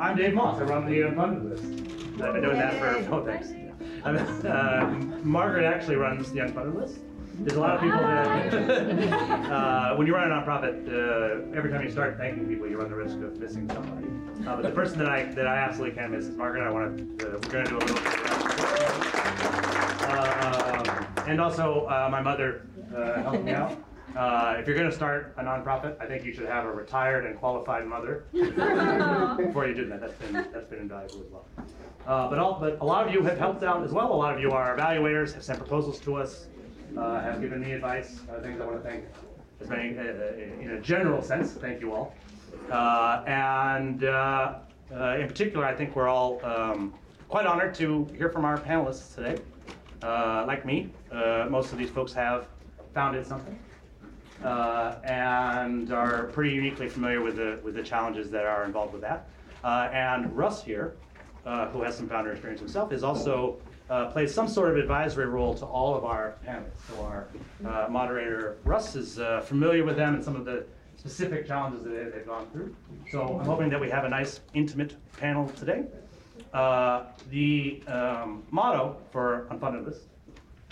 I'm 0.00 0.16
Dave 0.16 0.32
Moss. 0.32 0.58
I 0.58 0.64
run 0.64 0.86
the 0.86 1.00
Unfunded 1.00 1.50
List. 1.50 1.62
I've 2.22 2.32
been 2.32 2.42
doing 2.42 2.56
that 2.56 2.78
for, 2.78 3.14
oh, 3.14 3.22
thanks. 3.22 3.52
I'm, 4.02 4.16
uh, 4.46 4.86
Margaret 5.22 5.66
actually 5.66 5.96
runs 5.96 6.32
the 6.32 6.38
Unfunded 6.38 6.74
List. 6.74 7.00
There's 7.34 7.58
a 7.58 7.60
lot 7.60 7.74
of 7.74 7.82
people 7.82 7.98
that, 7.98 8.54
uh, 9.52 9.96
when 9.96 10.06
you 10.06 10.14
run 10.14 10.32
a 10.32 10.34
nonprofit, 10.34 10.88
uh, 10.88 11.54
every 11.54 11.70
time 11.70 11.82
you 11.84 11.90
start 11.90 12.16
thanking 12.16 12.48
people, 12.48 12.66
you 12.66 12.78
run 12.78 12.88
the 12.88 12.96
risk 12.96 13.16
of 13.16 13.38
missing 13.38 13.68
somebody. 13.68 14.06
Uh, 14.48 14.56
but 14.56 14.62
the 14.62 14.70
person 14.70 14.98
that 15.00 15.08
I 15.08 15.24
that 15.34 15.46
I 15.46 15.58
absolutely 15.58 15.94
can't 15.96 16.12
miss 16.12 16.24
is 16.24 16.34
Margaret. 16.34 16.66
I 16.66 16.70
want 16.70 17.18
to. 17.18 17.26
Uh, 17.26 17.32
we're 17.32 17.50
going 17.50 17.64
to 17.66 17.70
do 17.70 17.76
a 17.76 17.84
little. 17.84 17.98
Um, 20.08 21.28
and 21.28 21.40
also, 21.42 21.84
uh, 21.86 22.08
my 22.10 22.22
mother 22.22 22.66
uh, 22.96 23.20
helped 23.22 23.44
me 23.44 23.52
out. 23.52 23.78
Uh, 24.16 24.56
if 24.58 24.66
you're 24.66 24.76
going 24.76 24.90
to 24.90 24.94
start 24.94 25.34
a 25.36 25.42
nonprofit, 25.42 25.96
I 26.00 26.06
think 26.06 26.24
you 26.24 26.32
should 26.32 26.46
have 26.46 26.64
a 26.64 26.72
retired 26.72 27.26
and 27.26 27.38
qualified 27.38 27.86
mother 27.86 28.24
before 28.32 29.68
you 29.68 29.74
do 29.74 29.86
that. 29.86 30.00
That's 30.00 30.14
been 30.14 30.32
that's 30.32 30.66
been 30.68 30.80
invaluable 30.80 31.24
as 31.24 31.30
well. 31.30 31.44
Uh, 32.06 32.28
but 32.28 32.38
all, 32.38 32.58
but 32.58 32.78
a 32.80 32.84
lot 32.84 33.06
of 33.06 33.12
you 33.14 33.22
have 33.22 33.38
helped 33.38 33.62
out 33.62 33.84
as 33.84 33.92
well. 33.92 34.12
A 34.12 34.14
lot 34.14 34.34
of 34.34 34.40
you 34.40 34.50
are 34.50 34.76
evaluators, 34.76 35.32
have 35.34 35.44
sent 35.44 35.58
proposals 35.58 36.00
to 36.00 36.16
us, 36.16 36.46
uh, 36.96 37.20
have 37.20 37.40
given 37.40 37.60
me 37.60 37.72
advice. 37.72 38.20
Uh, 38.28 38.40
things 38.40 38.60
I 38.60 38.66
want 38.66 38.82
to 38.82 38.88
thank 38.88 39.04
as 39.60 39.68
many 39.68 39.96
uh, 39.96 40.02
in 40.60 40.72
a 40.76 40.80
general 40.80 41.22
sense. 41.22 41.52
Thank 41.52 41.80
you 41.80 41.92
all. 41.92 42.14
Uh, 42.70 43.22
and 43.26 44.04
uh, 44.04 44.58
uh, 44.92 45.18
in 45.18 45.28
particular, 45.28 45.64
I 45.64 45.74
think 45.74 45.94
we're 45.94 46.08
all 46.08 46.44
um, 46.44 46.94
quite 47.28 47.46
honored 47.46 47.74
to 47.76 48.06
hear 48.16 48.28
from 48.28 48.44
our 48.44 48.58
panelists 48.58 49.14
today. 49.14 49.40
Uh, 50.02 50.44
like 50.48 50.64
me, 50.64 50.90
uh, 51.12 51.46
most 51.48 51.72
of 51.72 51.78
these 51.78 51.90
folks 51.90 52.12
have 52.12 52.46
founded 52.92 53.24
something 53.24 53.56
uh, 54.44 54.96
and 55.04 55.92
are 55.92 56.24
pretty 56.28 56.50
uniquely 56.54 56.88
familiar 56.88 57.20
with 57.22 57.36
the 57.36 57.58
with 57.62 57.74
the 57.74 57.82
challenges 57.82 58.30
that 58.30 58.46
are 58.46 58.64
involved 58.64 58.92
with 58.92 59.02
that. 59.02 59.28
Uh, 59.62 59.88
and 59.92 60.34
Russ 60.36 60.62
here, 60.64 60.96
uh, 61.44 61.68
who 61.68 61.82
has 61.82 61.96
some 61.96 62.08
founder 62.08 62.30
experience 62.32 62.60
himself, 62.60 62.92
is 62.92 63.02
also 63.04 63.58
uh, 63.90 64.06
plays 64.06 64.32
some 64.32 64.48
sort 64.48 64.70
of 64.70 64.76
advisory 64.76 65.26
role 65.26 65.52
to 65.54 65.66
all 65.66 65.94
of 65.96 66.04
our 66.04 66.36
panelists. 66.46 66.86
So 66.88 67.02
our 67.02 67.28
uh, 67.66 67.88
moderator 67.90 68.58
Russ 68.64 68.94
is 68.96 69.18
uh, 69.18 69.40
familiar 69.42 69.84
with 69.84 69.96
them 69.96 70.14
and 70.14 70.24
some 70.24 70.36
of 70.36 70.44
the 70.44 70.64
specific 70.96 71.46
challenges 71.46 71.82
that 71.84 71.90
they- 71.90 72.10
they've 72.10 72.26
gone 72.26 72.46
through. 72.52 72.74
So 73.10 73.22
I'm 73.40 73.46
hoping 73.46 73.68
that 73.70 73.80
we 73.80 73.90
have 73.90 74.04
a 74.04 74.08
nice 74.08 74.40
intimate 74.54 74.96
panel 75.16 75.48
today. 75.48 75.84
The 77.30 77.82
um, 77.86 78.44
motto 78.50 78.96
for 79.10 79.46
Unfunded 79.50 79.86
List 79.86 80.08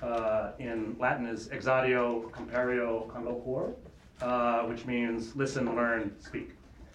uh, 0.03 0.53
in 0.59 0.97
Latin 0.99 1.27
is 1.27 1.49
exadio 1.49 2.31
compario 2.31 3.09
conloquor, 3.09 3.75
uh, 4.23 4.63
which 4.63 4.87
means 4.87 5.35
listen, 5.37 5.75
learn, 5.75 6.15
speak. 6.21 6.51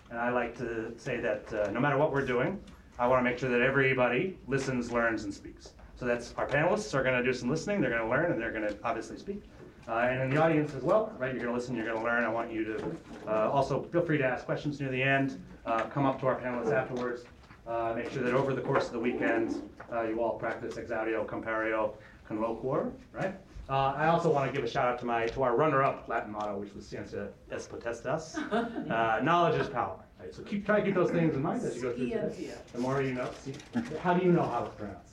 And 0.09 0.19
I 0.19 0.29
like 0.29 0.57
to 0.57 0.93
say 0.97 1.19
that 1.19 1.51
uh, 1.53 1.71
no 1.71 1.79
matter 1.79 1.97
what 1.97 2.11
we're 2.11 2.25
doing, 2.25 2.59
I 2.99 3.07
want 3.07 3.19
to 3.19 3.29
make 3.29 3.39
sure 3.39 3.49
that 3.49 3.61
everybody 3.61 4.37
listens, 4.47 4.91
learns, 4.91 5.23
and 5.23 5.33
speaks. 5.33 5.71
So 5.95 6.05
that's 6.05 6.33
our 6.37 6.47
panelists 6.47 6.93
are 6.93 7.03
going 7.03 7.17
to 7.17 7.23
do 7.23 7.33
some 7.33 7.49
listening, 7.49 7.81
they're 7.81 7.89
going 7.89 8.03
to 8.03 8.09
learn, 8.09 8.31
and 8.31 8.41
they're 8.41 8.51
going 8.51 8.67
to 8.67 8.77
obviously 8.83 9.17
speak. 9.17 9.43
Uh, 9.87 10.07
and 10.09 10.21
in 10.21 10.29
the 10.29 10.41
audience 10.41 10.73
as 10.75 10.81
well, 10.81 11.11
right? 11.17 11.33
You're 11.33 11.43
going 11.43 11.53
to 11.53 11.59
listen, 11.59 11.75
you're 11.75 11.85
going 11.85 11.97
to 11.97 12.03
learn. 12.03 12.23
I 12.23 12.29
want 12.29 12.51
you 12.51 12.63
to 12.63 12.95
uh, 13.27 13.49
also 13.51 13.83
feel 13.83 14.01
free 14.01 14.17
to 14.17 14.23
ask 14.23 14.45
questions 14.45 14.79
near 14.79 14.89
the 14.89 15.01
end. 15.01 15.41
Uh, 15.65 15.83
come 15.85 16.05
up 16.05 16.19
to 16.21 16.27
our 16.27 16.39
panelists 16.39 16.71
afterwards. 16.71 17.23
Uh, 17.67 17.93
make 17.95 18.11
sure 18.11 18.23
that 18.23 18.33
over 18.33 18.53
the 18.53 18.61
course 18.61 18.87
of 18.87 18.93
the 18.93 18.99
weekend, 18.99 19.61
uh, 19.91 20.03
you 20.03 20.21
all 20.21 20.37
practice 20.37 20.75
exadio, 20.75 21.25
compario, 21.25 21.93
conloquor, 22.27 22.91
right? 23.11 23.35
Uh, 23.69 23.93
I 23.95 24.07
also 24.07 24.31
want 24.31 24.51
to 24.51 24.55
give 24.55 24.65
a 24.65 24.69
shout 24.69 24.87
out 24.87 24.99
to 24.99 25.05
my 25.05 25.25
to 25.27 25.43
our 25.43 25.55
runner-up 25.55 26.07
Latin 26.09 26.31
motto, 26.33 26.57
which 26.59 26.73
was 26.73 26.85
"Scientia 26.85 27.29
es 27.51 27.67
potestas," 27.67 28.37
uh, 28.91 29.19
knowledge 29.23 29.59
is 29.59 29.69
power. 29.69 29.99
Right? 30.19 30.33
So 30.33 30.41
keep 30.43 30.65
try 30.65 30.79
to 30.79 30.85
keep 30.85 30.95
those 30.95 31.11
things 31.11 31.35
in 31.35 31.41
mind 31.41 31.63
as 31.63 31.75
you 31.75 31.81
go 31.81 31.91
through 31.93 32.09
today. 32.09 32.51
The 32.73 32.79
more 32.79 33.01
you 33.01 33.13
know. 33.13 33.29
See, 33.41 33.53
how 34.01 34.13
do 34.13 34.25
you 34.25 34.31
know 34.31 34.43
how 34.43 34.65
it's 34.65 34.75
pronounced? 34.75 35.09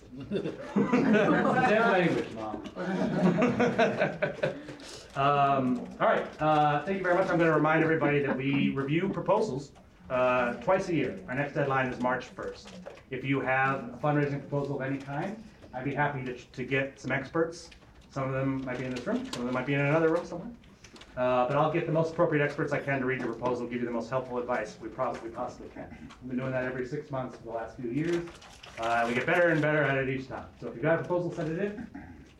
Damn 1.68 1.92
language, 1.92 2.26
mom. 2.34 2.62
um, 5.16 5.80
all 6.00 6.08
right. 6.08 6.26
Uh, 6.40 6.82
thank 6.84 6.98
you 6.98 7.02
very 7.04 7.14
much. 7.14 7.28
I'm 7.28 7.38
going 7.38 7.48
to 7.50 7.54
remind 7.54 7.82
everybody 7.84 8.20
that 8.20 8.36
we 8.36 8.70
review 8.70 9.08
proposals 9.08 9.70
uh, 10.10 10.54
twice 10.54 10.88
a 10.88 10.94
year. 10.94 11.18
Our 11.28 11.34
next 11.36 11.54
deadline 11.54 11.86
is 11.86 12.00
March 12.00 12.34
1st. 12.34 12.64
If 13.10 13.24
you 13.24 13.40
have 13.40 13.90
a 13.94 13.98
fundraising 14.02 14.40
proposal 14.40 14.76
of 14.76 14.82
any 14.82 14.98
kind, 14.98 15.36
I'd 15.74 15.84
be 15.84 15.94
happy 15.94 16.24
to, 16.24 16.34
to 16.34 16.64
get 16.64 17.00
some 17.00 17.12
experts. 17.12 17.70
Some 18.10 18.24
of 18.24 18.32
them 18.32 18.64
might 18.64 18.78
be 18.78 18.84
in 18.84 18.94
this 18.94 19.06
room, 19.06 19.24
some 19.32 19.42
of 19.42 19.46
them 19.46 19.54
might 19.54 19.66
be 19.66 19.74
in 19.74 19.80
another 19.80 20.08
room 20.08 20.24
somewhere. 20.24 20.50
Uh, 21.16 21.46
but 21.46 21.56
I'll 21.56 21.72
get 21.72 21.86
the 21.86 21.92
most 21.92 22.12
appropriate 22.12 22.42
experts 22.42 22.72
I 22.72 22.78
can 22.78 23.00
to 23.00 23.06
read 23.06 23.20
your 23.20 23.32
proposal, 23.32 23.66
give 23.66 23.80
you 23.80 23.86
the 23.86 23.92
most 23.92 24.10
helpful 24.10 24.38
advice 24.38 24.76
we 24.80 24.88
probably 24.88 25.30
possibly 25.30 25.68
can. 25.68 25.86
We've 26.22 26.30
been 26.30 26.38
doing 26.38 26.52
that 26.52 26.64
every 26.64 26.86
six 26.86 27.10
months 27.10 27.36
for 27.36 27.44
the 27.44 27.50
last 27.50 27.76
few 27.76 27.90
years. 27.90 28.24
Uh, 28.78 29.04
we 29.06 29.14
get 29.14 29.26
better 29.26 29.48
and 29.48 29.60
better 29.60 29.82
at 29.82 29.98
it 29.98 30.08
each 30.08 30.28
time. 30.28 30.46
So 30.60 30.68
if 30.68 30.74
you've 30.74 30.82
got 30.82 30.94
a 30.94 30.98
proposal, 30.98 31.32
send 31.32 31.58
it 31.58 31.64
in. 31.64 31.86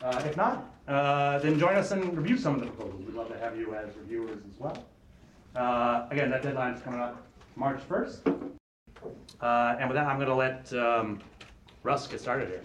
Uh, 0.01 0.23
if 0.25 0.35
not, 0.35 0.73
uh, 0.87 1.39
then 1.39 1.59
join 1.59 1.75
us 1.75 1.91
and 1.91 2.17
review 2.17 2.37
some 2.37 2.55
of 2.55 2.61
the 2.61 2.67
proposals. 2.67 3.05
We'd 3.05 3.13
love 3.13 3.27
to 3.29 3.37
have 3.37 3.57
you 3.57 3.75
as 3.75 3.95
reviewers 3.95 4.39
as 4.51 4.59
well. 4.59 4.83
Uh, 5.55 6.07
again, 6.09 6.29
that 6.31 6.41
deadline 6.41 6.73
is 6.73 6.81
coming 6.81 6.99
up 6.99 7.21
March 7.55 7.81
1st. 7.87 8.51
Uh, 9.41 9.75
and 9.79 9.89
with 9.89 9.95
that, 9.95 10.07
I'm 10.07 10.17
going 10.17 10.27
to 10.27 10.35
let 10.35 10.73
um, 10.73 11.19
Russ 11.83 12.07
get 12.07 12.19
started 12.19 12.47
here. 12.49 12.63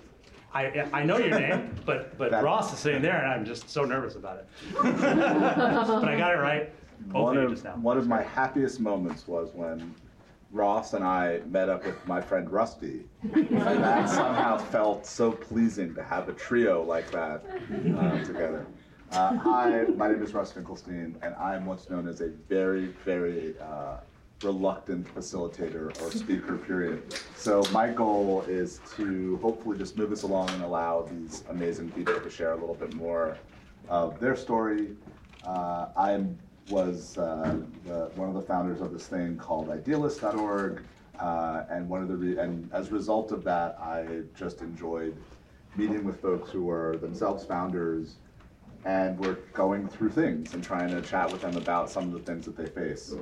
I, 0.55 0.89
I 0.93 1.03
know 1.05 1.19
your 1.19 1.39
name, 1.39 1.75
but, 1.87 2.17
but 2.17 2.31
That- 2.31 2.43
Ross 2.45 2.73
is 2.73 2.79
sitting 2.79 3.03
there 3.03 3.17
and 3.23 3.27
I'm 3.33 3.45
just 3.45 3.69
so 3.69 3.85
nervous 3.85 4.15
about 4.17 4.39
it. 4.39 4.49
But 4.83 6.09
I 6.09 6.17
got 6.17 6.33
it 6.35 6.39
right, 6.39 6.73
One 7.13 7.37
of 7.37 7.45
of, 7.45 7.51
just 7.51 7.65
now. 7.65 7.73
one 7.77 7.99
of 7.99 8.07
my 8.09 8.23
happiest 8.23 8.81
moments 8.81 9.27
was 9.29 9.51
when 9.55 9.95
Ross 10.53 10.95
and 10.95 11.05
I 11.05 11.41
met 11.47 11.69
up 11.69 11.85
with 11.85 12.07
my 12.07 12.21
friend 12.21 12.49
Rusty. 12.51 13.05
And 13.35 13.49
that 13.61 14.09
somehow 14.09 14.57
felt 14.57 15.05
so 15.05 15.33
pleasing 15.33 15.95
to 15.95 16.03
have 16.03 16.29
a 16.29 16.33
trio 16.33 16.83
like 16.83 17.11
that 17.11 17.45
uh, 17.99 18.25
together. 18.25 18.67
Uh, 19.13 19.37
hi, 19.37 19.85
my 19.97 20.09
name 20.11 20.23
is 20.23 20.33
Russ 20.35 20.53
Finkelstein, 20.53 21.17
and 21.23 21.35
I'm 21.37 21.65
what's 21.67 21.89
known 21.91 22.09
as 22.09 22.21
a 22.23 22.29
very, 22.49 22.87
very 23.05 23.55
uh, 23.61 23.99
reluctant 24.43 25.13
facilitator 25.15 25.99
or 26.03 26.11
speaker, 26.11 26.57
period. 26.57 27.15
So 27.37 27.63
my 27.73 27.89
goal 27.89 28.45
is 28.49 28.81
to 28.97 29.39
hopefully 29.39 29.79
just 29.79 29.97
move 29.97 30.13
us 30.13 30.23
along 30.23 30.51
and 30.51 30.63
allow 30.63 31.03
these 31.03 31.45
amazing 31.49 31.91
people 31.93 32.21
to 32.21 32.31
share 32.31 32.53
a 32.53 32.57
little 32.57 32.75
bit 32.75 32.95
more 32.95 33.39
of 33.89 34.21
their 34.21 34.37
story. 34.37 34.91
Uh, 35.45 35.89
I 35.97 36.23
was 36.69 37.17
uh, 37.17 37.61
the, 37.85 38.11
one 38.17 38.29
of 38.29 38.35
the 38.35 38.43
founders 38.43 38.81
of 38.81 38.93
this 38.93 39.07
thing 39.07 39.37
called 39.37 39.71
Idealist.org, 39.71 40.83
uh, 41.19 41.65
and 41.71 41.89
one 41.89 42.03
of 42.03 42.09
the 42.09 42.17
re- 42.17 42.39
and 42.39 42.69
as 42.73 42.89
a 42.89 42.91
result 42.91 43.33
of 43.33 43.43
that, 43.45 43.79
I 43.81 44.23
just 44.37 44.61
enjoyed 44.61 45.17
meeting 45.77 46.05
with 46.05 46.21
folks 46.21 46.51
who 46.51 46.65
were 46.65 46.97
themselves 46.99 47.45
founders 47.45 48.17
and 48.85 49.19
we're 49.19 49.35
going 49.53 49.89
through 49.89 50.11
things 50.11 50.55
and 50.55 50.63
trying 50.63 50.89
to 50.91 51.03
chat 51.03 51.31
with 51.31 51.43
them 51.43 51.57
about 51.57 51.91
some 51.91 52.05
of 52.05 52.13
the 52.13 52.21
things 52.21 52.47
that 52.47 52.57
they 52.57 52.67
face. 52.67 53.15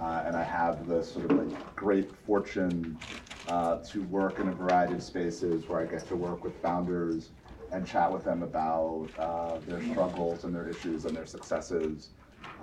Uh, 0.00 0.22
and 0.26 0.36
I 0.36 0.44
have 0.44 0.86
the 0.88 1.02
sort 1.02 1.26
of 1.26 1.32
like 1.38 1.76
great 1.76 2.16
fortune 2.26 2.98
uh, 3.46 3.78
to 3.90 4.02
work 4.04 4.40
in 4.40 4.48
a 4.48 4.52
variety 4.52 4.94
of 4.94 5.02
spaces 5.02 5.68
where 5.68 5.80
I 5.80 5.86
get 5.86 6.06
to 6.08 6.16
work 6.16 6.44
with 6.44 6.60
founders 6.62 7.32
and 7.72 7.86
chat 7.86 8.12
with 8.12 8.24
them 8.24 8.42
about 8.42 9.10
uh, 9.18 9.60
their 9.66 9.80
struggles 9.82 10.44
and 10.44 10.54
their 10.54 10.68
issues 10.68 11.04
and 11.04 11.16
their 11.16 11.26
successes, 11.26 12.10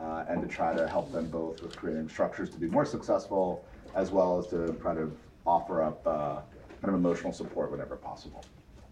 uh, 0.02 0.26
and 0.30 0.42
to 0.42 0.48
try 0.48 0.74
to 0.76 0.88
help 0.90 1.12
them 1.12 1.30
both 1.30 1.62
with 1.62 1.76
creating 1.76 2.10
structures 2.10 2.50
to 2.52 2.58
be 2.60 2.68
more 2.68 2.86
successful, 2.86 3.66
as 3.96 4.12
well 4.12 4.38
as 4.40 4.48
to 4.48 4.76
try 4.82 4.94
to 4.96 5.12
offer 5.46 5.82
up 5.82 6.06
uh, 6.08 6.42
kind 6.82 6.90
of 6.90 6.96
emotional 6.96 7.32
support 7.32 7.72
whenever 7.72 7.96
possible. 7.96 8.48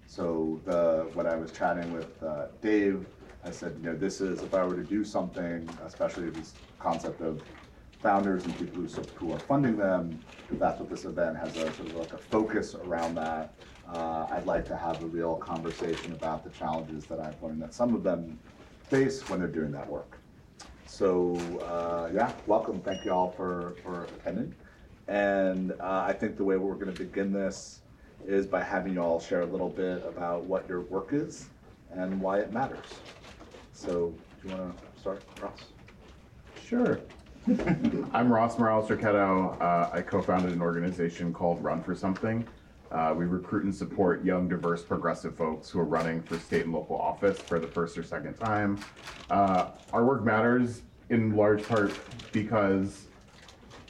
So 0.06 0.62
the 0.66 1.10
when 1.14 1.28
I 1.28 1.36
was 1.36 1.52
chatting 1.52 1.92
with 1.92 2.22
uh, 2.24 2.48
Dave, 2.62 3.08
I 3.44 3.52
said, 3.52 3.76
you 3.78 3.84
know, 3.84 3.96
this 3.98 4.22
is 4.22 4.44
if 4.44 4.54
I 4.54 4.64
were 4.66 4.76
to 4.78 4.84
do 4.84 5.04
something, 5.04 5.78
especially 5.84 6.30
this 6.30 6.56
concept 6.80 7.22
of 7.22 7.42
founders 8.06 8.46
and 8.46 8.56
people 8.56 8.76
who, 8.80 8.88
who 9.18 9.34
are 9.34 9.40
funding 9.40 9.78
them, 9.78 10.22
if 10.52 10.60
that's 10.60 10.80
what 10.80 10.92
this 10.92 11.06
event 11.06 11.38
has 11.38 11.58
a 11.58 11.74
sort 11.74 11.90
of 11.90 11.96
like 11.96 12.14
a 12.14 12.20
focus 12.20 12.76
around 12.76 13.16
that. 13.16 13.56
Uh, 13.92 14.28
I'd 14.32 14.46
like 14.46 14.68
to 14.68 14.78
have 14.78 15.02
a 15.02 15.08
real 15.08 15.38
conversation 15.38 16.14
about 16.14 16.44
the 16.44 16.52
challenges 16.52 17.08
that 17.08 17.20
I've 17.20 17.42
learned 17.42 17.64
that 17.64 17.74
some 17.74 17.96
of 17.96 18.04
them 18.04 18.40
face 18.92 19.28
when 19.28 19.40
they're 19.40 19.50
doing 19.60 19.72
that 19.74 19.90
work. 19.90 20.22
So 20.86 21.60
uh, 21.66 22.12
yeah, 22.14 22.36
welcome. 22.46 22.82
Thank 22.84 23.06
you 23.06 23.12
all 23.12 23.32
for 23.32 23.78
for 23.84 24.14
attending. 24.16 24.56
And 25.08 25.74
uh, 25.74 26.06
I 26.08 26.14
think 26.14 26.38
the 26.38 26.46
way 26.46 26.58
we're 26.58 26.76
going 26.76 26.88
to 26.88 26.94
begin 26.94 27.34
this 27.34 27.82
is 28.28 28.48
by 28.48 28.64
having 28.64 28.94
you 28.94 29.02
all 29.02 29.20
share 29.20 29.42
a 29.42 29.48
little 29.48 29.70
bit 29.70 30.04
about 30.06 30.46
what 30.46 30.70
your 30.70 30.82
work 30.82 31.10
is 31.14 31.52
and 31.90 32.22
why 32.22 32.40
it 32.42 32.52
matters. 32.54 33.04
So, 33.72 34.20
do 34.42 34.48
you 34.48 34.50
want 34.52 34.80
to 34.96 35.00
start, 35.00 35.28
Ross? 35.38 35.74
Sure. 36.56 37.15
I'm 37.48 38.34
Ross 38.34 38.58
Morales 38.58 38.90
Rocketto. 38.90 39.62
Uh, 39.62 39.92
I 39.94 40.02
co-founded 40.02 40.52
an 40.52 40.64
organization 40.64 41.32
called 41.32 41.64
Run 41.64 41.84
for 41.84 41.94
Something. 41.94 42.48
Uh, 42.92 43.14
we 43.16 43.26
recruit 43.26 43.66
and 43.66 43.76
support 43.76 44.26
young, 44.26 44.48
diverse, 44.48 44.82
progressive 44.82 45.38
folks 45.38 45.70
who 45.70 45.80
are 45.80 45.86
running 45.86 46.24
for 46.24 46.40
state 46.40 46.64
and 46.64 46.74
local 46.74 47.00
office 47.00 47.38
for 47.38 47.60
the 47.60 47.68
first 47.68 48.00
or 48.00 48.04
second 48.04 48.34
time. 48.34 48.80
Uh, 49.30 49.68
our 49.94 50.04
work 50.04 50.24
matters 50.24 50.82
in 51.12 51.36
large 51.36 51.62
part 51.68 51.94
because 52.32 53.06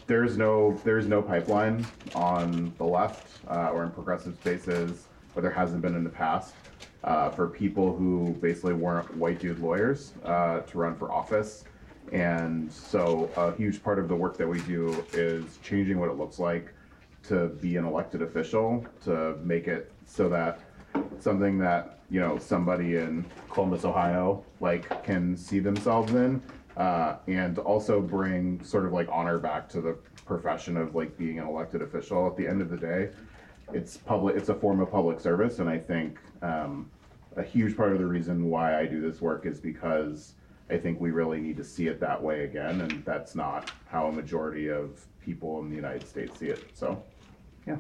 there's 0.06 0.38
no 0.38 0.78
there's 0.84 1.07
no 1.07 1.22
pipeline 1.22 1.88
on 2.13 2.74
the 2.78 2.84
left 2.84 3.40
uh, 3.48 3.69
or 3.69 3.86
in 3.86 3.92
progressive 3.92 4.36
spaces, 4.36 5.07
or 5.34 5.42
there 5.42 5.52
hasn't 5.52 5.81
been 5.81 5.96
in 5.96 6.04
the 6.04 6.10
past 6.10 6.56
uh, 7.06 7.30
for 7.30 7.48
people 7.48 7.96
who 7.96 8.36
basically 8.42 8.74
weren't 8.74 9.16
white 9.16 9.40
dude 9.40 9.60
lawyers 9.60 10.12
uh, 10.25 10.60
to 10.60 10.78
run 10.78 10.94
for 10.94 11.10
office. 11.10 11.63
And 12.12 12.72
so 12.72 13.30
a 13.36 13.54
huge 13.56 13.84
part 13.84 14.00
of 14.00 14.07
the 14.07 14.16
work 14.16 14.38
that 14.38 14.48
we 14.48 14.62
do 14.62 15.06
is 15.13 15.57
changing 15.63 16.00
what 16.00 16.10
it 16.10 16.18
looks 16.18 16.40
like 16.40 16.74
to 17.24 17.48
be 17.48 17.78
an 17.78 17.86
elected 17.86 18.22
official, 18.22 18.86
to 19.04 19.36
make 19.44 19.68
it 19.68 19.92
so 20.06 20.30
that 20.30 20.60
something 21.19 21.57
that, 21.60 22.00
you 22.10 22.19
know, 22.19 22.38
somebody 22.38 22.98
in 22.98 23.25
Columbus, 23.50 23.84
Ohio, 23.86 24.44
like 24.60 25.04
can 25.04 25.36
see 25.36 25.60
themselves 25.60 26.13
in. 26.13 26.42
Uh, 26.78 27.16
and 27.28 27.57
also 27.60 28.02
bring 28.02 28.62
sort 28.62 28.86
of 28.86 28.92
like 28.92 29.07
honor 29.10 29.40
back 29.40 29.69
to 29.69 29.80
the 29.80 29.94
profession 30.25 30.75
of 30.75 30.94
like 30.94 31.18
being 31.18 31.40
an 31.40 31.48
elected 31.48 31.81
official. 31.81 32.28
At 32.28 32.36
the 32.36 32.46
end 32.46 32.62
of 32.62 32.69
the 32.69 32.75
day, 32.75 33.12
it's 33.74 33.96
public, 33.96 34.36
it's 34.36 34.50
a 34.50 34.54
form 34.54 34.81
of 34.81 34.92
public 34.92 35.22
service. 35.22 35.60
And 35.60 35.69
I 35.69 35.78
think 35.78 36.19
um, 36.42 36.92
a 37.38 37.44
huge 37.44 37.78
part 37.78 37.94
of 37.94 38.00
the 38.00 38.06
reason 38.06 38.50
why 38.50 38.78
I 38.78 38.86
do 38.86 39.00
this 39.00 39.22
work 39.22 39.46
is 39.46 39.60
because 39.60 40.34
I 40.70 40.78
think 40.78 41.00
we 41.00 41.12
really 41.12 41.40
need 41.40 41.58
to 41.58 41.64
see 41.64 41.88
it 41.88 42.00
that 42.00 42.22
way 42.22 42.44
again, 42.44 42.82
and 42.82 43.06
that's 43.06 43.36
not 43.36 43.72
how 43.88 44.08
a 44.08 44.12
majority 44.12 44.70
of 44.70 45.06
people 45.24 45.60
in 45.60 45.70
the 45.70 45.76
United 45.76 46.08
States 46.08 46.40
see 46.40 46.48
it. 46.48 46.64
So, 46.74 47.04
yeah. 47.68 47.78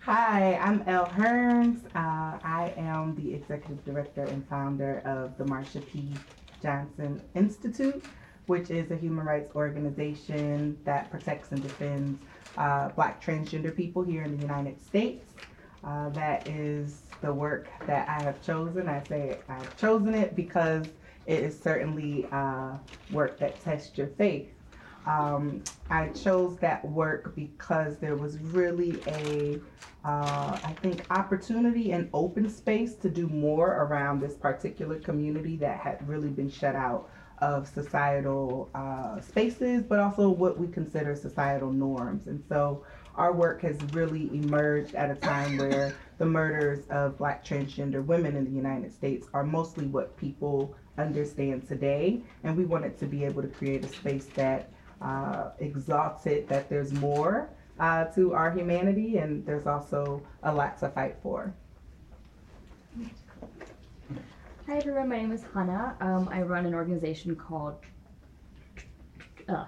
Hi, 0.00 0.56
I'm 0.56 0.82
Elle 0.86 1.06
Hearns. 1.06 1.84
Uh, 1.94 2.38
I 2.44 2.74
am 2.76 3.14
the 3.14 3.34
executive 3.34 3.84
director 3.84 4.24
and 4.24 4.46
founder 4.48 5.00
of 5.04 5.38
the 5.38 5.44
Marsha 5.44 5.86
P. 5.86 6.12
Johnson 6.60 7.22
Institute, 7.34 8.04
which 8.46 8.70
is 8.70 8.90
a 8.90 8.96
human 8.96 9.24
rights 9.24 9.54
organization 9.54 10.76
that 10.84 11.10
protects 11.10 11.52
and 11.52 11.62
defends 11.62 12.20
uh, 12.58 12.88
Black 12.90 13.24
transgender 13.24 13.74
people 13.74 14.02
here 14.02 14.24
in 14.24 14.36
the 14.36 14.42
United 14.42 14.82
States. 14.84 15.24
Uh, 15.86 16.08
that 16.10 16.48
is 16.48 17.02
the 17.20 17.32
work 17.32 17.68
that 17.86 18.08
I 18.08 18.22
have 18.22 18.40
chosen. 18.42 18.88
I 18.88 19.02
say 19.04 19.38
I've 19.48 19.76
chosen 19.76 20.14
it 20.14 20.34
because 20.34 20.86
it 21.26 21.40
is 21.40 21.58
certainly 21.58 22.26
uh, 22.32 22.72
work 23.10 23.38
that 23.38 23.60
tests 23.60 23.96
your 23.96 24.08
faith. 24.08 24.48
Um, 25.06 25.62
I 25.90 26.08
chose 26.08 26.56
that 26.58 26.84
work 26.84 27.34
because 27.36 27.98
there 27.98 28.16
was 28.16 28.38
really 28.38 28.98
a, 29.06 29.60
uh, 30.04 30.58
I 30.62 30.74
think, 30.80 31.04
opportunity 31.10 31.92
and 31.92 32.08
open 32.14 32.48
space 32.48 32.94
to 32.96 33.10
do 33.10 33.28
more 33.28 33.82
around 33.82 34.20
this 34.20 34.34
particular 34.34 34.98
community 34.98 35.56
that 35.56 35.80
had 35.80 36.06
really 36.08 36.30
been 36.30 36.50
shut 36.50 36.74
out 36.74 37.10
of 37.38 37.68
societal 37.68 38.70
uh, 38.74 39.20
spaces, 39.20 39.82
but 39.82 39.98
also 39.98 40.30
what 40.30 40.58
we 40.58 40.68
consider 40.68 41.14
societal 41.14 41.70
norms. 41.70 42.26
And 42.26 42.42
so 42.48 42.84
our 43.16 43.32
work 43.32 43.62
has 43.62 43.76
really 43.92 44.28
emerged 44.34 44.94
at 44.94 45.10
a 45.10 45.14
time 45.14 45.58
where 45.58 45.94
the 46.18 46.26
murders 46.26 46.86
of 46.90 47.16
black 47.18 47.44
transgender 47.44 48.04
women 48.04 48.36
in 48.36 48.44
the 48.44 48.50
United 48.50 48.92
States 48.92 49.26
are 49.32 49.44
mostly 49.44 49.86
what 49.86 50.16
people 50.16 50.74
understand 50.98 51.66
today. 51.66 52.20
And 52.42 52.56
we 52.56 52.64
wanted 52.64 52.98
to 52.98 53.06
be 53.06 53.24
able 53.24 53.42
to 53.42 53.48
create 53.48 53.84
a 53.84 53.88
space 53.88 54.26
that 54.34 54.70
uh, 55.00 55.50
exalts 55.58 56.26
it, 56.26 56.48
that 56.48 56.68
there's 56.68 56.92
more 56.92 57.48
uh, 57.78 58.04
to 58.06 58.32
our 58.32 58.52
humanity, 58.52 59.18
and 59.18 59.44
there's 59.44 59.66
also 59.66 60.22
a 60.42 60.54
lot 60.54 60.78
to 60.78 60.88
fight 60.88 61.16
for. 61.22 61.52
Hi 64.66 64.76
everyone, 64.76 65.08
my 65.08 65.16
name 65.18 65.32
is 65.32 65.44
Hannah. 65.52 65.96
Um, 66.00 66.28
I 66.30 66.42
run 66.42 66.64
an 66.64 66.74
organization 66.74 67.36
called 67.36 67.76
uh, 69.48 69.66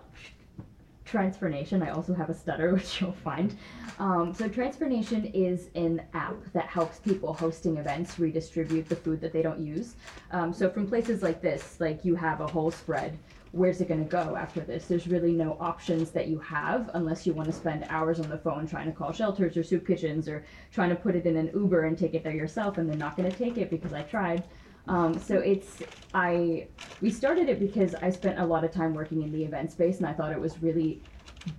Transfernation. 1.17 1.83
I 1.83 1.93
also 1.93 2.13
have 2.13 2.29
a 2.29 2.35
stutter, 2.35 2.75
which 2.75 3.01
you'll 3.01 3.13
find. 3.13 3.57
Um, 3.99 4.35
so 4.35 4.49
Transfernation 4.49 5.25
is 5.33 5.71
an 5.75 6.03
app 6.13 6.37
that 6.53 6.67
helps 6.67 6.99
people 6.99 7.33
hosting 7.33 7.79
events 7.79 8.19
redistribute 8.19 8.87
the 8.87 8.97
food 8.97 9.23
that 9.23 9.33
they 9.33 9.41
don't 9.41 9.59
use. 9.59 9.95
Um, 10.31 10.53
so 10.53 10.69
from 10.69 10.87
places 10.87 11.23
like 11.23 11.41
this, 11.41 11.81
like 11.81 12.05
you 12.05 12.17
have 12.17 12.43
a 12.43 12.47
whole 12.47 12.71
spread. 12.71 13.17
Where's 13.53 13.81
it 13.81 13.89
going 13.89 14.05
to 14.05 14.11
go 14.11 14.37
after 14.37 14.61
this? 14.61 14.89
There's 14.89 15.07
really 15.07 15.33
no 15.33 15.57
options 15.59 16.11
that 16.11 16.29
you 16.29 16.39
have 16.41 16.91
unless 16.93 17.27
you 17.27 17.33
want 17.33 17.47
to 17.47 17.55
spend 17.55 17.87
hours 17.89 18.21
on 18.21 18.29
the 18.29 18.37
phone 18.37 18.67
trying 18.67 18.85
to 18.85 18.93
call 18.93 19.11
shelters 19.13 19.57
or 19.57 19.63
soup 19.63 19.87
kitchens 19.87 20.29
or 20.29 20.45
trying 20.71 20.91
to 20.91 20.97
put 20.97 21.17
it 21.17 21.25
in 21.25 21.39
an 21.39 21.51
Uber 21.55 21.87
and 21.87 21.97
take 21.97 22.13
it 22.13 22.25
there 22.25 22.35
yourself, 22.35 22.77
and 22.77 22.87
they're 22.87 22.99
not 22.99 23.17
going 23.17 23.31
to 23.31 23.39
take 23.39 23.57
it 23.57 23.71
because 23.71 23.95
I 23.95 24.03
tried. 24.03 24.45
Um, 24.89 25.19
so 25.19 25.39
it's 25.39 25.83
I 26.15 26.69
we 27.01 27.11
started 27.11 27.49
it 27.49 27.59
because 27.59 27.95
I 27.97 28.11
spent 28.11 28.39
a 28.39 28.45
lot 28.45 28.65
of 28.65 28.71
time 28.71 28.95
working 28.95 29.23
in 29.23 29.33
the 29.33 29.43
event 29.45 29.73
space 29.73 29.99
and 29.99 30.07
I 30.07 30.13
thought 30.13 30.33
it 30.33 30.41
was 30.41 30.63
really 30.63 31.03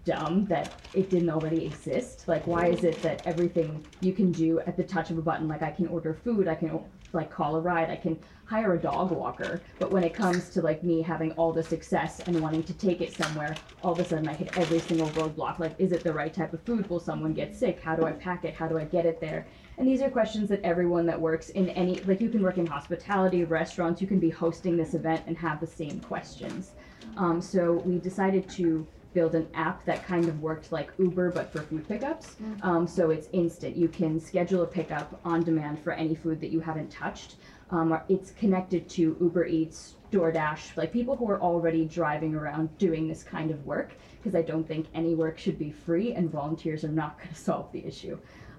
dumb 0.06 0.46
that 0.46 0.74
it 0.94 1.10
didn't 1.10 1.30
already 1.30 1.66
exist. 1.66 2.28
Like 2.28 2.48
why 2.48 2.68
is 2.68 2.84
it 2.84 3.02
that 3.02 3.22
everything 3.26 3.86
you 4.02 4.14
can 4.14 4.32
do 4.32 4.60
at 4.62 4.78
the 4.78 4.84
touch 4.84 5.12
of 5.12 5.18
a 5.18 5.22
button 5.22 5.48
like 5.48 5.62
I 5.62 5.72
can 5.72 5.88
order 5.88 6.14
food, 6.14 6.48
I 6.48 6.56
can 6.56 6.80
like 7.14 7.30
call 7.32 7.56
a 7.56 7.62
ride, 7.62 7.90
I 7.90 7.96
can 7.96 8.20
hire 8.46 8.74
a 8.74 8.78
dog 8.78 9.12
walker, 9.12 9.62
but 9.80 9.92
when 9.92 10.04
it 10.04 10.14
comes 10.14 10.50
to 10.50 10.62
like 10.62 10.84
me 10.84 11.02
having 11.02 11.32
all 11.34 11.52
the 11.52 11.64
success 11.64 12.22
and 12.22 12.40
wanting 12.42 12.64
to 12.64 12.74
take 12.74 13.02
it 13.02 13.14
somewhere, 13.14 13.56
all 13.82 13.94
of 13.94 14.00
a 14.00 14.06
sudden 14.06 14.28
I 14.28 14.34
hit 14.34 14.58
every 14.58 14.80
single 14.80 15.08
roadblock. 15.10 15.60
Like 15.60 15.76
is 15.78 15.92
it 15.92 16.04
the 16.04 16.14
right 16.14 16.34
type 16.34 16.54
of 16.54 16.62
food? 16.64 16.90
Will 16.90 17.00
someone 17.00 17.34
get 17.34 17.56
sick? 17.56 17.82
How 17.82 17.96
do 17.96 18.06
I 18.06 18.12
pack 18.12 18.46
it? 18.46 18.54
How 18.54 18.68
do 18.68 18.78
I 18.78 18.86
get 18.86 19.06
it 19.06 19.20
there? 19.20 19.48
And 19.78 19.88
these 19.88 20.02
are 20.02 20.10
questions 20.10 20.50
that 20.50 20.62
everyone 20.64 21.06
that 21.06 21.20
works 21.20 21.50
in 21.50 21.70
any, 21.70 22.00
like 22.02 22.20
you 22.20 22.30
can 22.30 22.42
work 22.42 22.58
in 22.58 22.66
hospitality, 22.66 23.44
restaurants, 23.44 24.02
you 24.02 24.08
can 24.08 24.20
be 24.20 24.30
hosting 24.30 24.76
this 24.76 24.96
event 24.96 25.24
and 25.28 25.38
have 25.38 25.60
the 25.60 25.68
same 25.68 26.00
questions. 26.00 26.72
Um, 27.16 27.42
so 27.42 27.74
we 27.86 28.00
decided 28.00 28.50
to 28.50 28.88
build 29.14 29.36
an 29.36 29.48
app 29.54 29.84
that 29.86 30.06
kind 30.06 30.28
of 30.28 30.42
worked 30.42 30.72
like 30.72 30.92
Uber 30.98 31.32
but 31.32 31.52
for 31.52 31.62
food 31.62 31.88
pickups. 31.88 32.36
Um, 32.64 32.88
so 32.88 33.12
it's 33.12 33.30
instant. 33.34 33.76
You 33.76 33.88
can 33.88 34.20
schedule 34.20 34.64
a 34.64 34.68
pickup 34.68 35.20
on 35.24 35.44
demand 35.44 35.80
for 35.84 35.94
any 35.94 36.16
food 36.16 36.42
that 36.42 36.50
you 36.50 36.60
haven't 36.60 36.92
touched. 36.92 37.36
Um, 37.70 38.00
it's 38.10 38.32
connected 38.32 38.88
to 38.90 39.18
Uber 39.20 39.46
Eats, 39.46 39.96
DoorDash, 40.12 40.78
like 40.78 40.94
people 40.94 41.16
who 41.16 41.30
are 41.30 41.42
already 41.42 41.86
driving 41.86 42.34
around 42.34 42.76
doing 42.78 43.08
this 43.08 43.24
kind 43.24 43.52
of 43.52 43.66
work, 43.66 43.94
because 44.18 44.36
I 44.36 44.42
don't 44.42 44.68
think 44.68 44.88
any 44.94 45.16
work 45.16 45.38
should 45.38 45.60
be 45.60 45.72
free 45.72 46.14
and 46.14 46.32
volunteers 46.32 46.84
are 46.84 46.90
not 46.90 47.18
going 47.18 47.30
to 47.34 47.36
solve 47.36 47.72
the 47.72 47.86
issue. 47.86 48.18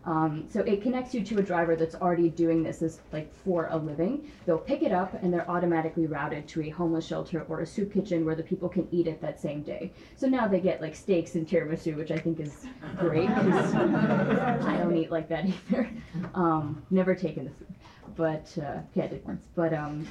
Um, 0.08 0.46
so 0.48 0.60
it 0.60 0.80
connects 0.80 1.12
you 1.12 1.22
to 1.22 1.38
a 1.38 1.42
driver 1.42 1.76
that's 1.76 1.94
already 1.94 2.30
doing 2.30 2.62
this 2.62 2.80
as 2.80 3.00
like 3.12 3.30
for 3.44 3.68
a 3.70 3.76
living. 3.76 4.32
They'll 4.46 4.56
pick 4.56 4.82
it 4.82 4.90
up 4.90 5.12
and 5.22 5.30
they're 5.30 5.48
automatically 5.50 6.06
routed 6.06 6.48
to 6.48 6.62
a 6.62 6.70
homeless 6.70 7.06
shelter 7.06 7.44
or 7.46 7.60
a 7.60 7.66
soup 7.66 7.92
kitchen 7.92 8.24
where 8.24 8.34
the 8.34 8.42
people 8.42 8.70
can 8.70 8.88
eat 8.90 9.06
it 9.06 9.20
that 9.20 9.38
same 9.38 9.60
day. 9.60 9.92
So 10.16 10.26
now 10.26 10.48
they 10.48 10.60
get 10.60 10.80
like 10.80 10.96
steaks 10.96 11.34
and 11.34 11.46
tiramisu, 11.46 11.94
which 11.94 12.10
I 12.10 12.16
think 12.16 12.40
is 12.40 12.64
great 12.96 13.28
because 13.28 13.74
I 13.74 14.78
don't 14.78 14.96
eat 14.96 15.10
like 15.10 15.28
that 15.28 15.44
either. 15.70 15.90
Um, 16.34 16.82
never 16.90 17.14
taken 17.14 17.44
the 17.44 17.50
food, 17.50 17.74
but 18.16 18.56
uh, 18.64 18.80
yeah, 18.94 19.04
I 19.04 19.08
did 19.08 19.26
once. 19.26 19.44
But 19.54 19.74
um, 19.74 20.08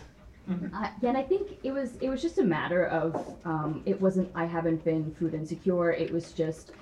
yeah, 0.48 1.10
and 1.10 1.18
I 1.18 1.24
think 1.24 1.58
it 1.64 1.72
was 1.72 1.98
it 2.02 2.10
was 2.10 2.22
just 2.22 2.38
a 2.38 2.44
matter 2.44 2.86
of 2.86 3.36
um, 3.46 3.82
it 3.88 4.00
wasn't 4.00 4.30
I 4.36 4.46
haven't 4.46 4.86
been 4.86 5.16
food 5.16 5.34
insecure. 5.34 5.92
It 5.92 6.14
was 6.14 6.34
just 6.34 6.74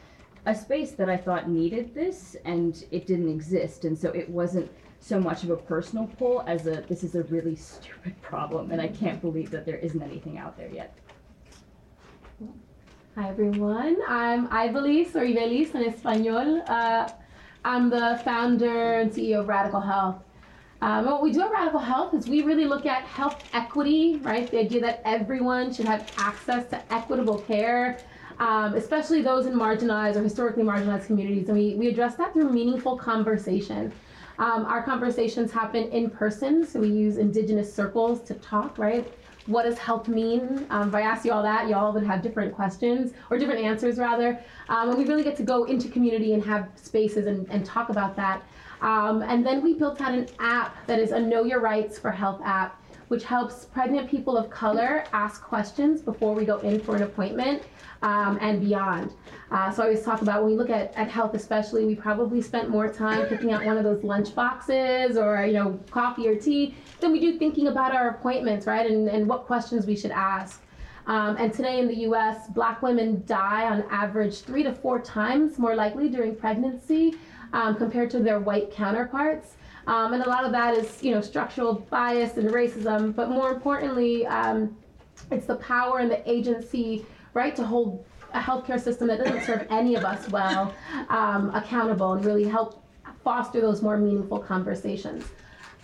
a 0.46 0.54
space 0.54 0.92
that 0.92 1.10
I 1.10 1.18
thought 1.18 1.50
needed 1.50 1.94
this 1.94 2.36
and 2.46 2.86
it 2.92 3.08
didn't 3.08 3.30
exist. 3.30 3.86
And 3.86 3.98
so 3.98 4.10
it 4.10 4.30
wasn't 4.30 4.70
so 5.00 5.20
much 5.20 5.44
of 5.44 5.50
a 5.50 5.58
personal 5.58 6.08
pull 6.18 6.44
as 6.48 6.68
a 6.68 6.84
this 6.88 7.04
is 7.04 7.16
a 7.16 7.24
really 7.24 7.56
stupid 7.72 8.20
problem 8.22 8.72
and 8.72 8.82
I 8.82 8.88
can't 8.88 9.22
believe 9.22 9.52
that 9.52 9.66
there 9.66 9.78
isn't 9.78 10.02
anything 10.02 10.38
out 10.38 10.58
there 10.58 10.70
yet. 10.70 10.98
Hi 13.16 13.30
everyone, 13.30 13.98
I'm 14.08 14.50
Ivelyse 14.50 15.16
or 15.16 15.22
Ivelyse 15.22 15.74
in 15.74 15.86
Espanol. 15.86 16.64
Uh, 16.68 17.08
I'm 17.64 17.90
the 17.90 18.20
founder 18.26 19.00
and 19.00 19.10
CEO 19.12 19.40
of 19.40 19.48
Radical 19.48 19.80
Health. 19.80 20.18
Um, 20.82 21.06
what 21.06 21.24
we 21.24 21.32
do 21.32 21.42
at 21.42 21.52
Radical 21.52 21.80
Health 21.80 22.14
is 22.14 22.28
we 22.28 22.42
really 22.42 22.66
look 22.66 22.86
at 22.86 23.04
health 23.04 23.42
equity, 23.54 24.18
right? 24.18 24.50
The 24.52 24.60
idea 24.60 24.82
that 24.82 25.02
everyone 25.06 25.74
should 25.74 25.86
have 25.86 26.12
access 26.18 26.68
to 26.72 26.94
equitable 26.94 27.40
care, 27.40 28.00
um, 28.40 28.74
especially 28.76 29.22
those 29.22 29.46
in 29.46 29.54
marginalized 29.54 30.16
or 30.16 30.24
historically 30.24 30.64
marginalized 30.64 31.06
communities. 31.06 31.48
And 31.50 31.58
we, 31.58 31.76
we 31.76 31.88
address 31.88 32.16
that 32.16 32.34
through 32.34 32.52
meaningful 32.52 32.98
conversation. 32.98 33.92
Um, 34.38 34.66
our 34.66 34.84
conversations 34.84 35.52
happen 35.52 35.88
in 35.90 36.10
person, 36.10 36.66
so 36.66 36.80
we 36.82 36.90
use 36.90 37.18
indigenous 37.18 37.74
circles 37.74 38.22
to 38.24 38.34
talk, 38.36 38.78
right? 38.78 39.10
What 39.46 39.64
does 39.64 39.78
health 39.78 40.08
mean? 40.08 40.66
Um, 40.72 40.90
if 40.90 40.96
I 40.96 41.02
ask 41.02 41.24
you 41.24 41.32
all 41.32 41.44
that, 41.44 41.70
y'all 41.70 41.94
would 41.94 42.04
have 42.04 42.22
different 42.22 42.54
questions 42.54 43.14
or 43.30 43.38
different 43.38 43.64
answers 43.64 43.98
rather. 43.98 44.40
Um, 44.70 44.90
and 44.90 44.98
we 44.98 45.06
really 45.06 45.24
get 45.24 45.38
to 45.38 45.44
go 45.44 45.66
into 45.66 45.88
community 45.88 46.34
and 46.34 46.44
have 46.44 46.70
spaces 46.76 47.28
and, 47.28 47.48
and 47.50 47.64
talk 47.64 47.90
about 47.90 48.16
that. 48.16 48.44
Um, 48.82 49.22
and 49.22 49.46
then 49.46 49.62
we 49.62 49.76
built 49.76 50.02
out 50.02 50.14
an 50.14 50.28
app 50.40 50.86
that 50.88 51.00
is 51.00 51.12
a 51.12 51.20
Know 51.20 51.44
Your 51.44 51.60
Rights 51.60 51.98
for 51.98 52.12
Health 52.12 52.42
app, 52.44 52.82
which 53.08 53.24
helps 53.24 53.66
pregnant 53.66 54.10
people 54.10 54.38
of 54.38 54.50
color 54.50 55.04
ask 55.14 55.44
questions 55.44 56.02
before 56.02 56.34
we 56.34 56.46
go 56.46 56.60
in 56.60 56.80
for 56.80 56.96
an 56.96 57.04
appointment 57.04 57.64
um, 58.02 58.38
and 58.42 58.62
beyond. 58.62 59.14
Uh, 59.52 59.72
so 59.72 59.84
I 59.84 59.86
always 59.88 60.04
talk 60.04 60.22
about 60.22 60.44
when 60.44 60.52
we 60.52 60.58
look 60.58 60.70
at, 60.70 60.94
at 60.96 61.10
health, 61.10 61.34
especially, 61.34 61.86
we 61.86 61.96
probably 61.96 62.42
spent 62.42 62.70
more 62.70 62.92
time 62.92 63.26
picking 63.28 63.52
out 63.52 63.64
one 63.64 63.78
of 63.78 63.84
those 63.84 64.04
lunch 64.04 64.34
boxes 64.34 65.18
or 65.18 65.46
you 65.46 65.54
know 65.54 65.80
coffee 65.92 66.28
or 66.28 66.36
tea 66.36 66.76
than 67.00 67.12
we 67.12 67.20
do 67.20 67.38
thinking 67.38 67.68
about 67.68 67.94
our 67.94 68.10
appointments, 68.10 68.66
right? 68.66 68.90
And, 68.90 69.08
and 69.08 69.28
what 69.28 69.46
questions 69.46 69.86
we 69.86 69.96
should 69.96 70.12
ask. 70.12 70.62
Um, 71.08 71.38
and 71.38 71.54
today 71.54 71.80
in 71.80 71.88
the 71.88 71.98
US, 72.10 72.48
black 72.50 72.82
women 72.82 73.24
die 73.28 73.66
on 73.66 73.84
average 73.92 74.40
three 74.40 74.64
to 74.64 74.74
four 74.74 75.00
times 75.00 75.60
more 75.60 75.76
likely 75.76 76.10
during 76.10 76.36
pregnancy 76.36 77.16
um, 77.54 77.76
compared 77.76 78.10
to 78.12 78.20
their 78.20 78.40
white 78.40 78.72
counterparts. 78.72 79.56
Um, 79.88 80.14
and 80.14 80.24
a 80.24 80.30
lot 80.30 80.46
of 80.46 80.52
that 80.52 80.76
is, 80.76 81.04
you 81.04 81.12
know, 81.12 81.22
structural 81.22 81.76
bias 81.90 82.38
and 82.38 82.50
racism, 82.50 83.16
but 83.16 83.30
more 83.30 83.52
importantly, 83.52 84.26
um, 84.26 84.76
it's 85.32 85.46
the 85.46 85.56
power 85.56 86.00
and 86.00 86.10
the 86.10 86.28
agency, 86.30 87.06
right, 87.34 87.56
to 87.56 87.64
hold 87.64 88.06
a 88.34 88.40
healthcare 88.40 88.80
system 88.80 89.08
that 89.08 89.20
doesn't 89.20 89.44
serve 89.44 89.66
any 89.70 89.96
of 89.96 90.04
us 90.04 90.30
well 90.30 90.74
um, 91.10 91.54
accountable 91.54 92.14
and 92.14 92.26
really 92.26 92.44
help 92.46 92.84
foster 93.24 93.62
those 93.62 93.82
more 93.82 93.98
meaningful 93.98 94.40
conversations. 94.40 95.26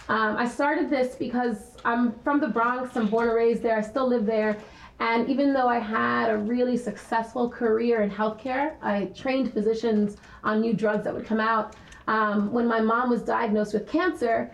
Um, 0.09 0.35
I 0.35 0.47
started 0.47 0.89
this 0.89 1.15
because 1.15 1.77
I'm 1.85 2.11
from 2.19 2.39
the 2.39 2.47
Bronx, 2.47 2.97
I'm 2.97 3.07
born 3.07 3.27
and 3.27 3.35
raised 3.35 3.61
there, 3.61 3.77
I 3.77 3.81
still 3.81 4.07
live 4.07 4.25
there. 4.25 4.57
And 4.99 5.27
even 5.29 5.53
though 5.53 5.67
I 5.67 5.79
had 5.79 6.29
a 6.29 6.37
really 6.37 6.77
successful 6.77 7.49
career 7.49 8.01
in 8.01 8.11
healthcare, 8.11 8.75
I 8.83 9.05
trained 9.15 9.51
physicians 9.51 10.17
on 10.43 10.61
new 10.61 10.73
drugs 10.73 11.05
that 11.05 11.13
would 11.13 11.25
come 11.25 11.39
out. 11.39 11.75
Um, 12.07 12.51
when 12.51 12.67
my 12.67 12.81
mom 12.81 13.09
was 13.09 13.21
diagnosed 13.21 13.73
with 13.73 13.87
cancer, 13.87 14.51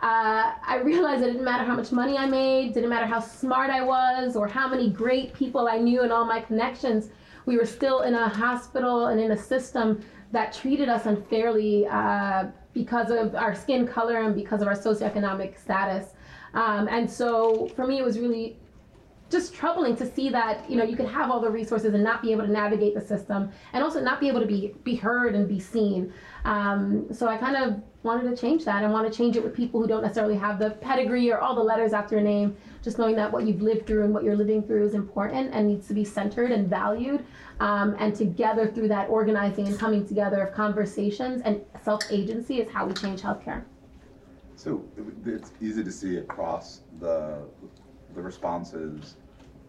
uh, 0.00 0.52
I 0.64 0.80
realized 0.84 1.22
it 1.22 1.26
didn't 1.26 1.44
matter 1.44 1.64
how 1.64 1.74
much 1.74 1.90
money 1.90 2.16
I 2.16 2.26
made, 2.26 2.74
didn't 2.74 2.90
matter 2.90 3.06
how 3.06 3.20
smart 3.20 3.70
I 3.70 3.82
was, 3.82 4.36
or 4.36 4.46
how 4.46 4.68
many 4.68 4.90
great 4.90 5.34
people 5.34 5.66
I 5.66 5.78
knew 5.78 6.02
and 6.02 6.12
all 6.12 6.24
my 6.24 6.40
connections. 6.40 7.10
We 7.46 7.56
were 7.56 7.66
still 7.66 8.02
in 8.02 8.14
a 8.14 8.28
hospital 8.28 9.06
and 9.06 9.20
in 9.20 9.32
a 9.32 9.36
system 9.36 10.04
that 10.30 10.52
treated 10.52 10.88
us 10.88 11.06
unfairly 11.06 11.86
uh, 11.86 12.46
because 12.74 13.10
of 13.10 13.34
our 13.34 13.54
skin 13.54 13.88
color 13.88 14.22
and 14.22 14.34
because 14.34 14.62
of 14.62 14.68
our 14.68 14.74
socioeconomic 14.74 15.58
status. 15.58 16.14
Um, 16.54 16.86
and 16.88 17.10
so 17.10 17.68
for 17.74 17.86
me, 17.86 17.98
it 17.98 18.04
was 18.04 18.18
really 18.18 18.56
just 19.30 19.54
troubling 19.54 19.94
to 19.96 20.06
see 20.06 20.30
that 20.30 20.68
you 20.70 20.76
know 20.76 20.84
you 20.84 20.96
could 20.96 21.08
have 21.08 21.30
all 21.30 21.40
the 21.40 21.50
resources 21.50 21.92
and 21.92 22.02
not 22.02 22.22
be 22.22 22.32
able 22.32 22.46
to 22.46 22.50
navigate 22.50 22.94
the 22.94 23.00
system 23.00 23.50
and 23.72 23.84
also 23.84 24.00
not 24.00 24.20
be 24.20 24.28
able 24.28 24.40
to 24.40 24.46
be 24.46 24.74
be 24.84 24.94
heard 24.94 25.34
and 25.34 25.46
be 25.46 25.60
seen 25.60 26.12
um, 26.44 27.06
so 27.12 27.28
i 27.28 27.36
kind 27.36 27.56
of 27.56 27.82
wanted 28.04 28.30
to 28.30 28.40
change 28.40 28.64
that 28.64 28.84
and 28.84 28.92
want 28.92 29.10
to 29.10 29.16
change 29.16 29.36
it 29.36 29.42
with 29.42 29.54
people 29.54 29.80
who 29.80 29.86
don't 29.86 30.02
necessarily 30.02 30.36
have 30.36 30.58
the 30.58 30.70
pedigree 30.70 31.30
or 31.30 31.38
all 31.38 31.54
the 31.54 31.62
letters 31.62 31.92
after 31.92 32.18
a 32.18 32.22
name 32.22 32.56
just 32.82 32.96
knowing 32.96 33.16
that 33.16 33.30
what 33.30 33.44
you've 33.44 33.60
lived 33.60 33.86
through 33.86 34.04
and 34.04 34.14
what 34.14 34.22
you're 34.22 34.36
living 34.36 34.62
through 34.62 34.84
is 34.86 34.94
important 34.94 35.52
and 35.52 35.66
needs 35.66 35.88
to 35.88 35.94
be 35.94 36.04
centered 36.04 36.52
and 36.52 36.68
valued 36.68 37.24
um, 37.60 37.96
and 37.98 38.14
together 38.14 38.68
through 38.68 38.86
that 38.88 39.08
organizing 39.10 39.66
and 39.66 39.78
coming 39.78 40.06
together 40.06 40.42
of 40.42 40.54
conversations 40.54 41.42
and 41.44 41.60
self-agency 41.82 42.60
is 42.60 42.70
how 42.72 42.86
we 42.86 42.94
change 42.94 43.20
healthcare 43.20 43.64
So 44.54 44.84
it's 45.26 45.52
easy 45.60 45.82
to 45.84 45.92
see 45.92 46.16
across 46.16 46.80
the, 47.00 47.38
the 48.14 48.22
responses 48.22 49.16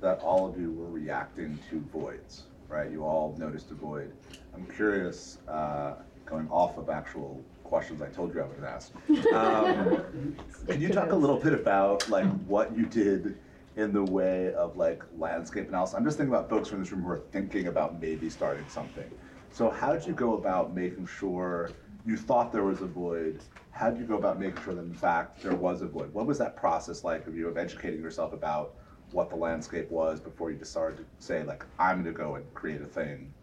that 0.02 0.20
all 0.20 0.48
of 0.48 0.60
you 0.60 0.72
were 0.72 0.90
reacting 0.90 1.60
to 1.70 1.80
voids, 1.92 2.44
right? 2.68 2.90
You 2.90 3.04
all 3.04 3.36
noticed 3.38 3.72
a 3.72 3.74
void. 3.74 4.14
I'm 4.54 4.66
curious, 4.66 5.40
uh, 5.48 5.96
going 6.30 6.48
off 6.50 6.78
of 6.78 6.90
actual 6.90 7.44
questions 7.64 8.02
I 8.02 8.08
told 8.08 8.34
you 8.34 8.42
I 8.42 8.46
would 8.46 8.64
ask. 8.64 8.92
Um, 9.34 10.36
Can 10.68 10.82
you 10.82 10.90
talk 10.90 11.12
a 11.12 11.16
little 11.16 11.38
bit 11.38 11.54
about 11.54 12.08
like 12.10 12.28
what 12.46 12.76
you 12.76 12.86
did 12.86 13.38
in 13.76 13.92
the 13.94 14.04
way 14.04 14.54
of 14.54 14.78
like 14.78 15.04
landscape 15.18 15.68
analysis? 15.68 15.96
I'm 15.96 16.04
just 16.06 16.18
thinking 16.18 16.34
about 16.34 16.50
folks 16.50 16.70
from 16.70 16.80
this 16.80 16.92
room 16.92 17.04
who 17.04 17.12
are 17.12 17.24
thinking 17.32 17.68
about 17.68 18.00
maybe 18.02 18.30
starting 18.30 18.66
something. 18.70 19.10
So 19.52 19.70
how 19.70 19.94
did 19.94 20.06
you 20.06 20.14
go 20.14 20.36
about 20.36 20.76
making 20.76 21.08
sure 21.08 21.72
you 22.06 22.18
thought 22.18 22.52
there 22.52 22.64
was 22.64 22.82
a 22.82 22.88
void? 22.88 23.42
How 23.72 23.90
did 23.90 24.00
you 24.00 24.06
go 24.06 24.18
about 24.18 24.40
making 24.40 24.62
sure 24.64 24.74
that 24.76 24.82
in 24.82 24.94
fact 24.94 25.42
there 25.42 25.56
was 25.56 25.82
a 25.82 25.88
void? 25.88 26.14
What 26.14 26.26
was 26.26 26.38
that 26.38 26.56
process 26.56 27.04
like 27.04 27.28
of 27.28 27.36
you 27.36 27.48
of 27.48 27.58
educating 27.58 28.02
yourself 28.02 28.34
about 28.34 28.76
what 29.12 29.30
the 29.30 29.36
landscape 29.36 29.90
was 29.90 30.20
before 30.20 30.52
you 30.52 30.58
decided 30.58 30.98
to 30.98 31.06
say 31.18 31.44
like 31.44 31.66
I'm 31.80 32.04
going 32.04 32.14
to 32.14 32.18
go 32.18 32.36
and 32.36 32.54
create 32.54 32.82
a 32.82 32.86
thing 32.86 33.34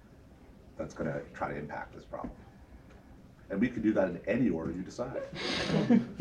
that's 0.79 0.95
going 0.95 1.13
to 1.13 1.21
try 1.35 1.51
to 1.51 1.57
impact 1.57 1.95
this 1.95 2.05
problem? 2.05 2.31
And 3.51 3.61
we 3.61 3.69
can 3.69 3.83
do 3.83 3.93
that 3.93 4.09
in 4.09 4.21
any 4.27 4.51
order 4.51 4.73
you 4.73 4.83
decide. 4.83 5.23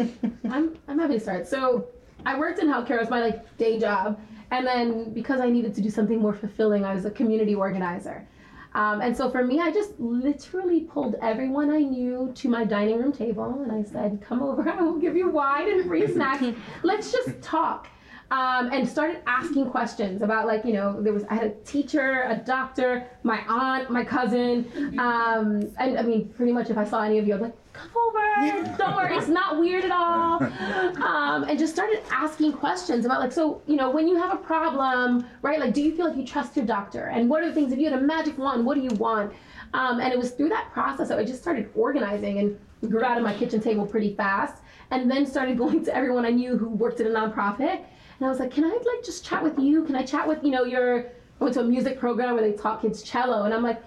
I'm, 0.50 0.78
I'm 0.88 1.00
happy 1.00 1.16
to 1.16 1.20
start. 1.20 1.48
So 1.48 1.88
I 2.26 2.38
worked 2.38 2.60
in 2.60 2.68
healthcare 2.68 3.00
as 3.00 3.10
my 3.10 3.22
like 3.22 3.58
day 3.58 3.80
job, 3.80 4.20
and 4.52 4.66
then 4.66 5.14
because 5.14 5.42
I 5.42 5.50
needed 5.50 5.74
to 5.76 5.82
do 5.82 5.90
something 5.90 6.20
more 6.20 6.34
fulfilling, 6.34 6.86
I 6.86 6.94
was 6.94 7.06
a 7.06 7.12
community 7.12 7.56
organizer. 7.56 8.28
Um, 8.76 9.00
and 9.02 9.16
so 9.16 9.30
for 9.30 9.44
me, 9.44 9.62
I 9.62 9.72
just 9.72 9.98
literally 10.00 10.82
pulled 10.82 11.16
everyone 11.22 11.70
I 11.70 11.80
knew 11.80 12.32
to 12.36 12.50
my 12.50 12.66
dining 12.66 13.00
room 13.00 13.14
table, 13.14 13.62
and 13.64 13.72
I 13.72 13.84
said, 13.84 14.22
"Come 14.22 14.44
over. 14.44 14.70
I 14.78 14.82
will 14.82 15.00
give 15.00 15.16
you 15.16 15.30
wine 15.30 15.72
and 15.72 15.88
free 15.88 16.08
snacks. 16.08 16.46
Let's 16.84 17.12
just 17.12 17.42
talk." 17.42 17.88
Um, 18.32 18.72
and 18.72 18.90
started 18.90 19.22
asking 19.28 19.70
questions 19.70 20.24
about 20.24 20.48
like 20.48 20.66
you 20.66 20.74
know 20.74 21.00
there 21.02 21.14
was 21.14 21.24
I 21.30 21.36
had 21.36 21.48
a 21.48 21.54
teacher, 21.64 22.24
a 22.28 22.36
doctor, 22.36 23.08
my 23.22 23.42
aunt, 23.48 23.92
my 23.92 24.04
cousin, 24.04 24.66
um, 24.98 25.72
and 25.78 26.00
I 26.00 26.02
mean 26.02 26.30
pretty 26.30 26.52
much 26.52 26.72
if 26.72 26.78
I 26.78 26.86
saw 26.86 27.04
any 27.04 27.20
of 27.20 27.28
you, 27.28 27.36
I'd 27.36 27.38
be 27.38 27.44
like, 27.44 27.74
"Come 27.74 27.92
over. 27.96 28.76
Don't 28.78 28.96
worry, 28.96 29.16
it's 29.16 29.28
not 29.28 29.60
weird 29.60 29.86
at 29.86 29.92
all." 29.92 30.42
Um, 30.42 31.44
and 31.44 31.60
just 31.60 31.74
started 31.74 32.02
asking 32.12 32.54
questions 32.54 33.06
about 33.06 33.20
like 33.20 33.32
so 33.32 33.62
you 33.68 33.76
know 33.76 33.92
when 33.92 34.08
you 34.08 34.16
have 34.16 34.34
a 34.34 34.42
problem, 34.42 35.28
right? 35.44 35.60
Like, 35.60 35.76
do 35.76 35.82
you 35.84 35.96
feel 35.96 36.08
like 36.08 36.18
you 36.18 36.26
trust 36.26 36.56
your 36.56 36.66
doctor? 36.66 37.06
And 37.06 37.30
what 37.30 37.44
are 37.44 37.48
the 37.48 37.54
things 37.54 37.72
if 37.72 37.78
you 37.78 37.90
had 37.90 38.00
a 38.00 38.02
magic 38.04 38.40
wand, 38.40 38.66
what 38.66 38.74
do 38.74 38.82
you 38.82 38.96
want? 38.98 39.34
Um, 39.76 40.00
and 40.00 40.12
it 40.14 40.18
was 40.18 40.32
through 40.32 40.50
that 40.50 40.72
process 40.72 41.10
that 41.10 41.20
I 41.20 41.26
just 41.26 41.42
started 41.42 41.70
organizing 41.76 42.40
and 42.40 42.58
grew 42.90 43.04
out 43.04 43.18
of 43.18 43.24
my 43.24 43.34
kitchen 43.34 43.60
table 43.60 43.86
pretty 43.86 44.16
fast. 44.16 44.64
And 44.92 45.12
then 45.12 45.26
started 45.26 45.58
going 45.64 45.84
to 45.86 45.96
everyone 45.96 46.26
I 46.26 46.30
knew 46.30 46.58
who 46.58 46.70
worked 46.70 47.00
at 47.02 47.08
a 47.08 47.10
nonprofit. 47.10 47.84
And 48.18 48.26
I 48.26 48.30
was 48.30 48.40
like, 48.40 48.52
can 48.52 48.64
I 48.64 48.70
like 48.70 49.04
just 49.04 49.26
chat 49.26 49.44
with 49.44 49.60
you? 49.60 49.84
Can 49.84 49.96
I 49.96 50.04
chat 50.04 50.28
with, 50.28 50.44
you 50.44 50.52
know, 50.52 50.64
your, 50.64 51.00
I 51.40 51.44
went 51.44 51.54
to 51.56 51.62
a 51.62 51.64
music 51.64 52.00
program 52.00 52.36
where 52.36 52.50
they 52.50 52.58
taught 52.58 52.82
kids 52.82 53.04
cello. 53.04 53.44
And 53.44 53.54
I'm 53.54 53.64
like 53.64 53.82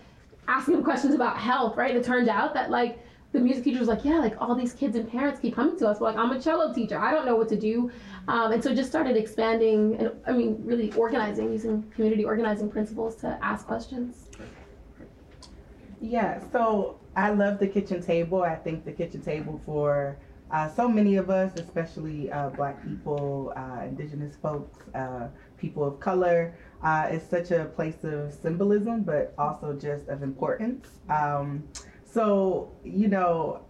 asking 0.47 0.75
them 0.75 0.85
questions 0.85 1.14
about 1.14 1.38
health, 1.38 1.76
right? 1.76 1.90
And 1.90 1.99
it 1.99 2.04
turned 2.04 2.28
out 2.28 2.52
that 2.54 2.70
like 2.70 2.99
the 3.32 3.40
music 3.40 3.64
teacher 3.64 3.78
was 3.78 3.88
like, 3.88 4.04
yeah, 4.04 4.18
like 4.18 4.40
all 4.40 4.54
these 4.54 4.73
kids 4.73 4.97
and 4.97 5.11
parents 5.11 5.40
keep 5.40 5.54
coming 5.54 5.78
to 5.78 5.88
us. 5.88 6.00
We're 6.00 6.08
like, 6.08 6.18
I'm 6.18 6.30
a 6.32 6.40
cello 6.40 6.73
teacher. 6.73 6.99
I 6.99 7.11
don't 7.11 7.26
know 7.26 7.37
what 7.37 7.49
to 7.50 7.56
do. 7.56 7.90
Um, 8.26 8.52
and 8.52 8.62
so 8.62 8.75
just 8.75 8.90
started 8.90 9.16
expanding 9.16 9.97
and 9.97 10.11
I 10.26 10.32
mean, 10.32 10.61
really 10.64 10.92
organizing, 10.92 11.52
using 11.52 11.82
community 11.94 12.25
organizing 12.25 12.70
principles 12.70 13.16
to 13.16 13.38
ask 13.42 13.66
questions. 13.66 14.28
Yeah, 16.00 16.40
so 16.52 16.99
I 17.16 17.30
love 17.30 17.58
the 17.58 17.66
kitchen 17.66 18.02
table. 18.02 18.42
I 18.42 18.54
think 18.54 18.85
the 18.85 18.92
kitchen 18.92 19.20
table 19.20 19.61
for 19.66 20.16
uh, 20.50 20.69
so 20.69 20.88
many 20.88 21.17
of 21.17 21.31
us, 21.31 21.52
especially 21.59 22.31
uh, 22.33 22.50
Black 22.50 22.83
people, 22.87 23.52
uh, 23.57 23.83
Indigenous 23.85 24.37
folks, 24.37 24.78
uh, 24.95 25.28
people 25.59 25.85
of 25.85 26.00
color, 26.00 26.57
uh, 26.83 27.09
is 27.11 27.23
such 27.23 27.50
a 27.50 27.67
place 27.67 28.02
of 28.05 28.33
symbolism, 28.33 29.02
but 29.02 29.35
also 29.37 29.75
just 29.75 30.09
of 30.09 30.23
importance. 30.23 30.88
Um, 31.11 31.64
so, 32.05 32.73
you 32.85 33.09
know, 33.09 33.62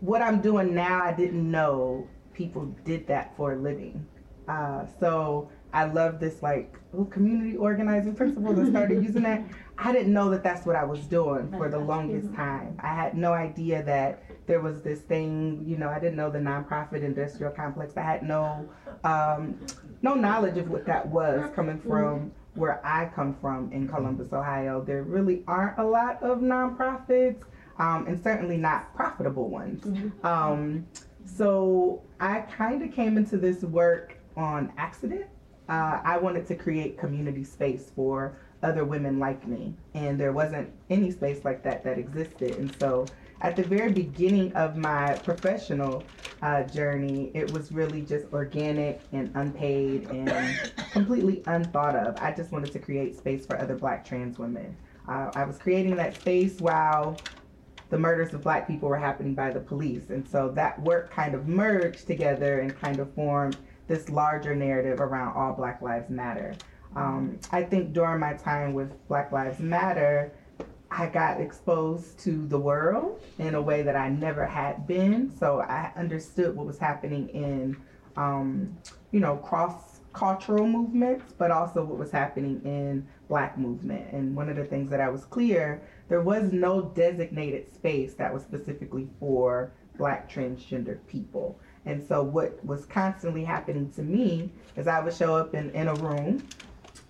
what 0.00 0.20
I'm 0.20 0.40
doing 0.40 0.74
now, 0.74 1.02
I 1.02 1.12
didn't 1.12 1.48
know 1.48 2.08
people 2.34 2.66
did 2.84 3.06
that 3.06 3.36
for 3.36 3.52
a 3.52 3.56
living. 3.56 4.04
Uh, 4.48 4.84
so 4.98 5.50
I 5.72 5.84
love 5.84 6.18
this 6.18 6.42
like 6.42 6.74
oh, 6.96 7.04
community 7.04 7.56
organizing 7.56 8.14
principles. 8.14 8.58
I 8.58 8.68
started 8.68 9.04
using 9.06 9.22
that. 9.22 9.44
I 9.78 9.92
didn't 9.92 10.12
know 10.12 10.28
that 10.30 10.42
that's 10.42 10.66
what 10.66 10.76
I 10.76 10.84
was 10.84 11.00
doing 11.00 11.50
for 11.52 11.68
the 11.68 11.78
longest 11.78 12.34
time. 12.34 12.76
I 12.80 12.94
had 12.94 13.16
no 13.16 13.32
idea 13.32 13.82
that 13.84 14.22
there 14.46 14.60
was 14.60 14.82
this 14.82 15.00
thing. 15.00 15.64
You 15.66 15.76
know, 15.76 15.88
I 15.88 15.98
didn't 15.98 16.16
know 16.16 16.30
the 16.30 16.38
nonprofit 16.38 17.02
industrial 17.02 17.52
complex. 17.52 17.96
I 17.96 18.02
had 18.02 18.22
no 18.22 18.68
um, 19.04 19.58
no 20.02 20.14
knowledge 20.14 20.58
of 20.58 20.68
what 20.70 20.86
that 20.86 21.06
was 21.06 21.50
coming 21.54 21.80
from 21.80 22.32
where 22.54 22.84
I 22.86 23.06
come 23.14 23.34
from 23.40 23.72
in 23.72 23.88
Columbus, 23.88 24.32
Ohio. 24.32 24.82
There 24.82 25.02
really 25.02 25.42
aren't 25.46 25.78
a 25.78 25.84
lot 25.84 26.22
of 26.22 26.38
nonprofits, 26.38 27.42
um, 27.78 28.06
and 28.06 28.22
certainly 28.22 28.56
not 28.56 28.94
profitable 28.94 29.48
ones. 29.48 29.84
Um, 30.22 30.86
so 31.24 32.02
I 32.20 32.40
kind 32.40 32.82
of 32.82 32.92
came 32.92 33.16
into 33.16 33.38
this 33.38 33.62
work 33.62 34.16
on 34.36 34.72
accident. 34.76 35.26
Uh, 35.68 36.00
I 36.04 36.18
wanted 36.18 36.46
to 36.48 36.54
create 36.54 36.98
community 36.98 37.44
space 37.44 37.90
for 37.94 38.36
other 38.62 38.84
women 38.84 39.18
like 39.18 39.46
me, 39.46 39.74
and 39.94 40.20
there 40.20 40.32
wasn't 40.32 40.70
any 40.90 41.10
space 41.10 41.44
like 41.44 41.62
that 41.64 41.82
that 41.84 41.98
existed. 41.98 42.56
And 42.56 42.74
so, 42.78 43.06
at 43.42 43.56
the 43.56 43.62
very 43.62 43.92
beginning 43.92 44.52
of 44.54 44.76
my 44.76 45.14
professional 45.24 46.04
uh, 46.42 46.62
journey, 46.62 47.30
it 47.34 47.50
was 47.52 47.72
really 47.72 48.00
just 48.00 48.26
organic 48.32 49.00
and 49.12 49.30
unpaid 49.34 50.08
and 50.10 50.72
completely 50.92 51.42
unthought 51.46 51.96
of. 51.96 52.16
I 52.20 52.32
just 52.32 52.52
wanted 52.52 52.72
to 52.72 52.78
create 52.78 53.16
space 53.16 53.44
for 53.44 53.58
other 53.58 53.74
Black 53.74 54.04
trans 54.04 54.38
women. 54.38 54.76
Uh, 55.08 55.30
I 55.34 55.44
was 55.44 55.58
creating 55.58 55.96
that 55.96 56.14
space 56.14 56.60
while 56.60 57.16
the 57.90 57.98
murders 57.98 58.32
of 58.32 58.42
black 58.42 58.66
people 58.66 58.88
were 58.88 58.96
happening 58.96 59.34
by 59.34 59.50
the 59.50 59.60
police. 59.60 60.08
And 60.08 60.26
so 60.26 60.48
that 60.54 60.80
work 60.80 61.10
kind 61.10 61.34
of 61.34 61.46
merged 61.46 62.06
together 62.06 62.60
and 62.60 62.74
kind 62.80 63.00
of 63.00 63.12
formed 63.12 63.58
this 63.86 64.08
larger 64.08 64.54
narrative 64.54 65.00
around 65.00 65.36
all 65.36 65.52
Black 65.52 65.82
Lives 65.82 66.08
Matter. 66.08 66.54
Um, 66.96 67.38
I 67.50 67.62
think 67.62 67.92
during 67.92 68.20
my 68.20 68.34
time 68.34 68.72
with 68.72 68.92
Black 69.08 69.32
Lives 69.32 69.60
Matter, 69.60 70.32
I 70.94 71.06
got 71.06 71.40
exposed 71.40 72.18
to 72.20 72.46
the 72.46 72.58
world 72.58 73.22
in 73.38 73.54
a 73.54 73.62
way 73.62 73.82
that 73.82 73.96
I 73.96 74.10
never 74.10 74.44
had 74.44 74.86
been. 74.86 75.34
So 75.38 75.60
I 75.60 75.90
understood 75.96 76.54
what 76.54 76.66
was 76.66 76.78
happening 76.78 77.30
in, 77.30 77.76
um, 78.16 78.76
you 79.10 79.20
know, 79.20 79.36
cross 79.36 80.00
cultural 80.12 80.66
movements, 80.66 81.32
but 81.38 81.50
also 81.50 81.82
what 81.82 81.98
was 81.98 82.10
happening 82.10 82.60
in 82.64 83.06
black 83.28 83.56
movement. 83.56 84.12
And 84.12 84.36
one 84.36 84.50
of 84.50 84.56
the 84.56 84.64
things 84.64 84.90
that 84.90 85.00
I 85.00 85.08
was 85.08 85.24
clear, 85.24 85.82
there 86.10 86.20
was 86.20 86.52
no 86.52 86.82
designated 86.82 87.72
space 87.72 88.12
that 88.14 88.32
was 88.32 88.42
specifically 88.42 89.08
for 89.18 89.72
black 89.96 90.30
transgender 90.30 90.98
people. 91.06 91.58
And 91.86 92.06
so 92.06 92.22
what 92.22 92.62
was 92.64 92.84
constantly 92.84 93.44
happening 93.44 93.90
to 93.92 94.02
me 94.02 94.52
is 94.76 94.86
I 94.86 95.00
would 95.00 95.14
show 95.14 95.36
up 95.36 95.54
in, 95.54 95.70
in 95.70 95.88
a 95.88 95.94
room, 95.94 96.46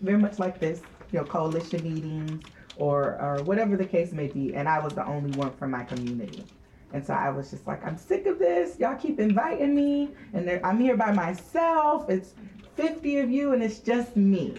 very 0.00 0.18
much 0.18 0.38
like 0.38 0.60
this, 0.60 0.82
you 1.10 1.18
know, 1.18 1.24
coalition 1.24 1.82
meetings 1.82 2.42
or, 2.76 3.20
or 3.20 3.42
whatever 3.44 3.76
the 3.76 3.84
case 3.84 4.12
may 4.12 4.28
be, 4.28 4.54
and 4.54 4.68
I 4.68 4.78
was 4.78 4.94
the 4.94 5.06
only 5.06 5.30
one 5.36 5.52
from 5.52 5.70
my 5.70 5.84
community. 5.84 6.44
And 6.92 7.04
so 7.04 7.14
I 7.14 7.30
was 7.30 7.50
just 7.50 7.66
like, 7.66 7.84
I'm 7.86 7.96
sick 7.96 8.26
of 8.26 8.38
this. 8.38 8.78
Y'all 8.78 8.96
keep 8.96 9.18
inviting 9.18 9.74
me, 9.74 10.10
and 10.34 10.48
I'm 10.62 10.78
here 10.78 10.96
by 10.96 11.12
myself. 11.12 12.08
It's 12.10 12.34
50 12.76 13.18
of 13.18 13.30
you, 13.30 13.52
and 13.52 13.62
it's 13.62 13.78
just 13.78 14.16
me. 14.16 14.54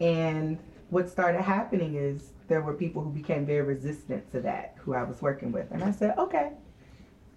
And 0.00 0.58
what 0.90 1.08
started 1.08 1.40
happening 1.42 1.94
is 1.94 2.32
there 2.48 2.60
were 2.60 2.74
people 2.74 3.02
who 3.02 3.10
became 3.10 3.46
very 3.46 3.62
resistant 3.62 4.30
to 4.32 4.40
that, 4.40 4.74
who 4.78 4.94
I 4.94 5.04
was 5.04 5.22
working 5.22 5.52
with. 5.52 5.70
And 5.70 5.82
I 5.82 5.90
said, 5.92 6.18
okay, 6.18 6.52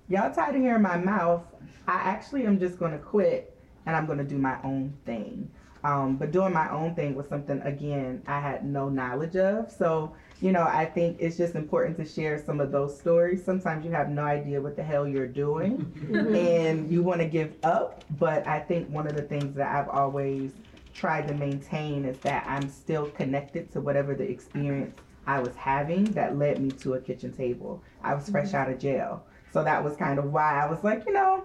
y'all 0.10 0.34
tired 0.34 0.56
of 0.56 0.62
hearing 0.62 0.82
my 0.82 0.98
mouth. 0.98 1.44
I 1.88 1.96
actually 1.96 2.46
am 2.46 2.60
just 2.60 2.78
going 2.78 2.92
to 2.92 2.98
quit, 2.98 3.56
and 3.86 3.96
I'm 3.96 4.06
going 4.06 4.18
to 4.18 4.24
do 4.24 4.38
my 4.38 4.58
own 4.64 4.94
thing. 5.06 5.50
Um, 5.84 6.16
but 6.16 6.32
doing 6.32 6.54
my 6.54 6.70
own 6.72 6.96
thing 6.96 7.16
was 7.16 7.28
something, 7.28 7.62
again, 7.62 8.24
I 8.26 8.40
had 8.40 8.66
no 8.66 8.88
knowledge 8.88 9.36
of. 9.36 9.70
So, 9.70 10.16
you 10.42 10.52
know, 10.52 10.64
I 10.64 10.86
think 10.86 11.18
it's 11.20 11.36
just 11.36 11.56
important 11.56 11.98
to 11.98 12.06
share 12.06 12.42
some 12.44 12.62
of 12.62 12.72
those 12.72 12.98
stories. 12.98 13.44
Sometimes 13.44 13.84
you 13.84 13.92
have 13.92 14.10
no 14.10 14.24
idea 14.24 14.62
what 14.62 14.76
the 14.76 14.84
hell 14.84 15.08
you're 15.08 15.28
doing 15.28 15.92
and 16.14 16.90
you 16.90 17.04
want 17.04 17.20
to 17.20 17.28
give 17.28 17.56
up. 17.64 18.04
But 18.18 18.48
I 18.48 18.60
think 18.60 18.90
one 18.90 19.08
of 19.08 19.16
the 19.16 19.24
things 19.24 19.56
that 19.56 19.76
I've 19.76 19.90
always 19.90 20.54
tried 20.94 21.28
to 21.28 21.34
maintain 21.34 22.06
is 22.06 22.18
that 22.20 22.46
I'm 22.48 22.70
still 22.70 23.08
connected 23.08 23.72
to 23.74 23.82
whatever 23.82 24.16
the 24.16 24.24
experience 24.30 24.96
I 25.26 25.40
was 25.40 25.56
having 25.56 26.06
that 26.12 26.38
led 26.38 26.62
me 26.62 26.72
to 26.72 26.94
a 26.94 27.00
kitchen 27.00 27.34
table. 27.34 27.82
I 28.04 28.14
was 28.14 28.30
fresh 28.30 28.54
out 28.54 28.70
of 28.70 28.80
jail. 28.80 29.24
So 29.52 29.64
that 29.64 29.84
was 29.84 29.96
kind 29.96 30.18
of 30.18 30.32
why 30.34 30.60
I 30.64 30.70
was 30.70 30.84
like, 30.84 31.06
you 31.06 31.14
know, 31.14 31.44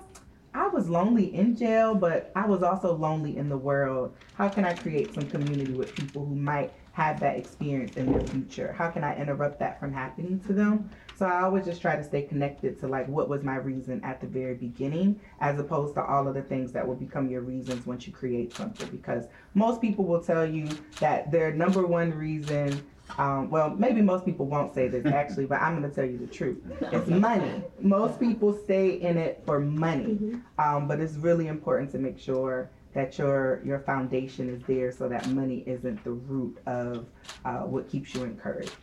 I 0.54 0.68
was 0.68 0.88
lonely 0.88 1.34
in 1.34 1.56
jail, 1.56 1.94
but 1.94 2.32
I 2.34 2.46
was 2.46 2.62
also 2.62 2.94
lonely 2.94 3.36
in 3.36 3.48
the 3.48 3.56
world. 3.56 4.16
How 4.34 4.48
can 4.48 4.64
I 4.64 4.74
create 4.74 5.12
some 5.12 5.28
community 5.28 5.72
with 5.72 5.94
people 5.94 6.24
who 6.24 6.34
might 6.34 6.72
have 6.92 7.20
that 7.20 7.36
experience 7.36 7.96
in 7.96 8.10
their 8.10 8.22
future? 8.28 8.72
How 8.72 8.90
can 8.90 9.04
I 9.04 9.16
interrupt 9.16 9.58
that 9.60 9.78
from 9.78 9.92
happening 9.92 10.40
to 10.46 10.52
them? 10.52 10.90
So 11.14 11.26
I 11.26 11.42
always 11.42 11.64
just 11.64 11.82
try 11.82 11.96
to 11.96 12.04
stay 12.04 12.22
connected 12.22 12.78
to 12.80 12.88
like 12.88 13.08
what 13.08 13.28
was 13.28 13.42
my 13.42 13.56
reason 13.56 14.02
at 14.04 14.20
the 14.20 14.26
very 14.26 14.54
beginning, 14.54 15.20
as 15.40 15.58
opposed 15.58 15.94
to 15.94 16.04
all 16.04 16.26
of 16.26 16.34
the 16.34 16.42
things 16.42 16.72
that 16.72 16.86
will 16.86 16.96
become 16.96 17.28
your 17.28 17.42
reasons 17.42 17.86
once 17.86 18.06
you 18.06 18.12
create 18.12 18.52
something. 18.54 18.88
Because 18.88 19.26
most 19.54 19.80
people 19.80 20.04
will 20.04 20.22
tell 20.22 20.46
you 20.46 20.68
that 21.00 21.30
their 21.30 21.52
number 21.52 21.86
one 21.86 22.12
reason 22.12 22.84
um, 23.16 23.48
well, 23.50 23.70
maybe 23.70 24.02
most 24.02 24.24
people 24.24 24.46
won't 24.46 24.74
say 24.74 24.88
this 24.88 25.06
actually, 25.06 25.46
but 25.46 25.60
I'm 25.60 25.78
going 25.78 25.88
to 25.88 25.94
tell 25.94 26.04
you 26.04 26.18
the 26.18 26.26
truth. 26.26 26.58
It's 26.92 27.08
money. 27.08 27.62
Most 27.80 28.20
people 28.20 28.52
stay 28.64 29.00
in 29.00 29.16
it 29.16 29.42
for 29.46 29.60
money, 29.60 30.40
um, 30.58 30.86
but 30.86 31.00
it's 31.00 31.14
really 31.14 31.46
important 31.48 31.90
to 31.92 31.98
make 31.98 32.18
sure 32.18 32.70
that 32.94 33.18
your 33.18 33.62
your 33.64 33.78
foundation 33.80 34.48
is 34.48 34.62
there, 34.66 34.92
so 34.92 35.08
that 35.08 35.26
money 35.28 35.62
isn't 35.66 36.02
the 36.04 36.12
root 36.12 36.58
of 36.66 37.06
uh, 37.44 37.60
what 37.60 37.88
keeps 37.88 38.14
you 38.14 38.24
encouraged. 38.24 38.76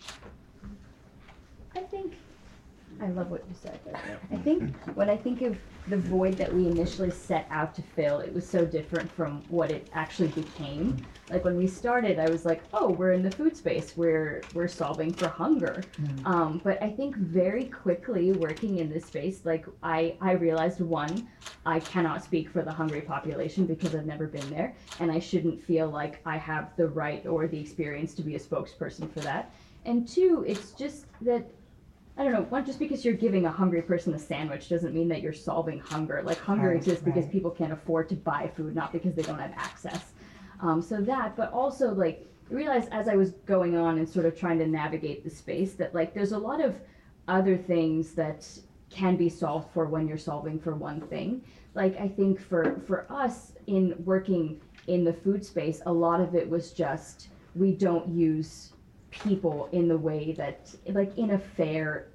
I 1.76 1.82
think 1.82 2.14
I 3.02 3.08
love 3.10 3.30
what 3.30 3.44
you 3.50 3.56
said. 3.60 3.80
I 4.32 4.38
think 4.38 4.76
when 4.96 5.10
I 5.10 5.18
think 5.18 5.42
of 5.42 5.58
the 5.88 5.98
void 5.98 6.38
that 6.38 6.54
we 6.54 6.68
initially 6.68 7.12
set 7.12 7.46
out 7.50 7.76
to 7.76 7.82
fill, 7.82 8.20
it 8.20 8.34
was 8.34 8.48
so 8.48 8.66
different 8.66 9.12
from 9.12 9.44
what 9.50 9.70
it 9.70 9.90
actually 9.94 10.30
became. 10.30 11.06
Like 11.30 11.44
when 11.44 11.58
we 11.58 11.68
started, 11.68 12.20
I 12.20 12.30
was 12.30 12.46
like, 12.46 12.64
"Oh, 12.74 12.92
we're 12.92 13.12
in 13.12 13.22
the 13.22 13.32
food 13.32 13.56
space. 13.58 13.98
We're 13.98 14.42
we're 14.54 14.68
solving 14.68 15.14
for 15.14 15.28
hunger." 15.28 15.84
Um, 16.26 16.62
but 16.64 16.82
I 16.82 16.90
think 16.90 17.16
very 17.18 17.66
quickly 17.66 18.32
working 18.32 18.78
in 18.78 18.90
this 18.90 19.06
space, 19.06 19.42
like 19.44 19.66
I 19.84 20.16
I 20.22 20.34
realized 20.34 20.80
one, 20.80 21.28
I 21.66 21.80
cannot 21.80 22.24
speak 22.24 22.50
for 22.50 22.62
the 22.62 22.72
hungry 22.72 23.02
population 23.02 23.66
because 23.66 23.94
I've 23.94 24.06
never 24.06 24.28
been 24.28 24.50
there, 24.50 24.76
and 25.00 25.12
I 25.12 25.20
shouldn't 25.20 25.62
feel 25.62 25.90
like 25.90 26.22
I 26.26 26.38
have 26.38 26.76
the 26.78 26.88
right 26.88 27.26
or 27.26 27.48
the 27.48 27.60
experience 27.60 28.14
to 28.16 28.22
be 28.22 28.36
a 28.36 28.40
spokesperson 28.40 29.12
for 29.12 29.20
that. 29.22 29.52
And 29.86 30.08
two, 30.08 30.44
it's 30.48 30.72
just 30.72 31.06
that 31.22 31.46
I 32.18 32.24
don't 32.24 32.50
know, 32.50 32.62
just 32.62 32.80
because 32.80 33.04
you're 33.04 33.14
giving 33.14 33.46
a 33.46 33.52
hungry 33.52 33.82
person 33.82 34.14
a 34.14 34.20
sandwich 34.20 34.70
doesn't 34.70 34.94
mean 34.94 35.10
that 35.10 35.22
you're 35.22 35.34
solving 35.34 35.80
hunger. 35.80 36.22
Like, 36.24 36.40
hunger 36.40 36.70
Right, 36.70 36.78
exists 36.78 37.04
because 37.04 37.26
people 37.28 37.52
can't 37.52 37.74
afford 37.74 38.08
to 38.10 38.16
buy 38.16 38.50
food, 38.56 38.74
not 38.74 38.94
because 38.94 39.16
they 39.16 39.22
don't 39.22 39.40
have 39.40 39.52
access. 39.58 40.14
Um, 40.62 40.82
so 40.82 41.02
that, 41.02 41.36
but 41.36 41.52
also, 41.52 41.94
like, 41.94 42.26
I 42.50 42.54
realized 42.54 42.90
as 42.94 43.10
I 43.10 43.16
was 43.16 43.32
going 43.46 43.76
on 43.76 43.98
and 43.98 44.08
sort 44.08 44.26
of 44.26 44.40
trying 44.40 44.60
to 44.60 44.68
navigate 44.68 45.26
the 45.26 45.30
space 45.30 45.74
that, 45.74 45.94
like, 45.94 46.14
there's 46.14 46.32
a 46.32 46.38
lot 46.38 46.64
of 46.64 46.80
other 47.28 47.58
things 47.58 48.14
that 48.14 48.48
can 48.90 49.18
be 49.18 49.28
solved 49.28 49.74
for 49.74 49.86
when 49.86 50.08
you're 50.08 50.18
solving 50.18 50.58
for 50.58 50.74
one 50.74 51.02
thing. 51.02 51.44
Like, 51.74 52.00
I 52.00 52.08
think 52.08 52.40
for, 52.40 52.80
for 52.88 53.06
us 53.12 53.52
in 53.68 53.94
working 54.06 54.62
in 54.88 55.04
the 55.04 55.12
food 55.12 55.44
space, 55.44 55.82
a 55.86 55.92
lot 55.92 56.22
of 56.22 56.34
it 56.34 56.50
was 56.50 56.72
just 56.72 57.28
we 57.56 57.74
don't 57.74 58.08
use 58.08 58.72
people 59.24 59.70
in 59.72 59.88
the 59.88 59.98
way 59.98 60.34
that 60.34 60.74
like 60.88 61.18
in 61.18 61.32
a 61.32 61.40
fair 61.40 62.08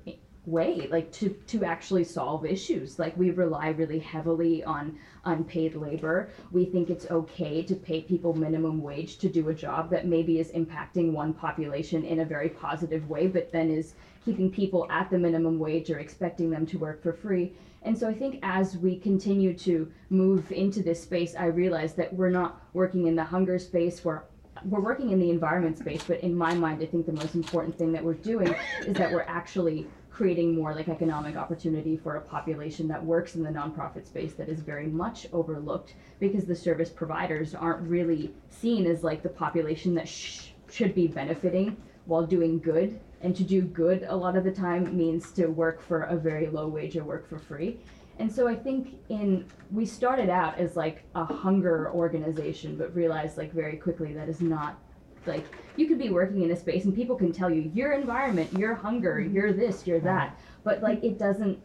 way 0.47 0.89
like 0.91 1.13
to 1.13 1.29
to 1.47 1.65
actually 1.65 2.05
solve 2.05 2.47
issues. 2.47 2.99
Like 2.99 3.17
we 3.17 3.31
rely 3.31 3.69
really 3.69 3.99
heavily 3.99 4.65
on 4.65 4.99
unpaid 5.25 5.75
labor. 5.75 6.31
We 6.51 6.65
think 6.65 6.91
it's 6.91 7.11
okay 7.11 7.63
to 7.63 7.75
pay 7.75 8.03
people 8.03 8.35
minimum 8.35 8.83
wage 8.83 9.19
to 9.19 9.29
do 9.29 9.49
a 9.49 9.55
job 9.55 9.91
that 9.91 10.07
maybe 10.07 10.41
is 10.41 10.51
impacting 10.53 11.13
one 11.13 11.35
population 11.35 12.05
in 12.05 12.21
a 12.21 12.25
very 12.25 12.49
positive 12.49 13.09
way 13.09 13.27
but 13.27 13.53
then 13.53 13.71
is 13.71 13.95
keeping 14.25 14.51
people 14.51 14.87
at 14.91 15.11
the 15.11 15.19
minimum 15.19 15.59
wage 15.59 15.91
or 15.91 15.99
expecting 15.99 16.51
them 16.51 16.67
to 16.67 16.79
work 16.79 17.03
for 17.03 17.13
free. 17.13 17.53
And 17.83 17.97
so 17.97 18.09
I 18.09 18.15
think 18.15 18.39
as 18.43 18.77
we 18.77 18.99
continue 18.99 19.55
to 19.59 19.91
move 20.11 20.53
into 20.53 20.83
this 20.83 21.03
space, 21.03 21.35
I 21.35 21.47
realize 21.47 21.95
that 21.95 22.13
we're 22.13 22.31
not 22.31 22.61
working 22.75 23.07
in 23.07 23.17
the 23.17 23.25
hunger 23.25 23.59
space, 23.59 24.05
we're 24.05 24.23
we're 24.65 24.81
working 24.81 25.11
in 25.11 25.19
the 25.19 25.31
environment 25.31 25.79
space, 25.79 26.03
but 26.07 26.21
in 26.21 26.35
my 26.35 26.55
mind, 26.55 26.83
I 26.83 26.87
think 26.87 27.07
the 27.07 27.13
most 27.13 27.35
important 27.35 27.77
thing 27.77 27.93
that 27.93 28.05
we're 28.05 28.15
doing 28.15 28.55
is 28.87 28.97
that 28.97 29.11
we're 29.13 29.23
actually 29.23 29.87
creating 30.11 30.55
more 30.55 30.75
like 30.75 30.89
economic 30.89 31.37
opportunity 31.37 31.97
for 31.97 32.17
a 32.17 32.21
population 32.21 32.87
that 32.89 33.03
works 33.03 33.37
in 33.37 33.43
the 33.43 33.49
nonprofit 33.49 34.07
space 34.07 34.35
that 34.35 34.49
is 34.49 34.61
very 34.61 34.87
much 34.87 35.27
overlooked 35.33 35.95
because 36.19 36.45
the 36.45 36.55
service 36.55 36.91
providers 36.91 37.55
aren't 37.55 37.81
really 37.89 38.35
seen 38.51 38.87
as 38.87 39.03
like 39.03 39.23
the 39.23 39.29
population 39.29 39.95
that 39.95 40.07
sh- 40.07 40.49
should 40.71 40.95
be 40.95 41.07
benefiting 41.07 41.77
while 42.05 42.27
doing 42.27 42.59
good. 42.59 43.01
And 43.23 43.37
to 43.37 43.43
do 43.43 43.63
good 43.63 44.05
a 44.09 44.17
lot 44.17 44.37
of 44.37 44.45
the 44.45 44.51
time 44.51 44.97
means 44.97 45.31
to 45.33 45.47
work 45.47 45.81
for 45.81 46.03
a 46.03 46.17
very 46.17 46.49
low 46.49 46.69
wage 46.69 46.97
or 46.97 47.05
work 47.05 47.29
for 47.29 47.39
free. 47.39 47.79
And 48.21 48.31
so 48.31 48.47
I 48.47 48.55
think 48.55 48.99
in 49.09 49.47
we 49.73 49.87
started 49.87 50.29
out 50.29 50.59
as 50.59 50.77
like 50.77 51.05
a 51.15 51.25
hunger 51.25 51.91
organization, 51.91 52.77
but 52.77 52.95
realized 52.95 53.39
like 53.39 53.51
very 53.51 53.79
quickly 53.79 54.13
that 54.13 54.29
is 54.29 54.43
not 54.43 54.79
like 55.27 55.45
you 55.77 55.87
could 55.87 55.99
be 55.99 56.11
working 56.11 56.43
in 56.43 56.51
a 56.51 56.57
space 56.57 56.85
and 56.85 56.95
people 56.95 57.17
can 57.17 57.33
tell 57.33 57.51
you 57.51 57.71
your 57.75 57.93
environment, 57.93 58.53
your 58.53 58.75
hunger, 58.75 59.21
mm-hmm. 59.21 59.35
you're 59.35 59.53
this, 59.55 59.87
you're 59.87 60.01
that, 60.01 60.39
but 60.65 60.83
like 60.83 61.03
it 61.03 61.19
doesn't. 61.19 61.59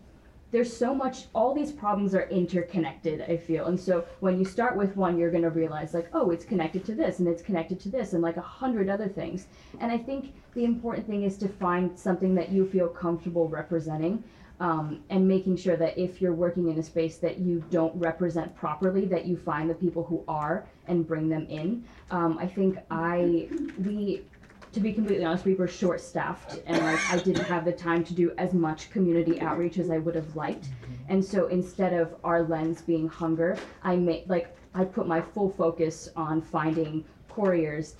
There's 0.51 0.75
so 0.75 0.95
much. 0.95 1.25
All 1.33 1.53
these 1.53 1.73
problems 1.73 2.15
are 2.15 2.29
interconnected. 2.29 3.21
I 3.23 3.35
feel, 3.35 3.65
and 3.65 3.77
so 3.77 4.05
when 4.21 4.39
you 4.39 4.45
start 4.45 4.77
with 4.77 4.95
one, 4.95 5.17
you're 5.17 5.31
gonna 5.31 5.49
realize 5.49 5.93
like, 5.93 6.07
oh, 6.13 6.31
it's 6.31 6.45
connected 6.45 6.85
to 6.85 6.95
this, 6.95 7.19
and 7.19 7.27
it's 7.27 7.41
connected 7.41 7.81
to 7.81 7.89
this, 7.89 8.13
and 8.13 8.21
like 8.21 8.37
a 8.37 8.41
hundred 8.41 8.87
other 8.87 9.09
things. 9.09 9.47
And 9.81 9.91
I 9.91 9.97
think 9.97 10.33
the 10.53 10.63
important 10.63 11.05
thing 11.05 11.23
is 11.23 11.37
to 11.39 11.49
find 11.49 11.99
something 11.99 12.33
that 12.35 12.49
you 12.49 12.65
feel 12.65 12.87
comfortable 12.87 13.49
representing 13.49 14.23
um, 14.59 15.01
and 15.09 15.27
making 15.27 15.57
sure 15.57 15.75
that 15.75 15.97
if 15.97 16.21
you're 16.21 16.33
working 16.33 16.69
in 16.69 16.79
a 16.79 16.83
space 16.83 17.17
that 17.17 17.39
you 17.39 17.63
don't 17.69 17.95
represent 17.95 18.55
properly, 18.55 19.05
that 19.05 19.25
you 19.25 19.37
find 19.37 19.69
the 19.69 19.75
people 19.75 20.03
who 20.03 20.23
are 20.27 20.65
and 20.87 21.07
bring 21.07 21.29
them 21.29 21.45
in. 21.49 21.83
Um, 22.11 22.37
I 22.37 22.47
think 22.47 22.77
I 22.89 23.47
we, 23.83 24.23
to 24.71 24.79
be 24.79 24.93
completely 24.93 25.25
honest, 25.25 25.45
we 25.45 25.55
were 25.55 25.67
short 25.67 26.01
staffed 26.01 26.61
and 26.65 26.77
like 26.77 26.99
I 27.11 27.17
didn't 27.17 27.45
have 27.45 27.65
the 27.65 27.71
time 27.71 28.03
to 28.05 28.13
do 28.13 28.31
as 28.37 28.53
much 28.53 28.89
community 28.91 29.41
outreach 29.41 29.77
as 29.77 29.89
I 29.89 29.97
would 29.97 30.15
have 30.15 30.35
liked. 30.35 30.67
And 31.09 31.23
so 31.23 31.47
instead 31.47 31.93
of 31.93 32.15
our 32.23 32.43
lens 32.43 32.81
being 32.81 33.07
hunger, 33.07 33.57
I 33.83 33.95
made 33.95 34.29
like 34.29 34.55
I 34.73 34.85
put 34.85 35.07
my 35.07 35.21
full 35.21 35.49
focus 35.51 36.09
on 36.15 36.41
finding 36.41 37.03
couriers 37.29 37.95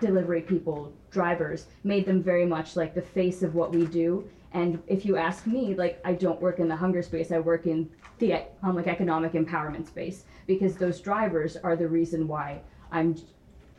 delivery 0.00 0.42
people, 0.42 0.92
drivers, 1.10 1.66
made 1.84 2.06
them 2.06 2.22
very 2.22 2.46
much 2.46 2.76
like 2.76 2.94
the 2.94 3.02
face 3.02 3.42
of 3.42 3.54
what 3.54 3.72
we 3.72 3.86
do. 3.86 4.28
And 4.52 4.82
if 4.86 5.04
you 5.04 5.16
ask 5.16 5.46
me, 5.46 5.74
like 5.74 6.00
I 6.04 6.14
don't 6.14 6.40
work 6.40 6.58
in 6.58 6.68
the 6.68 6.76
hunger 6.76 7.02
space, 7.02 7.32
I 7.32 7.38
work 7.38 7.66
in 7.66 7.88
the 8.18 8.42
um, 8.62 8.76
like 8.76 8.86
economic 8.86 9.32
empowerment 9.32 9.86
space 9.86 10.24
because 10.46 10.76
those 10.76 11.00
drivers 11.00 11.56
are 11.56 11.76
the 11.76 11.86
reason 11.86 12.26
why 12.26 12.60
I'm 12.90 13.16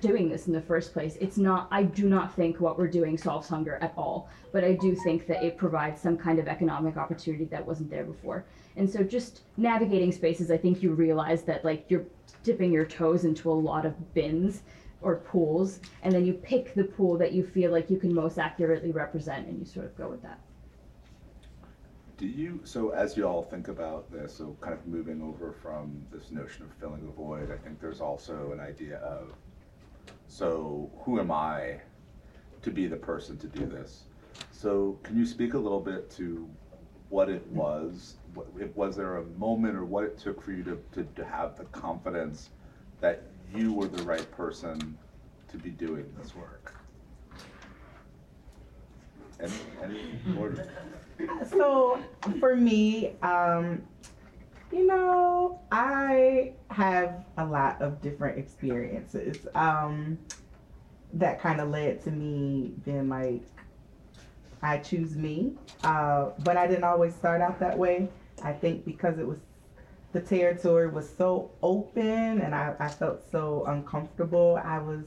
doing 0.02 0.30
this 0.30 0.48
in 0.48 0.54
the 0.54 0.62
first 0.62 0.94
place. 0.94 1.18
It's 1.20 1.38
not, 1.38 1.68
I 1.72 1.84
do 1.84 2.08
not 2.08 2.34
think 2.34 2.60
what 2.60 2.78
we're 2.78 2.88
doing 2.88 3.18
solves 3.18 3.50
hunger 3.50 3.80
at 3.82 3.94
all, 3.98 4.30
but 4.54 4.64
I 4.64 4.74
do 4.74 4.96
think 4.96 5.28
that 5.28 5.44
it 5.44 5.58
provides 5.58 6.02
some 6.02 6.18
kind 6.18 6.40
of 6.40 6.48
economic 6.48 6.98
opportunity 6.98 7.46
that 7.46 7.66
wasn't 7.66 7.90
there 7.90 8.06
before. 8.06 8.46
And 8.78 8.90
so 8.90 9.04
just 9.04 9.42
navigating 9.58 10.12
spaces, 10.12 10.52
I 10.52 10.58
think 10.58 10.82
you 10.82 10.94
realize 10.94 11.44
that 11.44 11.66
like 11.66 11.86
you're 11.90 12.06
dipping 12.44 12.72
your 12.72 12.86
toes 12.86 13.26
into 13.26 13.52
a 13.52 13.54
lot 13.54 13.86
of 13.86 14.14
bins 14.14 14.62
or 15.02 15.18
pools, 15.18 15.80
and 16.04 16.14
then 16.14 16.26
you 16.26 16.34
pick 16.34 16.74
the 16.76 16.84
pool 16.84 17.18
that 17.18 17.32
you 17.32 17.44
feel 17.44 17.72
like 17.72 17.90
you 17.90 17.98
can 17.98 18.14
most 18.14 18.38
accurately 18.38 18.92
represent 18.92 19.48
and 19.48 19.60
you 19.60 19.66
sort 19.66 19.86
of 19.86 19.98
go 19.98 20.10
with 20.10 20.22
that. 20.22 20.40
Do 22.20 22.28
you, 22.28 22.60
so 22.66 22.90
as 22.90 23.16
you 23.16 23.26
all 23.26 23.42
think 23.42 23.70
about 23.70 24.12
this, 24.12 24.36
so 24.36 24.58
kind 24.60 24.74
of 24.74 24.86
moving 24.86 25.22
over 25.22 25.54
from 25.54 26.06
this 26.12 26.32
notion 26.32 26.66
of 26.66 26.74
filling 26.74 27.08
a 27.08 27.12
void, 27.14 27.50
I 27.50 27.56
think 27.56 27.80
there's 27.80 28.02
also 28.02 28.52
an 28.52 28.60
idea 28.60 28.98
of, 28.98 29.32
so 30.28 30.92
who 31.06 31.18
am 31.22 31.32
I 31.32 31.80
to 32.62 32.72
be 32.72 32.88
the 32.88 32.98
person 32.98 33.38
to 33.38 33.48
do 33.48 33.66
this? 33.66 34.04
So 34.52 35.00
can 35.02 35.18
you 35.18 35.26
speak 35.26 35.54
a 35.54 35.58
little 35.58 35.80
bit 35.80 36.12
to 36.18 36.46
what 37.08 37.30
it 37.30 37.48
was? 37.48 38.16
What, 38.34 38.48
was 38.76 38.98
there 38.98 39.16
a 39.16 39.24
moment 39.38 39.78
or 39.78 39.86
what 39.86 40.04
it 40.04 40.18
took 40.18 40.44
for 40.44 40.52
you 40.52 40.64
to, 40.66 40.78
to, 40.96 41.06
to 41.16 41.24
have 41.24 41.58
the 41.58 41.64
confidence 41.66 42.50
that 43.00 43.24
you 43.56 43.72
were 43.72 43.88
the 43.88 44.04
right 44.04 44.30
person 44.32 44.98
to 45.52 45.58
be 45.58 45.70
doing 45.70 46.06
this 46.22 46.36
work? 46.36 46.76
Any, 49.40 49.54
any? 49.82 50.02
So 51.50 52.00
for 52.40 52.56
me, 52.56 53.14
um, 53.22 53.82
you 54.72 54.86
know, 54.86 55.60
I 55.72 56.54
have 56.70 57.26
a 57.38 57.46
lot 57.46 57.82
of 57.82 58.02
different 58.02 58.38
experiences 58.38 59.48
um, 59.56 60.18
that 61.14 61.42
kind 61.42 61.60
of 61.60 61.70
led 61.70 62.04
to 62.04 62.12
me 62.12 62.74
being 62.86 63.10
like, 63.10 63.44
I 64.62 64.78
choose 64.78 65.16
me. 65.16 65.54
Uh, 65.84 66.32
but 66.44 66.58
I 66.58 66.68
didn't 66.68 66.84
always 66.84 67.16
start 67.16 67.42
out 67.42 67.60
that 67.60 67.78
way. 67.78 68.10
I 68.44 68.54
think 68.54 68.86
because 68.86 69.18
it 69.18 69.28
was 69.28 69.40
the 70.12 70.22
territory 70.22 70.88
was 70.88 71.08
so 71.18 71.52
open 71.62 72.42
and 72.42 72.56
I, 72.56 72.74
I 72.80 72.88
felt 72.88 73.22
so 73.32 73.66
uncomfortable, 73.68 74.60
I 74.64 74.80
was 74.80 75.04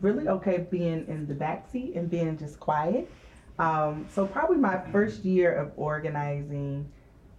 really 0.00 0.28
okay 0.28 0.66
being 0.70 1.06
in 1.06 1.26
the 1.26 1.34
backseat 1.34 1.96
and 1.96 2.10
being 2.10 2.36
just 2.36 2.58
quiet. 2.58 3.10
Um, 3.58 4.06
so 4.12 4.26
probably 4.26 4.58
my 4.58 4.78
first 4.92 5.24
year 5.24 5.54
of 5.54 5.72
organizing, 5.76 6.90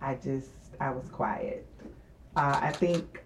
I 0.02 0.16
just 0.16 0.50
I 0.80 0.92
was 0.92 1.10
quiet. 1.10 1.68
Uh, 2.36 2.60
I 2.62 2.72
think, 2.72 3.24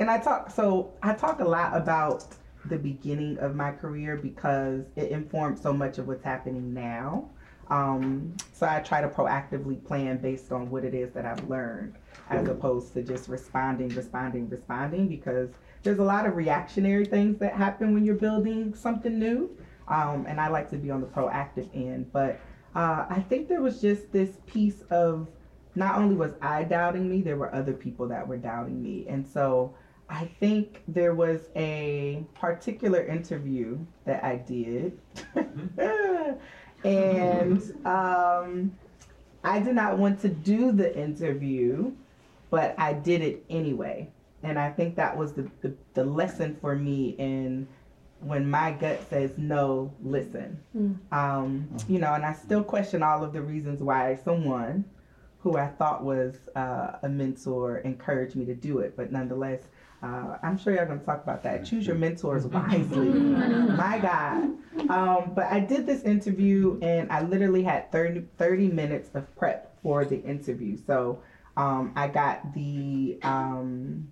and 0.00 0.10
I 0.10 0.18
talk. 0.18 0.50
So 0.50 0.92
I 1.02 1.14
talk 1.14 1.40
a 1.40 1.44
lot 1.44 1.76
about 1.76 2.26
the 2.66 2.78
beginning 2.78 3.38
of 3.38 3.54
my 3.54 3.72
career 3.72 4.16
because 4.16 4.84
it 4.96 5.10
informs 5.10 5.60
so 5.60 5.72
much 5.72 5.98
of 5.98 6.06
what's 6.06 6.24
happening 6.24 6.72
now. 6.72 7.28
Um, 7.68 8.36
so 8.52 8.66
I 8.66 8.80
try 8.80 9.00
to 9.00 9.08
proactively 9.08 9.82
plan 9.84 10.18
based 10.18 10.52
on 10.52 10.70
what 10.70 10.84
it 10.84 10.94
is 10.94 11.12
that 11.12 11.24
I've 11.24 11.48
learned, 11.48 11.94
as 12.28 12.46
opposed 12.48 12.92
to 12.94 13.02
just 13.02 13.28
responding, 13.28 13.88
responding, 13.90 14.48
responding. 14.48 15.08
Because 15.08 15.50
there's 15.82 15.98
a 15.98 16.04
lot 16.04 16.26
of 16.26 16.36
reactionary 16.36 17.04
things 17.04 17.38
that 17.38 17.54
happen 17.54 17.94
when 17.94 18.04
you're 18.04 18.14
building 18.14 18.74
something 18.74 19.18
new. 19.18 19.56
Um, 19.92 20.24
and 20.26 20.40
I 20.40 20.48
like 20.48 20.70
to 20.70 20.76
be 20.76 20.90
on 20.90 21.02
the 21.02 21.06
proactive 21.06 21.68
end. 21.74 22.10
But 22.12 22.40
uh, 22.74 23.04
I 23.10 23.24
think 23.28 23.48
there 23.48 23.60
was 23.60 23.80
just 23.80 24.10
this 24.10 24.30
piece 24.46 24.82
of 24.90 25.28
not 25.74 25.96
only 25.96 26.14
was 26.14 26.32
I 26.40 26.64
doubting 26.64 27.08
me, 27.10 27.20
there 27.20 27.36
were 27.36 27.54
other 27.54 27.74
people 27.74 28.08
that 28.08 28.26
were 28.26 28.38
doubting 28.38 28.82
me. 28.82 29.06
And 29.08 29.26
so 29.26 29.74
I 30.08 30.30
think 30.40 30.82
there 30.88 31.14
was 31.14 31.40
a 31.56 32.24
particular 32.34 33.04
interview 33.04 33.78
that 34.06 34.24
I 34.24 34.36
did. 34.36 34.98
and 36.84 37.86
um, 37.86 38.72
I 39.44 39.60
did 39.60 39.74
not 39.74 39.98
want 39.98 40.20
to 40.22 40.28
do 40.28 40.72
the 40.72 40.98
interview, 40.98 41.92
but 42.48 42.74
I 42.78 42.94
did 42.94 43.20
it 43.20 43.44
anyway. 43.50 44.10
And 44.42 44.58
I 44.58 44.70
think 44.70 44.96
that 44.96 45.16
was 45.16 45.34
the, 45.34 45.50
the, 45.60 45.74
the 45.94 46.04
lesson 46.04 46.56
for 46.60 46.74
me 46.74 47.10
in 47.18 47.68
when 48.24 48.48
my 48.48 48.72
gut 48.72 49.00
says 49.10 49.32
no, 49.36 49.92
listen. 50.02 50.58
Mm. 50.76 50.96
Um, 51.12 51.68
you 51.88 51.98
know, 51.98 52.14
and 52.14 52.24
I 52.24 52.32
still 52.32 52.62
question 52.62 53.02
all 53.02 53.24
of 53.24 53.32
the 53.32 53.42
reasons 53.42 53.80
why 53.80 54.18
someone 54.24 54.84
who 55.40 55.56
I 55.56 55.68
thought 55.68 56.04
was 56.04 56.36
uh, 56.54 56.98
a 57.02 57.08
mentor 57.08 57.78
encouraged 57.78 58.36
me 58.36 58.44
to 58.44 58.54
do 58.54 58.78
it, 58.78 58.96
but 58.96 59.10
nonetheless, 59.10 59.62
uh, 60.02 60.36
I'm 60.42 60.58
sure 60.58 60.74
you're 60.74 60.86
going 60.86 60.98
to 60.98 61.06
talk 61.06 61.22
about 61.22 61.42
that. 61.44 61.64
Choose 61.64 61.86
your 61.86 61.96
mentors 61.96 62.44
wisely. 62.46 63.06
My 63.08 63.98
God. 64.00 64.90
Um, 64.90 65.32
but 65.34 65.44
I 65.44 65.60
did 65.60 65.86
this 65.86 66.02
interview 66.02 66.78
and 66.82 67.10
I 67.12 67.22
literally 67.22 67.62
had 67.62 67.92
30, 67.92 68.24
30 68.36 68.68
minutes 68.68 69.10
of 69.14 69.32
prep 69.36 69.76
for 69.82 70.04
the 70.04 70.20
interview. 70.22 70.76
So 70.76 71.22
um, 71.56 71.92
I 71.94 72.08
got 72.08 72.52
the 72.54 73.18
um, 73.22 74.08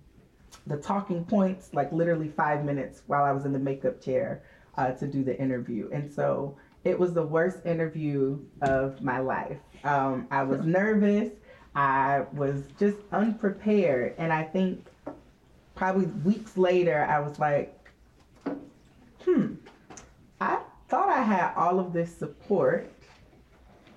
the 0.67 0.77
talking 0.77 1.25
points 1.25 1.73
like 1.73 1.91
literally 1.91 2.29
five 2.29 2.63
minutes 2.63 3.01
while 3.07 3.23
I 3.23 3.31
was 3.31 3.45
in 3.45 3.53
the 3.53 3.59
makeup 3.59 4.01
chair 4.01 4.43
uh, 4.77 4.91
to 4.91 5.07
do 5.07 5.23
the 5.23 5.37
interview. 5.39 5.89
And 5.91 6.11
so 6.11 6.57
it 6.83 6.97
was 6.97 7.13
the 7.13 7.25
worst 7.25 7.65
interview 7.65 8.39
of 8.61 9.01
my 9.01 9.19
life. 9.19 9.57
Um, 9.83 10.27
I 10.31 10.43
was 10.43 10.65
nervous. 10.65 11.31
I 11.75 12.25
was 12.33 12.63
just 12.79 12.97
unprepared. 13.11 14.15
And 14.17 14.31
I 14.33 14.43
think 14.43 14.85
probably 15.75 16.05
weeks 16.05 16.57
later, 16.57 17.05
I 17.09 17.19
was 17.19 17.39
like, 17.39 17.77
hmm, 19.23 19.55
I 20.39 20.59
thought 20.89 21.09
I 21.09 21.21
had 21.21 21.53
all 21.55 21.79
of 21.79 21.93
this 21.93 22.15
support, 22.15 22.91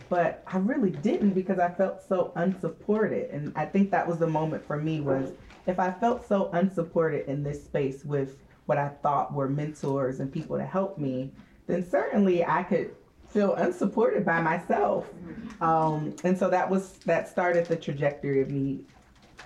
but 0.08 0.42
I 0.46 0.58
really 0.58 0.90
didn't 0.90 1.30
because 1.30 1.58
I 1.58 1.70
felt 1.70 2.02
so 2.06 2.32
unsupported. 2.36 3.30
And 3.30 3.52
I 3.56 3.64
think 3.64 3.90
that 3.90 4.06
was 4.06 4.18
the 4.18 4.26
moment 4.26 4.66
for 4.66 4.76
me 4.76 5.00
was 5.00 5.32
if 5.66 5.78
I 5.78 5.90
felt 5.92 6.26
so 6.26 6.50
unsupported 6.52 7.26
in 7.28 7.42
this 7.42 7.64
space 7.64 8.04
with 8.04 8.36
what 8.66 8.78
I 8.78 8.88
thought 8.88 9.32
were 9.32 9.48
mentors 9.48 10.20
and 10.20 10.32
people 10.32 10.56
to 10.56 10.64
help 10.64 10.98
me, 10.98 11.32
then 11.66 11.88
certainly 11.88 12.44
I 12.44 12.62
could 12.62 12.94
feel 13.28 13.54
unsupported 13.54 14.24
by 14.24 14.40
myself. 14.40 15.10
Um, 15.60 16.14
and 16.24 16.38
so 16.38 16.48
that 16.50 16.68
was 16.70 16.92
that 16.98 17.28
started 17.28 17.66
the 17.66 17.76
trajectory 17.76 18.40
of 18.40 18.50
me 18.50 18.84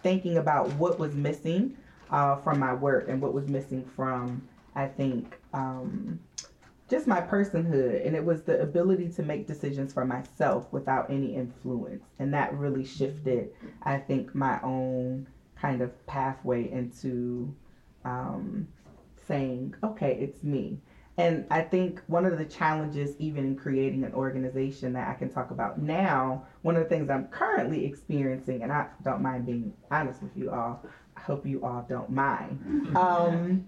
thinking 0.02 0.36
about 0.36 0.72
what 0.74 0.98
was 0.98 1.14
missing 1.14 1.76
uh, 2.10 2.36
from 2.36 2.58
my 2.58 2.74
work 2.74 3.08
and 3.08 3.20
what 3.20 3.32
was 3.32 3.48
missing 3.48 3.84
from 3.96 4.46
I 4.74 4.86
think 4.86 5.36
um, 5.52 6.20
just 6.88 7.06
my 7.06 7.20
personhood, 7.20 8.06
and 8.06 8.14
it 8.14 8.24
was 8.24 8.42
the 8.42 8.60
ability 8.60 9.10
to 9.10 9.22
make 9.22 9.46
decisions 9.46 9.92
for 9.92 10.04
myself 10.04 10.72
without 10.72 11.10
any 11.10 11.34
influence, 11.34 12.02
and 12.18 12.32
that 12.32 12.54
really 12.54 12.84
shifted 12.84 13.50
I 13.82 13.98
think 13.98 14.34
my 14.34 14.60
own 14.62 15.26
kind 15.60 15.82
of 15.82 16.06
pathway 16.06 16.70
into 16.70 17.54
um, 18.04 18.68
saying, 19.26 19.74
okay, 19.82 20.18
it's 20.20 20.42
me. 20.42 20.78
And 21.16 21.46
I 21.50 21.62
think 21.62 22.00
one 22.06 22.24
of 22.24 22.38
the 22.38 22.44
challenges, 22.44 23.16
even 23.18 23.44
in 23.44 23.56
creating 23.56 24.04
an 24.04 24.14
organization 24.14 24.92
that 24.92 25.08
I 25.08 25.14
can 25.14 25.28
talk 25.28 25.50
about 25.50 25.80
now, 25.80 26.44
one 26.62 26.76
of 26.76 26.84
the 26.84 26.88
things 26.88 27.10
I'm 27.10 27.26
currently 27.26 27.84
experiencing, 27.84 28.62
and 28.62 28.72
I 28.72 28.86
don't 29.02 29.20
mind 29.20 29.46
being 29.46 29.72
honest 29.90 30.22
with 30.22 30.36
you 30.36 30.52
all, 30.52 30.84
I 31.16 31.20
hope 31.20 31.44
you 31.44 31.64
all 31.64 31.84
don't 31.88 32.10
mind. 32.10 32.86
Um, 32.96 33.66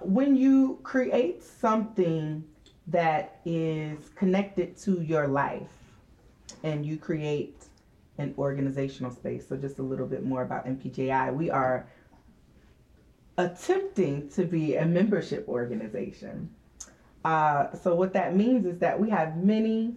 when 0.00 0.36
you 0.36 0.78
create 0.84 1.42
something 1.42 2.44
that 2.86 3.40
is 3.44 3.98
connected 4.14 4.76
to 4.78 5.00
your 5.02 5.26
life 5.26 5.72
and 6.62 6.86
you 6.86 6.96
create 6.96 7.64
an 8.18 8.34
organizational 8.38 9.10
space. 9.10 9.48
So, 9.48 9.56
just 9.56 9.78
a 9.78 9.82
little 9.82 10.06
bit 10.06 10.24
more 10.24 10.42
about 10.42 10.66
MPJI. 10.66 11.34
We 11.34 11.50
are 11.50 11.88
attempting 13.38 14.28
to 14.30 14.44
be 14.44 14.76
a 14.76 14.86
membership 14.86 15.46
organization. 15.48 16.50
Uh, 17.24 17.74
so, 17.74 17.94
what 17.94 18.12
that 18.12 18.36
means 18.36 18.66
is 18.66 18.78
that 18.78 18.98
we 18.98 19.10
have 19.10 19.36
many 19.36 19.94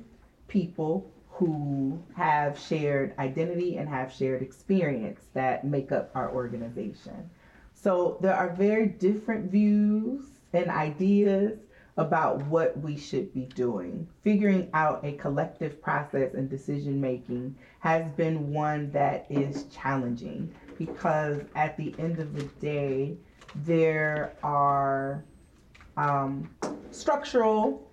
people 0.48 1.12
who 1.30 2.04
have 2.16 2.60
shared 2.60 3.14
identity 3.18 3.78
and 3.78 3.88
have 3.88 4.12
shared 4.12 4.42
experience 4.42 5.22
that 5.34 5.64
make 5.64 5.92
up 5.92 6.12
our 6.16 6.34
organization. 6.34 7.30
So, 7.74 8.18
there 8.22 8.36
are 8.36 8.50
very 8.50 8.88
different 8.88 9.50
views 9.50 10.26
and 10.54 10.70
ideas 10.70 11.60
about 12.00 12.42
what 12.46 12.80
we 12.80 12.98
should 12.98 13.32
be 13.34 13.42
doing. 13.54 14.08
Figuring 14.24 14.70
out 14.74 15.04
a 15.04 15.12
collective 15.14 15.82
process 15.82 16.34
and 16.34 16.50
decision 16.50 17.00
making 17.00 17.54
has 17.80 18.10
been 18.14 18.54
one 18.54 18.90
that 18.92 19.28
is 19.30 19.66
challenging 19.66 20.52
because 20.78 21.42
at 21.56 21.76
the 21.76 21.94
end 22.00 22.20
of 22.20 22.34
the 22.34 22.44
day, 22.62 23.18
there 23.66 24.34
are 24.44 25.26
um, 25.98 26.50
structural 26.92 27.86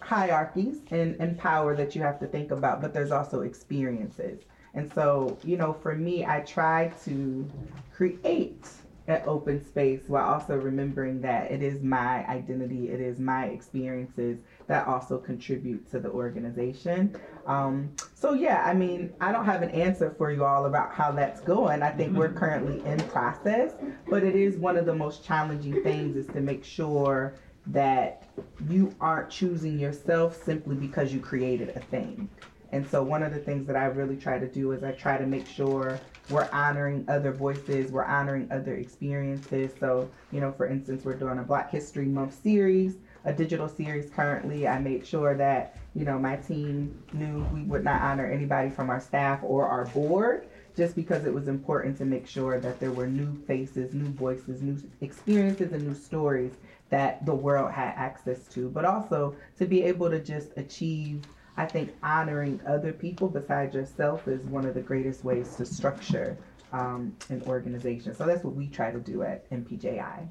hierarchies 0.00 0.78
and, 0.90 1.14
and 1.20 1.38
power 1.38 1.76
that 1.76 1.94
you 1.94 2.02
have 2.02 2.18
to 2.18 2.26
think 2.26 2.50
about, 2.50 2.80
but 2.80 2.92
there's 2.92 3.12
also 3.12 3.42
experiences. 3.42 4.40
And 4.74 4.92
so, 4.92 5.38
you 5.44 5.56
know, 5.56 5.72
for 5.72 5.94
me, 5.94 6.26
I 6.26 6.40
try 6.40 6.92
to 7.04 7.48
create 7.94 8.66
an 9.08 9.22
open 9.26 9.64
space 9.64 10.02
while 10.08 10.26
also 10.26 10.56
remembering 10.56 11.20
that 11.20 11.50
it 11.50 11.62
is 11.62 11.82
my 11.82 12.26
identity, 12.26 12.90
it 12.90 13.00
is 13.00 13.20
my 13.20 13.46
experiences 13.46 14.38
that 14.66 14.86
also 14.86 15.18
contribute 15.18 15.88
to 15.90 16.00
the 16.00 16.10
organization. 16.10 17.14
Um, 17.46 17.92
so 18.14 18.32
yeah, 18.32 18.64
I 18.64 18.74
mean, 18.74 19.12
I 19.20 19.30
don't 19.30 19.44
have 19.44 19.62
an 19.62 19.70
answer 19.70 20.14
for 20.18 20.32
you 20.32 20.44
all 20.44 20.66
about 20.66 20.92
how 20.92 21.12
that's 21.12 21.40
going. 21.40 21.82
I 21.82 21.90
think 21.90 22.16
we're 22.16 22.32
currently 22.32 22.84
in 22.84 22.98
process, 23.08 23.72
but 24.08 24.24
it 24.24 24.34
is 24.34 24.56
one 24.56 24.76
of 24.76 24.86
the 24.86 24.94
most 24.94 25.24
challenging 25.24 25.82
things 25.82 26.16
is 26.16 26.26
to 26.28 26.40
make 26.40 26.64
sure 26.64 27.34
that 27.68 28.24
you 28.68 28.94
aren't 29.00 29.30
choosing 29.30 29.78
yourself 29.78 30.42
simply 30.42 30.76
because 30.76 31.12
you 31.12 31.20
created 31.20 31.70
a 31.70 31.80
thing. 31.80 32.28
And 32.72 32.86
so 32.88 33.02
one 33.02 33.22
of 33.22 33.32
the 33.32 33.38
things 33.38 33.66
that 33.68 33.76
I 33.76 33.86
really 33.86 34.16
try 34.16 34.38
to 34.38 34.48
do 34.48 34.72
is 34.72 34.82
I 34.82 34.92
try 34.92 35.16
to 35.16 35.26
make 35.26 35.46
sure 35.46 36.00
we're 36.28 36.48
honoring 36.52 37.04
other 37.08 37.32
voices, 37.32 37.90
we're 37.90 38.04
honoring 38.04 38.48
other 38.50 38.74
experiences. 38.74 39.72
So, 39.78 40.10
you 40.32 40.40
know, 40.40 40.52
for 40.52 40.66
instance, 40.66 41.04
we're 41.04 41.14
doing 41.14 41.38
a 41.38 41.42
Black 41.42 41.70
History 41.70 42.06
Month 42.06 42.42
series, 42.42 42.96
a 43.24 43.32
digital 43.32 43.68
series 43.68 44.10
currently. 44.10 44.66
I 44.66 44.78
made 44.78 45.06
sure 45.06 45.36
that, 45.36 45.76
you 45.94 46.04
know, 46.04 46.18
my 46.18 46.36
team 46.36 47.00
knew 47.12 47.46
we 47.52 47.62
would 47.62 47.84
not 47.84 48.02
honor 48.02 48.26
anybody 48.26 48.70
from 48.70 48.90
our 48.90 49.00
staff 49.00 49.40
or 49.42 49.68
our 49.68 49.86
board 49.86 50.46
just 50.76 50.94
because 50.94 51.24
it 51.24 51.32
was 51.32 51.48
important 51.48 51.96
to 51.96 52.04
make 52.04 52.26
sure 52.26 52.60
that 52.60 52.78
there 52.80 52.92
were 52.92 53.06
new 53.06 53.34
faces, 53.46 53.94
new 53.94 54.10
voices, 54.10 54.60
new 54.60 54.78
experiences, 55.00 55.72
and 55.72 55.86
new 55.86 55.94
stories 55.94 56.52
that 56.90 57.24
the 57.24 57.34
world 57.34 57.72
had 57.72 57.94
access 57.96 58.46
to, 58.48 58.68
but 58.68 58.84
also 58.84 59.34
to 59.58 59.66
be 59.66 59.82
able 59.82 60.10
to 60.10 60.20
just 60.20 60.50
achieve 60.56 61.22
I 61.56 61.66
think 61.66 61.94
honoring 62.02 62.60
other 62.66 62.92
people 62.92 63.28
besides 63.28 63.74
yourself 63.74 64.28
is 64.28 64.42
one 64.46 64.66
of 64.66 64.74
the 64.74 64.80
greatest 64.80 65.24
ways 65.24 65.56
to 65.56 65.64
structure 65.64 66.36
um, 66.72 67.16
an 67.30 67.42
organization. 67.46 68.14
So 68.14 68.26
that's 68.26 68.44
what 68.44 68.54
we 68.54 68.66
try 68.66 68.90
to 68.90 68.98
do 68.98 69.22
at 69.22 69.50
MPJI. 69.50 70.28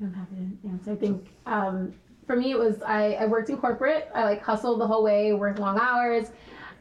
I'm 0.00 0.12
happy 0.12 0.36
to 0.62 0.68
answer. 0.68 0.92
I 0.92 0.96
think 0.96 1.28
um, 1.46 1.92
for 2.26 2.36
me, 2.36 2.50
it 2.50 2.58
was 2.58 2.82
I, 2.82 3.14
I 3.14 3.26
worked 3.26 3.50
in 3.50 3.56
corporate. 3.56 4.10
I 4.14 4.24
like 4.24 4.42
hustled 4.42 4.80
the 4.80 4.86
whole 4.86 5.02
way, 5.02 5.32
worked 5.32 5.58
long 5.58 5.78
hours, 5.80 6.28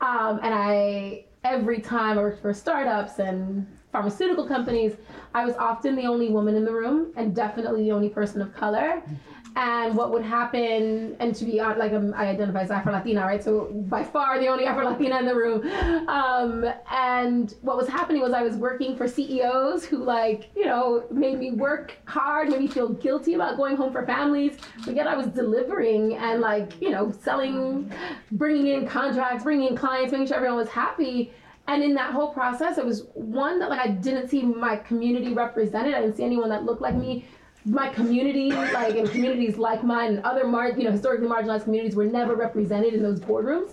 um, 0.01 0.39
and 0.43 0.54
I 0.54 1.25
every 1.43 1.80
time 1.80 2.17
I 2.17 2.21
worked 2.21 2.41
for 2.41 2.54
startups 2.54 3.19
and 3.19 3.65
pharmaceutical 3.91 4.45
companies, 4.45 4.97
I 5.34 5.45
was 5.45 5.56
often 5.56 5.95
the 5.95 6.06
only 6.06 6.30
woman 6.30 6.56
in 6.56 6.65
the 6.65 6.73
room 6.73 7.13
and 7.15 7.34
definitely 7.34 7.84
the 7.84 7.91
only 7.93 8.10
person 8.10 8.41
of 8.41 8.54
color 8.54 9.01
and 9.56 9.96
what 9.96 10.12
would 10.12 10.24
happen 10.24 11.15
and 11.20 11.34
to 11.34 11.46
be 11.46 11.60
uh, 11.60 11.76
like 11.78 11.94
um, 11.94 12.13
i 12.15 12.28
identify 12.28 12.62
as 12.62 12.72
afro-latina 12.72 13.22
right? 13.22 13.44
So 13.44 13.65
by 13.88 14.04
far 14.04 14.39
the 14.39 14.48
only 14.48 14.65
afro-latina 14.65 15.20
in 15.20 15.26
the 15.26 15.36
room. 15.36 15.65
Um, 16.08 16.65
and 16.91 17.54
what 17.62 17.78
was 17.78 17.88
happening 17.88 18.22
was 18.22 18.34
i 18.34 18.41
was 18.41 18.56
working 18.56 18.98
for 18.98 19.08
ceos 19.08 19.86
who 19.86 19.98
like 19.98 20.50
you 20.56 20.65
know 20.65 21.06
made 21.10 21.39
me 21.39 21.52
work 21.52 21.98
hard 22.06 22.50
made 22.50 22.60
me 22.60 22.68
feel 22.68 22.89
guilty 22.89 23.34
about 23.34 23.58
going 23.58 23.78
home 23.78 23.91
for 23.91 24.06
families. 24.06 24.58
But 24.84 24.96
yet 24.96 25.08
i 25.08 25.15
was 25.15 25.28
delivering 25.28 26.15
and 26.15 26.41
like 26.41 26.80
you 26.82 26.89
know 26.89 27.12
selling 27.12 27.91
bringing 28.34 28.68
in 28.68 28.88
contracts 28.88 29.44
bringing 29.44 29.70
in 29.70 29.78
clients 29.78 30.12
making 30.12 30.28
sure 30.28 30.38
everyone 30.38 30.58
was 30.58 30.70
happy. 30.70 31.32
And 31.68 31.82
in 31.82 31.96
that 31.96 32.13
whole 32.13 32.32
process 32.32 32.78
it 32.78 32.86
was 32.86 33.08
one 33.13 33.58
that 33.60 33.70
like 33.70 33.80
i 33.80 33.88
didn't 33.88 34.28
see 34.28 34.44
my 34.44 34.76
community 34.76 35.34
represented. 35.34 35.96
I 35.96 36.02
didn't 36.02 36.18
see 36.18 36.24
anyone 36.24 36.50
that 36.50 36.63
looked 36.63 36.82
like 36.82 36.96
me 36.96 37.26
my 37.65 37.89
community, 37.89 38.51
like 38.51 38.95
in 38.95 39.08
communities 39.08 39.58
like 39.58 39.84
mine, 39.84 40.15
and 40.15 40.25
other 40.25 40.45
mar- 40.47 40.71
you 40.71 40.84
know 40.84 40.91
historically 40.91 41.28
marginalized 41.28 41.63
communities 41.63 41.95
were 41.95 42.06
never 42.06 42.36
represented 42.36 42.93
in 42.93 43.01
those 43.01 43.19
boardrooms. 43.19 43.71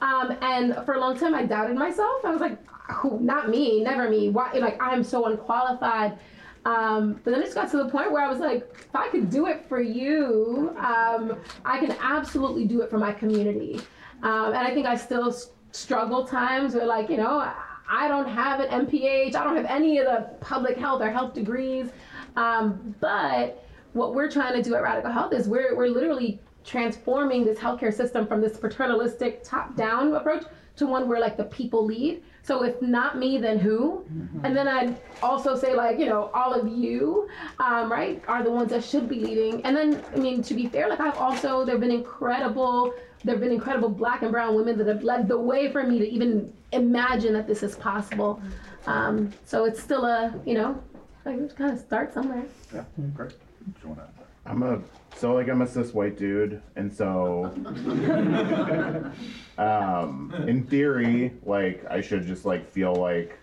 Um, 0.00 0.36
and 0.42 0.74
for 0.84 0.94
a 0.94 1.00
long 1.00 1.18
time, 1.18 1.34
I 1.34 1.44
doubted 1.44 1.76
myself. 1.76 2.24
I 2.24 2.30
was 2.30 2.40
like, 2.40 2.58
Who, 2.90 3.20
not 3.20 3.48
me, 3.48 3.82
never 3.82 4.08
me. 4.08 4.30
Why? 4.30 4.52
Like 4.52 4.80
I'm 4.82 5.02
so 5.04 5.26
unqualified. 5.26 6.18
Um, 6.66 7.20
but 7.24 7.32
then 7.32 7.40
it 7.40 7.44
just 7.44 7.54
got 7.54 7.70
to 7.72 7.76
the 7.76 7.90
point 7.90 8.10
where 8.10 8.22
I 8.24 8.28
was 8.28 8.38
like, 8.38 8.66
if 8.74 8.96
I 8.96 9.08
could 9.08 9.28
do 9.28 9.46
it 9.48 9.66
for 9.68 9.82
you, 9.82 10.74
um, 10.78 11.38
I 11.62 11.78
can 11.78 11.94
absolutely 12.00 12.64
do 12.64 12.80
it 12.80 12.88
for 12.88 12.96
my 12.96 13.12
community. 13.12 13.82
Um, 14.22 14.46
and 14.46 14.56
I 14.56 14.72
think 14.72 14.86
I 14.86 14.96
still 14.96 15.28
s- 15.28 15.50
struggle 15.72 16.26
times 16.26 16.74
where, 16.74 16.86
like, 16.86 17.10
you 17.10 17.18
know, 17.18 17.46
I 17.86 18.08
don't 18.08 18.26
have 18.26 18.60
an 18.60 18.86
MPH, 18.86 19.34
I 19.34 19.44
don't 19.44 19.56
have 19.56 19.66
any 19.66 19.98
of 19.98 20.06
the 20.06 20.30
public 20.40 20.78
health 20.78 21.02
or 21.02 21.10
health 21.10 21.34
degrees. 21.34 21.90
Um, 22.36 22.94
but 23.00 23.66
what 23.92 24.14
we're 24.14 24.30
trying 24.30 24.54
to 24.54 24.62
do 24.62 24.74
at 24.74 24.82
Radical 24.82 25.12
Health 25.12 25.32
is 25.32 25.48
we're, 25.48 25.76
we're 25.76 25.88
literally 25.88 26.40
transforming 26.64 27.44
this 27.44 27.58
healthcare 27.58 27.92
system 27.94 28.26
from 28.26 28.40
this 28.40 28.56
paternalistic 28.56 29.44
top 29.44 29.76
down 29.76 30.14
approach 30.14 30.44
to 30.76 30.86
one 30.86 31.08
where 31.08 31.20
like 31.20 31.36
the 31.36 31.44
people 31.44 31.84
lead. 31.84 32.22
So 32.42 32.64
if 32.64 32.80
not 32.82 33.16
me, 33.16 33.38
then 33.38 33.58
who? 33.58 34.04
And 34.44 34.56
then 34.56 34.66
I'd 34.66 34.96
also 35.22 35.56
say 35.56 35.74
like, 35.74 35.98
you 35.98 36.06
know, 36.06 36.30
all 36.34 36.52
of 36.52 36.66
you, 36.68 37.28
um, 37.58 37.90
right, 37.90 38.22
are 38.26 38.42
the 38.42 38.50
ones 38.50 38.70
that 38.70 38.82
should 38.84 39.08
be 39.08 39.20
leading. 39.20 39.64
And 39.64 39.76
then, 39.76 40.02
I 40.14 40.18
mean, 40.18 40.42
to 40.42 40.54
be 40.54 40.66
fair, 40.66 40.88
like 40.88 41.00
I've 41.00 41.16
also, 41.16 41.64
there've 41.64 41.80
been 41.80 41.90
incredible, 41.90 42.92
there've 43.22 43.40
been 43.40 43.52
incredible 43.52 43.88
black 43.88 44.22
and 44.22 44.32
brown 44.32 44.56
women 44.56 44.76
that 44.78 44.88
have 44.88 45.04
led 45.04 45.28
the 45.28 45.38
way 45.38 45.70
for 45.70 45.84
me 45.84 45.98
to 46.00 46.08
even 46.08 46.52
imagine 46.72 47.32
that 47.34 47.46
this 47.46 47.62
is 47.62 47.76
possible. 47.76 48.42
Um, 48.86 49.32
so 49.44 49.64
it's 49.64 49.80
still 49.80 50.04
a, 50.04 50.34
you 50.44 50.54
know, 50.54 50.82
like 51.24 51.38
just 51.40 51.56
kind 51.56 51.72
of 51.72 51.78
start 51.80 52.12
somewhere. 52.14 52.44
Yeah, 52.74 52.84
great. 53.14 53.30
Do 53.30 53.36
you 53.82 53.88
wanna- 53.90 54.08
I'm 54.46 54.62
a 54.62 54.80
so 55.16 55.32
like 55.32 55.48
I'm 55.48 55.62
a 55.62 55.66
cis 55.66 55.94
white 55.94 56.18
dude, 56.18 56.60
and 56.76 56.92
so 56.92 57.44
um, 59.58 60.34
in 60.46 60.64
theory, 60.64 61.32
like 61.44 61.84
I 61.88 62.02
should 62.02 62.26
just 62.26 62.44
like 62.44 62.70
feel 62.70 62.94
like 62.94 63.38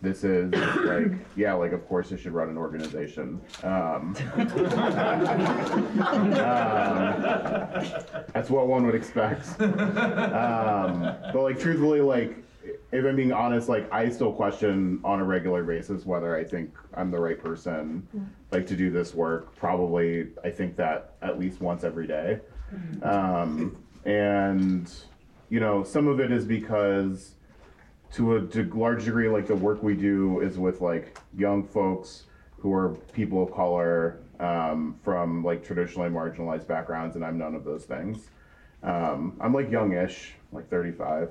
this 0.00 0.24
is 0.24 0.50
like 0.84 1.12
yeah, 1.36 1.52
like 1.52 1.72
of 1.72 1.86
course 1.88 2.10
I 2.12 2.16
should 2.16 2.32
run 2.32 2.48
an 2.48 2.56
organization. 2.56 3.38
Um, 3.64 4.16
um, 4.36 4.46
that's 8.32 8.48
what 8.48 8.66
one 8.68 8.86
would 8.86 8.94
expect. 8.94 9.60
Um, 9.60 11.00
but 11.32 11.42
like 11.42 11.58
truthfully, 11.58 12.00
like 12.00 12.36
if 12.92 13.04
I'm 13.04 13.16
being 13.16 13.32
honest, 13.32 13.68
like 13.68 13.92
I 13.92 14.08
still 14.08 14.32
question 14.32 15.00
on 15.04 15.20
a 15.20 15.24
regular 15.24 15.64
basis 15.64 16.06
whether 16.06 16.36
I 16.36 16.44
think 16.44 16.74
I'm 16.94 17.10
the 17.10 17.18
right 17.18 17.38
person, 17.38 18.06
like 18.52 18.66
to 18.68 18.76
do 18.76 18.90
this 18.90 19.14
work. 19.14 19.54
Probably, 19.56 20.28
I 20.44 20.50
think 20.50 20.76
that 20.76 21.14
at 21.22 21.38
least 21.38 21.60
once 21.60 21.84
every 21.84 22.06
day. 22.06 22.40
Um, 23.02 23.76
and 24.04 24.92
you 25.50 25.60
know, 25.60 25.82
some 25.84 26.06
of 26.08 26.20
it 26.20 26.32
is 26.32 26.44
because 26.44 27.34
to 28.12 28.36
a 28.36 28.40
de- 28.40 28.72
large 28.74 29.04
degree, 29.04 29.28
like 29.28 29.46
the 29.46 29.56
work 29.56 29.82
we 29.82 29.94
do 29.94 30.40
is 30.40 30.58
with 30.58 30.80
like 30.80 31.18
young 31.36 31.64
folks 31.66 32.24
who 32.58 32.72
are 32.72 32.90
people 33.12 33.42
of 33.42 33.52
color 33.52 34.20
um, 34.40 34.96
from 35.02 35.44
like 35.44 35.64
traditionally 35.64 36.08
marginalized 36.08 36.66
backgrounds, 36.66 37.16
and 37.16 37.24
I'm 37.24 37.36
none 37.38 37.54
of 37.54 37.64
those 37.64 37.84
things. 37.84 38.30
Um, 38.82 39.36
I'm 39.40 39.52
like 39.52 39.70
youngish, 39.70 40.34
like 40.52 40.68
35, 40.68 41.30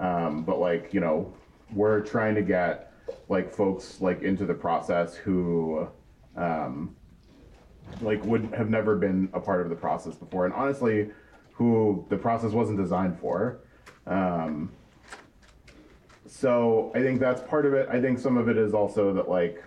um, 0.00 0.44
but 0.44 0.58
like 0.58 0.92
you 0.92 1.00
know, 1.00 1.32
we're 1.72 2.00
trying 2.00 2.34
to 2.34 2.42
get 2.42 2.92
like 3.28 3.54
folks 3.54 4.00
like 4.00 4.22
into 4.22 4.44
the 4.44 4.54
process 4.54 5.14
who 5.14 5.88
um, 6.36 6.94
like 8.00 8.24
would 8.24 8.52
have 8.54 8.70
never 8.70 8.96
been 8.96 9.28
a 9.32 9.40
part 9.40 9.60
of 9.60 9.68
the 9.68 9.76
process 9.76 10.14
before, 10.14 10.44
and 10.44 10.54
honestly, 10.54 11.10
who 11.52 12.06
the 12.08 12.16
process 12.16 12.52
wasn't 12.52 12.78
designed 12.78 13.18
for. 13.18 13.60
Um, 14.06 14.72
so 16.26 16.90
I 16.94 17.00
think 17.00 17.20
that's 17.20 17.42
part 17.42 17.66
of 17.66 17.74
it. 17.74 17.88
I 17.90 18.00
think 18.00 18.18
some 18.18 18.36
of 18.36 18.48
it 18.48 18.56
is 18.56 18.72
also 18.74 19.12
that 19.14 19.28
like, 19.28 19.62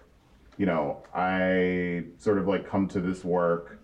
you 0.57 0.65
know, 0.65 1.03
I 1.13 2.05
sort 2.17 2.39
of 2.39 2.47
like 2.47 2.67
come 2.67 2.87
to 2.89 2.99
this 2.99 3.23
work 3.23 3.79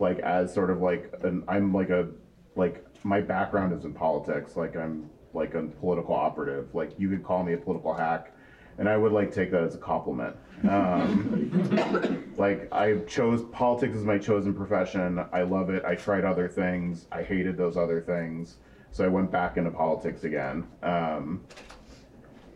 like 0.00 0.18
as 0.20 0.52
sort 0.52 0.70
of 0.70 0.80
like 0.80 1.12
an 1.22 1.44
I'm 1.48 1.72
like 1.72 1.90
a 1.90 2.08
like 2.56 2.84
my 3.04 3.20
background 3.20 3.72
is 3.72 3.84
in 3.84 3.92
politics. 3.92 4.56
Like 4.56 4.76
I'm 4.76 5.10
like 5.38 5.54
a 5.54 5.62
political 5.62 6.14
operative. 6.14 6.74
Like 6.74 6.92
you 6.98 7.08
could 7.08 7.24
call 7.24 7.42
me 7.42 7.54
a 7.54 7.56
political 7.56 7.94
hack, 7.94 8.32
and 8.76 8.88
I 8.88 8.96
would 8.96 9.12
like 9.12 9.32
take 9.32 9.50
that 9.52 9.62
as 9.62 9.74
a 9.74 9.78
compliment. 9.78 10.36
Um, 10.68 12.32
like 12.36 12.70
I 12.72 12.98
chose 13.06 13.44
politics 13.52 13.96
as 13.96 14.04
my 14.04 14.18
chosen 14.18 14.52
profession. 14.52 15.24
I 15.32 15.42
love 15.42 15.70
it. 15.70 15.84
I 15.84 15.94
tried 15.94 16.24
other 16.24 16.48
things. 16.48 17.06
I 17.12 17.22
hated 17.22 17.56
those 17.56 17.76
other 17.76 18.00
things. 18.00 18.56
So 18.90 19.04
I 19.04 19.08
went 19.08 19.30
back 19.30 19.56
into 19.56 19.70
politics 19.70 20.24
again. 20.24 20.66
Um, 20.82 21.44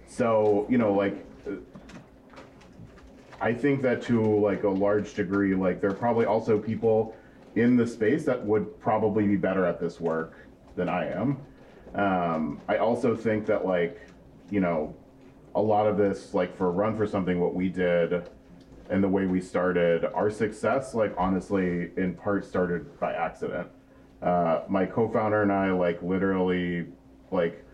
so 0.06 0.66
you 0.68 0.78
know, 0.78 0.92
like 0.92 1.24
I 3.40 3.52
think 3.54 3.82
that 3.82 4.02
to 4.02 4.22
like 4.40 4.64
a 4.64 4.68
large 4.68 5.14
degree, 5.14 5.54
like 5.54 5.80
there 5.80 5.90
are 5.90 5.94
probably 5.94 6.26
also 6.26 6.58
people 6.58 7.16
in 7.54 7.76
the 7.76 7.86
space 7.86 8.24
that 8.24 8.44
would 8.44 8.80
probably 8.80 9.26
be 9.26 9.36
better 9.36 9.64
at 9.64 9.78
this 9.78 10.00
work 10.00 10.34
than 10.74 10.88
I 10.88 11.06
am. 11.12 11.38
Um, 11.94 12.60
I 12.68 12.78
also 12.78 13.14
think 13.14 13.46
that 13.46 13.64
like, 13.64 14.00
you 14.50 14.60
know, 14.60 14.94
a 15.54 15.60
lot 15.60 15.86
of 15.86 15.96
this, 15.96 16.34
like 16.34 16.56
for 16.56 16.68
a 16.68 16.70
Run 16.70 16.96
for 16.96 17.06
Something, 17.06 17.40
what 17.40 17.54
we 17.54 17.68
did 17.68 18.28
and 18.90 19.02
the 19.02 19.08
way 19.08 19.26
we 19.26 19.40
started, 19.40 20.04
our 20.06 20.30
success, 20.30 20.94
like 20.94 21.14
honestly, 21.16 21.90
in 21.96 22.14
part 22.14 22.44
started 22.44 22.98
by 22.98 23.12
accident. 23.12 23.68
Uh, 24.20 24.62
my 24.68 24.86
co-founder 24.86 25.42
and 25.42 25.52
I, 25.52 25.70
like 25.72 26.02
literally, 26.02 26.86
like 27.30 27.64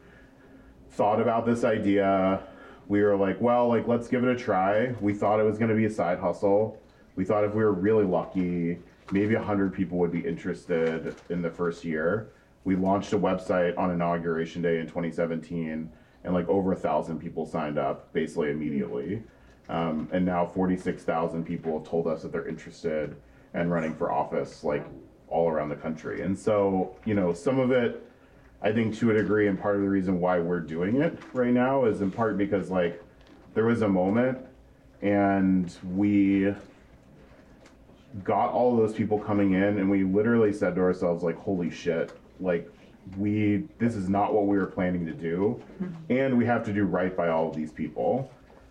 thought 0.91 1.21
about 1.21 1.45
this 1.47 1.65
idea 1.65 2.43
we 2.89 3.03
were 3.03 3.17
like, 3.17 3.41
well, 3.41 3.69
like 3.69 3.87
let's 3.87 4.09
give 4.09 4.25
it 4.25 4.31
a 4.31 4.37
try. 4.37 4.95
We 5.01 5.13
thought 5.13 5.39
it 5.39 5.45
was 5.45 5.59
going 5.59 5.69
to 5.69 5.77
be 5.77 5.85
a 5.85 5.91
side 5.91 6.19
hustle. 6.19 6.81
We 7.17 7.25
thought 7.25 7.45
if 7.45 7.55
we 7.55 7.63
were 7.63 7.73
really 7.73 8.05
lucky, 8.05 8.79
maybe 9.13 9.35
a 9.35 9.43
hundred 9.43 9.75
people 9.75 9.99
would 9.99 10.11
be 10.11 10.21
interested 10.21 11.15
in 11.29 11.43
the 11.43 11.51
first 11.51 11.85
year. 11.85 12.33
We 12.69 12.77
launched 12.77 13.15
a 13.15 13.19
website 13.19 13.79
on 13.79 13.91
inauguration 13.91 14.61
day 14.61 14.79
in 14.79 14.85
2017, 14.85 15.91
and 16.23 16.35
like 16.35 16.47
over 16.51 16.73
a 16.73 16.77
thousand 16.77 17.19
people 17.19 17.47
signed 17.47 17.79
up 17.79 18.13
basically 18.13 18.51
immediately. 18.51 19.23
Um, 19.71 20.07
and 20.13 20.27
now 20.27 20.45
46,000 20.45 21.47
people 21.47 21.79
have 21.79 21.89
told 21.89 22.07
us 22.07 22.21
that 22.21 22.31
they're 22.31 22.47
interested 22.47 23.17
and 23.55 23.73
running 23.73 23.95
for 23.95 24.13
office, 24.13 24.65
like 24.65 24.85
all 25.29 25.49
around 25.49 25.71
the 25.71 25.77
country. 25.77 26.21
And 26.21 26.39
so, 26.39 26.95
you 27.07 27.15
know, 27.15 27.33
some 27.33 27.59
of 27.59 27.71
it, 27.71 28.07
I 28.61 28.71
think 28.71 28.95
to 28.99 29.13
a 29.13 29.15
degree, 29.15 29.49
and 29.49 29.59
part 29.59 29.77
of 29.77 29.81
the 29.81 29.89
reason 29.89 30.21
why 30.21 30.39
we're 30.39 30.61
doing 30.61 31.01
it 31.01 31.19
right 31.33 31.55
now 31.55 31.87
is 31.87 32.03
in 32.03 32.11
part 32.11 32.37
because 32.37 32.69
like 32.69 33.03
there 33.55 33.65
was 33.65 33.81
a 33.81 33.89
moment 33.89 34.37
and 35.01 35.75
we 35.95 36.53
got 38.25 38.51
all 38.51 38.77
those 38.77 38.93
people 38.93 39.19
coming 39.19 39.55
in 39.55 39.79
and 39.79 39.89
we 39.89 40.05
literally 40.05 40.53
said 40.53 40.75
to 40.75 40.83
ourselves 40.83 41.23
like 41.23 41.39
holy 41.39 41.71
shit 41.71 42.18
like 42.41 42.71
we 43.17 43.65
this 43.79 43.95
is 43.95 44.09
not 44.09 44.35
what 44.35 44.47
we 44.47 44.59
were 44.59 44.67
planning 44.67 45.07
to 45.07 45.13
do. 45.13 45.63
And 46.11 46.37
we 46.37 46.45
have 46.47 46.65
to 46.67 46.73
do 46.73 46.85
right 46.85 47.17
by 47.17 47.29
all 47.29 47.49
of 47.49 47.57
these 47.57 47.73
people. 47.73 48.31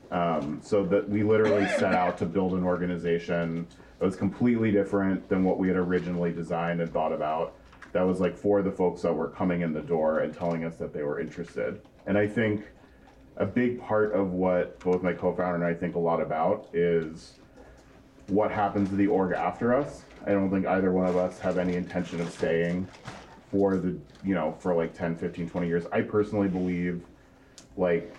Um, 0.10 0.62
so 0.64 0.86
that 0.86 1.10
we 1.10 1.24
literally 1.24 1.68
set 1.68 1.94
out 1.94 2.18
to 2.20 2.26
build 2.26 2.54
an 2.54 2.64
organization 2.64 3.68
that 4.00 4.06
was 4.06 4.16
completely 4.16 4.72
different 4.72 5.28
than 5.28 5.44
what 5.44 5.58
we 5.58 5.68
had 5.68 5.76
originally 5.76 6.32
designed 6.32 6.80
and 6.80 6.92
thought 6.92 7.12
about. 7.12 7.56
That 7.92 8.04
was 8.04 8.22
like 8.22 8.38
for 8.38 8.62
the 8.62 8.72
folks 8.72 9.02
that 9.02 9.14
were 9.14 9.30
coming 9.30 9.62
in 9.62 9.74
the 9.74 9.82
door 9.82 10.20
and 10.20 10.34
telling 10.34 10.64
us 10.64 10.78
that 10.78 10.94
they 10.94 11.04
were 11.04 11.20
interested. 11.20 11.82
And 12.06 12.18
i 12.18 12.26
think 12.26 12.64
a 13.36 13.46
big 13.46 13.82
part 13.82 14.14
of 14.14 14.32
what 14.32 14.80
both 14.80 15.04
my 15.04 15.14
co-founder 15.14 15.56
and 15.56 15.64
i 15.64 15.74
think 15.74 15.96
a 15.96 16.00
lot 16.00 16.22
about 16.22 16.70
is 16.74 17.34
what 18.28 18.52
happens 18.52 18.90
to 18.90 18.96
the 18.96 19.08
org 19.08 19.34
after 19.34 19.74
us. 19.74 20.04
I 20.26 20.32
don't 20.32 20.50
think 20.50 20.66
either 20.66 20.92
one 20.92 21.08
of 21.08 21.16
us 21.16 21.40
have 21.40 21.58
any 21.58 21.76
intention 21.76 22.20
of 22.20 22.30
staying 22.32 22.88
for 23.52 23.78
the, 23.78 23.98
you 24.24 24.34
know, 24.34 24.56
for 24.60 24.76
like 24.76 24.94
10, 24.94 25.18
15, 25.18 25.50
20 25.50 25.68
years. 25.68 25.86
I 25.92 26.02
personally 26.02 26.48
believe, 26.48 27.04
like, 27.76 28.14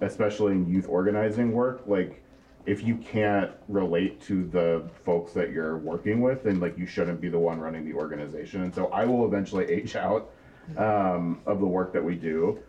especially 0.00 0.52
in 0.52 0.68
youth 0.68 0.86
organizing 0.88 1.52
work, 1.52 1.82
like, 1.86 2.22
if 2.64 2.84
you 2.84 2.96
can't 2.96 3.50
relate 3.68 4.20
to 4.22 4.46
the 4.48 4.88
folks 5.04 5.32
that 5.32 5.50
you're 5.50 5.78
working 5.78 6.20
with, 6.20 6.44
then 6.44 6.60
like 6.60 6.78
you 6.78 6.86
shouldn't 6.86 7.20
be 7.20 7.28
the 7.28 7.38
one 7.38 7.58
running 7.58 7.84
the 7.84 7.92
organization. 7.92 8.62
And 8.62 8.74
so 8.74 8.86
I 8.86 9.04
will 9.04 9.26
eventually 9.26 9.64
age 9.64 9.96
out 9.96 10.30
um, 10.76 11.40
of 11.44 11.58
the 11.58 11.66
work 11.66 11.92
that 11.92 12.04
we 12.04 12.14
do. 12.14 12.60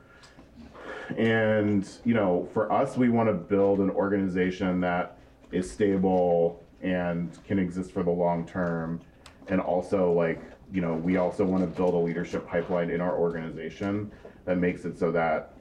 And 1.17 1.87
you 2.05 2.13
know, 2.13 2.49
for 2.53 2.71
us, 2.71 2.97
we 2.97 3.09
want 3.09 3.29
to 3.29 3.33
build 3.33 3.79
an 3.79 3.91
organization 3.91 4.79
that 4.81 5.17
is 5.51 5.69
stable 5.69 6.63
and 6.81 7.37
can 7.45 7.59
exist 7.59 7.91
for 7.91 8.03
the 8.03 8.11
long 8.11 8.45
term. 8.45 8.99
And 9.47 9.59
also, 9.59 10.11
like, 10.11 10.41
you 10.71 10.81
know, 10.81 10.93
we 10.93 11.17
also 11.17 11.45
want 11.45 11.63
to 11.63 11.67
build 11.67 11.93
a 11.93 11.97
leadership 11.97 12.47
pipeline 12.47 12.89
in 12.89 13.01
our 13.01 13.17
organization 13.17 14.11
that 14.45 14.57
makes 14.57 14.85
it 14.85 14.97
so 14.97 15.11
that 15.11 15.53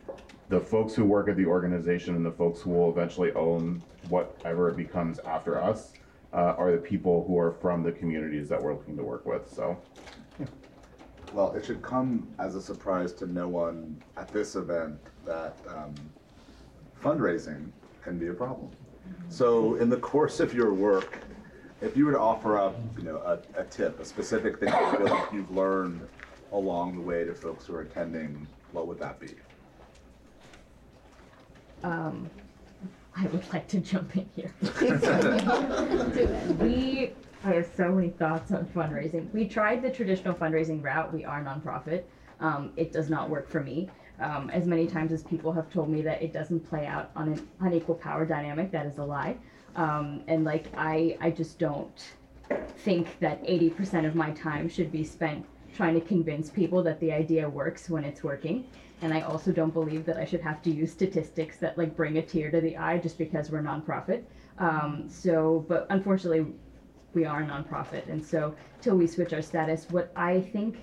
the 0.48 0.60
folks 0.60 0.94
who 0.94 1.04
work 1.04 1.28
at 1.28 1.36
the 1.36 1.46
organization 1.46 2.14
and 2.14 2.24
the 2.24 2.32
folks 2.32 2.60
who 2.60 2.70
will 2.70 2.90
eventually 2.90 3.32
own 3.32 3.82
whatever 4.08 4.68
it 4.68 4.76
becomes 4.76 5.18
after 5.20 5.62
us 5.62 5.92
uh, 6.32 6.54
are 6.56 6.72
the 6.72 6.78
people 6.78 7.24
who 7.26 7.38
are 7.38 7.52
from 7.52 7.82
the 7.82 7.92
communities 7.92 8.48
that 8.48 8.62
we're 8.62 8.74
looking 8.74 8.96
to 8.96 9.02
work 9.02 9.26
with. 9.26 9.48
So, 9.48 9.78
Well, 11.32 11.54
it 11.54 11.64
should 11.64 11.80
come 11.80 12.28
as 12.38 12.56
a 12.56 12.62
surprise 12.62 13.12
to 13.14 13.26
no 13.26 13.48
one 13.48 14.02
at 14.18 14.28
this 14.28 14.54
event 14.54 14.98
that 15.24 15.56
um, 15.66 15.94
fundraising 17.02 17.70
can 18.02 18.18
be 18.18 18.28
a 18.28 18.34
problem. 18.34 18.70
So, 19.30 19.76
in 19.76 19.88
the 19.88 19.96
course 19.96 20.40
of 20.40 20.52
your 20.52 20.74
work, 20.74 21.20
if 21.82 21.96
you 21.96 22.06
were 22.06 22.12
to 22.12 22.20
offer 22.20 22.58
up, 22.58 22.76
you 22.96 23.02
know, 23.02 23.16
a, 23.18 23.60
a 23.60 23.64
tip, 23.64 23.98
a 24.00 24.04
specific 24.04 24.60
thing 24.60 24.68
you 24.68 24.96
feel 24.96 25.06
like 25.06 25.32
you've 25.32 25.50
learned 25.50 26.06
along 26.52 26.94
the 26.94 27.00
way 27.00 27.24
to 27.24 27.34
folks 27.34 27.66
who 27.66 27.74
are 27.74 27.80
attending, 27.82 28.46
what 28.70 28.86
would 28.86 29.00
that 29.00 29.18
be? 29.18 29.34
Um, 31.82 32.30
I 33.16 33.26
would 33.26 33.52
like 33.52 33.66
to 33.68 33.80
jump 33.80 34.16
in 34.16 34.30
here. 34.36 34.54
we, 36.60 37.10
I 37.44 37.54
have 37.54 37.68
so 37.76 37.90
many 37.90 38.10
thoughts 38.10 38.52
on 38.52 38.64
fundraising. 38.66 39.30
We 39.32 39.48
tried 39.48 39.82
the 39.82 39.90
traditional 39.90 40.34
fundraising 40.34 40.82
route. 40.82 41.12
We 41.12 41.24
are 41.24 41.42
nonprofit. 41.42 42.04
Um, 42.38 42.72
it 42.76 42.92
does 42.92 43.10
not 43.10 43.28
work 43.28 43.50
for 43.50 43.60
me. 43.60 43.90
Um, 44.20 44.50
as 44.50 44.66
many 44.66 44.86
times 44.86 45.10
as 45.10 45.24
people 45.24 45.52
have 45.52 45.68
told 45.70 45.88
me 45.88 46.00
that 46.02 46.22
it 46.22 46.32
doesn't 46.32 46.60
play 46.60 46.86
out 46.86 47.10
on 47.16 47.32
an 47.32 47.48
unequal 47.60 47.96
power 47.96 48.24
dynamic, 48.24 48.70
that 48.70 48.86
is 48.86 48.98
a 48.98 49.04
lie. 49.04 49.36
Um, 49.76 50.22
and 50.26 50.44
like 50.44 50.66
I, 50.76 51.16
I 51.20 51.30
just 51.30 51.58
don't 51.58 52.14
think 52.78 53.18
that 53.20 53.42
80% 53.44 54.06
of 54.06 54.14
my 54.14 54.30
time 54.32 54.68
should 54.68 54.92
be 54.92 55.04
spent 55.04 55.46
trying 55.74 55.94
to 55.94 56.00
convince 56.00 56.50
people 56.50 56.82
that 56.82 57.00
the 57.00 57.10
idea 57.12 57.48
works 57.48 57.88
when 57.88 58.04
it's 58.04 58.22
working. 58.22 58.66
And 59.00 59.12
I 59.12 59.22
also 59.22 59.50
don't 59.52 59.72
believe 59.72 60.04
that 60.06 60.16
I 60.16 60.24
should 60.24 60.42
have 60.42 60.62
to 60.62 60.70
use 60.70 60.92
statistics 60.92 61.56
that 61.58 61.76
like 61.78 61.96
bring 61.96 62.18
a 62.18 62.22
tear 62.22 62.50
to 62.50 62.60
the 62.60 62.76
eye 62.76 62.98
just 62.98 63.18
because 63.18 63.50
we're 63.50 63.62
nonprofit. 63.62 64.22
Um, 64.58 65.06
so, 65.08 65.64
but 65.68 65.86
unfortunately, 65.90 66.46
we 67.14 67.24
are 67.24 67.42
a 67.42 67.46
nonprofit, 67.46 68.08
and 68.08 68.24
so 68.24 68.54
till 68.80 68.96
we 68.96 69.06
switch 69.06 69.32
our 69.32 69.42
status, 69.42 69.86
what 69.90 70.12
I 70.16 70.40
think 70.40 70.78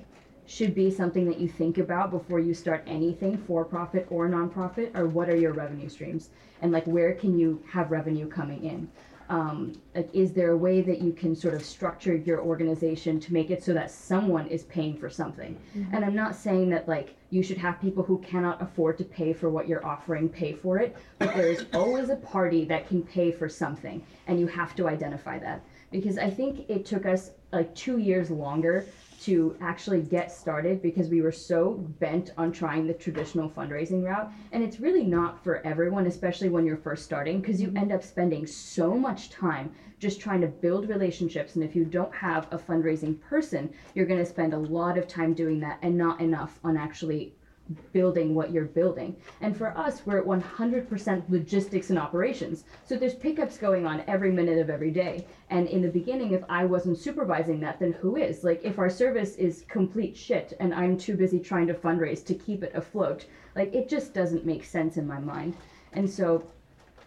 should 0.50 0.74
be 0.74 0.90
something 0.90 1.28
that 1.28 1.40
you 1.40 1.48
think 1.48 1.78
about 1.78 2.10
before 2.10 2.40
you 2.40 2.56
start 2.56 2.84
anything 2.88 3.38
for 3.38 3.64
profit 3.64 4.08
or 4.10 4.28
nonprofit 4.28 4.98
or 4.98 5.06
what 5.06 5.30
are 5.30 5.36
your 5.36 5.54
revenue 5.54 5.88
streams? 5.88 6.30
And 6.64 6.72
like 6.72 6.88
where 6.88 7.14
can 7.14 7.38
you 7.38 7.64
have 7.70 7.92
revenue 7.92 8.28
coming 8.28 8.64
in? 8.64 8.90
Um, 9.30 9.80
like 9.94 10.10
is 10.12 10.34
there 10.34 10.50
a 10.50 10.58
way 10.58 10.82
that 10.82 11.02
you 11.02 11.14
can 11.14 11.36
sort 11.36 11.54
of 11.54 11.64
structure 11.64 12.16
your 12.16 12.42
organization 12.42 13.20
to 13.20 13.32
make 13.32 13.52
it 13.52 13.64
so 13.64 13.76
that 13.76 13.92
someone 13.92 14.48
is 14.48 14.64
paying 14.64 14.98
for 14.98 15.08
something? 15.08 15.56
And 15.94 16.04
i'm 16.04 16.16
not 16.16 16.36
saying 16.36 16.70
that 16.70 16.88
like 16.88 17.16
you 17.30 17.44
should 17.44 17.60
have 17.60 17.80
people 17.80 18.04
who 18.04 18.18
cannot 18.18 18.60
afford 18.60 18.98
to 18.98 19.04
pay 19.04 19.34
for 19.34 19.52
what 19.52 19.68
you're 19.68 19.86
offering 19.86 20.28
pay 20.30 20.54
for 20.54 20.80
it 20.80 20.96
but 21.20 21.36
there's 21.36 21.66
always 21.76 22.10
a 22.10 22.16
party 22.16 22.66
that 22.66 22.88
can 22.88 23.04
pay 23.04 23.32
for 23.32 23.48
something 23.48 24.04
and 24.26 24.40
you 24.40 24.48
have 24.48 24.76
to 24.78 24.88
identify 24.88 25.38
that. 25.38 25.62
Because 25.92 26.18
i 26.18 26.30
think 26.30 26.68
it 26.68 26.88
took 26.88 27.06
us 27.06 27.30
like 27.52 27.74
two 27.76 28.00
years 28.00 28.32
longer 28.32 28.88
to 29.22 29.58
actually 29.62 30.02
get 30.02 30.32
started 30.32 30.82
because 30.82 31.10
we 31.10 31.22
were 31.22 31.32
so 31.32 31.74
bent 32.00 32.32
on 32.38 32.52
trying 32.52 32.88
the 32.88 32.94
traditional 32.94 33.50
fundraising 33.50 34.04
route. 34.04 34.32
And 34.52 34.64
it's 34.64 34.80
really 34.80 35.04
not 35.04 35.44
for 35.44 35.66
everyone, 35.66 36.08
especially 36.08 36.50
when 36.50 36.66
you're 36.66 36.78
first 36.78 37.04
starting, 37.04 37.42
because 37.42 37.62
you 37.62 37.68
mm-hmm. 37.68 37.78
end 37.78 37.92
up 37.92 38.04
spending 38.04 38.48
so 38.48 38.94
much 38.94 39.30
time 39.30 39.74
just 40.00 40.22
trying 40.22 40.42
to 40.42 40.48
build 40.48 40.88
relationships. 40.88 41.56
And 41.56 41.64
if 41.64 41.76
you 41.76 41.84
don't 41.84 42.14
have 42.16 42.48
a 42.52 42.58
fundraising 42.58 43.20
person, 43.20 43.70
you're 43.94 44.06
going 44.06 44.20
to 44.20 44.26
spend 44.26 44.54
a 44.54 44.58
lot 44.58 44.98
of 44.98 45.08
time 45.08 45.34
doing 45.34 45.60
that 45.60 45.80
and 45.82 45.98
not 45.98 46.22
enough 46.22 46.60
on 46.64 46.78
actually 46.78 47.34
building 47.94 48.34
what 48.34 48.52
you're 48.52 48.66
building. 48.66 49.16
And 49.42 49.56
for 49.56 49.78
us, 49.78 50.02
we're 50.06 50.20
at 50.20 50.26
100% 50.26 51.30
logistics 51.30 51.90
and 51.90 52.00
operations. 52.00 52.64
So 52.86 52.96
there's 52.96 53.16
pickups 53.16 53.58
going 53.58 53.86
on 53.86 54.04
every 54.08 54.32
minute 54.32 54.60
of 54.60 54.70
every 54.70 54.92
day. 54.92 55.28
And 55.50 55.68
in 55.68 55.82
the 55.82 55.90
beginning, 55.90 56.34
if 56.34 56.44
I 56.50 56.66
wasn't 56.66 56.98
supervising 56.98 57.60
that, 57.62 57.80
then 57.80 57.94
who 57.94 58.18
is? 58.18 58.44
Like, 58.44 58.62
if 58.64 58.80
our 58.80 58.90
service 58.90 59.36
is 59.36 59.66
complete 59.68 60.16
shit 60.16 60.54
and 60.60 60.74
I'm 60.74 60.98
too 60.98 61.16
busy 61.16 61.40
trying 61.40 61.68
to 61.68 61.74
fundraise 61.74 62.26
to 62.26 62.34
keep 62.34 62.64
it 62.64 62.76
afloat, 62.76 63.26
like, 63.56 63.74
it 63.74 63.90
just 63.90 64.14
doesn't 64.14 64.46
make 64.46 64.64
sense 64.64 64.98
in 64.98 65.08
my 65.08 65.20
mind. 65.20 65.56
And 65.94 66.10
so 66.10 66.48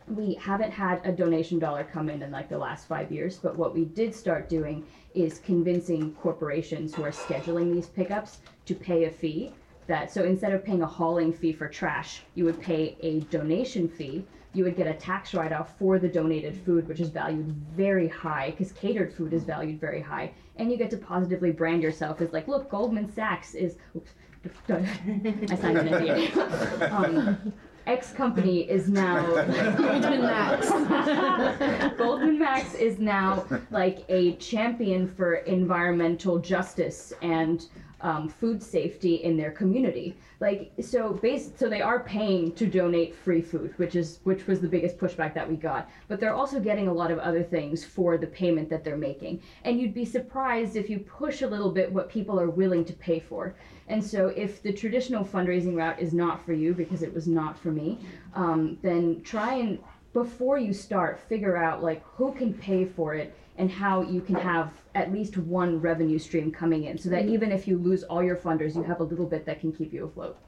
we 0.08 0.34
haven't 0.34 0.70
had 0.70 1.00
a 1.04 1.12
donation 1.12 1.58
dollar 1.58 1.84
come 1.84 2.08
in 2.08 2.22
in 2.22 2.30
like 2.30 2.48
the 2.48 2.58
last 2.58 2.88
five 2.88 3.12
years, 3.12 3.38
but 3.38 3.56
what 3.56 3.74
we 3.74 3.84
did 3.84 4.14
start 4.14 4.48
doing 4.48 4.84
is 5.14 5.38
convincing 5.38 6.12
corporations 6.14 6.94
who 6.94 7.04
are 7.04 7.10
scheduling 7.10 7.72
these 7.72 7.86
pickups 7.86 8.38
to 8.66 8.74
pay 8.74 9.04
a 9.04 9.10
fee 9.10 9.52
that 9.92 10.10
so 10.10 10.24
instead 10.24 10.54
of 10.54 10.64
paying 10.64 10.80
a 10.82 10.86
hauling 10.86 11.34
fee 11.34 11.52
for 11.52 11.68
trash, 11.68 12.22
you 12.34 12.46
would 12.46 12.58
pay 12.60 12.96
a 13.02 13.20
donation 13.36 13.86
fee. 13.86 14.24
You 14.54 14.64
would 14.64 14.74
get 14.74 14.86
a 14.86 14.94
tax 14.94 15.34
write 15.34 15.52
off 15.52 15.78
for 15.78 15.98
the 15.98 16.08
donated 16.08 16.56
food, 16.64 16.88
which 16.88 17.00
is 17.00 17.10
valued 17.10 17.54
very 17.76 18.08
high 18.08 18.52
because 18.52 18.72
catered 18.72 19.12
food 19.12 19.34
is 19.34 19.44
valued 19.44 19.80
very 19.80 20.00
high. 20.00 20.32
And 20.56 20.70
you 20.70 20.78
get 20.78 20.90
to 20.90 20.96
positively 20.96 21.52
brand 21.52 21.82
yourself 21.82 22.22
as 22.22 22.32
like, 22.32 22.48
look, 22.48 22.70
Goldman 22.70 23.12
Sachs 23.12 23.54
is. 23.54 23.76
Oops, 23.94 24.10
I 24.70 25.54
signed 25.56 25.78
an 25.78 25.88
NDA. 25.88 26.92
um, 26.92 27.52
X 27.86 28.12
company 28.12 28.60
is 28.60 28.88
now 28.88 29.26
Goldman 29.76 30.22
Max. 30.22 30.70
Goldman 31.98 32.38
Max 32.38 32.74
is 32.74 32.98
now 32.98 33.44
like 33.70 34.04
a 34.08 34.36
champion 34.36 35.06
for 35.06 35.34
environmental 35.34 36.38
justice 36.38 37.12
and 37.22 37.66
um, 38.02 38.28
food 38.28 38.62
safety 38.62 39.16
in 39.16 39.36
their 39.36 39.50
community. 39.50 40.16
Like 40.40 40.72
so, 40.80 41.12
base 41.12 41.52
so 41.56 41.68
they 41.68 41.80
are 41.80 42.00
paying 42.00 42.52
to 42.52 42.66
donate 42.66 43.14
free 43.14 43.40
food, 43.40 43.72
which 43.78 43.94
is 43.94 44.18
which 44.24 44.46
was 44.46 44.60
the 44.60 44.68
biggest 44.68 44.98
pushback 44.98 45.34
that 45.34 45.48
we 45.48 45.56
got. 45.56 45.88
But 46.08 46.20
they're 46.20 46.34
also 46.34 46.60
getting 46.60 46.88
a 46.88 46.92
lot 46.92 47.10
of 47.10 47.18
other 47.20 47.42
things 47.42 47.84
for 47.84 48.18
the 48.18 48.26
payment 48.26 48.68
that 48.70 48.84
they're 48.84 48.96
making. 48.96 49.40
And 49.64 49.80
you'd 49.80 49.94
be 49.94 50.04
surprised 50.04 50.76
if 50.76 50.90
you 50.90 50.98
push 50.98 51.42
a 51.42 51.46
little 51.46 51.70
bit 51.70 51.90
what 51.92 52.10
people 52.10 52.38
are 52.38 52.50
willing 52.50 52.84
to 52.86 52.92
pay 52.92 53.20
for. 53.20 53.54
And 53.88 54.02
so, 54.02 54.28
if 54.28 54.62
the 54.62 54.72
traditional 54.72 55.24
fundraising 55.24 55.76
route 55.76 56.00
is 56.00 56.12
not 56.12 56.44
for 56.44 56.52
you, 56.52 56.74
because 56.74 57.02
it 57.02 57.14
was 57.14 57.26
not 57.26 57.58
for 57.58 57.70
me, 57.70 57.98
um, 58.34 58.78
then 58.82 59.22
try 59.22 59.54
and 59.54 59.78
before 60.12 60.58
you 60.58 60.72
start, 60.72 61.18
figure 61.18 61.56
out 61.56 61.82
like 61.82 62.04
who 62.04 62.32
can 62.32 62.52
pay 62.52 62.84
for 62.84 63.14
it 63.14 63.34
and 63.58 63.70
how 63.70 64.02
you 64.02 64.20
can 64.20 64.34
have 64.34 64.72
at 64.94 65.12
least 65.12 65.36
one 65.36 65.80
revenue 65.80 66.18
stream 66.18 66.50
coming 66.50 66.84
in 66.84 66.98
so 66.98 67.08
that 67.10 67.26
even 67.26 67.52
if 67.52 67.68
you 67.68 67.78
lose 67.78 68.02
all 68.04 68.22
your 68.22 68.36
funders, 68.36 68.74
you 68.74 68.82
have 68.82 69.00
a 69.00 69.04
little 69.04 69.26
bit 69.26 69.44
that 69.46 69.60
can 69.60 69.72
keep 69.72 69.92
you 69.92 70.04
afloat. 70.04 70.38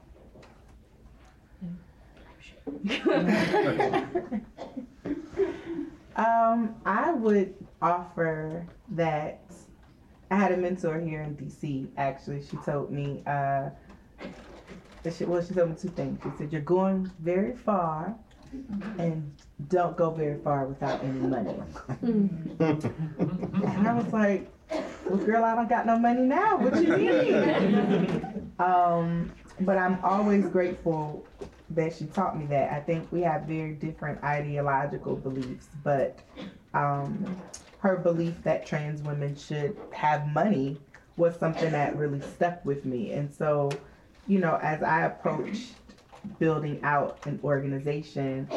Um, 6.15 6.75
I 6.85 7.11
would 7.11 7.53
offer 7.81 8.65
that 8.91 9.41
I 10.31 10.35
had 10.35 10.53
a 10.53 10.57
mentor 10.57 10.99
here 10.99 11.21
in 11.21 11.35
DC. 11.35 11.87
Actually, 11.97 12.41
she 12.41 12.55
told 12.57 12.89
me, 12.89 13.21
uh, 13.27 13.69
that 15.03 15.13
she, 15.13 15.25
well, 15.25 15.43
she 15.43 15.53
told 15.53 15.71
me 15.71 15.75
two 15.75 15.89
things. 15.89 16.19
She 16.23 16.29
said, 16.37 16.53
"You're 16.53 16.61
going 16.61 17.11
very 17.19 17.53
far, 17.53 18.15
and 18.97 19.31
don't 19.69 19.95
go 19.97 20.09
very 20.11 20.39
far 20.39 20.65
without 20.65 21.03
any 21.03 21.19
money." 21.19 21.55
and 22.01 23.87
I 23.87 23.93
was 23.93 24.11
like, 24.13 24.51
"Well, 25.05 25.17
girl, 25.17 25.43
I 25.43 25.55
don't 25.55 25.69
got 25.69 25.85
no 25.85 25.97
money 25.97 26.23
now. 26.23 26.57
What 26.57 26.81
you 26.81 26.97
mean?" 26.97 28.51
um, 28.59 29.31
but 29.61 29.77
I'm 29.77 29.99
always 30.03 30.45
grateful 30.45 31.25
that 31.71 31.95
she 31.95 32.05
taught 32.05 32.37
me 32.37 32.45
that. 32.47 32.71
I 32.71 32.79
think 32.79 33.11
we 33.11 33.21
have 33.21 33.43
very 33.43 33.73
different 33.73 34.23
ideological 34.23 35.15
beliefs, 35.15 35.67
but 35.83 36.19
um, 36.73 37.35
her 37.79 37.97
belief 37.97 38.41
that 38.43 38.65
trans 38.65 39.01
women 39.01 39.35
should 39.35 39.77
have 39.91 40.27
money 40.27 40.79
was 41.17 41.35
something 41.37 41.71
that 41.71 41.95
really 41.95 42.21
stuck 42.21 42.63
with 42.65 42.85
me. 42.85 43.11
And 43.13 43.33
so, 43.33 43.71
you 44.27 44.39
know, 44.39 44.59
as 44.61 44.83
I 44.83 45.05
approached 45.05 45.73
building 46.39 46.79
out 46.83 47.25
an 47.25 47.39
organization, 47.43 48.47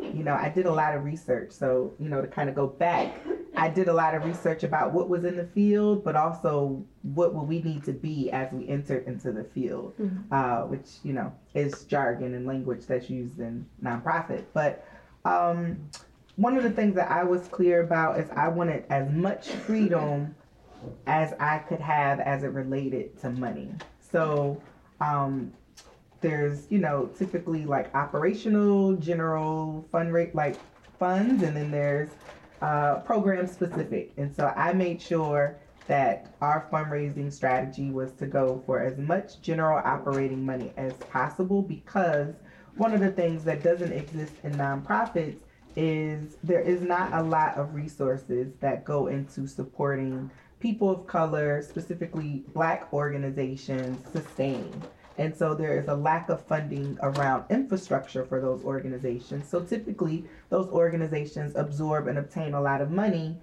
you 0.00 0.22
know, 0.22 0.34
I 0.34 0.48
did 0.48 0.66
a 0.66 0.72
lot 0.72 0.94
of 0.94 1.04
research. 1.04 1.52
So, 1.52 1.94
you 1.98 2.08
know, 2.08 2.20
to 2.20 2.26
kind 2.26 2.48
of 2.48 2.54
go 2.54 2.66
back, 2.66 3.16
I 3.56 3.68
did 3.68 3.88
a 3.88 3.92
lot 3.92 4.14
of 4.14 4.24
research 4.24 4.62
about 4.62 4.92
what 4.92 5.08
was 5.08 5.24
in 5.24 5.36
the 5.36 5.46
field, 5.46 6.04
but 6.04 6.16
also 6.16 6.84
what 7.02 7.34
would 7.34 7.48
we 7.48 7.60
need 7.60 7.84
to 7.84 7.92
be 7.92 8.30
as 8.30 8.52
we 8.52 8.68
enter 8.68 8.98
into 8.98 9.32
the 9.32 9.44
field, 9.44 9.94
uh, 10.30 10.62
which, 10.62 10.98
you 11.02 11.12
know, 11.12 11.32
is 11.54 11.84
jargon 11.84 12.34
and 12.34 12.46
language 12.46 12.86
that's 12.86 13.10
used 13.10 13.40
in 13.40 13.66
nonprofit. 13.82 14.44
But 14.52 14.86
um, 15.24 15.78
one 16.36 16.56
of 16.56 16.62
the 16.62 16.70
things 16.70 16.94
that 16.94 17.10
I 17.10 17.24
was 17.24 17.48
clear 17.48 17.82
about 17.82 18.20
is 18.20 18.30
I 18.36 18.48
wanted 18.48 18.84
as 18.90 19.10
much 19.10 19.48
freedom 19.48 20.34
as 21.06 21.34
I 21.40 21.58
could 21.58 21.80
have 21.80 22.20
as 22.20 22.44
it 22.44 22.52
related 22.52 23.20
to 23.22 23.30
money. 23.30 23.70
So, 23.98 24.62
um, 25.00 25.52
there's 26.20 26.66
you 26.70 26.78
know 26.78 27.06
typically 27.18 27.64
like 27.64 27.94
operational 27.94 28.94
general 28.96 29.86
fund 29.92 30.12
rate 30.12 30.34
like 30.34 30.56
funds 30.98 31.42
and 31.42 31.56
then 31.56 31.70
there's 31.70 32.10
uh, 32.60 32.96
program 33.00 33.46
specific. 33.46 34.12
And 34.16 34.34
so 34.34 34.52
i 34.56 34.72
made 34.72 35.00
sure 35.00 35.58
that 35.86 36.34
our 36.42 36.68
fundraising 36.70 37.32
strategy 37.32 37.90
was 37.90 38.12
to 38.12 38.26
go 38.26 38.62
for 38.66 38.80
as 38.80 38.98
much 38.98 39.40
general 39.40 39.80
operating 39.84 40.44
money 40.44 40.72
as 40.76 40.92
possible 40.94 41.62
because 41.62 42.34
one 42.76 42.92
of 42.92 43.00
the 43.00 43.10
things 43.10 43.42
that 43.44 43.62
doesn't 43.62 43.92
exist 43.92 44.34
in 44.44 44.52
nonprofits 44.52 45.38
is 45.76 46.36
there 46.44 46.60
is 46.60 46.82
not 46.82 47.12
a 47.14 47.22
lot 47.22 47.56
of 47.56 47.74
resources 47.74 48.52
that 48.60 48.84
go 48.84 49.06
into 49.06 49.46
supporting 49.46 50.30
people 50.60 50.90
of 50.90 51.06
color 51.06 51.62
specifically 51.62 52.44
black 52.52 52.92
organizations 52.92 53.98
sustain 54.12 54.70
and 55.18 55.36
so 55.36 55.54
there 55.54 55.78
is 55.78 55.88
a 55.88 55.94
lack 55.94 56.28
of 56.28 56.40
funding 56.46 56.96
around 57.02 57.44
infrastructure 57.50 58.24
for 58.24 58.40
those 58.40 58.62
organizations. 58.62 59.48
So 59.48 59.60
typically, 59.60 60.24
those 60.48 60.68
organizations 60.68 61.56
absorb 61.56 62.06
and 62.06 62.18
obtain 62.18 62.54
a 62.54 62.60
lot 62.60 62.80
of 62.80 62.92
money 62.92 63.36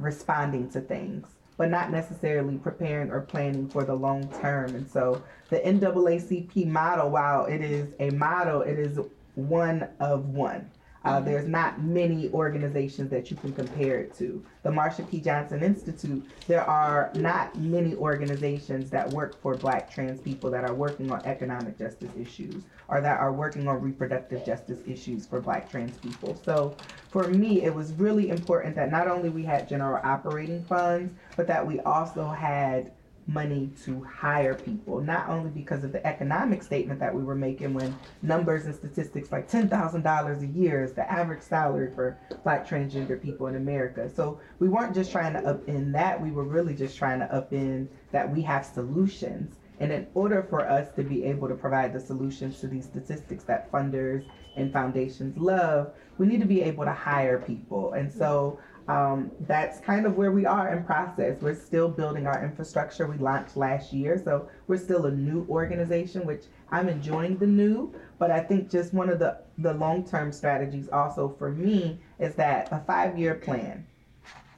responding 0.00 0.68
to 0.70 0.80
things, 0.80 1.28
but 1.56 1.70
not 1.70 1.92
necessarily 1.92 2.56
preparing 2.58 3.10
or 3.10 3.20
planning 3.20 3.68
for 3.68 3.84
the 3.84 3.94
long 3.94 4.28
term. 4.40 4.74
And 4.74 4.90
so 4.90 5.22
the 5.48 5.60
NAACP 5.60 6.66
model, 6.66 7.10
while 7.10 7.46
it 7.46 7.62
is 7.62 7.94
a 8.00 8.10
model, 8.10 8.62
it 8.62 8.78
is 8.78 8.98
one 9.36 9.88
of 10.00 10.26
one. 10.30 10.70
Uh, 11.06 11.20
there's 11.20 11.46
not 11.46 11.80
many 11.80 12.28
organizations 12.30 13.08
that 13.10 13.30
you 13.30 13.36
can 13.36 13.52
compare 13.52 14.00
it 14.00 14.12
to. 14.18 14.44
The 14.64 14.70
Marsha 14.70 15.08
P. 15.08 15.20
Johnson 15.20 15.62
Institute, 15.62 16.28
there 16.48 16.64
are 16.64 17.12
not 17.14 17.56
many 17.56 17.94
organizations 17.94 18.90
that 18.90 19.08
work 19.10 19.40
for 19.40 19.54
black 19.54 19.88
trans 19.88 20.20
people 20.20 20.50
that 20.50 20.64
are 20.64 20.74
working 20.74 21.12
on 21.12 21.24
economic 21.24 21.78
justice 21.78 22.10
issues 22.18 22.64
or 22.88 23.00
that 23.00 23.20
are 23.20 23.32
working 23.32 23.68
on 23.68 23.80
reproductive 23.80 24.44
justice 24.44 24.80
issues 24.84 25.26
for 25.26 25.40
black 25.40 25.70
trans 25.70 25.96
people. 25.98 26.40
So 26.44 26.76
for 27.10 27.28
me, 27.28 27.62
it 27.62 27.72
was 27.72 27.92
really 27.92 28.30
important 28.30 28.74
that 28.74 28.90
not 28.90 29.06
only 29.06 29.28
we 29.28 29.44
had 29.44 29.68
general 29.68 30.00
operating 30.02 30.64
funds, 30.64 31.14
but 31.36 31.46
that 31.46 31.64
we 31.64 31.78
also 31.80 32.26
had 32.26 32.90
money 33.26 33.70
to 33.84 34.02
hire 34.04 34.54
people, 34.54 35.00
not 35.00 35.28
only 35.28 35.50
because 35.50 35.82
of 35.82 35.92
the 35.92 36.04
economic 36.06 36.62
statement 36.62 37.00
that 37.00 37.14
we 37.14 37.22
were 37.22 37.34
making 37.34 37.74
when 37.74 37.96
numbers 38.22 38.66
and 38.66 38.74
statistics 38.74 39.32
like 39.32 39.50
$10,000 39.50 40.40
a 40.40 40.46
year 40.58 40.84
is 40.84 40.92
the 40.92 41.10
average 41.10 41.42
salary 41.42 41.90
for 41.92 42.16
black 42.44 42.68
transgender 42.68 43.20
people 43.20 43.48
in 43.48 43.56
America. 43.56 44.08
So 44.08 44.40
we 44.58 44.68
weren't 44.68 44.94
just 44.94 45.10
trying 45.10 45.32
to 45.32 45.40
up 45.40 45.68
in 45.68 45.90
that, 45.92 46.20
we 46.20 46.30
were 46.30 46.44
really 46.44 46.74
just 46.74 46.96
trying 46.96 47.18
to 47.18 47.34
up 47.34 47.52
in 47.52 47.88
that 48.12 48.30
we 48.30 48.42
have 48.42 48.64
solutions. 48.64 49.56
And 49.78 49.92
in 49.92 50.06
order 50.14 50.42
for 50.48 50.66
us 50.66 50.94
to 50.94 51.02
be 51.02 51.24
able 51.24 51.48
to 51.48 51.54
provide 51.54 51.92
the 51.92 52.00
solutions 52.00 52.60
to 52.60 52.68
these 52.68 52.84
statistics 52.84 53.44
that 53.44 53.70
funders 53.70 54.24
and 54.56 54.72
foundations 54.72 55.36
love, 55.36 55.92
we 56.16 56.26
need 56.26 56.40
to 56.40 56.46
be 56.46 56.62
able 56.62 56.84
to 56.84 56.92
hire 56.92 57.38
people. 57.40 57.92
And 57.92 58.10
so 58.10 58.58
um, 58.88 59.32
that's 59.40 59.80
kind 59.80 60.06
of 60.06 60.16
where 60.16 60.30
we 60.30 60.46
are 60.46 60.72
in 60.72 60.84
process. 60.84 61.40
We're 61.40 61.56
still 61.56 61.88
building 61.88 62.26
our 62.26 62.44
infrastructure. 62.44 63.06
We 63.06 63.18
launched 63.18 63.56
last 63.56 63.92
year, 63.92 64.20
so 64.22 64.48
we're 64.68 64.78
still 64.78 65.06
a 65.06 65.10
new 65.10 65.44
organization, 65.48 66.24
which 66.24 66.44
I'm 66.70 66.88
enjoying 66.88 67.36
the 67.38 67.46
new. 67.46 67.92
But 68.18 68.30
I 68.30 68.40
think 68.40 68.70
just 68.70 68.94
one 68.94 69.08
of 69.08 69.18
the 69.18 69.38
the 69.58 69.74
long 69.74 70.06
term 70.06 70.30
strategies 70.32 70.88
also 70.88 71.34
for 71.38 71.50
me 71.50 71.98
is 72.18 72.34
that 72.36 72.68
a 72.70 72.80
five 72.86 73.18
year 73.18 73.34
plan. 73.34 73.86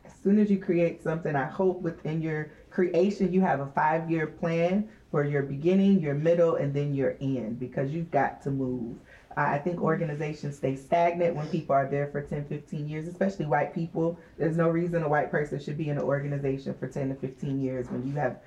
As 0.05 0.13
soon 0.23 0.39
as 0.39 0.51
you 0.51 0.59
create 0.59 1.03
something, 1.03 1.35
I 1.35 1.47
hope 1.47 1.81
within 1.81 2.21
your 2.21 2.51
creation 2.71 3.33
you 3.33 3.41
have 3.41 3.61
a 3.61 3.67
five 3.67 4.11
year 4.11 4.27
plan 4.27 4.89
for 5.11 5.25
your 5.25 5.43
beginning, 5.43 6.01
your 6.01 6.15
middle, 6.15 6.57
and 6.57 6.75
then 6.75 6.95
your 6.95 7.17
end 7.21 7.59
because 7.59 7.93
you've 7.93 8.11
got 8.11 8.43
to 8.43 8.51
move. 8.51 8.99
I 9.43 9.59
think 9.59 9.81
organizations 9.81 10.57
stay 10.57 10.75
stagnant 10.75 11.37
when 11.37 11.47
people 11.49 11.75
are 11.75 11.89
there 11.89 12.09
for 12.09 12.23
10, 12.23 12.47
15 12.47 12.89
years, 12.89 13.07
especially 13.07 13.47
white 13.47 13.75
people. 13.75 14.19
There's 14.37 14.57
no 14.57 14.69
reason 14.69 15.03
a 15.03 15.09
white 15.09 15.31
person 15.31 15.61
should 15.61 15.79
be 15.79 15.91
in 15.91 15.97
an 15.97 16.03
organization 16.03 16.75
for 16.75 16.89
10 16.89 17.11
to 17.11 17.15
15 17.15 17.61
years 17.61 17.89
when 17.91 18.07
you 18.07 18.15
have 18.15 18.41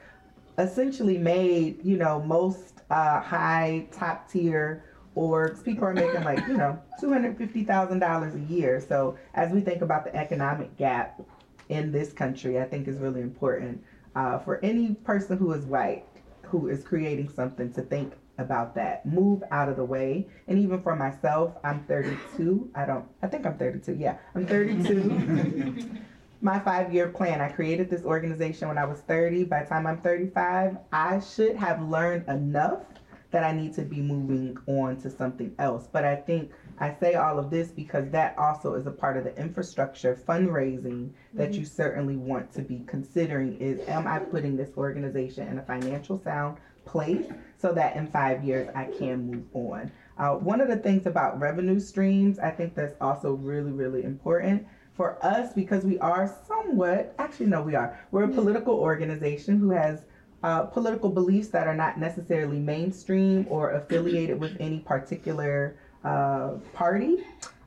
essentially 0.57 1.17
made, 1.17 1.83
you 1.85 1.97
know, 1.97 2.21
most 2.21 2.81
uh, 2.89 3.21
high 3.21 3.87
top 3.91 4.29
tier 4.29 4.83
orgs. 5.15 5.63
People 5.63 5.85
are 5.85 5.93
making 5.93 6.23
like, 6.23 6.45
you 6.47 6.57
know, 6.57 6.77
$250,000 7.01 8.35
a 8.35 8.53
year. 8.53 8.83
So 8.85 9.17
as 9.33 9.51
we 9.53 9.61
think 9.61 9.81
about 9.81 10.03
the 10.03 10.13
economic 10.15 10.75
gap 10.77 11.21
in 11.69 11.91
this 11.91 12.11
country, 12.11 12.59
I 12.59 12.65
think 12.65 12.87
is 12.87 12.97
really 12.97 13.21
important 13.21 13.81
uh, 14.15 14.39
for 14.39 14.59
any 14.63 14.95
person 14.95 15.37
who 15.37 15.53
is 15.53 15.65
white 15.65 16.05
who 16.51 16.67
is 16.67 16.83
creating 16.83 17.29
something 17.29 17.71
to 17.73 17.81
think 17.81 18.13
about 18.37 18.75
that. 18.75 19.05
Move 19.05 19.43
out 19.51 19.69
of 19.69 19.75
the 19.75 19.83
way. 19.83 20.27
And 20.47 20.59
even 20.59 20.81
for 20.81 20.95
myself, 20.95 21.53
I'm 21.63 21.83
32. 21.85 22.69
I 22.75 22.85
don't, 22.85 23.05
I 23.21 23.27
think 23.27 23.45
I'm 23.45 23.57
32. 23.57 23.95
Yeah, 23.95 24.17
I'm 24.35 24.45
32. 24.45 25.89
My 26.43 26.59
five 26.59 26.91
year 26.91 27.07
plan, 27.07 27.39
I 27.39 27.49
created 27.49 27.89
this 27.89 28.03
organization 28.03 28.67
when 28.67 28.79
I 28.79 28.85
was 28.85 29.01
30. 29.01 29.43
By 29.43 29.63
the 29.63 29.69
time 29.69 29.85
I'm 29.85 30.01
35, 30.01 30.77
I 30.91 31.19
should 31.19 31.55
have 31.55 31.83
learned 31.83 32.27
enough 32.27 32.81
that 33.29 33.43
I 33.43 33.53
need 33.53 33.73
to 33.75 33.83
be 33.83 34.01
moving 34.01 34.57
on 34.67 34.97
to 35.01 35.09
something 35.09 35.53
else. 35.57 35.87
But 35.91 36.03
I 36.03 36.15
think 36.15 36.51
I 36.79 36.95
say 36.99 37.13
all 37.13 37.39
of 37.39 37.49
this 37.49 37.69
because 37.69 38.09
that 38.09 38.37
also 38.37 38.73
is 38.73 38.87
a 38.87 38.91
part 38.91 39.17
of 39.17 39.23
the 39.23 39.35
infrastructure 39.37 40.19
fundraising 40.27 41.11
that 41.33 41.51
mm-hmm. 41.51 41.59
you 41.59 41.65
certainly 41.65 42.17
want 42.17 42.51
to 42.53 42.61
be 42.61 42.83
considering 42.87 43.57
is 43.59 43.87
am 43.87 44.07
I 44.07 44.19
putting 44.19 44.57
this 44.57 44.71
organization 44.75 45.47
in 45.47 45.59
a 45.59 45.61
financial 45.63 46.21
sound 46.23 46.57
place 46.91 47.25
so 47.57 47.73
that 47.73 47.95
in 47.95 48.07
five 48.07 48.43
years 48.43 48.69
I 48.75 48.85
can 48.85 49.31
move 49.31 49.45
on. 49.53 49.91
Uh, 50.17 50.35
one 50.35 50.61
of 50.61 50.67
the 50.67 50.77
things 50.77 51.05
about 51.05 51.39
revenue 51.39 51.79
streams, 51.79 52.39
I 52.39 52.51
think 52.51 52.75
that's 52.75 52.95
also 53.01 53.33
really, 53.33 53.71
really 53.71 54.03
important 54.03 54.67
for 54.93 55.23
us 55.25 55.53
because 55.53 55.83
we 55.83 55.97
are 55.99 56.35
somewhat, 56.47 57.15
actually, 57.17 57.47
no, 57.47 57.61
we 57.61 57.75
are. 57.75 57.97
We're 58.11 58.25
a 58.25 58.29
political 58.29 58.75
organization 58.75 59.57
who 59.57 59.71
has 59.71 60.05
uh, 60.43 60.63
political 60.63 61.09
beliefs 61.09 61.49
that 61.49 61.67
are 61.67 61.75
not 61.75 61.99
necessarily 61.99 62.59
mainstream 62.59 63.45
or 63.49 63.71
affiliated 63.71 64.39
with 64.39 64.57
any 64.59 64.79
particular 64.79 65.77
uh, 66.03 66.53
party, 66.73 67.17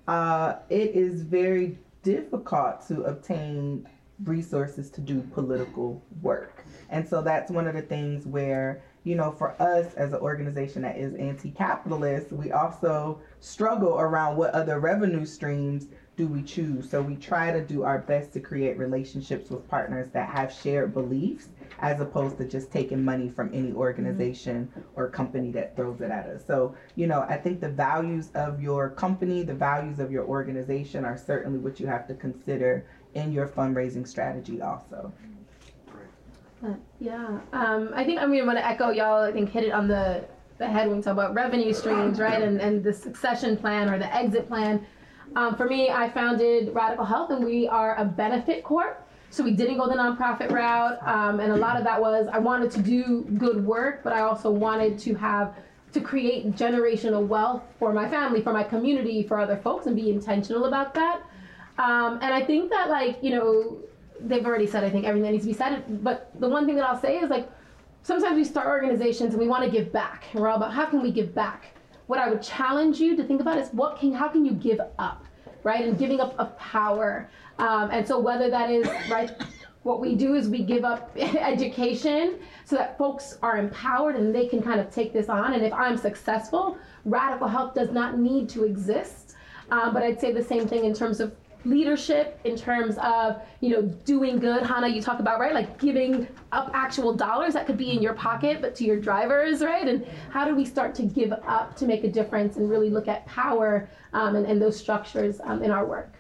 uh, 0.08 0.56
it 0.68 0.90
is 0.94 1.22
very 1.22 1.78
difficult 2.02 2.86
to 2.88 3.02
obtain 3.04 3.88
resources 4.24 4.90
to 4.90 5.00
do 5.00 5.20
political 5.32 6.02
work. 6.22 6.64
And 6.90 7.08
so 7.08 7.22
that's 7.22 7.50
one 7.50 7.66
of 7.66 7.74
the 7.74 7.82
things 7.82 8.26
where, 8.26 8.82
you 9.05 9.14
know, 9.14 9.30
for 9.30 9.61
us 9.62 9.94
as 9.94 10.12
an 10.12 10.20
organization 10.20 10.82
that 10.82 10.96
is 10.96 11.14
anti 11.14 11.50
capitalist, 11.50 12.32
we 12.32 12.52
also 12.52 13.20
struggle 13.40 13.98
around 13.98 14.36
what 14.36 14.50
other 14.55 14.80
revenue 14.80 15.26
streams 15.26 15.88
do 16.16 16.26
we 16.26 16.42
choose. 16.42 16.88
So 16.88 17.02
we 17.02 17.16
try 17.16 17.52
to 17.52 17.61
do 17.61 17.82
our 17.82 17.98
best 17.98 18.32
to 18.32 18.40
create 18.40 18.78
relationships 18.78 19.50
with 19.50 19.68
partners 19.68 20.09
that 20.12 20.28
have 20.30 20.52
shared 20.52 20.94
beliefs 20.94 21.48
as 21.80 22.00
opposed 22.00 22.38
to 22.38 22.46
just 22.46 22.70
taking 22.70 23.05
money 23.05 23.28
from 23.28 23.48
any 23.52 23.68
mm-hmm. 23.68 23.78
organization 23.78 24.72
or 24.94 25.09
company 25.09 25.50
that 25.52 25.76
throws 25.76 26.00
it 26.00 26.11
at 26.11 26.26
us. 26.26 26.46
So, 26.46 26.74
you 26.94 27.07
know, 27.07 27.26
I 27.28 27.36
think 27.36 27.61
the 27.61 27.68
values 27.68 28.30
of 28.34 28.62
your 28.62 28.90
company, 28.90 29.42
the 29.42 29.55
values 29.55 29.98
of 29.98 30.11
your 30.11 30.24
organization 30.24 31.05
are 31.05 31.18
certainly 31.18 31.59
what 31.59 31.80
you 31.80 31.86
have 31.88 32.07
to 32.09 32.14
consider 32.14 32.86
in 33.14 33.32
your 33.32 33.48
fundraising 33.48 34.07
strategy 34.07 34.62
also. 34.62 35.12
Yeah, 37.00 37.40
um, 37.52 37.90
I 37.94 38.04
think 38.04 38.20
I 38.20 38.26
mean, 38.26 38.42
I 38.42 38.46
want 38.46 38.58
to 38.58 38.66
echo 38.66 38.90
y'all. 38.90 39.22
I 39.22 39.32
think 39.32 39.50
hit 39.50 39.64
it 39.64 39.72
on 39.72 39.88
the 39.88 40.24
the 40.58 40.66
head 40.66 40.86
when 40.88 40.98
we 40.98 41.02
talk 41.02 41.14
about 41.14 41.34
revenue 41.34 41.72
streams, 41.72 42.18
right, 42.20 42.40
and 42.42 42.60
and 42.60 42.82
the 42.82 42.92
succession 42.92 43.56
plan 43.56 43.88
or 43.88 43.98
the 43.98 44.14
exit 44.14 44.48
plan. 44.48 44.86
Um, 45.36 45.56
for 45.56 45.66
me, 45.66 45.90
I 45.90 46.10
founded 46.10 46.74
Radical 46.74 47.04
Health, 47.04 47.30
and 47.30 47.44
we 47.44 47.66
are 47.66 47.96
a 47.98 48.04
benefit 48.04 48.62
corp. 48.62 49.00
So 49.30 49.42
we 49.42 49.50
didn't 49.50 49.78
go 49.78 49.88
the 49.88 49.94
nonprofit 49.94 50.52
route, 50.52 50.96
um, 51.04 51.40
and 51.40 51.50
a 51.50 51.56
lot 51.56 51.76
of 51.76 51.82
that 51.84 52.00
was 52.00 52.28
I 52.32 52.38
wanted 52.38 52.70
to 52.72 52.80
do 52.80 53.22
good 53.36 53.66
work, 53.66 54.04
but 54.04 54.12
I 54.12 54.20
also 54.20 54.48
wanted 54.48 54.96
to 55.00 55.14
have 55.14 55.56
to 55.92 56.00
create 56.00 56.52
generational 56.52 57.26
wealth 57.26 57.62
for 57.78 57.92
my 57.92 58.08
family, 58.08 58.42
for 58.42 58.52
my 58.52 58.62
community, 58.62 59.24
for 59.24 59.38
other 59.40 59.56
folks, 59.56 59.86
and 59.86 59.96
be 59.96 60.10
intentional 60.10 60.66
about 60.66 60.94
that. 60.94 61.22
Um, 61.78 62.20
and 62.22 62.32
I 62.32 62.44
think 62.44 62.70
that 62.70 62.88
like 62.88 63.18
you 63.22 63.30
know 63.30 63.78
they've 64.20 64.44
already 64.44 64.66
said 64.66 64.84
I 64.84 64.90
think 64.90 65.04
everything 65.04 65.24
that 65.24 65.32
needs 65.32 65.44
to 65.44 65.50
be 65.50 65.56
said. 65.56 66.02
But 66.04 66.30
the 66.40 66.48
one 66.48 66.66
thing 66.66 66.76
that 66.76 66.86
I'll 66.86 67.00
say 67.00 67.18
is 67.18 67.30
like 67.30 67.48
sometimes 68.02 68.36
we 68.36 68.44
start 68.44 68.66
organizations 68.66 69.34
and 69.34 69.40
we 69.40 69.48
want 69.48 69.64
to 69.64 69.70
give 69.70 69.92
back, 69.92 70.24
and 70.32 70.40
we're 70.40 70.48
all 70.48 70.56
about 70.56 70.72
how 70.72 70.86
can 70.86 71.02
we 71.02 71.10
give 71.10 71.34
back. 71.34 71.66
What 72.06 72.18
I 72.18 72.28
would 72.28 72.42
challenge 72.42 73.00
you 73.00 73.16
to 73.16 73.24
think 73.24 73.40
about 73.40 73.58
is 73.58 73.70
what 73.70 73.98
can 73.98 74.12
how 74.12 74.28
can 74.28 74.44
you 74.44 74.52
give 74.52 74.80
up, 74.98 75.24
right? 75.62 75.84
And 75.84 75.98
giving 75.98 76.20
up 76.20 76.34
of 76.38 76.56
power. 76.58 77.30
Um, 77.58 77.90
and 77.90 78.06
so 78.06 78.18
whether 78.18 78.50
that 78.50 78.70
is 78.70 78.86
right. 79.10 79.30
What 79.84 80.00
we 80.00 80.14
do 80.14 80.34
is 80.34 80.48
we 80.48 80.62
give 80.62 80.82
up 80.82 81.10
education 81.16 82.38
so 82.64 82.74
that 82.76 82.96
folks 82.96 83.36
are 83.42 83.58
empowered 83.58 84.16
and 84.16 84.34
they 84.34 84.46
can 84.46 84.62
kind 84.62 84.80
of 84.80 84.90
take 84.90 85.12
this 85.12 85.28
on. 85.28 85.52
And 85.52 85.62
if 85.62 85.74
I'm 85.74 85.98
successful, 85.98 86.78
radical 87.04 87.46
health 87.46 87.74
does 87.74 87.90
not 87.90 88.18
need 88.18 88.48
to 88.50 88.64
exist. 88.64 89.36
Um, 89.70 89.92
but 89.92 90.02
I'd 90.02 90.18
say 90.18 90.32
the 90.32 90.42
same 90.42 90.66
thing 90.66 90.86
in 90.86 90.94
terms 90.94 91.20
of 91.20 91.34
leadership 91.64 92.38
in 92.44 92.56
terms 92.56 92.96
of 92.98 93.40
you 93.60 93.70
know 93.70 93.82
doing 94.04 94.38
good 94.38 94.62
hannah 94.62 94.88
you 94.88 95.00
talk 95.00 95.18
about 95.18 95.40
right 95.40 95.54
like 95.54 95.78
giving 95.78 96.26
up 96.52 96.70
actual 96.74 97.14
dollars 97.14 97.54
that 97.54 97.66
could 97.66 97.78
be 97.78 97.90
in 97.90 98.02
your 98.02 98.14
pocket 98.14 98.60
but 98.60 98.74
to 98.74 98.84
your 98.84 99.00
drivers 99.00 99.62
right 99.62 99.88
and 99.88 100.06
how 100.30 100.44
do 100.44 100.54
we 100.54 100.64
start 100.64 100.94
to 100.94 101.02
give 101.02 101.32
up 101.32 101.74
to 101.74 101.86
make 101.86 102.04
a 102.04 102.08
difference 102.08 102.56
and 102.56 102.68
really 102.68 102.90
look 102.90 103.08
at 103.08 103.24
power 103.26 103.88
um, 104.12 104.36
and, 104.36 104.46
and 104.46 104.60
those 104.60 104.76
structures 104.76 105.40
um, 105.44 105.62
in 105.62 105.70
our 105.70 105.86
work 105.86 106.12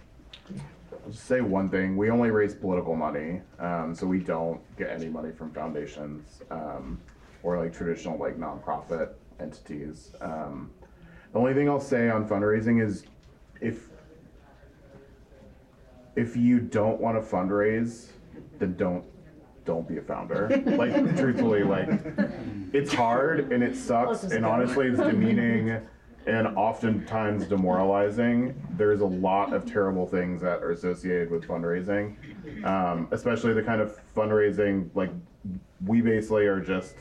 I'll 1.04 1.10
just 1.10 1.26
say 1.26 1.42
one 1.42 1.68
thing. 1.68 1.98
We 1.98 2.08
only 2.08 2.30
raise 2.30 2.54
political 2.54 2.96
money, 2.96 3.42
um, 3.58 3.94
so 3.94 4.06
we 4.06 4.20
don't 4.20 4.58
get 4.78 4.88
any 4.88 5.08
money 5.08 5.32
from 5.32 5.50
foundations 5.50 6.40
um, 6.50 6.98
or 7.42 7.58
like 7.58 7.76
traditional 7.76 8.18
like 8.18 8.38
nonprofit 8.38 9.10
entities. 9.38 10.12
Um, 10.22 10.70
the 11.32 11.38
only 11.38 11.52
thing 11.52 11.68
I'll 11.68 11.78
say 11.78 12.08
on 12.08 12.26
fundraising 12.26 12.82
is 12.82 13.04
if 13.60 13.88
if 16.16 16.36
you 16.36 16.60
don't 16.60 17.00
want 17.00 17.22
to 17.22 17.28
fundraise, 17.28 18.08
then 18.58 18.76
don't 18.76 19.04
don't 19.64 19.88
be 19.88 19.96
a 19.96 20.02
founder. 20.02 20.48
like 20.66 21.16
truthfully, 21.16 21.62
like 21.62 21.88
it's 22.72 22.92
hard 22.92 23.52
and 23.52 23.62
it 23.62 23.76
sucks 23.76 24.24
and 24.24 24.44
honestly 24.44 24.88
it's 24.88 24.98
demeaning 24.98 25.80
and 26.26 26.46
oftentimes 26.56 27.46
demoralizing. 27.46 28.54
There's 28.76 29.00
a 29.00 29.06
lot 29.06 29.52
of 29.52 29.64
terrible 29.64 30.06
things 30.06 30.40
that 30.42 30.62
are 30.62 30.70
associated 30.70 31.30
with 31.30 31.46
fundraising, 31.46 32.16
um, 32.64 33.08
especially 33.10 33.52
the 33.52 33.62
kind 33.62 33.80
of 33.80 33.98
fundraising 34.14 34.88
like 34.94 35.10
we 35.86 36.00
basically 36.00 36.46
are 36.46 36.60
just 36.60 36.94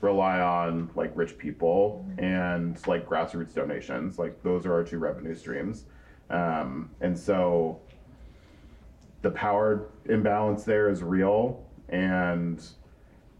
rely 0.00 0.40
on 0.40 0.88
like 0.94 1.12
rich 1.14 1.36
people 1.36 2.06
and 2.18 2.84
like 2.86 3.06
grassroots 3.06 3.54
donations. 3.54 4.18
Like 4.18 4.42
those 4.42 4.66
are 4.66 4.72
our 4.72 4.84
two 4.84 4.98
revenue 4.98 5.34
streams, 5.34 5.84
um, 6.30 6.90
and 7.00 7.18
so 7.18 7.80
the 9.22 9.30
power 9.30 9.88
imbalance 10.06 10.64
there 10.64 10.88
is 10.88 11.02
real, 11.02 11.64
and 11.88 12.64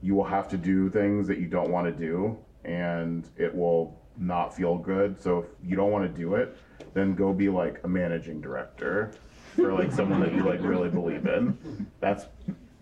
you 0.02 0.14
will 0.14 0.24
have 0.24 0.48
to 0.48 0.56
do 0.56 0.90
things 0.90 1.26
that 1.28 1.38
you 1.38 1.46
don't 1.46 1.70
want 1.70 1.86
to 1.86 1.92
do, 1.92 2.38
and 2.64 3.28
it 3.36 3.54
will 3.54 3.98
not 4.16 4.54
feel 4.54 4.76
good. 4.76 5.20
So 5.20 5.40
if 5.40 5.46
you 5.64 5.76
don't 5.76 5.90
want 5.90 6.04
to 6.04 6.20
do 6.20 6.34
it, 6.34 6.56
then 6.94 7.14
go 7.14 7.32
be 7.32 7.48
like 7.48 7.80
a 7.84 7.88
managing 7.88 8.40
director 8.40 9.12
for 9.56 9.72
like 9.72 9.92
someone 9.92 10.20
that 10.20 10.34
you 10.34 10.44
like 10.44 10.62
really 10.62 10.88
believe 10.88 11.26
in. 11.26 11.86
That's 12.00 12.26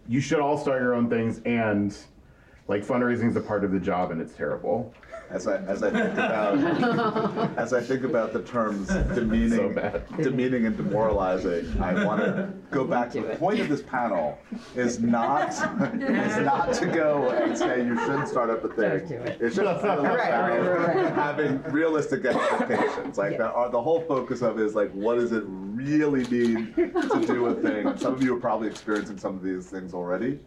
you 0.09 0.21
should 0.21 0.41
all 0.41 0.57
start 0.57 0.81
your 0.81 0.95
own 0.95 1.09
things 1.09 1.41
and 1.45 1.97
like 2.67 2.85
fundraising 2.85 3.29
is 3.29 3.37
a 3.37 3.41
part 3.41 3.65
of 3.65 3.73
the 3.73 3.81
job 3.81 4.11
and 4.11 4.21
it's 4.21 4.35
terrible. 4.35 4.93
As 5.31 5.47
I, 5.47 5.57
as 5.59 5.83
I 5.83 5.91
think 5.91 6.13
about, 6.15 7.59
as 7.59 7.73
I 7.75 7.83
think 7.83 8.05
about 8.05 8.33
the 8.33 8.43
terms 8.43 8.89
demeaning, 8.89 9.75
bad. 9.75 10.05
demeaning 10.17 10.65
and 10.65 10.75
demoralizing, 10.75 11.81
I 11.83 12.05
want 12.05 12.23
to 12.23 12.51
go 12.71 12.85
back 12.85 13.11
to 13.13 13.21
the 13.21 13.37
point 13.37 13.61
of 13.61 13.69
this 13.69 13.83
panel 13.83 14.39
is 14.75 15.01
not, 15.01 15.51
is 15.95 16.37
not 16.39 16.73
to 16.75 16.87
go 16.87 17.29
and 17.31 17.57
say 17.57 17.85
you 17.85 17.99
shouldn't 18.01 18.29
start 18.29 18.49
up 18.49 18.65
a 18.65 18.69
thing. 18.69 19.19
It. 19.19 19.39
It's 19.41 19.57
just 19.57 19.85
Right, 19.85 20.31
right, 20.33 20.95
right, 20.95 21.13
having 21.13 21.63
realistic 21.65 22.25
expectations. 22.25 23.19
Like 23.19 23.37
the, 23.37 23.49
uh, 23.49 23.69
the 23.69 23.81
whole 23.81 24.01
focus 24.03 24.41
of 24.41 24.59
it 24.59 24.65
is 24.65 24.75
like, 24.75 24.91
what 24.93 25.17
does 25.17 25.33
it 25.33 25.45
really 25.47 26.25
mean 26.29 26.73
to 26.75 27.25
do 27.27 27.47
a 27.47 27.55
thing? 27.55 27.97
Some 27.99 28.15
of 28.15 28.23
you 28.23 28.35
are 28.35 28.41
probably 28.41 28.69
experiencing 28.69 29.19
some 29.19 29.37
of 29.37 29.43
these 29.43 29.67
things 29.67 29.93
already. 29.93 30.39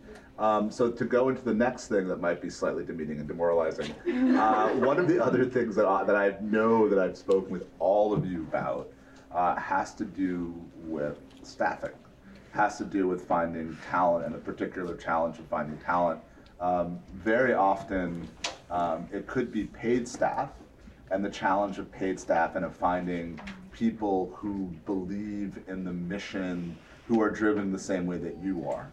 Um, 0.42 0.72
so 0.72 0.90
to 0.90 1.06
go 1.06 1.30
into 1.30 1.44
the 1.44 1.54
next 1.54 1.88
thing 1.88 2.08
that 2.08 2.20
might 2.20 2.42
be 2.42 2.50
slightly 2.50 2.84
demeaning 2.84 3.20
and 3.20 3.28
demoralizing, 3.28 3.92
uh, 4.36 4.70
one 4.70 4.98
of 4.98 5.08
the 5.08 5.24
other 5.24 5.46
things 5.46 5.76
that 5.76 5.86
I, 5.86 6.04
that 6.04 6.16
I 6.16 6.36
know 6.42 6.90
that 6.90 6.98
I've 6.98 7.16
spoken 7.16 7.52
with 7.52 7.68
all 7.78 8.12
of 8.12 8.26
you 8.26 8.42
about 8.42 8.92
uh, 9.32 9.56
has 9.58 9.94
to 9.96 10.04
do 10.04 10.60
with 10.78 11.20
staffing, 11.44 11.92
has 12.54 12.80
to 12.80 12.86
do 12.86 13.08
with 13.08 13.28
finding 13.28 13.78
talent 13.88 14.26
and 14.26 14.34
the 14.34 14.40
particular 14.40 14.98
challenge 14.98 15.38
of 15.38 15.46
finding 15.46 15.78
talent. 15.78 16.20
Um, 16.60 17.00
very 17.14 17.54
often, 17.54 18.28
um, 18.72 19.08
it 19.14 19.28
could 19.28 19.52
be 19.52 19.66
paid 19.66 20.08
staff 20.08 20.50
and 21.12 21.24
the 21.24 21.30
challenge 21.30 21.78
of 21.78 21.92
paid 21.92 22.20
staff 22.20 22.56
and 22.56 22.66
of 22.66 22.76
finding 22.76 23.40
people 23.72 24.34
who 24.38 24.74
believe 24.88 25.60
in 25.68 25.84
the 25.84 25.94
mission, 25.94 26.76
who 27.08 27.22
are 27.22 27.30
driven 27.30 27.72
the 27.72 27.78
same 27.78 28.08
way 28.08 28.18
that 28.18 28.38
you 28.42 28.68
are. 28.68 28.92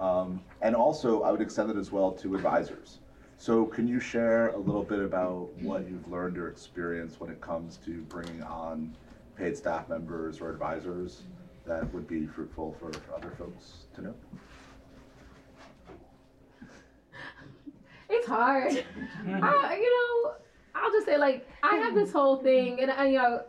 Um, 0.00 0.40
and 0.62 0.74
also, 0.74 1.22
I 1.22 1.30
would 1.30 1.42
extend 1.42 1.70
it 1.70 1.76
as 1.76 1.92
well 1.92 2.10
to 2.12 2.34
advisors. 2.34 3.00
So, 3.36 3.66
can 3.66 3.86
you 3.86 4.00
share 4.00 4.48
a 4.48 4.58
little 4.58 4.82
bit 4.82 5.00
about 5.00 5.52
what 5.60 5.88
you've 5.88 6.10
learned 6.10 6.38
or 6.38 6.48
experienced 6.48 7.20
when 7.20 7.30
it 7.30 7.40
comes 7.40 7.78
to 7.84 8.00
bringing 8.08 8.42
on 8.42 8.94
paid 9.36 9.56
staff 9.56 9.88
members 9.88 10.40
or 10.40 10.50
advisors 10.50 11.22
that 11.66 11.92
would 11.94 12.08
be 12.08 12.26
fruitful 12.26 12.76
for 12.80 12.90
other 13.14 13.30
folks 13.38 13.84
to 13.94 14.02
know? 14.02 14.14
it's 18.10 18.26
hard 18.26 18.72
I, 19.26 19.76
you 19.76 20.24
know 20.24 20.32
i'll 20.74 20.90
just 20.90 21.06
say 21.06 21.16
like 21.16 21.48
i 21.62 21.76
have 21.76 21.94
this 21.94 22.12
whole 22.12 22.38
thing 22.38 22.80
and, 22.80 22.90
and 22.90 23.12
you 23.12 23.18
know 23.18 23.44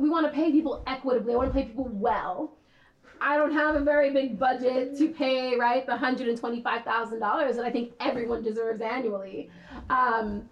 we 0.00 0.10
want 0.10 0.26
to 0.26 0.32
pay 0.32 0.50
people 0.50 0.82
equitably 0.88 1.34
i 1.34 1.36
want 1.36 1.48
to 1.48 1.54
pay 1.54 1.66
people 1.66 1.88
well 1.92 2.56
I 3.22 3.36
don't 3.36 3.52
have 3.52 3.76
a 3.76 3.80
very 3.80 4.12
big 4.12 4.36
budget 4.36 4.98
to 4.98 5.08
pay, 5.08 5.56
right, 5.56 5.86
the 5.86 5.92
$125,000 5.92 7.56
that 7.56 7.64
I 7.64 7.70
think 7.70 7.92
everyone 8.00 8.42
deserves 8.42 8.80
annually. 8.80 9.48
Um, 9.90 10.48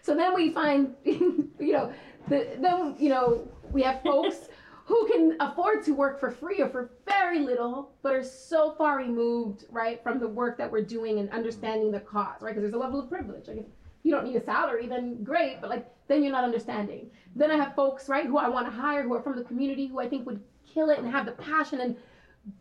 so 0.00 0.14
then 0.14 0.32
we 0.32 0.50
find, 0.50 0.94
you 1.04 1.50
know, 1.58 1.92
the, 2.28 2.56
then, 2.60 2.94
you 2.98 3.08
know, 3.08 3.48
we 3.72 3.82
have 3.82 4.00
folks 4.02 4.48
who 4.84 5.08
can 5.08 5.36
afford 5.40 5.84
to 5.84 5.92
work 5.92 6.20
for 6.20 6.30
free 6.30 6.60
or 6.60 6.68
for 6.68 6.92
very 7.06 7.40
little, 7.40 7.92
but 8.02 8.14
are 8.14 8.22
so 8.22 8.72
far 8.78 8.98
removed, 8.98 9.64
right, 9.70 10.00
from 10.04 10.20
the 10.20 10.28
work 10.28 10.56
that 10.56 10.70
we're 10.70 10.84
doing 10.84 11.18
and 11.18 11.28
understanding 11.30 11.90
the 11.90 12.00
cause, 12.00 12.42
right? 12.42 12.50
Because 12.50 12.62
there's 12.62 12.74
a 12.74 12.78
level 12.78 13.00
of 13.00 13.08
privilege. 13.08 13.48
Like 13.48 13.58
if 13.58 13.66
you 14.04 14.12
don't 14.12 14.24
need 14.24 14.36
a 14.36 14.44
salary, 14.44 14.86
then 14.86 15.24
great, 15.24 15.60
but 15.60 15.68
like 15.68 15.88
then 16.06 16.22
you're 16.22 16.32
not 16.32 16.44
understanding. 16.44 17.10
Then 17.34 17.50
I 17.50 17.56
have 17.56 17.74
folks, 17.74 18.08
right, 18.08 18.26
who 18.26 18.38
I 18.38 18.48
want 18.48 18.66
to 18.66 18.72
hire 18.72 19.02
who 19.02 19.14
are 19.14 19.22
from 19.22 19.36
the 19.36 19.44
community 19.44 19.86
who 19.86 20.00
I 20.00 20.08
think 20.08 20.26
would 20.26 20.40
kill 20.72 20.90
it 20.90 20.98
and 20.98 21.10
have 21.10 21.26
the 21.26 21.32
passion 21.32 21.80
and 21.80 21.96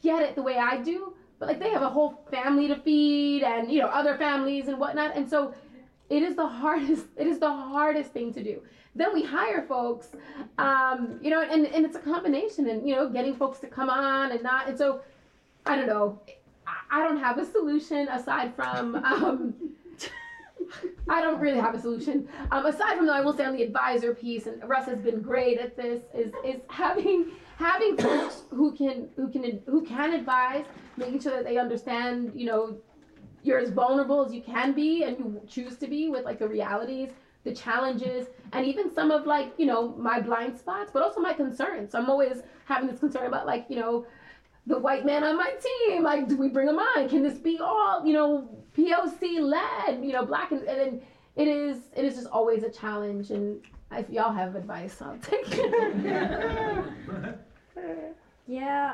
get 0.04 0.22
it 0.22 0.36
the 0.36 0.42
way 0.42 0.58
I 0.58 0.78
do, 0.78 1.14
but 1.40 1.48
like 1.48 1.60
they 1.60 1.70
have 1.70 1.82
a 1.82 1.90
whole 1.90 2.26
family 2.32 2.68
to 2.68 2.76
feed 2.76 3.44
and 3.44 3.72
you 3.72 3.80
know 3.80 3.88
other 3.88 4.18
families 4.18 4.68
and 4.68 4.80
whatnot. 4.80 5.16
And 5.16 5.30
so 5.30 5.54
it 6.10 6.24
is 6.24 6.36
the 6.36 6.48
hardest 6.48 7.06
it 7.18 7.28
is 7.28 7.40
the 7.40 7.52
hardest 7.52 8.12
thing 8.12 8.34
to 8.34 8.44
do 8.44 8.62
then 8.96 9.14
we 9.14 9.24
hire 9.24 9.64
folks 9.68 10.10
um, 10.58 11.20
you 11.22 11.30
know 11.30 11.42
and, 11.42 11.68
and 11.68 11.86
it's 11.86 11.96
a 11.96 12.00
combination 12.00 12.68
and 12.70 12.88
you 12.88 12.96
know 12.96 13.10
getting 13.10 13.36
folks 13.36 13.60
to 13.60 13.68
come 13.68 13.90
on 13.90 14.32
and 14.32 14.44
not 14.44 14.68
and 14.68 14.78
so 14.78 15.02
i 15.66 15.76
don't 15.76 15.88
know 15.88 16.20
i, 16.92 17.04
don't 17.04 17.20
have 17.20 17.38
a 17.38 17.46
solution 17.46 18.08
aside 18.10 18.54
from 18.56 18.96
um, 19.06 19.54
I 21.08 21.22
don't 21.22 21.40
really 21.40 21.58
have 21.58 21.74
a 21.74 21.82
solution. 21.82 22.28
Um, 22.52 22.68
aside 22.68 22.96
from 22.96 23.08
though, 23.08 23.14
I 23.14 23.22
will 23.22 23.36
say 23.36 23.44
on 23.44 23.56
the 23.56 23.64
advisor 23.64 24.14
piece, 24.14 24.46
and 24.46 24.62
Russ 24.70 24.86
has 24.86 25.00
been 25.00 25.20
great 25.20 25.58
at 25.58 25.76
this, 25.76 26.04
is 26.14 26.32
is 26.46 26.62
having 26.70 27.32
having 27.60 27.98
folks 27.98 28.44
who 28.50 28.72
can 28.72 29.10
who 29.18 29.28
can 29.30 29.62
who 29.68 29.86
can 29.86 30.14
advise, 30.14 30.66
making 30.98 31.20
sure 31.20 31.34
that 31.34 31.44
they 31.44 31.58
understand, 31.58 32.32
you 32.34 32.46
know, 32.46 32.78
you're 33.44 33.60
as 33.60 33.70
vulnerable 33.70 34.26
as 34.26 34.34
you 34.34 34.42
can 34.42 34.74
be 34.74 35.04
and 35.04 35.18
you 35.20 35.42
choose 35.48 35.78
to 35.78 35.88
be 35.88 36.10
with 36.10 36.26
like 36.26 36.40
the 36.40 36.48
realities 36.48 37.10
the 37.46 37.54
challenges 37.54 38.28
and 38.52 38.66
even 38.66 38.94
some 38.94 39.12
of 39.12 39.26
like 39.26 39.54
you 39.58 39.66
know 39.66 39.96
my 39.98 40.20
blind 40.20 40.58
spots 40.58 40.92
but 40.94 41.02
also 41.02 41.22
my 41.22 41.34
concerns. 41.34 41.96
I'm 41.96 42.10
always 42.10 42.42
having 42.66 42.90
this 42.90 43.00
concern 43.00 43.28
about 43.28 43.46
like 43.46 43.66
you 43.70 43.78
know 43.78 44.06
the 44.68 44.78
white 44.78 45.06
man 45.06 45.24
on 45.24 45.38
my 45.38 45.52
team 45.52 46.04
like 46.04 46.28
do 46.28 46.38
we 46.38 46.50
bring 46.50 46.68
him 46.68 46.80
on? 46.80 47.08
Can 47.08 47.24
this 47.24 47.38
be 47.38 47.60
all 47.60 48.06
you 48.06 48.14
know 48.14 48.50
poc 48.78 49.22
led 49.22 50.04
you 50.04 50.12
know 50.12 50.26
black 50.26 50.52
and, 50.52 50.64
and 50.64 51.02
it 51.36 51.48
is 51.48 51.78
it 51.96 52.04
is 52.04 52.16
just 52.16 52.28
always 52.28 52.64
a 52.64 52.70
challenge 52.70 53.32
and 53.32 53.62
if 53.92 54.10
y'all 54.10 54.32
have 54.32 54.56
advice 54.56 55.02
i'll 55.02 55.18
take 55.18 55.46
it 55.50 56.86
Yeah. 58.48 58.94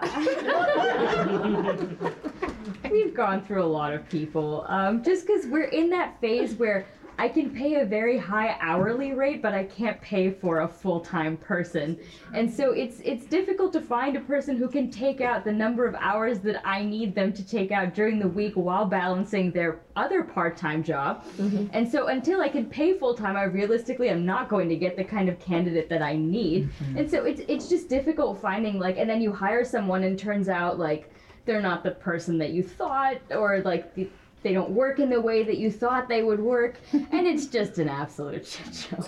We've 2.91 3.13
gone 3.13 3.41
through 3.41 3.63
a 3.63 3.65
lot 3.65 3.93
of 3.93 4.07
people. 4.09 4.65
Um, 4.67 5.01
just 5.01 5.25
because 5.25 5.45
we're 5.47 5.69
in 5.69 5.89
that 5.91 6.19
phase 6.19 6.55
where 6.55 6.86
I 7.18 7.28
can 7.30 7.49
pay 7.49 7.76
a 7.76 7.86
very 7.86 8.18
high 8.18 8.57
hourly 8.59 9.13
rate, 9.13 9.41
but 9.41 9.53
I 9.53 9.63
can't 9.63 9.99
pay 10.01 10.32
for 10.32 10.61
a 10.61 10.68
full 10.68 10.99
time 10.99 11.38
person. 11.38 11.97
And 12.34 12.51
so 12.51 12.72
it's 12.72 12.99
it's 13.03 13.26
difficult 13.26 13.74
to 13.74 13.82
find 13.82 14.16
a 14.16 14.22
person 14.22 14.57
who 14.57 14.68
can 14.68 14.89
take 14.89 15.22
out 15.22 15.45
the 15.45 15.51
number 15.51 15.86
of 15.86 15.95
hours 15.95 16.39
that 16.39 16.66
I 16.68 16.84
need 16.84 17.16
them 17.16 17.32
to 17.34 17.45
take 17.45 17.72
out 17.72 17.93
during 17.93 18.20
the 18.20 18.28
week 18.28 18.53
while 18.55 18.86
balancing 18.86 19.51
their 19.51 19.82
other 19.95 20.24
part 20.24 20.57
time 20.57 20.84
job. 20.84 21.24
Mm-hmm. 21.38 21.68
And 21.72 21.89
so 21.89 22.07
until 22.07 22.41
I 22.41 22.49
can 22.49 22.66
pay 22.66 22.97
full 22.97 23.13
time, 23.13 23.38
I 23.38 23.43
realistically 23.43 24.09
am 24.09 24.26
not 24.26 24.49
going 24.49 24.70
to 24.70 24.76
get 24.76 24.97
the 24.97 25.03
kind 25.03 25.30
of 25.30 25.39
candidate 25.39 25.89
that 25.89 26.01
I 26.01 26.16
need. 26.16 26.70
Mm-hmm. 26.70 26.97
And 26.97 27.11
so 27.11 27.26
it's 27.26 27.41
it's 27.47 27.70
just 27.70 27.89
difficult 27.89 28.41
finding 28.41 28.80
like 28.80 28.97
and 28.97 29.09
then 29.09 29.22
you 29.22 29.32
hire 29.32 29.63
someone 29.63 30.03
and 30.03 30.20
turns 30.20 30.49
out 30.49 30.80
like 30.80 31.11
they're 31.45 31.61
not 31.61 31.84
the 31.84 31.91
person 31.91 32.38
that 32.39 32.51
you 32.51 32.63
thought 32.63 33.18
or 33.32 33.61
like 33.61 33.93
the, 33.93 34.09
they 34.45 34.53
don't 34.53 34.69
work 34.69 34.99
in 34.99 35.09
the 35.09 35.19
way 35.19 35.41
that 35.41 35.57
you 35.57 35.71
thought 35.71 36.07
they 36.07 36.21
would 36.21 36.39
work 36.39 36.79
and 36.93 37.25
it's 37.25 37.47
just 37.57 37.79
an 37.79 37.89
absolute 37.89 38.45
shit 38.45 38.75
show. 38.75 39.03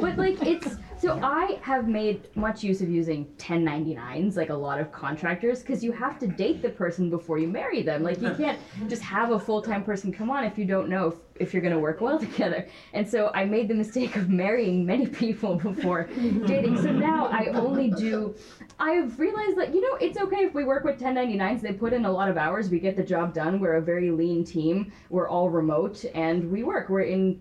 But 0.00 0.16
like 0.16 0.40
it's 0.40 0.76
so 0.98 1.20
i 1.22 1.58
have 1.62 1.86
made 1.86 2.34
much 2.34 2.64
use 2.64 2.80
of 2.80 2.88
using 2.88 3.26
1099s 3.36 4.36
like 4.36 4.48
a 4.48 4.54
lot 4.54 4.80
of 4.80 4.90
contractors 4.90 5.60
because 5.60 5.84
you 5.84 5.92
have 5.92 6.18
to 6.18 6.26
date 6.26 6.62
the 6.62 6.70
person 6.70 7.10
before 7.10 7.38
you 7.38 7.48
marry 7.48 7.82
them. 7.82 8.02
Like 8.02 8.22
you 8.22 8.34
can't 8.34 8.58
just 8.88 9.02
have 9.02 9.30
a 9.32 9.38
full-time 9.38 9.84
person 9.84 10.10
come 10.10 10.30
on 10.30 10.42
if 10.42 10.56
you 10.56 10.64
don't 10.64 10.88
know 10.88 11.08
if, 11.08 11.14
if 11.40 11.52
you're 11.52 11.62
going 11.62 11.74
to 11.74 11.78
work 11.78 12.00
well 12.00 12.18
together 12.28 12.66
and 12.92 13.08
so 13.08 13.30
i 13.34 13.44
made 13.44 13.68
the 13.68 13.74
mistake 13.74 14.16
of 14.16 14.28
marrying 14.28 14.84
many 14.84 15.06
people 15.24 15.56
before 15.56 16.04
dating 16.46 16.80
so 16.80 16.90
now 16.92 17.26
i 17.26 17.46
only 17.54 17.90
do 17.90 18.34
I've 18.80 19.18
realized 19.18 19.56
that 19.56 19.74
you 19.74 19.80
know 19.80 19.96
it's 20.00 20.18
okay 20.18 20.44
if 20.44 20.54
we 20.54 20.64
work 20.64 20.84
with 20.84 21.00
1099s. 21.00 21.60
They 21.60 21.72
put 21.72 21.92
in 21.92 22.04
a 22.04 22.10
lot 22.10 22.28
of 22.28 22.36
hours. 22.36 22.70
We 22.70 22.78
get 22.78 22.96
the 22.96 23.02
job 23.02 23.34
done. 23.34 23.58
We're 23.58 23.76
a 23.76 23.82
very 23.82 24.10
lean 24.10 24.44
team. 24.44 24.92
We're 25.10 25.28
all 25.28 25.50
remote 25.50 26.04
and 26.14 26.50
we 26.50 26.62
work. 26.62 26.88
We're 26.88 27.02
in 27.02 27.40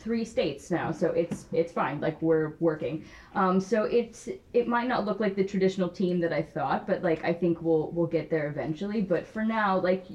three 0.00 0.24
states 0.24 0.70
now, 0.70 0.90
so 0.90 1.10
it's 1.10 1.46
it's 1.52 1.72
fine. 1.72 2.00
Like 2.00 2.20
we're 2.20 2.54
working. 2.58 3.04
Um, 3.36 3.60
so 3.60 3.84
it's 3.84 4.28
it 4.52 4.66
might 4.66 4.88
not 4.88 5.04
look 5.04 5.20
like 5.20 5.36
the 5.36 5.44
traditional 5.44 5.88
team 5.88 6.18
that 6.20 6.32
I 6.32 6.42
thought, 6.42 6.86
but 6.86 7.02
like 7.02 7.24
I 7.24 7.32
think 7.32 7.62
we'll 7.62 7.92
we'll 7.92 8.08
get 8.08 8.28
there 8.28 8.48
eventually. 8.48 9.02
But 9.02 9.26
for 9.26 9.44
now, 9.44 9.78
like 9.78 10.06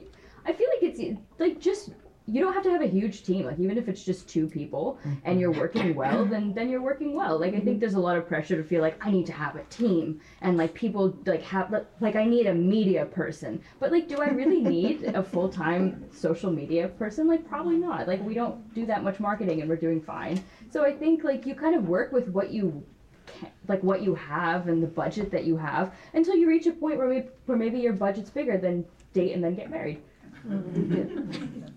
I 0.46 0.52
feel 0.52 0.68
like 0.74 0.84
it's 0.84 1.20
like 1.40 1.62
just 1.62 1.92
you 2.30 2.42
don't 2.42 2.54
have 2.54 2.64
to 2.64 2.70
have 2.70 2.82
a 2.82 2.88
huge 2.88 3.24
team 3.24 3.46
like 3.46 3.58
even 3.58 3.78
if 3.78 3.88
it's 3.88 4.04
just 4.04 4.28
two 4.28 4.48
people 4.48 5.00
and 5.24 5.40
you're 5.40 5.52
mm-hmm. 5.52 5.62
working 5.62 5.96
well 5.96 6.26
then 6.26 6.54
then 6.54 6.70
you're 6.70 6.82
working 6.82 7.14
well. 7.16 7.40
Like 7.40 7.54
i 7.54 7.60
think 7.60 7.66
mm-hmm. 7.66 7.80
there's 7.80 7.94
a 7.94 8.00
lot 8.00 8.18
of 8.18 8.28
pressure 8.28 8.58
to 8.58 8.64
feel 8.64 8.82
like 8.82 8.98
i 9.06 9.10
need 9.10 9.26
to 9.28 9.32
have 9.32 9.56
a 9.56 9.64
team 9.66 10.20
and 10.42 10.58
like 10.58 10.74
people 10.74 11.18
like 11.26 11.42
have 11.44 11.74
like 12.02 12.16
i 12.16 12.26
need 12.26 12.48
a 12.48 12.54
media 12.54 13.06
person. 13.06 13.62
But 13.80 13.92
like 13.92 14.08
do 14.08 14.22
i 14.22 14.30
really 14.30 14.62
need 14.62 15.04
a 15.04 15.24
full-time 15.32 16.06
social 16.12 16.52
media 16.52 16.90
person? 16.90 17.28
Like 17.28 17.48
probably 17.48 17.78
not. 17.78 18.08
Like 18.08 18.22
we 18.24 18.34
don't 18.34 18.74
do 18.74 18.86
that 18.86 19.04
much 19.04 19.20
marketing 19.20 19.62
and 19.62 19.70
we're 19.70 19.78
doing 19.78 20.02
fine. 20.02 20.44
So 20.70 20.84
i 20.84 20.92
think 20.92 21.24
like 21.24 21.46
you 21.46 21.56
kind 21.56 21.76
of 21.76 21.88
work 21.88 22.12
with 22.12 22.28
what 22.30 22.52
you 22.52 22.84
can, 23.28 23.50
like 23.68 23.82
what 23.84 24.02
you 24.02 24.16
have 24.16 24.68
and 24.68 24.82
the 24.84 24.88
budget 24.88 25.32
that 25.32 25.46
you 25.46 25.56
have 25.58 25.94
until 26.14 26.36
you 26.36 26.48
reach 26.48 26.66
a 26.66 26.72
point 26.72 26.98
where, 26.98 27.10
maybe, 27.10 27.28
where 27.46 27.58
maybe 27.58 27.80
your 27.80 27.94
budget's 27.94 28.30
bigger 28.30 28.58
than 28.58 28.86
date 29.14 29.34
and 29.34 29.44
then 29.44 29.56
get 29.56 29.70
married 29.70 30.02
mm-hmm. 30.48 31.66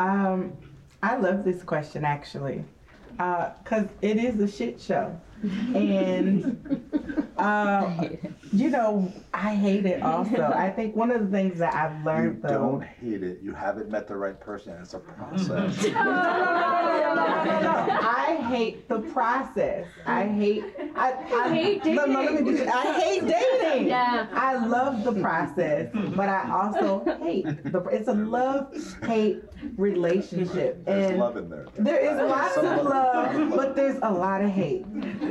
Um, 0.00 0.54
I 1.02 1.16
love 1.18 1.44
this 1.44 1.62
question 1.62 2.04
actually, 2.04 2.64
because 3.12 3.86
it 4.00 4.16
is 4.16 4.40
a 4.40 4.48
shit 4.48 4.80
show, 4.80 5.20
and 5.42 7.28
uh, 7.38 8.06
you 8.52 8.68
know 8.70 9.12
I 9.32 9.54
hate 9.54 9.86
it 9.86 10.02
also. 10.02 10.42
I 10.54 10.70
think 10.70 10.94
one 10.96 11.10
of 11.10 11.20
the 11.22 11.28
things 11.28 11.58
that 11.60 11.74
I've 11.74 11.98
You 12.00 12.04
learned 12.04 12.42
though. 12.42 12.48
don't 12.48 12.82
hate 12.82 13.22
it. 13.22 13.38
You 13.42 13.54
haven't 13.54 13.90
met 13.90 14.06
the 14.06 14.16
right 14.16 14.38
person. 14.38 14.74
It's 14.80 14.94
a 14.94 14.98
process. 14.98 15.86
No, 16.00 16.04
no, 16.04 17.14
no, 17.14 17.14
no, 17.14 17.44
no, 17.44 17.60
no, 17.60 17.60
no. 17.86 17.98
I 18.00 18.36
hate 18.50 18.88
the 18.88 19.00
process. 19.00 19.86
I 20.06 20.26
hate. 20.26 20.64
I, 20.96 21.12
I 21.12 21.54
hate 21.54 21.84
no, 21.86 22.04
no, 22.04 22.20
let 22.22 22.32
me 22.44 22.50
dating. 22.52 22.56
get 22.66 22.74
I 22.74 23.00
hate 23.00 23.26
dating. 23.60 23.88
Yeah. 23.88 24.26
I 24.32 24.64
love 24.66 25.04
the 25.04 25.12
process, 25.12 25.90
but 26.14 26.28
I 26.28 26.50
also 26.50 27.04
hate 27.22 27.46
the. 27.72 27.80
It's 27.90 28.08
a 28.08 28.12
love 28.14 28.72
hate 29.04 29.42
relationship, 29.76 30.84
There's 30.84 31.10
and 31.10 31.18
love 31.18 31.36
in 31.36 31.48
there. 31.50 31.66
there 31.78 31.98
is 31.98 32.16
lots 32.30 32.56
of 32.56 32.64
love, 32.64 33.50
but 33.54 33.76
there's 33.76 33.98
a 34.02 34.10
lot 34.10 34.42
of 34.42 34.50
hate. 34.50 34.84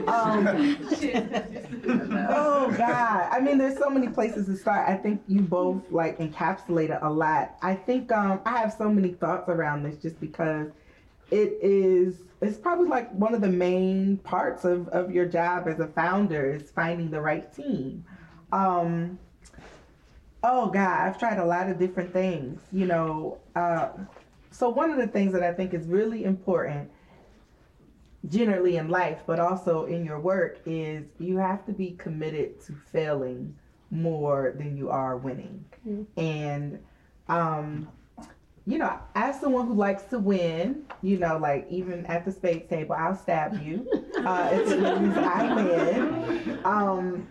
Um, 0.07 0.47
oh 2.29 2.73
God! 2.77 3.29
I 3.31 3.39
mean, 3.41 3.57
there's 3.57 3.77
so 3.77 3.89
many 3.89 4.07
places 4.07 4.45
to 4.47 4.55
start. 4.55 4.87
I 4.87 4.95
think 4.95 5.21
you 5.27 5.41
both 5.41 5.81
like 5.91 6.19
encapsulated 6.19 7.03
a 7.03 7.09
lot. 7.09 7.55
I 7.61 7.75
think 7.75 8.11
um, 8.11 8.41
I 8.45 8.57
have 8.59 8.73
so 8.73 8.89
many 8.89 9.09
thoughts 9.09 9.49
around 9.49 9.83
this 9.83 9.97
just 9.97 10.19
because 10.19 10.69
it 11.31 11.57
is. 11.61 12.15
It's 12.41 12.57
probably 12.57 12.87
like 12.87 13.11
one 13.11 13.33
of 13.33 13.41
the 13.41 13.49
main 13.49 14.17
parts 14.17 14.63
of, 14.63 14.87
of 14.89 15.11
your 15.11 15.25
job 15.25 15.67
as 15.67 15.79
a 15.79 15.87
founder 15.87 16.53
is 16.53 16.71
finding 16.71 17.11
the 17.11 17.19
right 17.19 17.53
team. 17.53 18.05
Um, 18.53 19.19
oh 20.43 20.67
God, 20.67 21.07
I've 21.07 21.19
tried 21.19 21.37
a 21.37 21.45
lot 21.45 21.69
of 21.69 21.77
different 21.77 22.13
things. 22.13 22.61
You 22.71 22.85
know, 22.85 23.39
uh, 23.55 23.89
so 24.51 24.69
one 24.69 24.89
of 24.89 24.97
the 24.97 25.07
things 25.07 25.33
that 25.33 25.43
I 25.43 25.53
think 25.53 25.73
is 25.73 25.85
really 25.87 26.23
important 26.23 26.89
generally 28.27 28.77
in 28.77 28.89
life, 28.89 29.19
but 29.25 29.39
also 29.39 29.85
in 29.85 30.03
your 30.03 30.19
work, 30.19 30.59
is 30.65 31.05
you 31.19 31.37
have 31.37 31.65
to 31.65 31.71
be 31.71 31.91
committed 31.91 32.59
to 32.61 32.73
failing 32.91 33.55
more 33.91 34.53
than 34.57 34.75
you 34.75 34.89
are 34.89 35.17
winning. 35.17 35.65
And, 36.17 36.79
um, 37.27 37.87
you 38.67 38.77
know, 38.77 38.99
as 39.15 39.39
someone 39.39 39.65
who 39.65 39.73
likes 39.73 40.03
to 40.03 40.19
win, 40.19 40.85
you 41.01 41.17
know, 41.17 41.37
like 41.37 41.65
even 41.71 42.05
at 42.05 42.25
the 42.25 42.31
spades 42.31 42.69
table, 42.69 42.95
I'll 42.95 43.15
stab 43.15 43.63
you 43.63 43.87
uh, 44.23 44.49
if 44.51 44.71
it 44.71 44.79
means 44.79 45.17
I 45.17 45.55
win. 45.55 46.59
Um, 46.65 47.27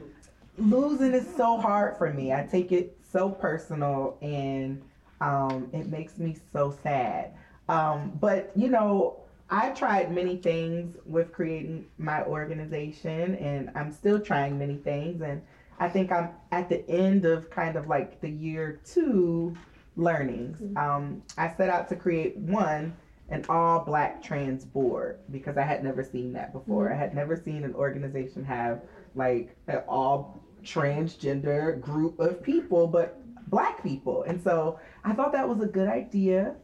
losing 0.56 1.12
is 1.12 1.28
so 1.36 1.58
hard 1.58 1.96
for 1.96 2.12
me. 2.12 2.32
I 2.32 2.48
take 2.50 2.72
it 2.72 2.96
so 3.12 3.30
personal 3.30 4.16
and 4.20 4.82
um, 5.20 5.68
it 5.72 5.86
makes 5.88 6.18
me 6.18 6.36
so 6.52 6.76
sad. 6.82 7.34
Um, 7.68 8.18
but, 8.20 8.50
you 8.56 8.68
know, 8.68 9.20
I 9.50 9.70
tried 9.70 10.12
many 10.14 10.36
things 10.36 10.96
with 11.06 11.32
creating 11.32 11.86
my 11.96 12.22
organization, 12.24 13.34
and 13.36 13.70
I'm 13.74 13.90
still 13.90 14.20
trying 14.20 14.58
many 14.58 14.76
things. 14.76 15.22
And 15.22 15.42
I 15.78 15.88
think 15.88 16.12
I'm 16.12 16.30
at 16.52 16.68
the 16.68 16.88
end 16.88 17.24
of 17.24 17.48
kind 17.50 17.76
of 17.76 17.86
like 17.86 18.20
the 18.20 18.28
year 18.28 18.80
two 18.84 19.56
learnings. 19.96 20.60
Um, 20.76 21.22
I 21.36 21.52
set 21.56 21.70
out 21.70 21.88
to 21.88 21.96
create 21.96 22.36
one, 22.36 22.94
an 23.30 23.44
all 23.48 23.84
black 23.84 24.22
trans 24.22 24.64
board, 24.64 25.18
because 25.30 25.56
I 25.56 25.62
had 25.62 25.82
never 25.82 26.04
seen 26.04 26.32
that 26.34 26.52
before. 26.52 26.92
I 26.92 26.96
had 26.96 27.14
never 27.14 27.36
seen 27.36 27.64
an 27.64 27.74
organization 27.74 28.44
have 28.44 28.82
like 29.14 29.56
an 29.66 29.82
all 29.88 30.40
transgender 30.62 31.80
group 31.80 32.18
of 32.18 32.42
people, 32.42 32.86
but 32.86 33.20
black 33.48 33.82
people. 33.82 34.24
And 34.24 34.42
so 34.42 34.78
I 35.04 35.14
thought 35.14 35.32
that 35.32 35.48
was 35.48 35.60
a 35.60 35.66
good 35.66 35.88
idea. 35.88 36.54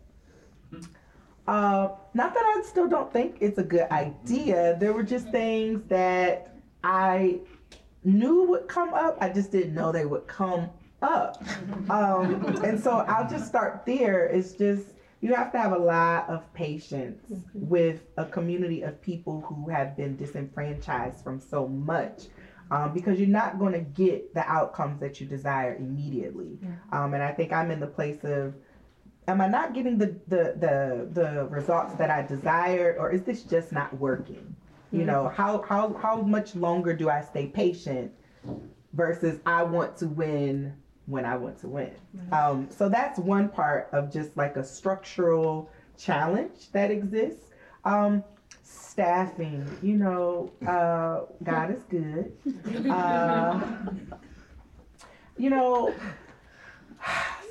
Uh, 1.46 1.88
not 2.14 2.32
that 2.32 2.44
I 2.44 2.62
still 2.62 2.88
don't 2.88 3.12
think 3.12 3.36
it's 3.40 3.58
a 3.58 3.62
good 3.62 3.90
idea. 3.90 4.76
There 4.80 4.92
were 4.92 5.02
just 5.02 5.28
things 5.30 5.82
that 5.88 6.56
I 6.82 7.40
knew 8.02 8.44
would 8.44 8.68
come 8.68 8.94
up. 8.94 9.18
I 9.20 9.28
just 9.28 9.52
didn't 9.52 9.74
know 9.74 9.92
they 9.92 10.06
would 10.06 10.26
come 10.26 10.70
up. 11.02 11.42
Um, 11.90 12.44
and 12.64 12.82
so 12.82 13.04
I'll 13.08 13.28
just 13.28 13.46
start 13.46 13.84
there. 13.84 14.26
It's 14.26 14.52
just 14.52 14.86
you 15.20 15.34
have 15.34 15.52
to 15.52 15.58
have 15.58 15.72
a 15.72 15.78
lot 15.78 16.28
of 16.28 16.52
patience 16.54 17.20
with 17.52 18.02
a 18.16 18.24
community 18.24 18.82
of 18.82 19.00
people 19.00 19.40
who 19.42 19.70
have 19.70 19.96
been 19.96 20.16
disenfranchised 20.16 21.22
from 21.22 21.40
so 21.40 21.68
much. 21.68 22.24
Um, 22.70 22.94
because 22.94 23.18
you're 23.18 23.28
not 23.28 23.58
going 23.58 23.74
to 23.74 23.80
get 23.80 24.32
the 24.32 24.40
outcomes 24.50 24.98
that 25.00 25.20
you 25.20 25.26
desire 25.26 25.76
immediately. 25.76 26.58
Um, 26.92 27.12
and 27.12 27.22
I 27.22 27.30
think 27.30 27.52
I'm 27.52 27.70
in 27.70 27.78
the 27.78 27.86
place 27.86 28.24
of, 28.24 28.54
am 29.26 29.40
I 29.40 29.48
not 29.48 29.74
getting 29.74 29.98
the, 29.98 30.16
the, 30.28 30.54
the, 30.58 31.08
the 31.12 31.46
results 31.46 31.94
that 31.94 32.10
I 32.10 32.22
desired, 32.22 32.96
or 32.98 33.10
is 33.10 33.22
this 33.22 33.42
just 33.42 33.72
not 33.72 33.96
working? 33.98 34.54
You 34.92 35.04
know, 35.04 35.28
how, 35.28 35.60
how, 35.62 35.92
how 35.94 36.22
much 36.22 36.54
longer 36.54 36.94
do 36.94 37.10
I 37.10 37.20
stay 37.20 37.46
patient 37.46 38.12
versus 38.92 39.40
I 39.44 39.64
want 39.64 39.96
to 39.96 40.06
win 40.06 40.72
when 41.06 41.24
I 41.24 41.36
want 41.36 41.58
to 41.62 41.68
win? 41.68 41.90
Um, 42.30 42.68
so 42.70 42.88
that's 42.88 43.18
one 43.18 43.48
part 43.48 43.88
of 43.92 44.12
just 44.12 44.36
like 44.36 44.56
a 44.56 44.62
structural 44.62 45.68
challenge 45.98 46.70
that 46.70 46.92
exists. 46.92 47.50
Um, 47.84 48.22
staffing, 48.62 49.68
you 49.82 49.96
know, 49.96 50.52
uh, 50.64 51.22
God 51.42 51.74
is 51.74 51.82
good. 51.90 52.32
Uh, 52.90 53.60
you 55.36 55.50
know, 55.50 55.92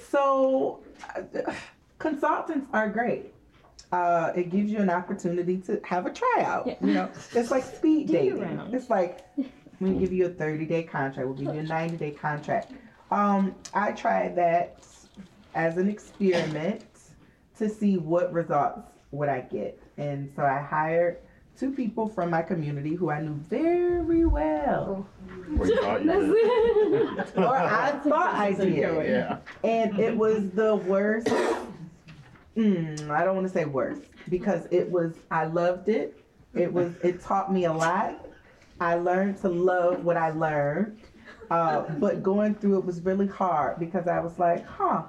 so 0.09 0.81
consultants 1.99 2.67
are 2.73 2.89
great. 2.89 3.33
Uh, 3.91 4.31
it 4.35 4.49
gives 4.49 4.71
you 4.71 4.79
an 4.79 4.89
opportunity 4.89 5.57
to 5.57 5.79
have 5.83 6.05
a 6.05 6.11
tryout. 6.11 6.65
Yeah. 6.65 6.75
You 6.81 6.93
know, 6.93 7.11
it's 7.33 7.51
like 7.51 7.63
speed 7.63 8.07
dating. 8.11 8.41
It's 8.71 8.89
like 8.89 9.25
we 9.79 9.93
give 9.93 10.11
you 10.11 10.25
a 10.25 10.29
30 10.29 10.65
day 10.65 10.83
contract, 10.83 11.27
we'll 11.27 11.37
give 11.37 11.53
you 11.53 11.61
a 11.61 11.63
90 11.63 11.97
day 11.97 12.11
contract. 12.11 12.71
Um, 13.11 13.55
I 13.73 13.91
tried 13.91 14.35
that 14.37 14.83
as 15.53 15.77
an 15.77 15.89
experiment 15.89 16.83
to 17.57 17.69
see 17.69 17.97
what 17.97 18.33
results 18.33 18.89
would 19.11 19.29
I 19.29 19.41
get. 19.41 19.79
And 19.97 20.31
so 20.35 20.43
I 20.43 20.59
hired 20.59 21.19
two 21.57 21.71
people 21.71 22.07
from 22.07 22.29
my 22.29 22.41
community 22.41 22.95
who 22.95 23.09
I 23.09 23.21
knew 23.21 23.35
very 23.49 24.25
well. 24.25 25.07
Or 25.57 25.67
you 25.67 25.81
thought 25.81 26.03
you 26.03 26.11
did. 26.11 27.37
Or 27.37 27.55
I 27.55 27.91
thought 27.91 28.35
I 28.35 28.53
did. 28.53 28.75
Yeah. 28.75 29.37
And 29.63 29.99
it 29.99 30.15
was 30.15 30.49
the 30.51 30.75
worst. 30.75 31.27
Mm, 32.57 33.09
I 33.09 33.23
don't 33.23 33.35
want 33.35 33.47
to 33.47 33.53
say 33.53 33.65
worst 33.65 34.01
because 34.29 34.67
it 34.71 34.89
was, 34.89 35.13
I 35.31 35.45
loved 35.45 35.89
it. 35.89 36.23
It 36.53 36.71
was, 36.71 36.93
it 37.03 37.21
taught 37.21 37.51
me 37.51 37.65
a 37.65 37.73
lot. 37.73 38.27
I 38.79 38.95
learned 38.95 39.37
to 39.41 39.49
love 39.49 40.03
what 40.03 40.17
I 40.17 40.31
learned. 40.31 40.99
Uh, 41.49 41.81
but 41.99 42.23
going 42.23 42.55
through 42.55 42.79
it 42.79 42.85
was 42.85 43.01
really 43.01 43.27
hard 43.27 43.79
because 43.79 44.07
I 44.07 44.19
was 44.19 44.39
like, 44.39 44.65
huh. 44.65 45.03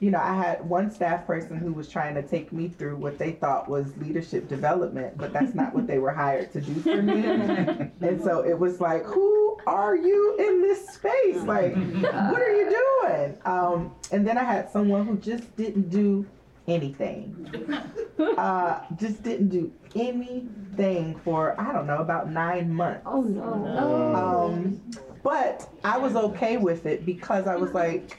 You 0.00 0.12
know, 0.12 0.20
I 0.20 0.34
had 0.34 0.68
one 0.68 0.90
staff 0.92 1.26
person 1.26 1.56
who 1.56 1.72
was 1.72 1.88
trying 1.88 2.14
to 2.14 2.22
take 2.22 2.52
me 2.52 2.68
through 2.68 2.96
what 2.96 3.18
they 3.18 3.32
thought 3.32 3.68
was 3.68 3.96
leadership 3.96 4.48
development, 4.48 5.18
but 5.18 5.32
that's 5.32 5.54
not 5.54 5.74
what 5.74 5.88
they 5.88 5.98
were 5.98 6.12
hired 6.12 6.52
to 6.52 6.60
do 6.60 6.74
for 6.74 7.02
me. 7.02 7.90
And 8.00 8.22
so 8.22 8.44
it 8.44 8.58
was 8.58 8.80
like, 8.80 9.04
who 9.04 9.58
are 9.66 9.96
you 9.96 10.36
in 10.38 10.62
this 10.62 10.88
space? 10.88 11.42
Like, 11.42 11.74
what 11.74 12.40
are 12.40 12.54
you 12.54 12.70
doing? 13.02 13.36
Um, 13.44 13.94
and 14.12 14.26
then 14.26 14.38
I 14.38 14.44
had 14.44 14.70
someone 14.70 15.04
who 15.04 15.16
just 15.16 15.54
didn't 15.56 15.90
do 15.90 16.26
anything. 16.66 17.74
Uh, 18.36 18.80
just 18.96 19.22
didn't 19.22 19.48
do 19.48 19.72
anything 19.94 21.14
for, 21.24 21.58
I 21.60 21.72
don't 21.72 21.86
know, 21.86 21.98
about 21.98 22.30
nine 22.30 22.72
months. 22.72 23.02
Oh 23.06 23.22
no. 23.22 24.52
Um, 24.52 24.80
but 25.22 25.68
I 25.84 25.98
was 25.98 26.16
okay 26.16 26.56
with 26.56 26.84
it 26.86 27.06
because 27.06 27.46
I 27.46 27.54
was 27.54 27.72
like, 27.72 28.18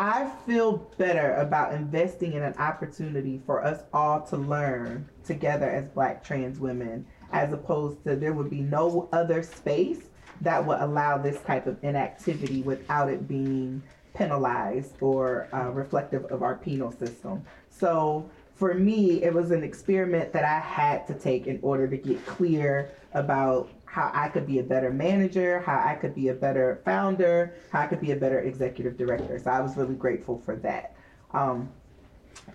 I 0.00 0.30
feel 0.46 0.78
better 0.96 1.34
about 1.34 1.74
investing 1.74 2.32
in 2.32 2.42
an 2.42 2.54
opportunity 2.54 3.42
for 3.44 3.62
us 3.62 3.82
all 3.92 4.22
to 4.28 4.38
learn 4.38 5.06
together 5.26 5.68
as 5.68 5.88
black 5.88 6.24
trans 6.24 6.58
women, 6.58 7.04
as 7.32 7.52
opposed 7.52 8.02
to 8.04 8.16
there 8.16 8.32
would 8.32 8.48
be 8.48 8.62
no 8.62 9.10
other 9.12 9.42
space 9.42 10.00
that 10.40 10.64
would 10.64 10.80
allow 10.80 11.18
this 11.18 11.38
type 11.42 11.66
of 11.66 11.76
inactivity 11.84 12.62
without 12.62 13.10
it 13.10 13.28
being 13.28 13.82
penalized 14.14 14.94
or 15.02 15.48
uh, 15.52 15.68
reflective 15.68 16.24
of 16.32 16.42
our 16.42 16.54
penal 16.54 16.90
system. 16.92 17.44
So 17.68 18.30
for 18.54 18.72
me, 18.72 19.22
it 19.22 19.34
was 19.34 19.50
an 19.50 19.62
experiment 19.62 20.32
that 20.32 20.44
I 20.44 20.60
had 20.60 21.06
to 21.08 21.14
take 21.14 21.46
in 21.46 21.58
order 21.60 21.86
to 21.86 21.98
get 21.98 22.24
clear 22.24 22.90
about 23.12 23.68
how 23.90 24.10
I 24.14 24.28
could 24.28 24.46
be 24.46 24.60
a 24.60 24.62
better 24.62 24.92
manager, 24.92 25.60
how 25.60 25.82
I 25.84 25.96
could 25.96 26.14
be 26.14 26.28
a 26.28 26.34
better 26.34 26.80
founder, 26.84 27.54
how 27.72 27.80
I 27.80 27.86
could 27.88 28.00
be 28.00 28.12
a 28.12 28.16
better 28.16 28.38
executive 28.40 28.96
director. 28.96 29.36
So 29.40 29.50
I 29.50 29.60
was 29.60 29.76
really 29.76 29.96
grateful 29.96 30.38
for 30.38 30.54
that. 30.56 30.94
Um, 31.34 31.68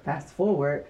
fast 0.06 0.30
forward, 0.30 0.86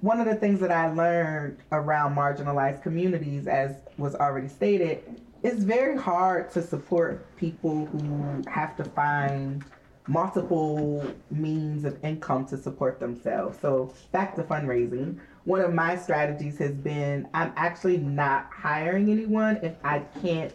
one 0.00 0.18
of 0.18 0.26
the 0.26 0.34
things 0.34 0.60
that 0.60 0.70
I 0.70 0.90
learned 0.92 1.58
around 1.72 2.16
marginalized 2.16 2.82
communities, 2.82 3.46
as 3.46 3.82
was 3.98 4.14
already 4.14 4.48
stated, 4.48 5.20
it's 5.42 5.62
very 5.62 5.98
hard 5.98 6.50
to 6.52 6.62
support 6.62 7.36
people 7.36 7.84
who 7.86 8.42
have 8.48 8.76
to 8.78 8.84
find 8.84 9.62
multiple 10.08 11.06
means 11.30 11.84
of 11.84 12.02
income 12.02 12.46
to 12.46 12.56
support 12.56 12.98
themselves. 12.98 13.58
So 13.60 13.92
back 14.10 14.36
to 14.36 14.42
fundraising. 14.42 15.20
One 15.44 15.60
of 15.60 15.74
my 15.74 15.96
strategies 15.96 16.58
has 16.58 16.72
been 16.72 17.28
I'm 17.34 17.52
actually 17.56 17.98
not 17.98 18.48
hiring 18.52 19.10
anyone 19.10 19.58
if 19.62 19.74
I 19.84 20.00
can't 20.20 20.54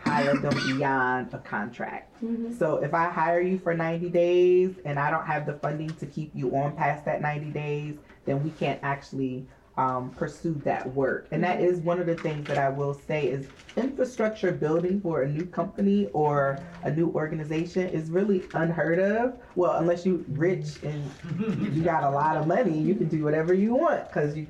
hire 0.00 0.36
them 0.36 0.54
beyond 0.66 1.32
a 1.32 1.38
contract. 1.38 2.22
Mm-hmm. 2.22 2.54
So 2.56 2.76
if 2.76 2.94
I 2.94 3.10
hire 3.10 3.40
you 3.40 3.58
for 3.58 3.74
90 3.74 4.10
days 4.10 4.74
and 4.84 4.98
I 4.98 5.10
don't 5.10 5.26
have 5.26 5.46
the 5.46 5.54
funding 5.54 5.90
to 5.96 6.06
keep 6.06 6.30
you 6.34 6.54
on 6.56 6.76
past 6.76 7.04
that 7.04 7.20
90 7.20 7.50
days, 7.50 7.96
then 8.24 8.42
we 8.42 8.50
can't 8.50 8.80
actually 8.82 9.46
um, 9.76 10.10
pursue 10.10 10.54
that 10.64 10.92
work. 10.94 11.26
And 11.30 11.42
that 11.42 11.60
is 11.60 11.80
one 11.80 11.98
of 11.98 12.06
the 12.06 12.14
things 12.14 12.46
that 12.46 12.58
I 12.58 12.68
will 12.68 12.94
say 12.94 13.26
is 13.26 13.48
infrastructure 13.76 14.52
building 14.52 15.00
for 15.00 15.22
a 15.22 15.28
new 15.28 15.46
company 15.46 16.06
or 16.12 16.60
a 16.84 16.92
new 16.92 17.10
organization 17.10 17.88
is 17.88 18.10
really 18.10 18.44
unheard 18.54 19.00
of. 19.00 19.36
Well, 19.56 19.76
unless 19.78 20.06
you 20.06 20.24
rich 20.28 20.82
and 20.82 21.74
you 21.74 21.82
got 21.82 22.04
a 22.04 22.10
lot 22.10 22.36
of 22.36 22.46
money, 22.46 22.78
you 22.78 22.94
can 22.94 23.08
do 23.08 23.24
whatever 23.24 23.52
you 23.52 23.74
want 23.74 24.06
because 24.08 24.36
you 24.36 24.46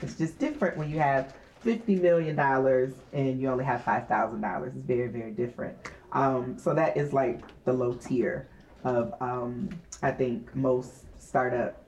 it's 0.00 0.16
just 0.16 0.38
different 0.38 0.76
when 0.76 0.90
you 0.90 0.98
have 0.98 1.34
fifty 1.60 1.96
million 1.96 2.36
dollars 2.36 2.92
and 3.12 3.40
you 3.40 3.48
only 3.48 3.64
have 3.64 3.84
five 3.84 4.08
thousand 4.08 4.40
dollars. 4.40 4.72
It's 4.76 4.86
very, 4.86 5.08
very 5.08 5.32
different. 5.32 5.76
Um, 6.12 6.56
so 6.58 6.74
that 6.74 6.96
is 6.96 7.12
like 7.12 7.42
the 7.64 7.72
low 7.72 7.94
tier 7.94 8.48
of 8.84 9.14
um, 9.20 9.68
I 10.02 10.10
think 10.10 10.54
most 10.54 11.04
startup 11.20 11.82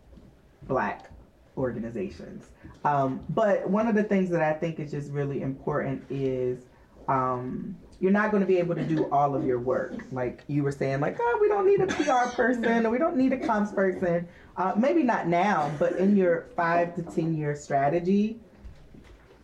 black 0.62 1.11
organizations. 1.57 2.51
Um, 2.85 3.21
but 3.31 3.69
one 3.69 3.87
of 3.87 3.95
the 3.95 4.05
things 4.05 4.31
that 4.31 4.43
I 4.43 4.53
think 4.53 4.79
is 4.79 4.91
just 4.91 5.11
really 5.11 5.43
important 5.43 6.05
is 6.11 6.65
um, 7.09 7.77
you're 8.01 8.13
not 8.13 8.31
going 8.31 8.43
to 8.43 8.47
be 8.47 8.59
able 8.59 8.75
to 8.75 8.85
do 8.85 9.09
all 9.11 9.35
of 9.35 9.45
your 9.45 9.59
work. 9.59 9.95
Like 10.13 10.45
you 10.49 10.63
were 10.63 10.73
saying, 10.73 11.01
like, 11.01 11.17
oh, 11.21 11.39
we 11.41 11.49
don't 11.49 11.67
need 11.67 11.81
a 11.81 11.87
PR 11.87 12.35
person 12.35 12.87
or 12.87 12.91
we 12.91 12.99
don't 12.99 13.17
need 13.17 13.33
a 13.33 13.39
comms 13.39 13.75
person. 13.75 14.29
Uh, 14.57 14.73
maybe 14.77 15.03
not 15.03 15.29
now, 15.29 15.73
but 15.79 15.97
in 15.97 16.17
your 16.17 16.47
five 16.57 16.95
to 16.97 17.03
10 17.03 17.37
year 17.37 17.55
strategy, 17.55 18.39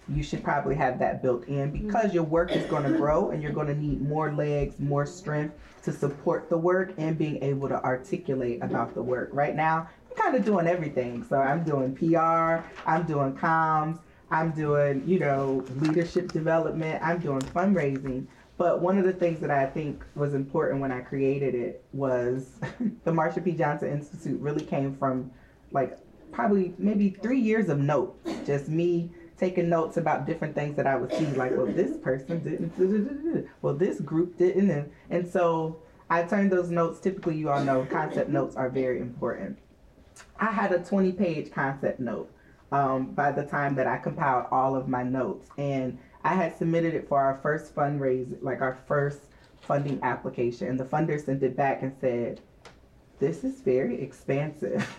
you 0.09 0.23
should 0.23 0.43
probably 0.43 0.75
have 0.75 0.99
that 0.99 1.23
built 1.23 1.47
in 1.47 1.71
because 1.71 2.13
your 2.13 2.25
work 2.25 2.53
is 2.53 2.65
going 2.67 2.83
to 2.83 2.99
grow 2.99 3.31
and 3.31 3.43
you're 3.43 3.53
going 3.53 3.69
to 3.69 3.75
need 3.75 4.03
more 4.03 4.33
legs, 4.33 4.79
more 4.79 5.07
strength 5.07 5.55
to 5.85 5.93
support 5.93 6.49
the 6.49 6.57
work 6.57 6.93
and 6.99 7.17
being 7.17 7.43
able 7.43 7.69
to 7.69 7.83
articulate 7.85 8.63
about 8.63 8.95
the 8.95 9.03
work. 9.03 9.31
Right 9.33 9.55
now, 9.55 9.89
kind 10.17 10.35
of 10.37 10.45
doing 10.45 10.67
everything. 10.67 11.25
So 11.29 11.37
I'm 11.37 11.65
doing 11.65 11.95
PR, 11.95 12.65
I'm 12.89 13.05
doing 13.07 13.35
comms, 13.35 13.99
I'm 14.31 14.53
doing, 14.53 15.03
you 15.07 15.19
know, 15.19 15.65
leadership 15.77 16.33
development, 16.33 17.03
I'm 17.03 17.19
doing 17.19 17.41
fundraising. 17.41 18.27
But 18.59 18.81
one 18.81 18.99
of 18.99 19.05
the 19.05 19.13
things 19.13 19.41
that 19.41 19.51
I 19.51 19.67
think 19.67 20.05
was 20.15 20.35
important 20.35 20.81
when 20.81 20.93
I 20.93 21.01
created 21.01 21.55
it 21.55 21.85
was 21.93 22.53
the 23.05 23.11
Marsha 23.11 23.43
P. 23.45 23.53
Johnson 23.53 23.91
Institute 23.91 24.41
really 24.41 24.65
came 24.65 24.97
from 24.97 25.31
like 25.73 25.99
probably 26.33 26.75
maybe 26.79 27.11
three 27.11 27.41
years 27.41 27.69
of 27.69 27.79
notes, 27.79 28.31
just 28.47 28.69
me 28.69 29.11
taking 29.39 29.69
notes 29.69 29.97
about 29.97 30.27
different 30.27 30.55
things 30.55 30.77
that 30.77 30.87
I 30.87 30.95
would 30.97 31.13
see, 31.13 31.27
like, 31.27 31.51
well, 31.57 31.67
this 31.67 31.97
person 31.97 32.43
didn't, 32.45 33.49
well, 33.61 33.75
this 33.75 34.01
group 34.01 34.39
didn't, 34.39 34.71
and, 34.71 34.91
and 35.11 35.29
so 35.29 35.79
I 36.09 36.23
turned 36.23 36.53
those 36.53 36.71
notes. 36.71 37.01
Typically, 37.01 37.37
you 37.37 37.49
all 37.49 37.65
know 37.65 37.87
concept 37.91 38.29
notes 38.29 38.55
are 38.55 38.69
very 38.69 39.01
important. 39.01 39.59
I 40.39 40.47
had 40.47 40.73
a 40.73 40.79
20 40.79 41.13
page 41.13 41.51
concept 41.53 42.01
note 42.01 42.31
um, 42.71 43.13
by 43.13 43.33
the 43.33 43.45
time 43.45 43.75
that 43.77 43.87
I 43.87 43.99
compiled 43.99 44.47
all 44.51 44.75
of 44.75 44.89
my 44.89 45.03
notes, 45.03 45.49
and 45.59 45.99
I 46.25 46.35
had 46.35 46.57
submitted 46.57 46.95
it 46.95 47.09
for 47.09 47.21
our 47.21 47.39
first 47.43 47.75
fundraiser, 47.75 48.37
like 48.41 48.61
our 48.61 48.79
first 48.87 49.21
funding 49.61 50.01
application, 50.03 50.69
and 50.69 50.81
the 50.81 50.85
funder 50.85 51.23
sent 51.23 51.43
it 51.43 51.57
back 51.57 51.83
and 51.83 51.95
said, 52.01 52.41
this 53.23 53.45
is 53.45 53.61
very 53.61 54.03
expansive. 54.03 54.85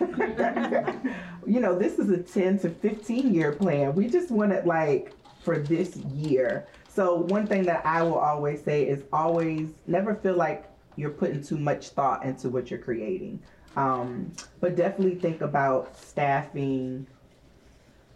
you 1.46 1.60
know, 1.60 1.78
this 1.78 1.98
is 1.98 2.08
a 2.08 2.16
10 2.16 2.58
to 2.60 2.70
15 2.70 3.34
year 3.34 3.52
plan. 3.52 3.94
We 3.94 4.08
just 4.08 4.30
want 4.30 4.52
it 4.52 4.66
like 4.66 5.12
for 5.42 5.58
this 5.58 5.96
year. 5.96 6.66
So, 6.88 7.16
one 7.16 7.46
thing 7.46 7.64
that 7.64 7.84
I 7.84 8.02
will 8.02 8.18
always 8.18 8.64
say 8.64 8.84
is 8.84 9.02
always 9.12 9.68
never 9.86 10.14
feel 10.14 10.36
like 10.36 10.70
you're 10.96 11.10
putting 11.10 11.42
too 11.42 11.58
much 11.58 11.90
thought 11.90 12.24
into 12.24 12.48
what 12.48 12.70
you're 12.70 12.80
creating. 12.80 13.42
Um, 13.76 14.32
but 14.60 14.76
definitely 14.76 15.16
think 15.16 15.40
about 15.40 15.96
staffing 15.96 17.06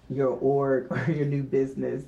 your 0.09 0.29
org 0.29 0.87
or 0.91 1.13
your 1.13 1.27
new 1.27 1.43
business 1.43 2.05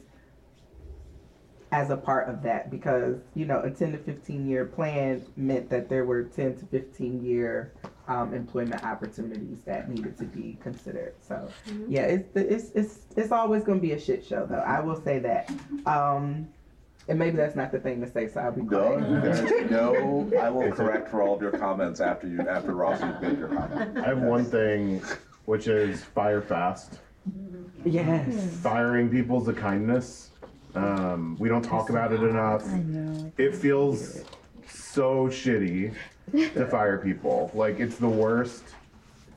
as 1.73 1.91
a 1.91 1.97
part 1.97 2.29
of 2.29 2.43
that 2.43 2.69
because 2.69 3.19
you 3.35 3.45
know 3.47 3.61
a 3.61 3.71
10 3.71 3.93
to 3.93 3.99
15 3.99 4.49
year 4.49 4.65
plan 4.65 5.25
meant 5.37 5.71
that 5.71 5.89
there 5.89 6.05
were 6.05 6.25
10 6.25 6.57
to 6.59 6.67
15 6.67 7.25
year 7.25 7.73
um, 8.09 8.35
employment 8.35 8.83
opportunities 8.83 9.59
that 9.65 9.89
needed 9.89 10.19
to 10.19 10.25
be 10.25 10.59
considered. 10.61 11.15
So 11.21 11.49
yeah 11.89 12.03
it's 12.03 12.29
it's 12.35 12.71
it's 12.75 12.99
it's 13.17 13.33
always 13.33 13.63
going 13.63 13.79
to 13.79 13.83
be 13.83 13.93
a 13.93 14.01
shit 14.01 14.25
show 14.25 14.47
though 14.47 14.65
i 14.67 14.81
will 14.81 15.01
say 15.01 15.19
that. 15.21 15.51
Um, 15.87 16.49
and 17.11 17.19
maybe 17.19 17.37
that's 17.37 17.57
not 17.57 17.73
the 17.73 17.79
thing 17.81 18.01
to 18.01 18.09
say 18.09 18.29
so 18.29 18.41
i'll 18.41 18.53
be 18.53 18.63
No, 18.63 18.97
quiet 18.97 19.23
there's 19.23 19.71
no, 19.71 20.31
I 20.41 20.49
will 20.49 20.71
correct 20.71 21.09
for 21.11 21.23
all 21.23 21.35
of 21.35 21.43
your 21.43 21.51
comments 21.51 22.01
after 22.01 22.27
you, 22.29 22.41
after 22.49 22.73
Ross, 22.73 23.01
you've 23.03 23.21
made 23.21 23.39
your 23.39 23.49
comment. 23.49 23.99
I 23.99 24.09
have 24.09 24.19
one 24.19 24.45
thing, 24.45 25.03
which 25.45 25.67
is 25.67 26.03
fire 26.05 26.41
fast. 26.41 27.01
yes 27.85 28.59
Firing 28.63 29.11
people's 29.11 29.49
a 29.49 29.53
kindness. 29.53 30.31
Um, 30.77 31.37
we 31.41 31.49
don't 31.49 31.63
talk 31.65 31.91
about 31.91 32.13
it 32.13 32.23
enough. 32.23 32.65
I 32.65 32.79
know. 32.79 33.33
It 33.37 33.57
feels 33.57 34.23
so 34.69 35.27
shitty 35.27 35.93
to 36.33 36.67
fire 36.67 36.99
people. 36.99 37.51
Like 37.55 37.81
it's 37.81 37.97
the 37.97 38.09
worst. 38.09 38.63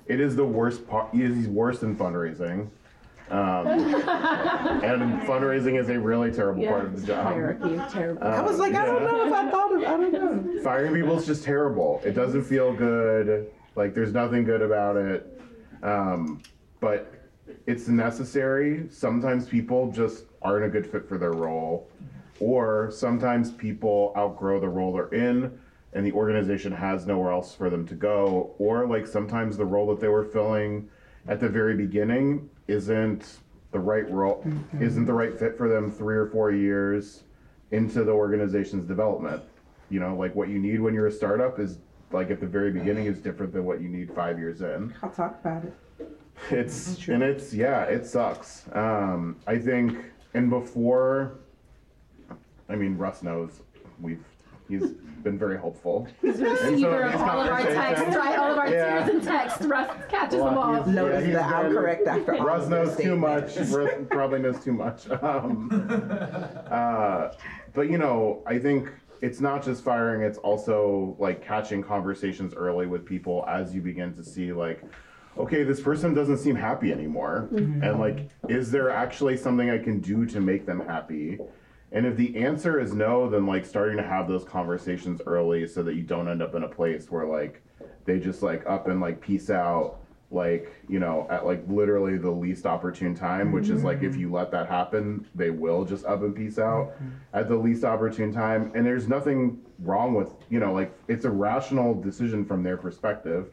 It 0.06 0.20
is 0.20 0.36
the 0.36 0.46
worst 0.46 0.88
part. 0.88 1.12
It 1.14 1.22
is 1.22 1.48
worse 1.48 1.80
than 1.80 1.96
fundraising. 1.96 2.70
Um, 3.34 3.66
and 3.68 5.20
fundraising 5.24 5.80
is 5.80 5.90
a 5.90 6.00
really 6.00 6.32
terrible 6.32 6.68
part 6.68 6.86
of 6.86 7.02
the 7.02 7.08
job. 7.08 7.34
Hierarchy 7.34 7.74
is 7.74 7.92
terrible. 7.92 8.28
i 8.28 8.40
was 8.42 8.60
like 8.60 8.76
i 8.76 8.86
don't 8.86 9.02
know 9.02 9.26
if 9.26 9.34
i 9.34 9.50
thought 9.50 9.74
of 9.74 9.82
i 9.82 9.98
don't 9.98 10.14
know 10.14 10.62
Firing 10.64 10.94
people 10.94 11.18
is 11.18 11.26
just 11.26 11.44
terrible. 11.44 12.00
It 12.06 12.12
doesn't 12.12 12.44
feel 12.44 12.72
good. 12.74 13.52
Like 13.76 13.96
there's 13.96 14.14
nothing 14.14 14.44
good 14.44 14.62
about 14.62 14.98
it. 14.98 15.42
Um, 15.82 16.44
but 16.80 17.12
it's 17.66 17.88
necessary. 17.88 18.88
Sometimes 18.92 19.48
people 19.48 19.92
just 19.92 20.26
aren't 20.44 20.66
a 20.66 20.70
good 20.70 20.86
fit 20.86 21.10
for 21.10 21.18
their 21.18 21.34
role, 21.34 21.90
or 22.40 22.92
sometimes 22.92 23.52
people 23.52 24.14
outgrow 24.16 24.60
the 24.60 24.70
role 24.70 24.94
they're 24.94 25.08
in, 25.08 25.58
and 25.94 26.06
the 26.06 26.12
organization 26.12 26.72
has 26.72 27.08
nowhere 27.08 27.32
else 27.32 27.56
for 27.56 27.72
them 27.72 27.88
to 27.88 27.96
go. 27.96 28.54
Or 28.60 28.86
like 28.86 29.08
sometimes 29.08 29.58
the 29.58 29.66
role 29.66 29.88
that 29.88 30.00
they 30.00 30.08
were 30.08 30.24
filling 30.24 30.88
at 31.28 31.40
the 31.40 31.50
very 31.50 31.76
beginning 31.76 32.48
isn't 32.68 33.40
the 33.72 33.80
right 33.80 34.10
role, 34.12 34.46
isn't 34.80 35.06
the 35.06 35.14
right 35.14 35.38
fit 35.38 35.58
for 35.58 35.68
them 35.68 35.92
three 35.92 36.16
or 36.16 36.28
four 36.28 36.52
years 36.52 37.24
into 37.72 38.04
the 38.04 38.12
organization's 38.12 38.86
development. 38.86 39.42
You 39.90 40.00
know, 40.00 40.16
like 40.16 40.36
what 40.36 40.50
you 40.50 40.60
need 40.60 40.80
when 40.80 40.94
you're 40.94 41.08
a 41.08 41.12
startup 41.12 41.60
is 41.60 41.80
like 42.12 42.30
at 42.30 42.40
the 42.40 42.48
very 42.48 42.72
beginning 42.72 43.06
is 43.06 43.18
different 43.20 43.52
than 43.54 43.66
what 43.66 43.82
you 43.82 43.90
need 43.90 44.14
five 44.14 44.38
years 44.38 44.62
in. 44.62 44.94
i'll 45.02 45.10
talk 45.10 45.40
about 45.42 45.64
it 45.66 45.74
It's 46.52 47.08
and 47.08 47.24
it's 47.24 47.54
yeah, 47.54 47.84
it 47.84 48.06
sucks. 48.06 48.66
Um, 48.74 49.38
I 49.48 49.58
think 49.58 49.98
and 50.34 50.50
before, 50.50 51.40
I 52.70 52.76
mean, 52.76 52.98
Russ 52.98 53.24
knows 53.24 53.62
we've 54.02 54.24
he's 54.68 54.92
been 55.24 55.38
very 55.38 55.58
helpful. 55.58 56.08
He's 56.22 56.38
the 56.40 56.46
receiver 56.46 56.72
these 57.06 57.16
of 57.16 57.22
all 57.22 57.42
of 57.42 57.48
our 57.50 57.62
texts, 57.64 58.16
right? 58.16 58.38
All 58.38 58.52
of 58.52 58.58
our 58.58 58.70
Yeah. 58.70 59.00
tears 59.06 59.10
and 59.16 59.24
texts. 59.24 59.66
Russ 59.66 59.90
catches 60.10 60.40
them 60.40 60.58
all. 60.58 60.74
he's- 60.76 60.88
notice 60.88 61.22
yeah, 61.22 61.26
he's 61.26 61.36
that 61.36 61.54
i'm 61.66 61.72
correct 61.74 62.08
after 62.08 62.36
all 62.36 62.46
Russ 62.46 62.68
knows 62.68 62.96
too 62.98 63.16
much. 63.16 63.58
Russ 63.58 63.92
probably 64.10 64.40
knows 64.40 64.64
too 64.64 64.74
much. 64.74 65.08
Um, 65.24 65.70
uh, 66.70 67.30
but 67.74 67.90
you 67.90 67.98
know, 67.98 68.44
I 68.46 68.60
think 68.60 68.90
it's 69.22 69.40
not 69.40 69.64
just 69.64 69.84
firing; 69.84 70.22
it's 70.22 70.38
also 70.40 71.16
like 71.20 71.44
catching 71.44 71.82
conversations 71.82 72.54
early 72.54 72.86
with 72.88 73.06
people 73.06 73.46
as 73.48 73.74
you 73.74 73.82
begin 73.82 74.14
to 74.16 74.24
see 74.24 74.52
like, 74.52 74.84
okay, 75.38 75.64
this 75.64 75.80
person 75.80 76.14
doesn't 76.14 76.38
seem 76.40 76.56
happy 76.56 76.92
anymore, 76.92 77.48
and 77.52 78.00
like, 78.00 78.30
is 78.50 78.70
there 78.72 78.90
actually 78.90 79.38
something 79.38 79.70
I 79.70 79.78
can 79.78 80.00
do 80.00 80.26
to 80.26 80.40
make 80.42 80.66
them 80.66 80.82
happy? 80.82 81.40
And 81.94 82.08
if 82.08 82.18
the 82.18 82.36
answer 82.44 82.80
is 82.80 82.94
no, 82.94 83.30
then 83.30 83.46
like 83.46 83.66
starting 83.66 83.98
to 83.98 84.04
have 84.04 84.28
those 84.28 84.44
conversations 84.44 85.22
early 85.28 85.68
so 85.68 85.84
that 85.84 85.94
you 85.94 86.02
don't 86.02 86.28
end 86.28 86.42
up 86.42 86.56
in 86.56 86.64
a 86.64 86.68
place 86.68 87.10
where 87.12 87.28
like 87.28 87.62
they 88.06 88.20
just 88.20 88.42
like 88.42 88.66
up 88.66 88.88
and 88.88 89.00
like 89.00 89.22
peace 89.22 89.50
out 89.50 90.00
like 90.34 90.74
you 90.90 91.00
know 91.00 91.28
at 91.30 91.46
like 91.46 91.64
literally 91.68 92.18
the 92.18 92.30
least 92.30 92.66
opportune 92.66 93.14
time 93.14 93.52
which 93.52 93.70
is 93.70 93.84
like 93.84 94.02
if 94.02 94.14
mm-hmm. 94.14 94.22
you 94.22 94.32
let 94.32 94.50
that 94.50 94.68
happen 94.68 95.24
they 95.36 95.52
will 95.52 95.86
just 95.86 96.04
up 96.06 96.24
and 96.24 96.36
peace 96.36 96.58
out 96.58 96.94
mm-hmm. 96.96 97.10
at 97.34 97.48
the 97.48 97.56
least 97.56 97.84
opportune 97.84 98.34
time. 98.34 98.72
And 98.74 98.86
there's 98.86 99.08
nothing 99.08 99.62
wrong 99.80 100.16
with 100.16 100.30
you 100.50 100.60
know 100.60 100.74
like 100.74 100.92
it's 101.08 101.26
a 101.26 101.30
rational 101.30 101.94
decision 101.94 102.44
from 102.44 102.64
their 102.64 102.78
perspective. 102.78 103.50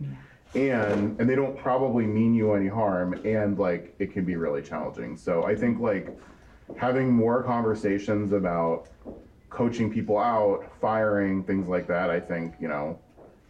And 0.55 1.21
and 1.21 1.29
they 1.29 1.37
don't 1.37 1.57
probably 1.57 2.07
mean 2.07 2.35
you 2.35 2.55
any 2.55 2.69
harm. 2.69 3.13
And 3.27 3.59
like 3.59 3.95
it 3.99 4.13
can 4.13 4.25
be 4.25 4.37
really 4.37 4.63
challenging. 4.63 5.17
So 5.17 5.45
i 5.45 5.55
think 5.55 5.81
like 5.81 6.17
having 6.77 7.13
more 7.13 7.43
conversations 7.43 8.33
about 8.33 8.89
coaching 9.49 9.93
people 9.93 10.17
out 10.17 10.65
firing 10.81 11.43
things 11.43 11.67
like 11.67 11.87
that 11.87 12.11
i 12.11 12.21
think 12.21 12.55
you 12.61 12.69
know 12.69 12.99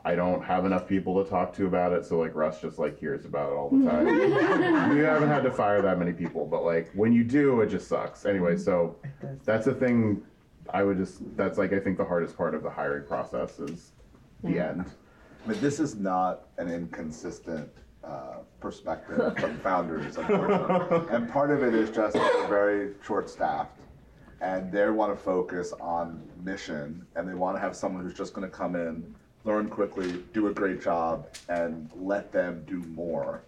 I 0.04 0.14
don't 0.14 0.42
have 0.42 0.64
enough 0.64 0.88
people 0.88 1.22
to 1.22 1.28
talk 1.28 1.54
to 1.56 1.66
about 1.66 1.92
it, 1.92 2.06
so 2.06 2.18
like 2.18 2.34
Russ 2.34 2.60
just 2.60 2.78
like 2.78 2.98
hears 2.98 3.26
about 3.26 3.52
it 3.52 3.54
all 3.54 3.68
the 3.68 3.84
time. 3.88 4.06
we 4.96 5.00
haven't 5.00 5.28
had 5.28 5.42
to 5.42 5.50
fire 5.50 5.82
that 5.82 5.98
many 5.98 6.12
people, 6.12 6.46
but 6.46 6.64
like 6.64 6.90
when 6.94 7.12
you 7.12 7.22
do, 7.22 7.60
it 7.60 7.68
just 7.68 7.86
sucks. 7.86 8.24
Anyway, 8.24 8.56
so 8.56 8.96
that's 9.44 9.66
a 9.66 9.74
thing. 9.74 10.22
I 10.70 10.84
would 10.84 10.96
just 10.96 11.36
that's 11.36 11.58
like 11.58 11.72
I 11.72 11.80
think 11.80 11.98
the 11.98 12.04
hardest 12.04 12.36
part 12.36 12.54
of 12.54 12.62
the 12.62 12.70
hiring 12.70 13.06
process 13.06 13.58
is 13.58 13.92
the 14.42 14.58
end. 14.58 14.86
But 15.46 15.60
this 15.60 15.80
is 15.80 15.96
not 15.96 16.48
an 16.56 16.70
inconsistent 16.70 17.70
uh, 18.04 18.38
perspective 18.60 19.36
from 19.38 19.58
founders, 19.58 20.16
unfortunately. 20.16 21.14
and 21.14 21.30
part 21.30 21.50
of 21.50 21.62
it 21.62 21.74
is 21.74 21.90
just 21.90 22.14
they're 22.14 22.46
very 22.46 22.94
short-staffed, 23.04 23.78
and 24.40 24.72
they 24.72 24.88
want 24.90 25.16
to 25.16 25.22
focus 25.22 25.72
on 25.80 26.22
mission, 26.42 27.06
and 27.16 27.28
they 27.28 27.34
want 27.34 27.56
to 27.56 27.60
have 27.60 27.76
someone 27.76 28.02
who's 28.02 28.14
just 28.14 28.34
going 28.34 28.48
to 28.48 28.54
come 28.54 28.76
in, 28.76 29.14
learn 29.44 29.68
quickly, 29.68 30.22
do 30.32 30.48
a 30.48 30.52
great 30.52 30.82
job, 30.82 31.28
and 31.48 31.90
let 31.94 32.32
them 32.32 32.64
do 32.66 32.78
more. 32.94 33.42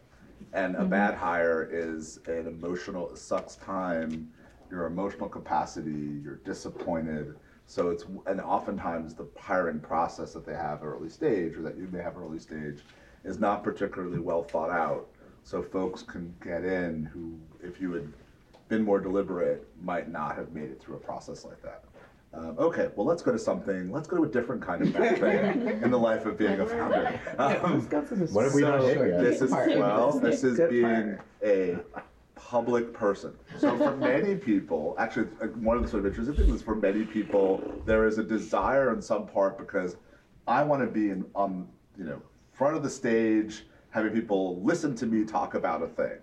And 0.53 0.77
a 0.77 0.85
bad 0.85 1.15
hire 1.15 1.69
is 1.71 2.19
an 2.27 2.47
emotional, 2.47 3.11
it 3.11 3.19
sucks 3.19 3.57
time, 3.57 4.31
your 4.71 4.87
emotional 4.87 5.29
capacity, 5.29 6.21
you're 6.23 6.41
disappointed. 6.45 7.37
So 7.67 7.89
it's, 7.91 8.05
and 8.27 8.41
oftentimes 8.41 9.15
the 9.15 9.27
hiring 9.39 9.81
process 9.81 10.33
that 10.35 10.45
they 10.45 10.55
have 10.55 10.81
at 10.81 10.85
early 10.85 11.09
stage, 11.09 11.57
or 11.57 11.63
that 11.63 11.77
you 11.79 11.89
may 11.93 12.03
have 12.03 12.19
early 12.19 12.39
stage, 12.39 12.81
is 13.25 13.39
not 13.39 13.63
particularly 13.63 14.19
well 14.19 14.43
thought 14.43 14.71
out. 14.71 15.09
So 15.45 15.63
folks 15.63 16.03
can 16.03 16.35
get 16.43 16.65
in 16.65 17.05
who, 17.05 17.39
if 17.67 17.81
you 17.81 17.93
had 17.93 18.13
been 18.69 18.83
more 18.85 19.01
deliberate, 19.01 19.67
might 19.83 20.11
not 20.11 20.37
have 20.37 20.53
made 20.53 20.71
it 20.71 20.81
through 20.81 20.97
a 20.97 21.01
process 21.01 21.45
like 21.45 21.61
that. 21.63 21.85
Um, 22.35 22.57
okay, 22.59 22.89
well, 22.97 23.07
let's 23.07 23.21
go 23.21 23.31
to 23.31 23.39
something, 23.39 23.93
let's 23.93 24.09
go 24.09 24.17
to 24.17 24.25
a 24.25 24.29
different 24.29 24.63
kind 24.63 24.81
of 24.83 24.93
bad 24.95 25.19
thing 25.19 25.83
in 25.83 25.91
the 25.91 25.99
life 25.99 26.25
of 26.25 26.39
being 26.39 26.61
a 26.61 26.67
founder. 26.67 27.21
Um, 27.39 27.83
What 28.33 28.45
have 28.45 28.55
we 28.55 28.63
not 28.63 28.81
so 28.81 28.87
hit 28.87 29.09
yet? 29.09 29.21
This 29.21 29.43
is, 29.43 29.51
well, 29.51 30.19
this 30.19 30.43
is 30.43 30.59
being 30.71 31.19
a 31.45 31.77
public 32.35 32.95
person. 32.95 33.35
So 33.59 33.77
for 33.77 33.95
many 33.97 34.35
people, 34.35 34.95
actually, 34.99 35.29
uh, 35.43 35.49
one 35.49 35.77
of 35.77 35.83
the 35.83 35.89
sort 35.91 36.07
of 36.07 36.13
interesting 36.13 36.35
things 36.35 36.57
is 36.57 36.63
for 36.63 36.75
many 36.75 37.05
people, 37.05 37.83
there 37.85 38.07
is 38.07 38.17
a 38.17 38.25
desire 38.25 38.95
in 38.95 39.03
some 39.03 39.27
part 39.27 39.59
because 39.59 39.97
I 40.47 40.63
want 40.63 40.81
to 40.83 40.89
be 40.89 41.11
in, 41.11 41.27
on, 41.35 41.69
you 41.99 42.05
know, 42.05 42.23
front 42.53 42.77
of 42.77 42.83
the 42.83 42.91
stage, 42.91 43.65
having 43.91 44.13
people 44.13 44.61
listen 44.63 44.95
to 44.97 45.07
me 45.07 45.25
talk 45.25 45.55
about 45.55 45.83
a 45.83 45.89
thing. 45.89 46.19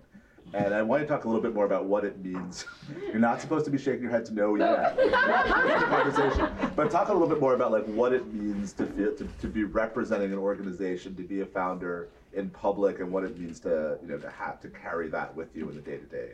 And 0.53 0.73
I 0.73 0.81
want 0.81 1.03
to 1.03 1.07
talk 1.07 1.25
a 1.25 1.27
little 1.27 1.43
bit 1.43 1.53
more 1.53 1.65
about 1.65 1.85
what 1.85 2.03
it 2.03 2.23
means. 2.23 2.65
You're 3.07 3.19
not 3.19 3.39
supposed 3.39 3.65
to 3.65 3.71
be 3.71 3.77
shaking 3.77 4.01
your 4.01 4.11
head 4.11 4.25
to 4.25 4.33
no 4.33 4.55
yet. 4.55 4.97
conversation. 4.97 6.49
But 6.75 6.89
talk 6.89 7.09
a 7.09 7.13
little 7.13 7.27
bit 7.27 7.39
more 7.39 7.53
about 7.53 7.71
like 7.71 7.85
what 7.85 8.13
it 8.13 8.33
means 8.33 8.73
to 8.73 8.85
feel 8.87 9.15
to, 9.15 9.27
to 9.41 9.47
be 9.47 9.63
representing 9.63 10.31
an 10.31 10.39
organization, 10.39 11.15
to 11.15 11.23
be 11.23 11.41
a 11.41 11.45
founder 11.45 12.09
in 12.33 12.49
public, 12.49 12.99
and 12.99 13.11
what 13.11 13.23
it 13.23 13.37
means 13.37 13.59
to 13.61 13.99
you 14.01 14.07
know 14.07 14.17
to 14.17 14.29
have 14.31 14.59
to 14.61 14.69
carry 14.69 15.07
that 15.09 15.35
with 15.35 15.55
you 15.55 15.69
in 15.69 15.75
the 15.75 15.81
day 15.81 15.97
to 15.97 16.05
day, 16.05 16.31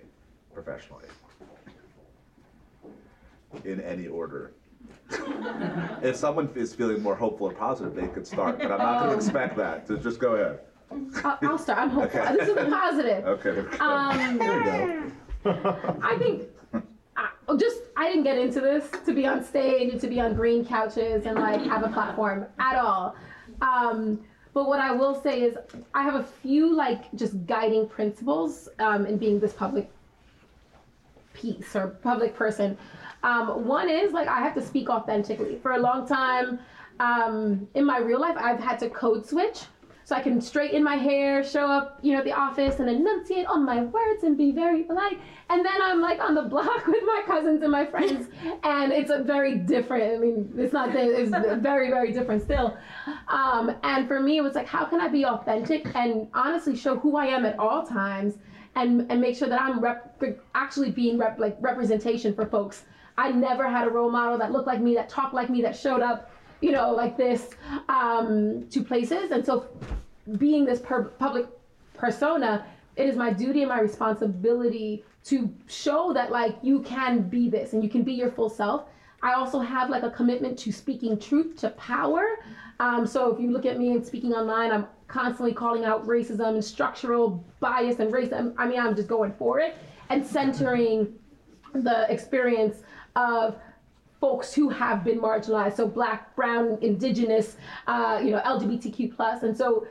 professionally. 0.53 1.05
In 3.65 3.81
any 3.81 4.07
order. 4.07 4.53
if 6.01 6.15
someone 6.15 6.49
is 6.55 6.73
feeling 6.73 7.01
more 7.01 7.15
hopeful 7.15 7.47
or 7.47 7.53
positive, 7.53 7.95
they 7.95 8.07
could 8.07 8.25
start. 8.25 8.57
But 8.57 8.71
I'm 8.71 8.77
not 8.77 8.99
going 8.99 9.11
to 9.11 9.15
expect 9.17 9.57
that. 9.57 9.87
So 9.87 9.97
just 9.97 10.19
go 10.19 10.35
ahead. 10.35 10.59
I'll, 11.23 11.37
I'll 11.41 11.57
start. 11.57 11.79
I'm 11.79 11.89
hopeful. 11.89 12.21
Okay. 12.21 12.35
This 12.35 12.49
is 12.49 12.57
a 12.57 12.65
positive. 12.65 13.23
Okay. 13.25 13.77
Um, 13.79 14.37
There 14.37 14.57
you 14.59 15.11
go. 15.43 15.99
I 16.01 16.17
think 16.17 16.43
I, 17.15 17.29
just 17.57 17.77
I 17.95 18.07
didn't 18.07 18.23
get 18.23 18.37
into 18.37 18.61
this 18.61 18.89
to 19.05 19.13
be 19.13 19.27
on 19.27 19.43
stage 19.43 19.91
and 19.91 20.01
to 20.01 20.07
be 20.07 20.19
on 20.19 20.33
green 20.33 20.65
couches 20.65 21.25
and 21.25 21.35
like 21.35 21.61
have 21.61 21.83
a 21.83 21.89
platform 21.89 22.45
at 22.59 22.77
all. 22.77 23.15
Um, 23.61 24.19
but 24.53 24.67
what 24.67 24.79
I 24.79 24.91
will 24.91 25.21
say 25.21 25.41
is 25.41 25.57
I 25.93 26.03
have 26.03 26.15
a 26.15 26.23
few 26.23 26.73
like 26.73 27.13
just 27.15 27.45
guiding 27.45 27.87
principles 27.87 28.69
um, 28.79 29.05
in 29.05 29.17
being 29.17 29.39
this 29.39 29.53
public 29.53 29.91
piece 31.33 31.75
or 31.75 31.87
public 31.87 32.35
person. 32.35 32.77
Um, 33.25 33.65
one 33.65 33.89
is 33.89 34.13
like 34.13 34.27
I 34.27 34.39
have 34.39 34.53
to 34.53 34.61
speak 34.61 34.87
authentically. 34.87 35.57
For 35.63 35.71
a 35.71 35.79
long 35.79 36.07
time, 36.07 36.59
um, 36.99 37.67
in 37.73 37.83
my 37.83 37.97
real 37.97 38.21
life, 38.21 38.37
I've 38.37 38.59
had 38.59 38.77
to 38.79 38.89
code 38.89 39.25
switch 39.25 39.63
so 40.03 40.15
I 40.15 40.21
can 40.21 40.39
straighten 40.39 40.83
my 40.83 40.97
hair, 40.97 41.43
show 41.43 41.65
up, 41.65 41.97
you 42.03 42.13
know, 42.13 42.19
at 42.19 42.25
the 42.25 42.31
office 42.31 42.79
and 42.79 42.87
enunciate 42.87 43.47
on 43.47 43.65
my 43.65 43.81
words 43.81 44.23
and 44.23 44.37
be 44.37 44.51
very 44.51 44.83
polite. 44.83 45.19
And 45.49 45.65
then 45.65 45.81
I'm 45.81 45.99
like 45.99 46.19
on 46.21 46.35
the 46.35 46.43
block 46.53 46.85
with 46.85 47.03
my 47.03 47.23
cousins 47.25 47.63
and 47.63 47.71
my 47.71 47.87
friends, 47.87 48.29
and 48.63 48.93
it's 48.93 49.09
a 49.09 49.23
very 49.23 49.55
different. 49.55 50.03
I 50.03 50.17
mean, 50.19 50.53
it's 50.55 50.73
not 50.73 50.93
that 50.93 51.07
it's 51.07 51.31
very 51.63 51.89
very 51.89 52.13
different 52.13 52.43
still. 52.43 52.77
Um, 53.27 53.75
and 53.81 54.07
for 54.07 54.19
me, 54.19 54.37
it 54.37 54.41
was 54.41 54.53
like, 54.53 54.67
how 54.67 54.85
can 54.85 55.01
I 55.01 55.07
be 55.07 55.25
authentic 55.25 55.87
and 55.95 56.27
honestly 56.35 56.75
show 56.75 56.95
who 56.95 57.17
I 57.17 57.25
am 57.25 57.43
at 57.43 57.57
all 57.57 57.83
times, 57.83 58.35
and 58.75 59.11
and 59.11 59.19
make 59.19 59.35
sure 59.35 59.49
that 59.49 59.59
I'm 59.59 59.79
rep- 59.79 60.21
actually 60.53 60.91
being 60.91 61.17
rep- 61.17 61.39
like 61.39 61.57
representation 61.59 62.35
for 62.35 62.45
folks. 62.45 62.85
I 63.17 63.31
never 63.31 63.69
had 63.69 63.87
a 63.87 63.89
role 63.89 64.11
model 64.11 64.37
that 64.37 64.51
looked 64.51 64.67
like 64.67 64.81
me, 64.81 64.95
that 64.95 65.09
talked 65.09 65.33
like 65.33 65.49
me, 65.49 65.61
that 65.61 65.75
showed 65.75 66.01
up 66.01 66.31
you 66.61 66.71
know, 66.71 66.91
like 66.91 67.17
this 67.17 67.49
um, 67.89 68.67
to 68.69 68.83
places. 68.83 69.31
And 69.31 69.45
so, 69.45 69.67
being 70.37 70.65
this 70.65 70.79
per- 70.79 71.03
public 71.03 71.45
persona, 71.93 72.65
it 72.95 73.07
is 73.07 73.15
my 73.15 73.31
duty 73.31 73.61
and 73.61 73.69
my 73.69 73.79
responsibility 73.79 75.03
to 75.25 75.53
show 75.67 76.13
that 76.13 76.31
like 76.31 76.57
you 76.61 76.81
can 76.81 77.21
be 77.21 77.49
this 77.49 77.73
and 77.73 77.83
you 77.83 77.89
can 77.89 78.03
be 78.03 78.13
your 78.13 78.31
full 78.31 78.49
self. 78.49 78.85
I 79.21 79.33
also 79.33 79.59
have 79.59 79.89
like 79.89 80.03
a 80.03 80.09
commitment 80.09 80.57
to 80.59 80.71
speaking 80.71 81.19
truth 81.19 81.57
to 81.57 81.69
power. 81.71 82.39
Um, 82.79 83.05
so 83.05 83.33
if 83.33 83.39
you 83.39 83.51
look 83.51 83.65
at 83.65 83.77
me 83.77 83.91
and 83.91 84.05
speaking 84.05 84.33
online, 84.33 84.71
I'm 84.71 84.87
constantly 85.07 85.53
calling 85.53 85.85
out 85.85 86.05
racism 86.05 86.55
and 86.55 86.65
structural 86.65 87.43
bias 87.59 87.99
and 87.99 88.11
racism. 88.11 88.53
I 88.57 88.67
mean, 88.67 88.79
I'm 88.79 88.95
just 88.95 89.07
going 89.07 89.33
for 89.33 89.59
it 89.59 89.75
and 90.09 90.25
centering 90.25 91.13
the 91.73 92.11
experience 92.11 92.77
of 93.15 93.55
folks 94.19 94.53
who 94.53 94.69
have 94.69 95.03
been 95.03 95.19
marginalized, 95.19 95.75
so 95.75 95.87
black, 95.87 96.35
brown, 96.35 96.77
indigenous, 96.81 97.57
uh, 97.87 98.19
you 98.23 98.31
know, 98.31 98.39
LGBTQ 98.39 99.15
plus, 99.15 99.43
and 99.43 99.55
so 99.55 99.87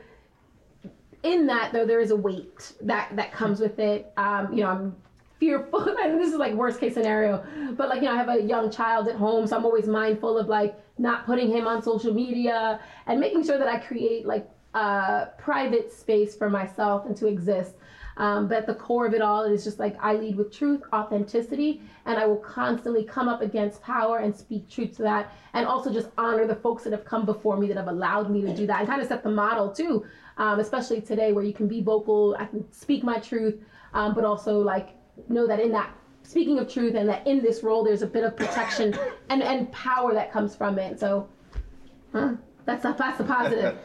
in 1.23 1.47
that 1.47 1.73
though 1.73 1.85
there 1.85 1.99
is 1.99 2.11
a 2.11 2.15
weight 2.15 2.73
that 2.81 3.15
that 3.15 3.31
comes 3.31 3.59
with 3.59 3.79
it. 3.79 4.13
Um, 4.15 4.53
you 4.53 4.63
know, 4.63 4.69
I'm 4.69 4.95
fearful, 5.39 5.95
and 6.03 6.19
this 6.19 6.31
is 6.31 6.35
like 6.35 6.53
worst 6.53 6.79
case 6.79 6.93
scenario, 6.93 7.43
but 7.75 7.89
like 7.89 8.01
you 8.01 8.07
know, 8.07 8.13
I 8.13 8.17
have 8.17 8.29
a 8.29 8.41
young 8.41 8.71
child 8.71 9.07
at 9.07 9.15
home, 9.15 9.47
so 9.47 9.57
I'm 9.57 9.65
always 9.65 9.87
mindful 9.87 10.37
of 10.37 10.47
like 10.47 10.79
not 10.97 11.25
putting 11.25 11.49
him 11.49 11.67
on 11.67 11.81
social 11.81 12.13
media 12.13 12.79
and 13.07 13.19
making 13.19 13.43
sure 13.43 13.57
that 13.57 13.67
I 13.67 13.79
create 13.79 14.25
like 14.25 14.49
a 14.73 15.29
private 15.37 15.91
space 15.91 16.35
for 16.35 16.49
myself 16.49 17.05
and 17.05 17.15
to 17.17 17.27
exist. 17.27 17.75
Um, 18.17 18.47
but 18.47 18.57
at 18.59 18.67
the 18.67 18.75
core 18.75 19.05
of 19.05 19.13
it 19.13 19.21
all, 19.21 19.43
it 19.43 19.51
is 19.51 19.63
just 19.63 19.77
like 19.77 19.97
I 20.01 20.13
lead 20.13 20.37
with 20.37 20.53
truth, 20.53 20.81
authenticity, 20.93 21.81
and 22.05 22.17
I 22.17 22.25
will 22.25 22.37
constantly 22.37 23.03
come 23.03 23.27
up 23.27 23.41
against 23.41 23.81
power 23.81 24.19
and 24.19 24.33
speak 24.33 24.69
truth 24.69 24.95
to 24.97 25.03
that, 25.03 25.33
and 25.53 25.65
also 25.65 25.91
just 25.91 26.09
honor 26.17 26.47
the 26.47 26.55
folks 26.55 26.83
that 26.85 26.93
have 26.93 27.03
come 27.03 27.25
before 27.25 27.57
me 27.57 27.67
that 27.67 27.77
have 27.77 27.89
allowed 27.89 28.29
me 28.29 28.41
to 28.43 28.55
do 28.55 28.65
that, 28.67 28.79
and 28.79 28.87
kind 28.87 29.01
of 29.01 29.07
set 29.07 29.21
the 29.23 29.29
model 29.29 29.69
too, 29.69 30.05
um, 30.37 30.59
especially 30.59 31.01
today 31.01 31.33
where 31.33 31.43
you 31.43 31.53
can 31.53 31.67
be 31.67 31.81
vocal, 31.81 32.35
I 32.39 32.45
can 32.45 32.71
speak 32.71 33.03
my 33.03 33.19
truth, 33.19 33.55
um, 33.93 34.13
but 34.13 34.23
also 34.23 34.59
like 34.59 34.89
know 35.27 35.45
that 35.47 35.59
in 35.59 35.71
that 35.71 35.93
speaking 36.23 36.57
of 36.59 36.71
truth 36.71 36.95
and 36.95 37.07
that 37.07 37.25
in 37.27 37.41
this 37.41 37.63
role 37.63 37.83
there's 37.83 38.01
a 38.01 38.07
bit 38.07 38.23
of 38.23 38.35
protection 38.35 38.97
and 39.29 39.43
and 39.43 39.71
power 39.71 40.13
that 40.13 40.31
comes 40.31 40.55
from 40.55 40.79
it. 40.79 40.99
So, 40.99 41.27
huh, 42.13 42.35
that's 42.65 42.83
the, 42.83 42.93
that's 42.93 43.17
the 43.17 43.23
positive. 43.23 43.77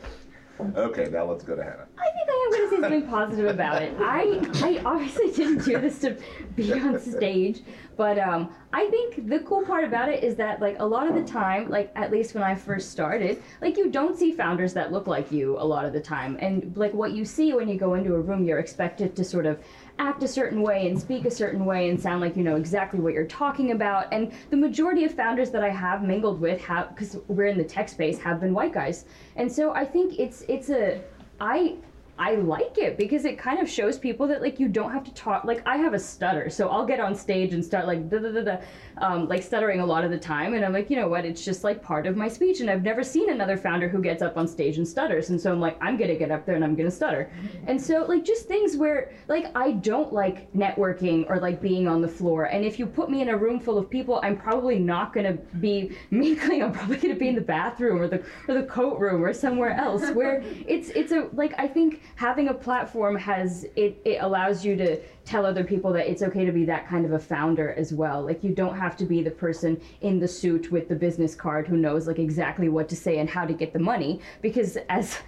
Okay, 0.76 1.08
now 1.10 1.24
let's 1.24 1.44
go 1.44 1.56
to 1.56 1.62
Hannah. 1.62 1.86
I 1.98 2.10
think 2.12 2.28
I 2.28 2.44
am 2.44 2.50
going 2.50 2.70
to 2.70 2.76
say 2.76 2.80
something 2.80 3.08
positive 3.08 3.46
about 3.46 3.82
it. 3.82 3.94
I 3.98 4.40
I 4.62 4.82
obviously 4.84 5.30
didn't 5.32 5.64
do 5.64 5.78
this 5.78 5.98
to 6.00 6.16
be 6.54 6.72
on 6.72 6.98
stage, 7.00 7.62
but 7.96 8.18
um, 8.18 8.52
I 8.72 8.86
think 8.90 9.28
the 9.28 9.40
cool 9.40 9.62
part 9.64 9.84
about 9.84 10.08
it 10.08 10.22
is 10.22 10.36
that 10.36 10.60
like 10.60 10.76
a 10.78 10.84
lot 10.84 11.08
of 11.08 11.14
the 11.14 11.24
time, 11.24 11.68
like 11.68 11.90
at 11.96 12.10
least 12.10 12.34
when 12.34 12.42
I 12.42 12.54
first 12.54 12.90
started, 12.90 13.42
like 13.60 13.76
you 13.76 13.90
don't 13.90 14.16
see 14.16 14.32
founders 14.32 14.72
that 14.74 14.92
look 14.92 15.06
like 15.06 15.32
you 15.32 15.58
a 15.58 15.64
lot 15.64 15.84
of 15.84 15.92
the 15.92 16.00
time, 16.00 16.36
and 16.40 16.76
like 16.76 16.94
what 16.94 17.12
you 17.12 17.24
see 17.24 17.52
when 17.52 17.68
you 17.68 17.78
go 17.78 17.94
into 17.94 18.14
a 18.14 18.20
room, 18.20 18.44
you're 18.44 18.58
expected 18.58 19.16
to 19.16 19.24
sort 19.24 19.46
of 19.46 19.58
act 20.00 20.22
a 20.22 20.28
certain 20.28 20.62
way 20.62 20.88
and 20.88 20.98
speak 20.98 21.26
a 21.26 21.30
certain 21.30 21.66
way 21.66 21.90
and 21.90 22.00
sound 22.00 22.22
like 22.22 22.34
you 22.34 22.42
know 22.42 22.56
exactly 22.56 22.98
what 22.98 23.12
you're 23.12 23.26
talking 23.26 23.72
about. 23.72 24.06
And 24.12 24.32
the 24.48 24.56
majority 24.56 25.04
of 25.04 25.12
founders 25.12 25.50
that 25.50 25.62
I 25.62 25.68
have 25.68 26.02
mingled 26.02 26.40
with 26.40 26.58
have 26.62 26.88
because 26.88 27.18
we're 27.28 27.46
in 27.46 27.58
the 27.58 27.64
tech 27.64 27.88
space 27.88 28.18
have 28.18 28.40
been 28.40 28.54
white 28.54 28.72
guys. 28.72 29.04
And 29.36 29.52
so 29.52 29.72
I 29.72 29.84
think 29.84 30.18
it's 30.18 30.42
it's 30.48 30.70
a 30.70 31.02
I 31.38 31.76
I 32.20 32.34
like 32.34 32.76
it 32.76 32.98
because 32.98 33.24
it 33.24 33.38
kind 33.38 33.60
of 33.60 33.68
shows 33.68 33.98
people 33.98 34.26
that 34.28 34.42
like 34.42 34.60
you 34.60 34.68
don't 34.68 34.92
have 34.92 35.04
to 35.04 35.14
talk 35.14 35.44
like 35.44 35.66
I 35.66 35.78
have 35.78 35.94
a 35.94 35.98
stutter 35.98 36.50
so 36.50 36.68
I'll 36.68 36.84
get 36.84 37.00
on 37.00 37.14
stage 37.14 37.54
and 37.54 37.64
start 37.64 37.86
like 37.86 38.10
da 38.10 38.18
da 38.18 38.30
da 38.30 38.42
da 38.42 38.56
um, 38.98 39.26
like 39.26 39.42
stuttering 39.42 39.80
a 39.80 39.86
lot 39.86 40.04
of 40.04 40.10
the 40.10 40.18
time 40.18 40.52
and 40.52 40.62
I'm 40.62 40.74
like 40.74 40.90
you 40.90 40.96
know 40.96 41.08
what? 41.08 41.24
It's 41.24 41.42
just 41.42 41.64
like 41.64 41.82
part 41.82 42.06
of 42.06 42.18
my 42.18 42.28
speech 42.28 42.60
and 42.60 42.68
I've 42.68 42.82
never 42.82 43.02
seen 43.02 43.30
another 43.30 43.56
founder 43.56 43.88
who 43.88 44.02
gets 44.02 44.20
up 44.20 44.36
on 44.36 44.46
stage 44.46 44.76
and 44.76 44.86
stutters 44.86 45.30
and 45.30 45.40
so 45.40 45.50
I'm 45.50 45.60
like 45.60 45.78
I'm 45.80 45.96
gonna 45.96 46.14
get 46.14 46.30
up 46.30 46.44
there 46.44 46.56
and 46.56 46.62
I'm 46.62 46.76
gonna 46.76 46.90
stutter. 46.90 47.32
And 47.66 47.80
so 47.80 48.04
like 48.04 48.22
just 48.22 48.46
things 48.46 48.76
where 48.76 49.12
like 49.28 49.46
I 49.56 49.72
don't 49.72 50.12
like 50.12 50.52
networking 50.52 51.24
or 51.30 51.40
like 51.40 51.62
being 51.62 51.88
on 51.88 52.02
the 52.02 52.08
floor 52.08 52.44
and 52.44 52.66
if 52.66 52.78
you 52.78 52.84
put 52.84 53.08
me 53.08 53.22
in 53.22 53.30
a 53.30 53.36
room 53.36 53.58
full 53.58 53.78
of 53.78 53.88
people 53.88 54.20
I'm 54.22 54.36
probably 54.36 54.78
not 54.78 55.14
gonna 55.14 55.38
be 55.58 55.96
mingling 56.10 56.62
I'm 56.62 56.72
probably 56.72 56.98
gonna 56.98 57.14
be 57.14 57.28
in 57.28 57.34
the 57.34 57.40
bathroom 57.40 57.98
or 57.98 58.08
the 58.08 58.22
or 58.46 58.52
the 58.52 58.64
coat 58.64 58.98
room 59.00 59.24
or 59.24 59.32
somewhere 59.32 59.70
else 59.70 60.10
where 60.10 60.42
it's 60.66 60.90
it's 60.90 61.12
a 61.12 61.30
like 61.32 61.54
I 61.56 61.66
think 61.66 62.02
having 62.16 62.48
a 62.48 62.54
platform 62.54 63.16
has 63.16 63.64
it 63.76 64.00
it 64.04 64.18
allows 64.20 64.64
you 64.64 64.76
to 64.76 65.00
tell 65.24 65.46
other 65.46 65.64
people 65.64 65.92
that 65.92 66.10
it's 66.10 66.22
okay 66.22 66.44
to 66.44 66.52
be 66.52 66.64
that 66.64 66.86
kind 66.88 67.04
of 67.04 67.12
a 67.12 67.18
founder 67.18 67.72
as 67.74 67.92
well 67.92 68.22
like 68.22 68.42
you 68.44 68.54
don't 68.54 68.76
have 68.76 68.96
to 68.96 69.04
be 69.04 69.22
the 69.22 69.30
person 69.30 69.80
in 70.00 70.18
the 70.18 70.28
suit 70.28 70.70
with 70.70 70.88
the 70.88 70.94
business 70.94 71.34
card 71.34 71.66
who 71.66 71.76
knows 71.76 72.06
like 72.06 72.18
exactly 72.18 72.68
what 72.68 72.88
to 72.88 72.96
say 72.96 73.18
and 73.18 73.28
how 73.28 73.44
to 73.44 73.52
get 73.52 73.72
the 73.72 73.78
money 73.78 74.20
because 74.42 74.76
as 74.88 75.18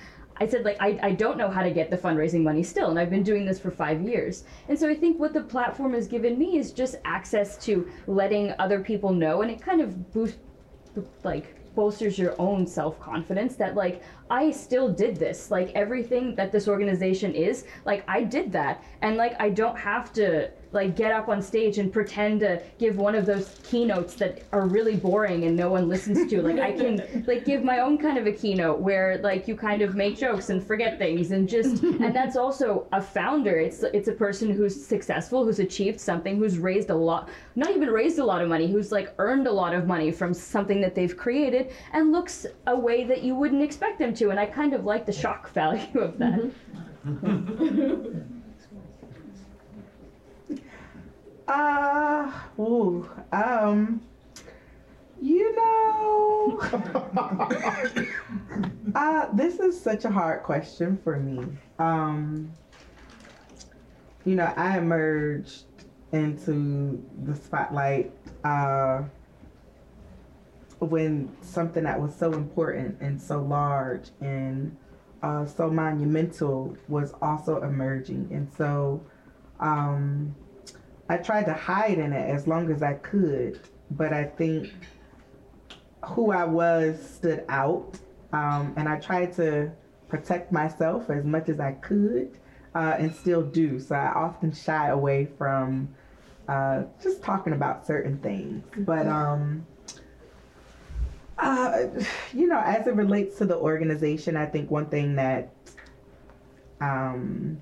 I 0.42 0.46
said, 0.48 0.64
like, 0.64 0.78
I, 0.80 0.98
I 1.02 1.12
don't 1.12 1.38
know 1.38 1.48
how 1.48 1.62
to 1.62 1.70
get 1.70 1.88
the 1.90 1.96
fundraising 1.96 2.42
money 2.42 2.64
still, 2.64 2.90
and 2.90 2.98
I've 2.98 3.10
been 3.10 3.22
doing 3.22 3.44
this 3.44 3.60
for 3.60 3.70
five 3.70 4.02
years. 4.02 4.42
And 4.68 4.76
so 4.78 4.88
I 4.88 4.94
think 4.94 5.20
what 5.20 5.32
the 5.32 5.42
platform 5.42 5.92
has 5.94 6.08
given 6.08 6.38
me 6.38 6.58
is 6.58 6.72
just 6.72 6.96
access 7.04 7.56
to 7.66 7.88
letting 8.08 8.52
other 8.58 8.80
people 8.80 9.12
know, 9.12 9.42
and 9.42 9.50
it 9.50 9.60
kind 9.60 9.80
of 9.80 10.12
boosts, 10.12 10.38
like, 11.22 11.54
bolsters 11.74 12.18
your 12.18 12.34
own 12.40 12.66
self 12.66 12.98
confidence 12.98 13.56
that, 13.56 13.76
like, 13.76 14.02
I 14.32 14.50
still 14.50 14.88
did 14.88 15.16
this. 15.16 15.50
Like, 15.50 15.70
everything 15.74 16.34
that 16.36 16.50
this 16.52 16.66
organization 16.66 17.34
is, 17.34 17.66
like, 17.84 18.02
I 18.08 18.24
did 18.24 18.50
that. 18.52 18.82
And, 19.02 19.18
like, 19.18 19.34
I 19.38 19.50
don't 19.50 19.78
have 19.78 20.10
to, 20.14 20.50
like, 20.72 20.96
get 20.96 21.12
up 21.12 21.28
on 21.28 21.42
stage 21.42 21.78
and 21.78 21.92
pretend 21.92 22.40
to 22.40 22.62
give 22.78 22.96
one 22.96 23.14
of 23.14 23.26
those 23.26 23.60
keynotes 23.62 24.14
that 24.14 24.42
are 24.52 24.66
really 24.66 24.96
boring 24.96 25.44
and 25.44 25.56
no 25.56 25.70
one 25.70 25.88
listens 25.88 26.28
to. 26.30 26.42
Like, 26.42 26.58
I 26.58 26.72
can, 26.72 27.24
like, 27.26 27.44
give 27.44 27.62
my 27.62 27.80
own 27.80 27.98
kind 27.98 28.18
of 28.18 28.26
a 28.26 28.32
keynote 28.32 28.80
where, 28.80 29.18
like, 29.18 29.46
you 29.46 29.56
kind 29.56 29.82
of 29.82 29.94
make 29.94 30.16
jokes 30.16 30.50
and 30.50 30.64
forget 30.66 30.98
things 30.98 31.30
and 31.30 31.48
just, 31.48 31.82
and 31.82 32.14
that's 32.14 32.36
also 32.36 32.86
a 32.92 33.00
founder. 33.00 33.58
It's, 33.58 33.82
it's 33.82 34.08
a 34.08 34.12
person 34.12 34.50
who's 34.50 34.84
successful, 34.84 35.44
who's 35.44 35.58
achieved 35.58 36.00
something, 36.00 36.38
who's 36.38 36.58
raised 36.58 36.90
a 36.90 36.94
lot, 36.94 37.28
not 37.54 37.70
even 37.70 37.88
raised 37.88 38.18
a 38.18 38.24
lot 38.24 38.42
of 38.42 38.48
money, 38.48 38.70
who's, 38.70 38.90
like, 38.90 39.14
earned 39.18 39.46
a 39.46 39.52
lot 39.52 39.74
of 39.74 39.86
money 39.86 40.10
from 40.10 40.32
something 40.32 40.80
that 40.80 40.94
they've 40.94 41.16
created 41.16 41.72
and 41.92 42.12
looks 42.12 42.46
a 42.66 42.76
way 42.76 43.04
that 43.04 43.22
you 43.22 43.34
wouldn't 43.34 43.62
expect 43.62 43.98
them 43.98 44.14
to. 44.14 44.30
And 44.30 44.40
I 44.40 44.46
kind 44.46 44.72
of 44.72 44.84
like 44.84 45.06
the 45.06 45.12
shock 45.12 45.50
value 45.52 46.00
of 46.00 46.18
that. 46.18 46.40
Mm-hmm. 47.06 48.38
Uh, 51.48 52.30
ooh, 52.58 53.08
um, 53.32 54.00
you 55.20 55.54
know, 55.56 56.58
uh, 58.94 59.26
this 59.32 59.58
is 59.58 59.80
such 59.80 60.04
a 60.04 60.10
hard 60.10 60.42
question 60.42 60.98
for 61.02 61.18
me. 61.18 61.44
Um, 61.78 62.52
you 64.24 64.36
know, 64.36 64.52
I 64.56 64.78
emerged 64.78 65.64
into 66.12 67.02
the 67.24 67.34
spotlight 67.34 68.12
uh, 68.44 69.02
when 70.78 71.34
something 71.40 71.84
that 71.84 72.00
was 72.00 72.14
so 72.14 72.32
important 72.32 73.00
and 73.00 73.20
so 73.20 73.42
large 73.42 74.10
and 74.20 74.76
uh, 75.22 75.46
so 75.46 75.70
monumental 75.70 76.76
was 76.88 77.14
also 77.22 77.62
emerging, 77.62 78.28
and 78.32 78.48
so. 78.56 79.00
Um, 79.60 80.34
I 81.08 81.16
tried 81.18 81.44
to 81.46 81.52
hide 81.52 81.98
in 81.98 82.12
it 82.12 82.30
as 82.30 82.46
long 82.46 82.70
as 82.70 82.82
I 82.82 82.94
could, 82.94 83.60
but 83.90 84.12
I 84.12 84.24
think 84.24 84.72
who 86.04 86.30
I 86.30 86.44
was 86.44 87.00
stood 87.00 87.44
out, 87.48 87.98
um, 88.32 88.74
and 88.76 88.88
I 88.88 88.98
tried 88.98 89.32
to 89.34 89.70
protect 90.08 90.52
myself 90.52 91.10
as 91.10 91.24
much 91.24 91.48
as 91.48 91.60
I 91.60 91.72
could, 91.72 92.38
uh, 92.74 92.96
and 92.98 93.14
still 93.14 93.42
do. 93.42 93.78
So 93.78 93.94
I 93.94 94.12
often 94.12 94.52
shy 94.52 94.88
away 94.88 95.28
from 95.38 95.94
uh, 96.48 96.84
just 97.02 97.22
talking 97.22 97.52
about 97.52 97.86
certain 97.86 98.18
things, 98.18 98.64
but 98.78 99.06
um, 99.06 99.66
uh, 101.38 101.86
you 102.32 102.46
know, 102.46 102.60
as 102.60 102.86
it 102.86 102.94
relates 102.94 103.38
to 103.38 103.44
the 103.44 103.56
organization, 103.56 104.36
I 104.36 104.46
think 104.46 104.70
one 104.70 104.86
thing 104.86 105.16
that 105.16 105.50
um, 106.80 107.60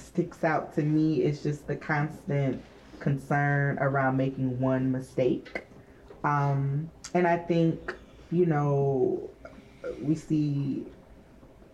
sticks 0.00 0.44
out 0.44 0.74
to 0.74 0.82
me 0.82 1.22
is 1.22 1.42
just 1.42 1.66
the 1.66 1.76
constant 1.76 2.62
concern 3.00 3.78
around 3.80 4.16
making 4.16 4.58
one 4.60 4.90
mistake. 4.90 5.64
Um, 6.24 6.90
and 7.14 7.26
I 7.26 7.36
think 7.36 7.94
you 8.30 8.46
know, 8.46 9.30
we 10.02 10.14
see 10.14 10.84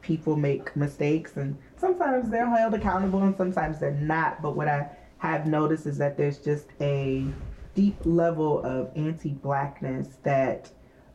people 0.00 0.36
make 0.36 0.74
mistakes 0.76 1.36
and 1.36 1.56
sometimes 1.76 2.30
they're 2.30 2.48
held 2.48 2.74
accountable 2.74 3.22
and 3.22 3.36
sometimes 3.36 3.78
they're 3.78 3.92
not. 3.92 4.42
But 4.42 4.54
what 4.56 4.68
I 4.68 4.88
have 5.18 5.46
noticed 5.46 5.86
is 5.86 5.98
that 5.98 6.16
there's 6.16 6.38
just 6.38 6.66
a 6.80 7.26
deep 7.74 7.96
level 8.04 8.62
of 8.62 8.90
anti 8.94 9.30
blackness 9.30 10.18
that 10.22 10.70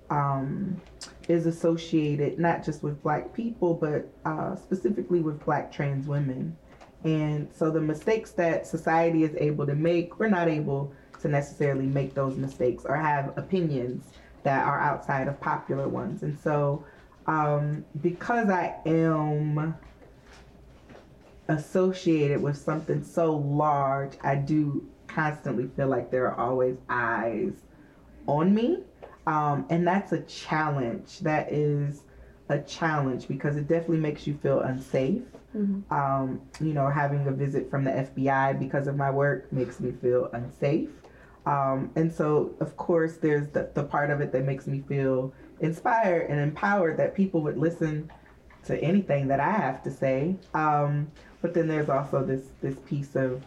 um, 0.10 0.82
is 1.28 1.46
associated 1.46 2.40
not 2.40 2.66
just 2.66 2.82
with 2.82 3.02
black 3.04 3.32
people, 3.34 3.76
but 3.76 4.10
uh, 4.26 4.56
specifically 4.56 5.20
with 5.22 5.44
black 5.46 5.72
trans 5.72 6.08
women. 6.08 6.58
And 7.04 7.50
so 7.54 7.72
the 7.72 7.82
mistakes 7.82 8.32
that 8.32 8.68
society 8.68 9.24
is 9.24 9.36
able 9.38 9.66
to 9.66 9.76
make, 9.76 10.20
we're 10.20 10.28
not 10.28 10.48
able 10.48 10.94
to 11.22 11.28
necessarily 11.28 11.86
make 11.86 12.14
those 12.14 12.36
mistakes 12.36 12.86
or 12.86 12.96
have 12.96 13.38
opinions 13.38 14.06
that 14.44 14.66
are 14.66 14.80
outside 14.80 15.28
of 15.28 15.40
popular 15.40 15.88
ones. 15.88 16.24
And 16.24 16.38
so 16.40 16.84
um, 17.30 17.86
because 18.02 18.50
I 18.50 18.76
am 18.86 19.76
associated 21.48 22.42
with 22.42 22.58
something 22.58 23.04
so 23.04 23.36
large, 23.36 24.14
I 24.24 24.36
do 24.36 24.88
constantly 25.08 25.68
feel 25.76 25.88
like 25.88 26.12
there 26.12 26.28
are 26.32 26.40
always 26.40 26.78
eyes 26.90 27.54
on 28.28 28.54
me. 28.54 28.80
Um, 29.28 29.66
and 29.70 29.86
that's 29.86 30.12
a 30.12 30.22
challenge. 30.22 31.20
That 31.20 31.52
is 31.52 32.02
a 32.50 32.60
challenge 32.60 33.28
because 33.28 33.58
it 33.58 33.68
definitely 33.68 33.98
makes 33.98 34.26
you 34.26 34.34
feel 34.36 34.62
unsafe. 34.62 35.22
Mm-hmm. 35.56 35.94
Um, 35.94 36.42
you 36.62 36.74
know, 36.74 36.90
having 36.90 37.28
a 37.28 37.32
visit 37.32 37.70
from 37.70 37.84
the 37.84 37.92
FBI 37.92 38.60
because 38.60 38.88
of 38.88 38.96
my 38.96 39.10
work 39.10 39.52
makes 39.52 39.80
me 39.80 39.92
feel 39.92 40.30
unsafe. 40.34 40.90
Um, 41.46 41.92
and 41.96 42.14
so, 42.14 42.54
of 42.60 42.78
course, 42.78 43.18
there's 43.18 43.48
the, 43.50 43.72
the 43.74 43.84
part 43.84 44.12
of 44.12 44.22
it 44.22 44.32
that 44.34 44.46
makes 44.46 44.68
me 44.68 44.84
feel 44.88 45.34
inspired 45.60 46.30
and 46.30 46.40
empowered 46.40 46.98
that 46.98 47.16
people 47.16 47.42
would 47.42 47.58
listen 47.58 48.12
to 48.66 48.78
anything 48.84 49.28
that 49.30 49.40
I 49.40 49.52
have 49.52 49.82
to 49.84 49.92
say. 49.92 50.36
Um, 50.54 51.12
but 51.42 51.54
then 51.54 51.68
there's 51.68 51.90
also 51.90 52.24
this 52.24 52.50
this 52.62 52.78
piece 52.86 53.16
of 53.16 53.44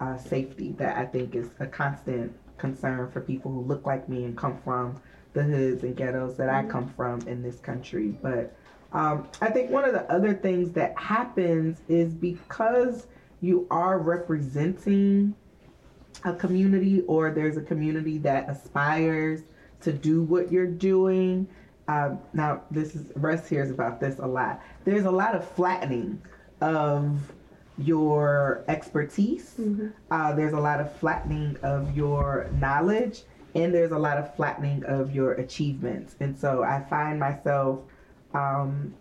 uh, 0.00 0.16
safety 0.16 0.72
that 0.78 0.96
I 0.96 1.04
think 1.04 1.34
is 1.34 1.50
a 1.60 1.66
constant 1.66 2.32
concern 2.58 3.10
for 3.10 3.20
people 3.20 3.50
who 3.52 3.60
look 3.62 3.84
like 3.86 4.08
me 4.08 4.24
and 4.24 4.36
come 4.36 4.58
from 4.62 5.00
the 5.32 5.42
hoods 5.42 5.82
and 5.82 5.96
ghettos 5.96 6.36
that 6.36 6.48
I 6.48 6.64
come 6.64 6.92
from 6.96 7.20
in 7.22 7.42
this 7.42 7.58
country. 7.58 8.14
But 8.22 8.54
um, 8.92 9.28
I 9.40 9.50
think 9.50 9.70
one 9.70 9.84
of 9.84 9.92
the 9.92 10.10
other 10.12 10.34
things 10.34 10.72
that 10.72 10.96
happens 10.98 11.80
is 11.88 12.12
because 12.12 13.06
you 13.40 13.66
are 13.70 13.98
representing 13.98 15.34
a 16.24 16.34
community 16.34 17.02
or 17.02 17.30
there's 17.30 17.56
a 17.56 17.62
community 17.62 18.18
that 18.18 18.48
aspires 18.48 19.42
to 19.80 19.92
do 19.92 20.22
what 20.22 20.52
you're 20.52 20.66
doing. 20.66 21.48
Um, 21.88 22.20
now, 22.32 22.62
this 22.70 22.94
is 22.94 23.10
Russ 23.16 23.48
hears 23.48 23.70
about 23.70 23.98
this 23.98 24.18
a 24.18 24.26
lot. 24.26 24.60
There's 24.84 25.04
a 25.04 25.10
lot 25.10 25.34
of 25.34 25.48
flattening 25.48 26.22
of 26.60 27.18
your 27.78 28.64
expertise. 28.68 29.54
Mm-hmm. 29.58 29.88
Uh, 30.10 30.34
there's 30.34 30.52
a 30.52 30.60
lot 30.60 30.80
of 30.80 30.94
flattening 30.96 31.56
of 31.62 31.96
your 31.96 32.48
knowledge, 32.52 33.22
and 33.54 33.74
there's 33.74 33.92
a 33.92 33.98
lot 33.98 34.18
of 34.18 34.34
flattening 34.36 34.84
of 34.84 35.14
your 35.14 35.32
achievements. 35.32 36.14
And 36.20 36.38
so 36.38 36.62
I 36.62 36.84
find 36.88 37.18
myself 37.18 37.80
um, 38.34 38.94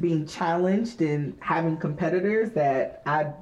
being 0.00 0.26
challenged 0.26 1.00
and 1.00 1.36
having 1.40 1.76
competitors 1.76 2.50
that 2.52 3.02
I 3.06 3.32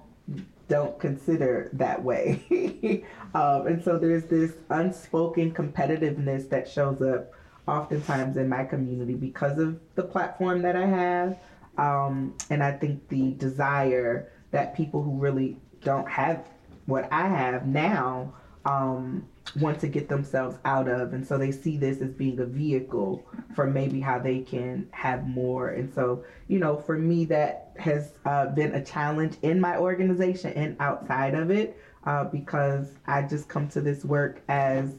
don't 0.68 0.98
consider 0.98 1.70
that 1.74 2.02
way. 2.02 3.04
um, 3.34 3.66
and 3.66 3.82
so 3.82 3.98
there's 3.98 4.24
this 4.24 4.52
unspoken 4.70 5.52
competitiveness 5.52 6.48
that 6.48 6.68
shows 6.68 7.02
up 7.02 7.32
oftentimes 7.66 8.36
in 8.36 8.48
my 8.48 8.64
community 8.64 9.14
because 9.14 9.58
of 9.58 9.78
the 9.94 10.02
platform 10.02 10.62
that 10.62 10.76
I 10.76 10.86
have. 10.86 11.38
Um, 11.76 12.36
and 12.50 12.62
I 12.62 12.72
think 12.72 13.08
the 13.08 13.32
desire 13.32 14.30
that 14.52 14.76
people 14.76 15.02
who 15.02 15.18
really 15.18 15.58
don't 15.82 16.08
have 16.08 16.46
what 16.86 17.12
I 17.12 17.26
have 17.28 17.66
now 17.66 18.32
um, 18.64 19.26
want 19.60 19.78
to 19.80 19.88
get 19.88 20.08
themselves 20.08 20.56
out 20.64 20.88
of. 20.88 21.12
And 21.12 21.26
so 21.26 21.38
they 21.38 21.52
see 21.52 21.76
this 21.76 22.00
as 22.00 22.12
being 22.12 22.38
a 22.40 22.46
vehicle 22.46 23.24
for 23.54 23.66
maybe 23.66 24.00
how 24.00 24.18
they 24.18 24.40
can 24.40 24.88
have 24.92 25.26
more. 25.26 25.68
And 25.70 25.92
so, 25.92 26.24
you 26.48 26.58
know, 26.58 26.76
for 26.76 26.98
me, 26.98 27.24
that 27.26 27.72
has 27.78 28.14
uh, 28.24 28.46
been 28.46 28.74
a 28.74 28.84
challenge 28.84 29.36
in 29.42 29.60
my 29.60 29.76
organization 29.76 30.52
and 30.54 30.76
outside 30.80 31.34
of 31.34 31.50
it 31.50 31.78
uh, 32.04 32.24
because 32.24 32.94
I 33.06 33.22
just 33.22 33.48
come 33.48 33.68
to 33.68 33.80
this 33.80 34.04
work 34.04 34.42
as 34.48 34.96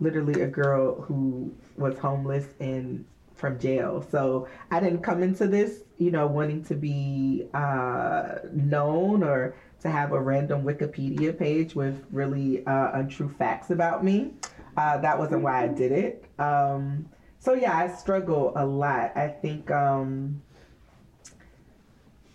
literally 0.00 0.42
a 0.42 0.48
girl 0.48 1.00
who 1.02 1.54
was 1.76 1.98
homeless 1.98 2.46
and 2.60 3.04
from 3.34 3.58
jail. 3.58 4.04
So 4.10 4.48
I 4.70 4.80
didn't 4.80 5.02
come 5.02 5.22
into 5.22 5.46
this, 5.46 5.82
you 5.98 6.10
know, 6.10 6.26
wanting 6.26 6.64
to 6.64 6.74
be 6.74 7.48
uh, 7.54 8.36
known 8.52 9.22
or 9.22 9.54
to 9.80 9.88
have 9.88 10.12
a 10.12 10.20
random 10.20 10.64
Wikipedia 10.64 11.36
page 11.36 11.74
with 11.74 12.04
really 12.10 12.66
uh, 12.66 12.90
untrue 12.94 13.28
facts 13.28 13.70
about 13.70 14.04
me. 14.04 14.32
Uh, 14.76 14.98
that 14.98 15.18
wasn't 15.18 15.42
why 15.42 15.64
I 15.64 15.68
did 15.68 15.92
it. 15.92 16.24
Um, 16.38 17.08
so 17.38 17.52
yeah, 17.54 17.76
I 17.76 17.88
struggle 17.88 18.52
a 18.56 18.64
lot. 18.64 19.16
I 19.16 19.28
think, 19.28 19.70
um, 19.70 20.42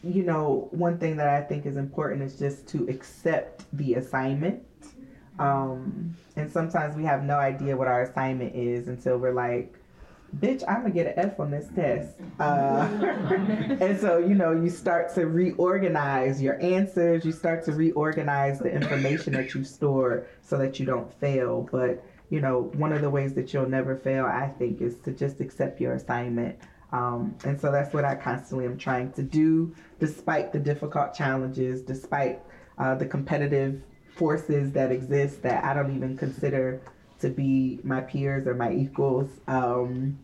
you 0.04 0.24
know, 0.24 0.68
one 0.72 0.98
thing 0.98 1.18
that 1.18 1.28
I 1.28 1.42
think 1.42 1.66
is 1.66 1.78
important 1.78 2.22
is 2.22 2.38
just 2.38 2.68
to 2.70 2.88
accept 2.88 3.66
the 3.74 3.96
assignment. 3.96 4.64
Um, 5.40 6.16
and 6.36 6.52
sometimes 6.52 6.96
we 6.96 7.04
have 7.06 7.24
no 7.24 7.38
idea 7.38 7.76
what 7.76 7.88
our 7.88 8.04
assignment 8.04 8.56
is 8.56 8.88
until 8.88 9.18
we're 9.18 9.34
like, 9.34 9.76
bitch, 10.40 10.64
I'm 10.68 10.82
gonna 10.82 10.92
get 10.92 11.08
an 11.08 11.14
F 11.32 11.40
on 11.40 11.52
this 11.52 11.68
test. 11.76 12.16
Uh, 12.40 12.88
and 13.80 14.00
so, 14.00 14.18
you 14.18 14.36
know, 14.36 14.52
you 14.52 14.70
start 14.70 15.14
to 15.16 15.28
reorganize 15.28 16.42
your 16.42 16.62
answers, 16.62 17.26
you 17.26 17.32
start 17.32 17.64
to 17.66 17.72
reorganize 17.74 18.60
the 18.60 18.72
information 18.72 19.34
that 19.34 19.54
you 19.54 19.64
store 19.64 20.28
so 20.42 20.58
that 20.58 20.80
you 20.80 20.86
don't 20.86 21.14
fail. 21.20 21.68
But, 21.72 22.04
you 22.30 22.42
know, 22.42 22.72
one 22.76 22.94
of 22.94 23.02
the 23.02 23.10
ways 23.10 23.34
that 23.36 23.54
you'll 23.54 23.70
never 23.70 23.96
fail, 23.96 24.26
I 24.26 24.48
think, 24.58 24.82
is 24.82 24.98
to 25.00 25.12
just 25.12 25.40
accept 25.40 25.80
your 25.80 25.94
assignment. 25.94 26.58
Um, 26.92 27.36
and 27.44 27.60
so 27.60 27.72
that's 27.72 27.94
what 27.94 28.06
I 28.06 28.16
constantly 28.16 28.66
am 28.66 28.78
trying 28.78 29.12
to 29.14 29.24
do, 29.24 29.76
despite 30.00 30.54
the 30.54 30.60
difficult 30.60 31.14
challenges, 31.14 31.82
despite 31.82 32.40
uh, 32.78 32.96
the 32.96 33.06
competitive 33.06 33.82
forces 34.16 34.72
that 34.74 34.92
exist 34.92 35.42
that 35.42 35.64
I 35.64 35.74
don't 35.74 35.96
even 35.96 36.16
consider 36.16 36.82
to 37.24 37.30
be 37.30 37.80
my 37.84 38.02
peers 38.02 38.46
or 38.46 38.54
my 38.54 38.72
equals. 38.72 39.30
Um, 39.48 40.20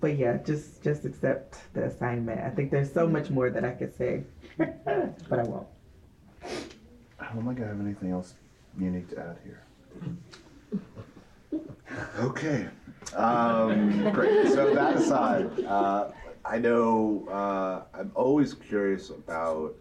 but 0.00 0.18
yeah, 0.18 0.36
just 0.44 0.82
just 0.82 1.04
accept 1.04 1.72
the 1.72 1.84
assignment. 1.84 2.40
I 2.40 2.50
think 2.50 2.70
there's 2.70 2.92
so 2.92 3.06
much 3.08 3.30
more 3.30 3.50
that 3.50 3.64
I 3.64 3.70
could 3.70 3.96
say, 3.96 4.24
but 4.58 5.38
I 5.38 5.42
won't. 5.44 5.66
I 7.20 7.32
don't 7.32 7.46
think 7.46 7.60
I 7.60 7.68
have 7.68 7.80
anything 7.80 8.10
else 8.10 8.34
unique 8.78 9.08
to 9.10 9.18
add 9.18 9.38
here. 9.44 9.62
Okay. 12.18 12.66
Um, 13.14 14.10
great. 14.10 14.48
So 14.48 14.74
that 14.74 14.96
aside, 14.96 15.64
uh, 15.64 16.10
I 16.44 16.58
know 16.58 17.28
uh, 17.30 17.84
I'm 17.96 18.10
always 18.16 18.52
curious 18.54 19.10
about 19.10 19.76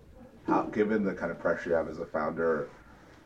how, 0.46 0.64
given 0.64 1.04
the 1.04 1.14
kind 1.14 1.32
of 1.32 1.40
pressure 1.40 1.72
you 1.72 1.76
have 1.76 1.88
as 1.90 1.98
a 1.98 2.06
founder, 2.06 2.70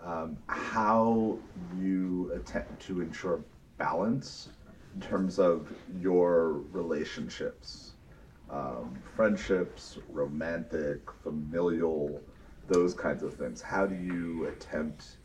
um, 0.07 0.37
how 0.47 1.37
you 1.77 2.31
attempt 2.33 2.81
to 2.87 3.01
ensure 3.01 3.43
balance 3.77 4.49
in 4.95 5.01
terms 5.01 5.37
of 5.37 5.71
your 5.99 6.53
relationships, 6.71 7.91
um, 8.49 8.97
friendships, 9.15 9.97
romantic, 10.09 11.01
familial, 11.23 12.21
those 12.69 12.93
kinds 12.93 13.21
of 13.21 13.33
things. 13.33 13.61
How 13.61 13.85
do 13.85 13.95
you 13.95 14.45
attempt 14.47 15.17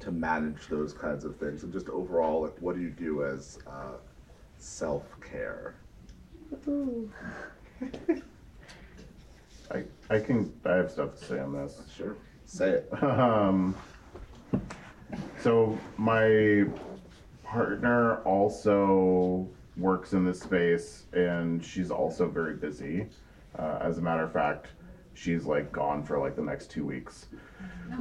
to 0.00 0.12
manage 0.12 0.66
those 0.68 0.92
kinds 0.92 1.24
of 1.24 1.36
things, 1.36 1.62
and 1.62 1.72
just 1.72 1.88
overall, 1.88 2.42
like, 2.42 2.60
what 2.60 2.76
do 2.76 2.82
you 2.82 2.90
do 2.90 3.24
as 3.24 3.58
uh, 3.66 3.94
self 4.58 5.04
care? 5.22 5.76
I 9.70 9.84
I 10.10 10.18
can 10.20 10.52
I 10.66 10.74
have 10.74 10.90
stuff 10.90 11.18
to 11.18 11.24
say 11.24 11.38
on 11.40 11.54
this. 11.54 11.80
Sure, 11.96 12.16
say 12.44 12.70
it. 12.70 12.88
um, 13.02 13.74
so 15.46 15.78
my 15.96 16.64
partner 17.44 18.16
also 18.22 19.48
works 19.76 20.12
in 20.12 20.24
this 20.24 20.40
space 20.40 21.04
and 21.12 21.64
she's 21.64 21.92
also 21.92 22.28
very 22.28 22.54
busy. 22.54 23.06
Uh, 23.56 23.78
as 23.80 23.98
a 23.98 24.02
matter 24.02 24.24
of 24.24 24.32
fact, 24.32 24.66
she's 25.14 25.44
like 25.44 25.70
gone 25.70 26.02
for 26.02 26.18
like 26.18 26.34
the 26.34 26.42
next 26.42 26.72
two 26.72 26.84
weeks. 26.84 27.26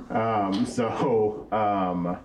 Um, 0.10 0.66
so 0.66 1.46
um, 1.52 2.18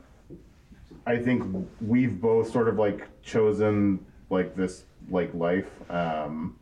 I 1.04 1.18
think 1.18 1.66
we've 1.82 2.18
both 2.18 2.50
sort 2.50 2.68
of 2.68 2.78
like 2.78 3.06
chosen 3.22 4.02
like 4.30 4.56
this 4.56 4.84
like 5.10 5.34
life. 5.34 5.68
Um, 5.90 6.56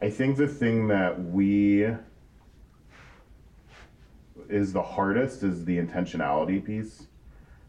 I 0.00 0.08
think 0.08 0.38
the 0.38 0.48
thing 0.48 0.88
that 0.88 1.22
we 1.22 1.86
is 4.48 4.72
the 4.72 4.82
hardest 4.82 5.42
is 5.42 5.66
the 5.66 5.76
intentionality 5.76 6.64
piece. 6.64 7.05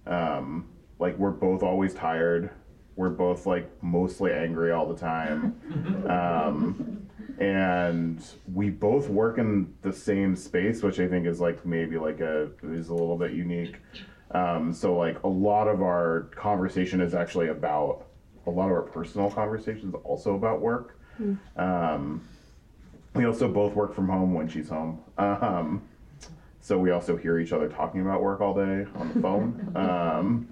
Um, 0.08 0.68
like 1.00 1.18
we're 1.18 1.32
both 1.32 1.64
always 1.64 1.94
tired. 1.94 2.50
we're 2.96 3.10
both 3.10 3.46
like 3.46 3.70
mostly 3.84 4.32
angry 4.34 4.72
all 4.72 4.88
the 4.88 5.00
time. 5.00 5.62
Um, 6.10 7.04
and 7.40 8.24
we 8.52 8.70
both 8.72 9.10
work 9.10 9.38
in 9.38 9.72
the 9.84 9.94
same 9.94 10.36
space, 10.36 10.82
which 10.82 11.00
I 11.00 11.08
think 11.08 11.28
is 11.28 11.40
like 11.40 11.64
maybe 11.66 11.98
like 12.00 12.20
a 12.20 12.50
is 12.64 12.90
a 12.90 12.94
little 12.96 13.18
bit 13.18 13.34
unique. 13.34 13.76
Um, 14.32 14.74
so 14.74 14.96
like 14.98 15.22
a 15.24 15.28
lot 15.28 15.68
of 15.68 15.82
our 15.84 16.30
conversation 16.36 17.00
is 17.02 17.14
actually 17.14 17.50
about 17.50 18.08
a 18.48 18.50
lot 18.50 18.66
of 18.66 18.72
our 18.72 18.82
personal 18.82 19.30
conversations 19.30 19.94
also 20.04 20.36
about 20.36 20.62
work. 20.62 21.00
Um, 21.58 22.22
we 23.14 23.26
also 23.26 23.48
both 23.48 23.74
work 23.76 23.94
from 23.94 24.08
home 24.10 24.34
when 24.34 24.48
she's 24.48 24.70
home. 24.70 25.02
Um, 25.20 25.87
so 26.68 26.77
we 26.77 26.91
also 26.91 27.15
hear 27.15 27.39
each 27.39 27.53
other 27.53 27.69
talking 27.69 28.02
about 28.02 28.22
work 28.22 28.41
all 28.41 28.53
day 28.53 28.85
on 28.95 29.11
the 29.14 29.22
phone. 29.22 29.72
Um, 29.77 30.49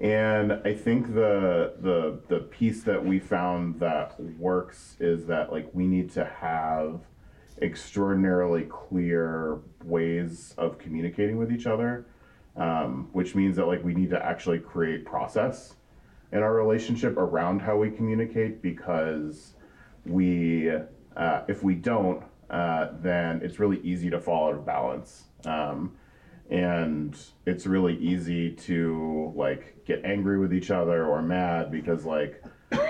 and 0.00 0.52
I 0.64 0.72
think 0.72 1.14
the 1.14 1.74
the 1.78 2.20
the 2.28 2.40
piece 2.40 2.84
that 2.84 3.04
we 3.04 3.18
found 3.18 3.80
that 3.80 4.18
works 4.38 4.96
is 4.98 5.26
that 5.26 5.52
like 5.52 5.68
we 5.74 5.86
need 5.86 6.10
to 6.12 6.24
have 6.24 7.02
extraordinarily 7.60 8.62
clear 8.62 9.58
ways 9.84 10.54
of 10.56 10.78
communicating 10.78 11.36
with 11.36 11.52
each 11.52 11.66
other, 11.66 12.06
um, 12.56 13.10
which 13.12 13.34
means 13.34 13.56
that 13.56 13.66
like 13.66 13.84
we 13.84 13.92
need 13.92 14.08
to 14.10 14.24
actually 14.24 14.58
create 14.58 15.04
process 15.04 15.74
in 16.32 16.38
our 16.38 16.54
relationship 16.54 17.18
around 17.18 17.60
how 17.60 17.76
we 17.76 17.90
communicate 17.90 18.62
because 18.62 19.52
we 20.06 20.70
uh, 21.14 21.42
if 21.46 21.62
we 21.62 21.74
don't 21.74 22.24
uh, 22.50 22.88
then 23.00 23.40
it's 23.42 23.58
really 23.58 23.80
easy 23.80 24.10
to 24.10 24.20
fall 24.20 24.48
out 24.48 24.54
of 24.54 24.66
balance. 24.66 25.24
Um, 25.44 25.92
and 26.50 27.16
it's 27.46 27.64
really 27.64 27.96
easy 27.98 28.50
to 28.50 29.32
like 29.36 29.84
get 29.84 30.04
angry 30.04 30.38
with 30.38 30.52
each 30.52 30.70
other 30.70 31.06
or 31.06 31.22
mad 31.22 31.70
because 31.70 32.04
like 32.04 32.42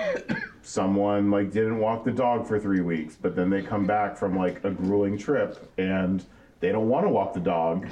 someone 0.63 1.29
like 1.29 1.51
didn't 1.51 1.77
walk 1.79 2.03
the 2.03 2.11
dog 2.11 2.47
for 2.47 2.59
three 2.59 2.81
weeks 2.81 3.15
but 3.21 3.35
then 3.35 3.51
they 3.51 3.61
come 3.61 3.85
back 3.85 4.17
from 4.17 4.35
like 4.35 4.63
a 4.63 4.71
grueling 4.71 5.17
trip 5.17 5.71
and 5.77 6.25
they 6.59 6.71
don't 6.71 6.89
want 6.89 7.05
to 7.05 7.09
walk 7.09 7.33
the 7.33 7.39
dog. 7.39 7.87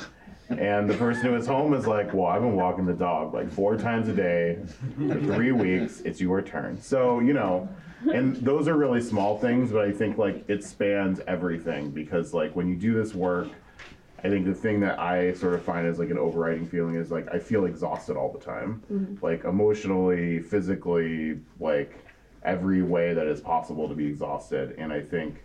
And 0.49 0.89
the 0.89 0.95
person 0.95 1.25
who 1.25 1.35
is 1.35 1.45
home 1.45 1.75
is 1.75 1.85
like 1.85 2.11
well 2.15 2.25
i've 2.25 2.41
been 2.41 2.55
walking 2.55 2.87
the 2.87 2.93
dog 2.93 3.35
like 3.35 3.51
four 3.51 3.77
times 3.77 4.07
a 4.07 4.13
day 4.13 4.57
for 5.07 5.19
three 5.19 5.51
weeks. 5.51 6.01
It's 6.01 6.19
your 6.19 6.41
turn. 6.41 6.81
So 6.81 7.19
you 7.19 7.33
know 7.33 7.69
and 8.13 8.35
those 8.45 8.67
are 8.67 8.76
really 8.76 9.01
small 9.01 9.38
things 9.38 9.71
but 9.71 9.85
i 9.85 9.91
think 9.91 10.17
like 10.17 10.43
it 10.47 10.63
spans 10.63 11.19
everything 11.27 11.91
because 11.91 12.34
like 12.34 12.55
when 12.55 12.67
you 12.67 12.76
do 12.76 12.93
this 12.93 13.13
work 13.13 13.49
I 14.23 14.30
think 14.30 14.45
the 14.45 14.53
thing 14.53 14.81
that 14.81 14.99
I 14.99 15.34
sort 15.34 15.53
of 15.53 15.63
find 15.63 15.88
as 15.88 15.99
like 15.99 16.09
an 16.09 16.17
overriding 16.17 16.67
feeling 16.67 16.95
is 16.95 17.11
like 17.11 17.27
I 17.34 17.39
feel 17.39 17.65
exhausted 17.65 18.17
all 18.17 18.31
the 18.31 18.39
time, 18.39 18.84
mm-hmm. 18.91 19.26
like 19.26 19.45
emotionally, 19.45 20.41
physically, 20.41 21.39
like 21.59 22.03
every 22.43 22.81
way 22.81 23.13
that 23.13 23.27
is 23.27 23.41
possible 23.41 23.88
to 23.88 23.95
be 23.95 24.05
exhausted. 24.05 24.76
And 24.77 24.91
I 24.91 25.01
think 25.01 25.43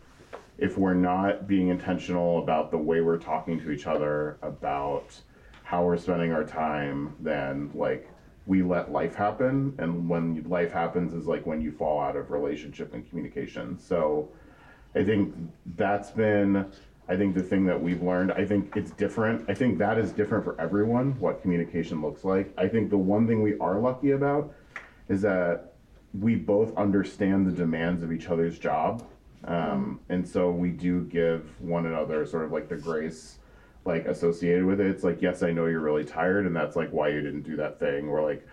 if 0.58 0.78
we're 0.78 0.94
not 0.94 1.46
being 1.46 1.68
intentional 1.68 2.42
about 2.42 2.70
the 2.70 2.78
way 2.78 3.00
we're 3.00 3.18
talking 3.18 3.60
to 3.60 3.70
each 3.70 3.86
other, 3.86 4.38
about 4.42 5.14
how 5.62 5.84
we're 5.84 5.96
spending 5.96 6.32
our 6.32 6.44
time, 6.44 7.14
then 7.20 7.70
like 7.74 8.08
we 8.46 8.62
let 8.62 8.92
life 8.92 9.14
happen. 9.14 9.74
And 9.78 10.08
when 10.08 10.42
life 10.48 10.72
happens 10.72 11.14
is 11.14 11.26
like 11.26 11.46
when 11.46 11.60
you 11.60 11.72
fall 11.72 12.00
out 12.00 12.16
of 12.16 12.30
relationship 12.30 12.94
and 12.94 13.08
communication. 13.08 13.78
So 13.78 14.28
I 14.94 15.04
think 15.04 15.34
that's 15.76 16.10
been 16.10 16.66
I 17.06 17.16
think 17.16 17.34
the 17.34 17.42
thing 17.42 17.66
that 17.66 17.80
we've 17.80 18.02
learned, 18.02 18.32
I 18.32 18.46
think 18.46 18.72
it's 18.76 18.90
different. 18.92 19.44
I 19.48 19.54
think 19.54 19.76
that 19.78 19.98
is 19.98 20.10
different 20.10 20.42
for 20.42 20.58
everyone, 20.58 21.18
what 21.20 21.42
communication 21.42 22.00
looks 22.00 22.24
like. 22.24 22.52
I 22.56 22.66
think 22.66 22.88
the 22.88 22.96
one 22.96 23.26
thing 23.26 23.42
we 23.42 23.58
are 23.58 23.78
lucky 23.78 24.12
about 24.12 24.54
is 25.08 25.20
that 25.20 25.74
we 26.18 26.34
both 26.34 26.74
understand 26.78 27.46
the 27.46 27.52
demands 27.52 28.02
of 28.02 28.10
each 28.10 28.28
other's 28.28 28.58
job. 28.58 29.06
Um, 29.44 30.00
and 30.08 30.26
so 30.26 30.50
we 30.50 30.70
do 30.70 31.02
give 31.02 31.60
one 31.60 31.84
another 31.84 32.24
sort 32.24 32.44
of 32.44 32.52
like 32.52 32.70
the 32.70 32.76
grace 32.76 33.38
like 33.84 34.06
associated 34.06 34.64
with 34.64 34.80
it. 34.80 34.86
It's 34.86 35.04
like, 35.04 35.20
yes, 35.20 35.42
I 35.42 35.52
know 35.52 35.66
you're 35.66 35.80
really 35.80 36.04
tired, 36.04 36.46
and 36.46 36.54
that's 36.56 36.76
like 36.76 36.90
why 36.90 37.08
you 37.08 37.20
didn't 37.20 37.42
do 37.42 37.56
that 37.56 37.78
thing, 37.78 38.08
or 38.08 38.22
like 38.22 38.46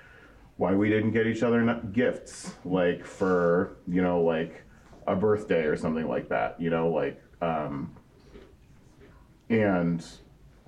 why 0.57 0.73
we 0.73 0.89
didn't 0.89 1.11
get 1.11 1.25
each 1.25 1.43
other 1.43 1.81
gifts, 1.91 2.53
like 2.65 3.05
for, 3.05 3.77
you 3.87 4.01
know, 4.01 4.21
like 4.21 4.63
a 5.07 5.15
birthday 5.15 5.63
or 5.63 5.75
something 5.75 6.07
like 6.07 6.29
that, 6.29 6.59
you 6.59 6.69
know, 6.69 6.89
like, 6.89 7.21
um, 7.41 7.95
and 9.49 10.05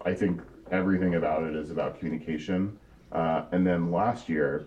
I 0.06 0.14
think 0.14 0.42
everything 0.72 1.16
about 1.16 1.44
it 1.44 1.56
is 1.56 1.70
about 1.70 2.00
communication. 2.00 2.80
Uh, 3.12 3.46
and 3.52 3.68
then 3.68 3.92
last 3.92 4.28
year, 4.28 4.66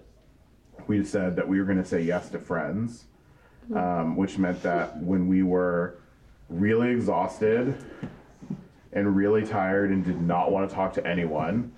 we 0.86 1.04
said 1.04 1.34
that 1.36 1.48
we 1.48 1.58
were 1.58 1.64
going 1.64 1.82
to 1.82 1.84
say 1.84 2.00
yes 2.00 2.28
to 2.30 2.38
friends, 2.38 3.06
um, 3.74 4.14
which 4.14 4.38
meant 4.38 4.62
that 4.62 4.96
when 5.02 5.26
we 5.26 5.42
were 5.42 5.98
really 6.48 6.90
exhausted 6.90 7.76
and 8.96 9.14
really 9.14 9.44
tired 9.46 9.90
and 9.90 10.02
did 10.02 10.20
not 10.22 10.50
want 10.50 10.68
to 10.68 10.74
talk 10.74 10.94
to 10.94 11.06
anyone, 11.06 11.70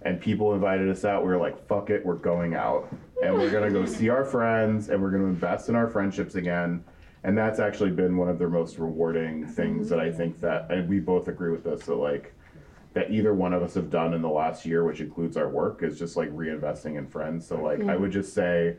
and 0.00 0.18
people 0.18 0.54
invited 0.54 0.88
us 0.88 1.04
out, 1.04 1.22
we 1.22 1.28
were 1.28 1.36
like, 1.36 1.68
fuck 1.68 1.90
it, 1.90 2.04
we're 2.04 2.14
going 2.14 2.54
out. 2.54 2.88
And 3.22 3.34
we're 3.34 3.50
going 3.50 3.70
to 3.70 3.78
go 3.78 3.84
see 3.98 4.08
our 4.08 4.24
friends 4.24 4.88
and 4.88 5.00
we're 5.00 5.10
going 5.10 5.22
to 5.22 5.28
invest 5.28 5.68
in 5.68 5.76
our 5.76 5.86
friendships 5.86 6.34
again. 6.34 6.82
And 7.24 7.36
that's 7.36 7.60
actually 7.60 7.90
been 7.90 8.16
one 8.16 8.30
of 8.30 8.38
the 8.38 8.48
most 8.48 8.78
rewarding 8.78 9.46
things 9.46 9.90
that 9.90 10.00
I 10.00 10.08
mm-hmm. 10.08 10.16
think 10.16 10.40
that, 10.40 10.70
and 10.70 10.88
we 10.88 10.98
both 10.98 11.28
agree 11.28 11.52
with 11.52 11.62
this, 11.62 11.84
that 11.84 11.94
like, 11.94 12.34
that 12.94 13.10
either 13.10 13.34
one 13.34 13.52
of 13.52 13.62
us 13.62 13.74
have 13.74 13.90
done 13.90 14.14
in 14.14 14.22
the 14.22 14.30
last 14.30 14.66
year, 14.66 14.84
which 14.84 15.00
includes 15.00 15.36
our 15.36 15.48
work, 15.48 15.82
is 15.82 15.98
just 15.98 16.16
like 16.16 16.30
reinvesting 16.30 16.96
in 16.96 17.06
friends. 17.06 17.46
So 17.46 17.62
like, 17.62 17.80
I 17.80 17.82
mm-hmm. 17.82 18.02
would 18.02 18.12
just 18.12 18.32
say, 18.32 18.76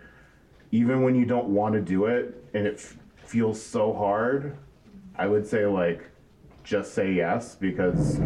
even 0.71 1.03
when 1.03 1.13
you 1.13 1.25
don't 1.25 1.49
want 1.49 1.75
to 1.75 1.81
do 1.81 2.05
it 2.05 2.43
and 2.55 2.65
it 2.65 2.75
f- 2.75 2.97
feels 3.17 3.61
so 3.61 3.93
hard, 3.93 4.57
I 5.15 5.27
would 5.27 5.45
say 5.45 5.67
like, 5.67 6.09
just 6.63 6.93
say 6.93 7.11
yes 7.11 7.55
because 7.55 8.19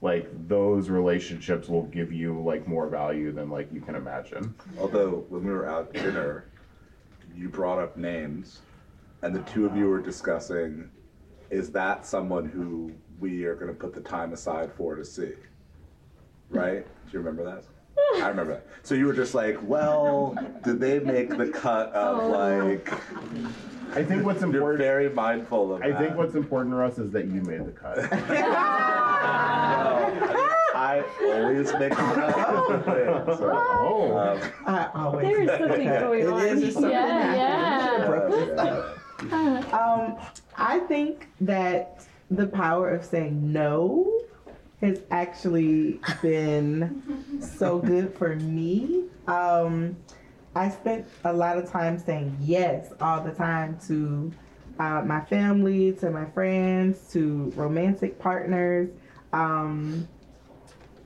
like 0.00 0.28
those 0.46 0.88
relationships 0.88 1.68
will 1.68 1.84
give 1.84 2.12
you 2.12 2.40
like 2.42 2.68
more 2.68 2.88
value 2.88 3.32
than 3.32 3.50
like 3.50 3.72
you 3.72 3.80
can 3.80 3.94
imagine. 3.94 4.54
Although 4.78 5.24
when 5.28 5.44
we 5.44 5.50
were 5.50 5.68
out 5.68 5.92
to 5.94 6.00
dinner, 6.00 6.44
you 7.34 7.48
brought 7.48 7.78
up 7.78 7.96
names, 7.96 8.60
and 9.22 9.34
the 9.34 9.42
two 9.42 9.66
of 9.66 9.76
you 9.76 9.88
were 9.88 10.00
discussing, 10.00 10.90
is 11.50 11.70
that 11.72 12.06
someone 12.06 12.44
who 12.44 12.92
we 13.18 13.44
are 13.44 13.54
going 13.54 13.68
to 13.68 13.74
put 13.74 13.94
the 13.94 14.00
time 14.00 14.32
aside 14.32 14.72
for 14.72 14.94
to 14.94 15.04
see? 15.04 15.32
Right? 16.50 16.84
Do 16.84 17.12
you 17.12 17.18
remember 17.18 17.44
that? 17.44 17.64
I 18.22 18.28
remember 18.28 18.54
that. 18.54 18.66
So 18.82 18.94
you 18.94 19.06
were 19.06 19.12
just 19.12 19.34
like, 19.34 19.58
well, 19.62 20.36
did 20.64 20.80
they 20.80 20.98
make 21.00 21.36
the 21.36 21.48
cut 21.48 21.92
of 21.92 22.22
oh. 22.22 22.28
like? 22.28 22.92
I 23.94 24.02
think 24.04 24.24
what's 24.24 24.42
important. 24.42 24.80
You're 24.80 24.86
very 24.86 25.08
mindful 25.10 25.74
of 25.74 25.82
I 25.82 25.90
that. 25.90 25.98
think 26.00 26.16
what's 26.16 26.34
important 26.34 26.74
to 26.74 26.82
us 26.84 26.98
is 26.98 27.10
that 27.12 27.26
you 27.26 27.40
made 27.42 27.64
the 27.66 27.72
cut. 27.72 27.98
I 30.80 31.02
always 31.24 31.72
make 31.74 31.90
the 31.90 31.96
cut. 31.96 33.38
So, 33.38 33.50
oh, 33.52 34.16
um, 34.16 34.40
I 34.66 34.88
always. 34.94 35.26
There 35.26 35.42
is 35.42 35.48
something 35.58 35.84
going 35.88 36.20
It 36.22 36.28
on. 36.28 36.40
is 36.46 36.60
just 36.60 36.74
something 36.74 36.90
Yeah, 36.92 37.06
happening. 37.34 38.56
yeah. 38.56 38.92
yeah, 39.30 39.62
yeah. 39.70 39.78
Um, 39.78 40.16
I 40.56 40.78
think 40.80 41.28
that 41.40 42.04
the 42.30 42.46
power 42.46 42.90
of 42.90 43.04
saying 43.04 43.52
no 43.52 44.20
has 44.80 45.02
actually 45.10 46.00
been 46.22 47.02
so 47.40 47.78
good 47.80 48.14
for 48.16 48.36
me. 48.36 49.04
Um, 49.26 49.96
I 50.54 50.70
spent 50.70 51.06
a 51.24 51.32
lot 51.32 51.58
of 51.58 51.70
time 51.70 51.98
saying 51.98 52.36
yes 52.40 52.92
all 53.00 53.22
the 53.22 53.32
time 53.32 53.78
to 53.86 54.32
uh, 54.78 55.02
my 55.04 55.20
family, 55.22 55.92
to 55.92 56.10
my 56.10 56.24
friends, 56.26 57.12
to 57.12 57.52
romantic 57.56 58.18
partners. 58.18 58.90
Um, 59.32 60.08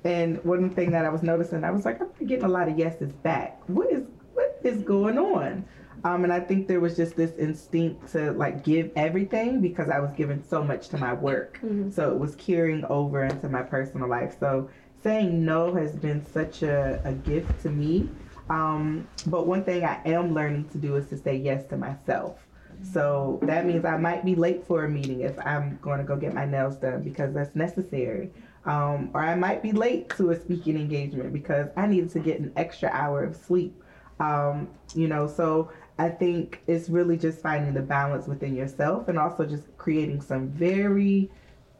and 0.04 0.42
one 0.44 0.70
thing 0.70 0.90
that 0.92 1.04
I 1.04 1.08
was 1.08 1.22
noticing, 1.22 1.64
I 1.64 1.70
was 1.70 1.84
like, 1.84 2.00
I'm 2.00 2.26
getting 2.26 2.44
a 2.44 2.48
lot 2.48 2.68
of 2.68 2.78
yeses 2.78 3.12
back. 3.12 3.60
What 3.68 3.90
is 3.92 4.04
what 4.34 4.58
is 4.64 4.82
going 4.82 5.18
on? 5.18 5.64
Um, 6.04 6.24
and 6.24 6.32
I 6.32 6.40
think 6.40 6.66
there 6.66 6.80
was 6.80 6.96
just 6.96 7.14
this 7.16 7.32
instinct 7.38 8.10
to 8.12 8.32
like 8.32 8.64
give 8.64 8.90
everything 8.96 9.60
because 9.60 9.88
I 9.88 10.00
was 10.00 10.10
giving 10.16 10.42
so 10.42 10.64
much 10.64 10.88
to 10.88 10.98
my 10.98 11.12
work. 11.14 11.60
So 11.92 12.10
it 12.10 12.18
was 12.18 12.34
carrying 12.34 12.84
over 12.86 13.24
into 13.24 13.48
my 13.48 13.62
personal 13.62 14.08
life. 14.08 14.36
So 14.40 14.68
saying 15.04 15.44
no 15.44 15.72
has 15.74 15.94
been 15.94 16.24
such 16.26 16.62
a, 16.62 17.00
a 17.04 17.12
gift 17.12 17.62
to 17.62 17.70
me. 17.70 18.08
Um, 18.50 19.08
but 19.26 19.46
one 19.46 19.64
thing 19.64 19.84
I 19.84 20.00
am 20.04 20.34
learning 20.34 20.68
to 20.70 20.78
do 20.78 20.96
is 20.96 21.08
to 21.08 21.16
say 21.16 21.36
yes 21.36 21.66
to 21.66 21.76
myself. 21.76 22.38
So 22.82 23.38
that 23.42 23.64
means 23.66 23.84
I 23.84 23.96
might 23.96 24.24
be 24.24 24.34
late 24.34 24.66
for 24.66 24.84
a 24.84 24.88
meeting 24.88 25.20
if 25.20 25.38
I'm 25.38 25.78
going 25.82 25.98
to 25.98 26.04
go 26.04 26.16
get 26.16 26.34
my 26.34 26.44
nails 26.44 26.76
done 26.76 27.02
because 27.02 27.32
that's 27.32 27.54
necessary. 27.54 28.30
Um, 28.64 29.10
or 29.14 29.22
I 29.22 29.34
might 29.34 29.62
be 29.62 29.72
late 29.72 30.08
to 30.16 30.30
a 30.30 30.40
speaking 30.40 30.76
engagement 30.76 31.32
because 31.32 31.68
I 31.76 31.86
needed 31.86 32.10
to 32.10 32.20
get 32.20 32.40
an 32.40 32.52
extra 32.56 32.88
hour 32.92 33.22
of 33.24 33.36
sleep. 33.36 33.80
Um, 34.20 34.68
you 34.94 35.08
know, 35.08 35.26
so 35.26 35.70
I 35.98 36.08
think 36.08 36.62
it's 36.66 36.88
really 36.88 37.16
just 37.16 37.40
finding 37.40 37.74
the 37.74 37.82
balance 37.82 38.26
within 38.26 38.54
yourself 38.54 39.08
and 39.08 39.18
also 39.18 39.46
just 39.46 39.76
creating 39.78 40.20
some 40.20 40.48
very 40.48 41.30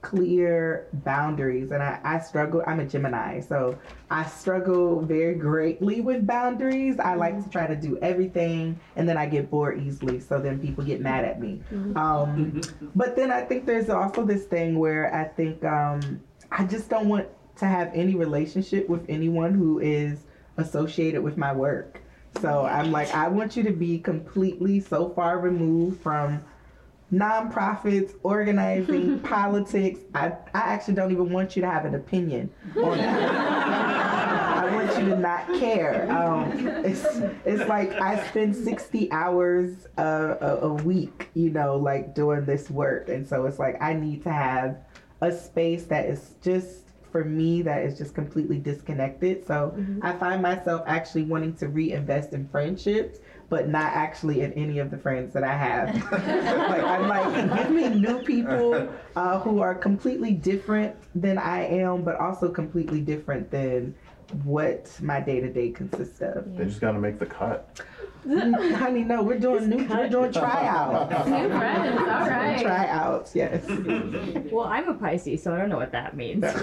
clear 0.02 0.88
boundaries 1.04 1.70
and 1.70 1.82
I, 1.82 1.98
I 2.04 2.18
struggle 2.18 2.62
i'm 2.66 2.80
a 2.80 2.84
gemini 2.84 3.40
so 3.40 3.78
i 4.10 4.24
struggle 4.24 5.00
very 5.00 5.34
greatly 5.34 6.00
with 6.00 6.26
boundaries. 6.26 6.98
I 6.98 7.14
like 7.14 7.42
to 7.42 7.48
try 7.48 7.66
to 7.68 7.76
do 7.76 7.98
everything 8.02 8.78
and 8.96 9.08
then 9.08 9.16
i 9.16 9.26
get 9.26 9.48
bored 9.48 9.80
easily 9.80 10.18
so 10.20 10.40
then 10.40 10.58
people 10.58 10.84
get 10.84 11.00
mad 11.00 11.24
at 11.24 11.40
me. 11.40 11.60
Um, 11.96 12.60
but 12.94 13.16
then 13.16 13.30
i 13.30 13.42
think 13.42 13.64
there's 13.64 13.88
also 13.88 14.24
this 14.26 14.44
thing 14.44 14.78
where 14.78 15.14
i 15.14 15.24
think 15.24 15.64
um, 15.64 16.20
i 16.50 16.64
just 16.64 16.90
don't 16.90 17.08
want 17.08 17.28
to 17.56 17.66
have 17.66 17.90
any 17.94 18.16
relationship 18.16 18.88
with 18.88 19.04
anyone 19.08 19.54
who 19.54 19.78
is 19.78 20.24
associated 20.56 21.22
with 21.22 21.36
my 21.36 21.52
work. 21.52 22.00
So 22.40 22.64
i'm 22.64 22.90
like 22.90 23.14
i 23.14 23.28
want 23.28 23.56
you 23.56 23.62
to 23.62 23.72
be 23.72 23.98
completely 23.98 24.80
so 24.80 25.10
far 25.10 25.38
removed 25.38 26.02
from 26.02 26.42
nonprofits, 27.12 28.14
organizing, 28.22 29.20
politics. 29.24 30.00
I, 30.14 30.28
I 30.54 30.60
actually 30.60 30.94
don't 30.94 31.12
even 31.12 31.30
want 31.30 31.54
you 31.56 31.62
to 31.62 31.70
have 31.70 31.84
an 31.84 31.94
opinion 31.94 32.50
on 32.76 32.98
that. 32.98 34.64
I 34.64 34.74
want 34.74 34.98
you 34.98 35.10
to 35.10 35.18
not 35.18 35.46
care. 35.58 36.10
Um, 36.10 36.66
it's, 36.84 37.04
it's 37.44 37.68
like 37.68 37.92
I 38.00 38.26
spend 38.28 38.56
60 38.56 39.12
hours 39.12 39.86
a, 39.98 40.36
a, 40.40 40.56
a 40.62 40.72
week, 40.72 41.28
you 41.34 41.50
know, 41.50 41.76
like 41.76 42.14
doing 42.14 42.44
this 42.44 42.70
work. 42.70 43.08
And 43.08 43.26
so 43.26 43.46
it's 43.46 43.58
like 43.58 43.80
I 43.82 43.92
need 43.92 44.22
to 44.22 44.32
have 44.32 44.78
a 45.20 45.30
space 45.30 45.84
that 45.84 46.06
is 46.06 46.34
just 46.42 46.82
for 47.12 47.24
me 47.24 47.60
that 47.60 47.84
is 47.84 47.98
just 47.98 48.14
completely 48.14 48.58
disconnected. 48.58 49.46
So 49.46 49.76
I 50.00 50.12
find 50.12 50.40
myself 50.40 50.82
actually 50.86 51.24
wanting 51.24 51.54
to 51.56 51.68
reinvest 51.68 52.32
in 52.32 52.48
friendships, 52.48 53.18
but 53.52 53.68
not 53.68 53.92
actually 53.92 54.40
in 54.40 54.50
any 54.54 54.78
of 54.78 54.90
the 54.90 54.96
friends 54.96 55.34
that 55.34 55.44
I 55.44 55.54
have. 55.54 55.94
like 56.12 56.82
I'm 56.82 57.06
like, 57.06 57.58
give 57.58 57.70
me 57.70 57.86
new 57.90 58.22
people 58.22 58.88
uh, 59.14 59.40
who 59.40 59.60
are 59.60 59.74
completely 59.74 60.32
different 60.32 60.96
than 61.14 61.36
I 61.36 61.66
am, 61.66 62.02
but 62.02 62.16
also 62.16 62.48
completely 62.48 63.02
different 63.02 63.50
than 63.50 63.94
what 64.44 64.90
my 65.00 65.20
day 65.20 65.40
to 65.40 65.52
day 65.52 65.70
consists 65.70 66.20
of. 66.20 66.56
They 66.56 66.64
just 66.64 66.80
gotta 66.80 66.98
make 66.98 67.18
the 67.18 67.26
cut. 67.26 67.80
Honey, 68.28 69.02
no, 69.02 69.22
we're 69.22 69.38
doing 69.38 69.68
new, 69.68 69.84
we're 69.84 70.08
doing 70.08 70.32
tryouts. 70.32 71.28
New 71.28 71.48
friends, 71.48 71.98
all 71.98 72.06
right. 72.06 72.62
Tryouts, 72.62 73.34
yes. 73.34 73.64
Well, 74.52 74.66
I'm 74.66 74.88
a 74.88 74.94
Pisces, 74.94 75.42
so 75.42 75.52
I 75.54 75.58
don't 75.58 75.68
know 75.70 75.78
what 75.78 75.92
that 75.92 76.16
means. 76.16 76.44
I'll 76.44 76.54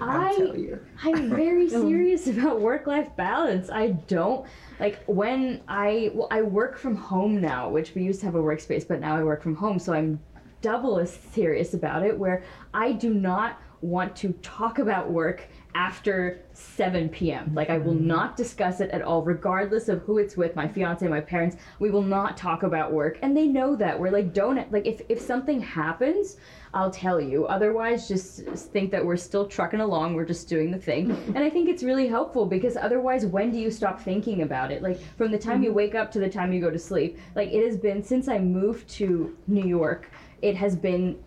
I 0.00 0.34
tell 0.36 0.56
you. 0.56 0.78
I'm 1.04 1.30
very 1.30 1.68
serious 1.70 2.26
about 2.26 2.60
work-life 2.60 3.14
balance. 3.16 3.70
I 3.70 3.88
don't 4.08 4.46
like 4.78 5.02
when 5.06 5.62
I 5.68 6.10
well 6.12 6.28
I 6.30 6.42
work 6.42 6.76
from 6.76 6.96
home 6.96 7.40
now, 7.40 7.70
which 7.70 7.94
we 7.94 8.02
used 8.02 8.20
to 8.20 8.26
have 8.26 8.34
a 8.34 8.42
workspace, 8.42 8.86
but 8.86 9.00
now 9.00 9.16
I 9.16 9.22
work 9.22 9.42
from 9.42 9.54
home, 9.54 9.78
so 9.78 9.94
I'm 9.94 10.20
double 10.60 10.98
as 10.98 11.12
serious 11.12 11.74
about 11.74 12.04
it 12.04 12.18
where 12.18 12.42
I 12.74 12.92
do 12.92 13.14
not 13.14 13.60
want 13.80 14.16
to 14.16 14.32
talk 14.42 14.78
about 14.80 15.10
work 15.10 15.48
after 15.78 16.40
7 16.54 17.08
p.m. 17.08 17.54
Like 17.54 17.70
I 17.70 17.78
will 17.78 17.94
mm-hmm. 17.94 18.08
not 18.08 18.36
discuss 18.36 18.80
it 18.80 18.90
at 18.90 19.00
all 19.00 19.22
regardless 19.22 19.88
of 19.88 20.02
who 20.02 20.18
it's 20.18 20.36
with, 20.36 20.56
my 20.56 20.66
fiance, 20.66 21.06
my 21.06 21.20
parents. 21.20 21.56
We 21.78 21.90
will 21.90 22.02
not 22.02 22.36
talk 22.36 22.64
about 22.64 22.92
work 22.92 23.20
and 23.22 23.36
they 23.36 23.46
know 23.46 23.76
that. 23.76 23.98
We're 23.98 24.10
like 24.10 24.34
don't 24.34 24.70
like 24.72 24.86
if 24.86 25.02
if 25.08 25.20
something 25.20 25.60
happens, 25.60 26.36
I'll 26.74 26.90
tell 26.90 27.20
you. 27.20 27.46
Otherwise, 27.46 28.08
just 28.08 28.40
think 28.72 28.90
that 28.90 29.06
we're 29.06 29.16
still 29.16 29.46
trucking 29.46 29.80
along. 29.80 30.14
We're 30.14 30.24
just 30.24 30.48
doing 30.48 30.72
the 30.72 30.78
thing. 30.78 31.16
And 31.38 31.44
I 31.44 31.50
think 31.50 31.68
it's 31.68 31.84
really 31.84 32.08
helpful 32.08 32.46
because 32.46 32.76
otherwise, 32.76 33.24
when 33.24 33.52
do 33.52 33.58
you 33.58 33.70
stop 33.70 34.00
thinking 34.00 34.42
about 34.42 34.72
it? 34.72 34.82
Like 34.82 34.98
from 35.16 35.30
the 35.30 35.38
time 35.38 35.62
you 35.62 35.68
mm-hmm. 35.68 35.76
wake 35.76 35.94
up 35.94 36.10
to 36.12 36.18
the 36.18 36.28
time 36.28 36.52
you 36.52 36.60
go 36.60 36.70
to 36.70 36.78
sleep. 36.78 37.18
Like 37.36 37.50
it 37.52 37.64
has 37.64 37.76
been 37.76 38.02
since 38.02 38.26
I 38.26 38.40
moved 38.40 38.88
to 38.98 39.36
New 39.46 39.64
York. 39.64 40.10
It 40.42 40.56
has 40.56 40.74
been 40.74 41.18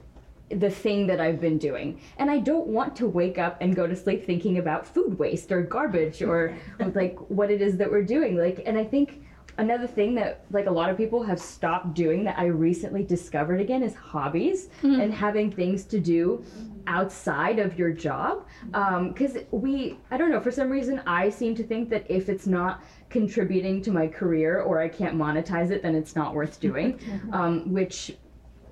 the 0.59 0.69
thing 0.69 1.07
that 1.07 1.19
I've 1.19 1.39
been 1.39 1.57
doing. 1.57 1.99
And 2.17 2.29
I 2.29 2.39
don't 2.39 2.67
want 2.67 2.95
to 2.97 3.07
wake 3.07 3.37
up 3.37 3.57
and 3.61 3.75
go 3.75 3.87
to 3.87 3.95
sleep 3.95 4.25
thinking 4.25 4.57
about 4.57 4.85
food 4.85 5.17
waste 5.17 5.51
or 5.51 5.61
garbage 5.61 6.21
or 6.21 6.55
like 6.93 7.17
what 7.29 7.51
it 7.51 7.61
is 7.61 7.77
that 7.77 7.89
we're 7.89 8.03
doing. 8.03 8.37
Like 8.37 8.63
and 8.65 8.77
I 8.77 8.83
think 8.83 9.21
another 9.57 9.87
thing 9.87 10.15
that 10.15 10.45
like 10.51 10.65
a 10.65 10.71
lot 10.71 10.89
of 10.89 10.97
people 10.97 11.23
have 11.23 11.39
stopped 11.39 11.93
doing 11.93 12.23
that 12.23 12.37
I 12.37 12.45
recently 12.45 13.03
discovered 13.03 13.59
again 13.59 13.83
is 13.83 13.95
hobbies 13.95 14.69
and 14.81 15.13
having 15.13 15.51
things 15.51 15.83
to 15.85 15.99
do 15.99 16.43
outside 16.87 17.59
of 17.59 17.77
your 17.77 17.91
job 17.91 18.45
because 19.09 19.37
we 19.51 19.99
i 20.09 20.17
don't 20.17 20.31
know 20.31 20.39
for 20.39 20.51
some 20.51 20.69
reason 20.69 20.99
i 21.05 21.29
seem 21.29 21.53
to 21.53 21.63
think 21.63 21.89
that 21.89 22.03
if 22.09 22.27
it's 22.27 22.47
not 22.47 22.83
contributing 23.09 23.81
to 23.81 23.91
my 23.91 24.07
career 24.07 24.61
or 24.61 24.81
i 24.81 24.87
can't 24.87 25.15
monetize 25.15 25.69
it 25.69 25.83
then 25.83 25.93
it's 25.93 26.15
not 26.15 26.33
worth 26.33 26.59
doing 26.59 26.99
um, 27.33 27.71
which 27.71 28.17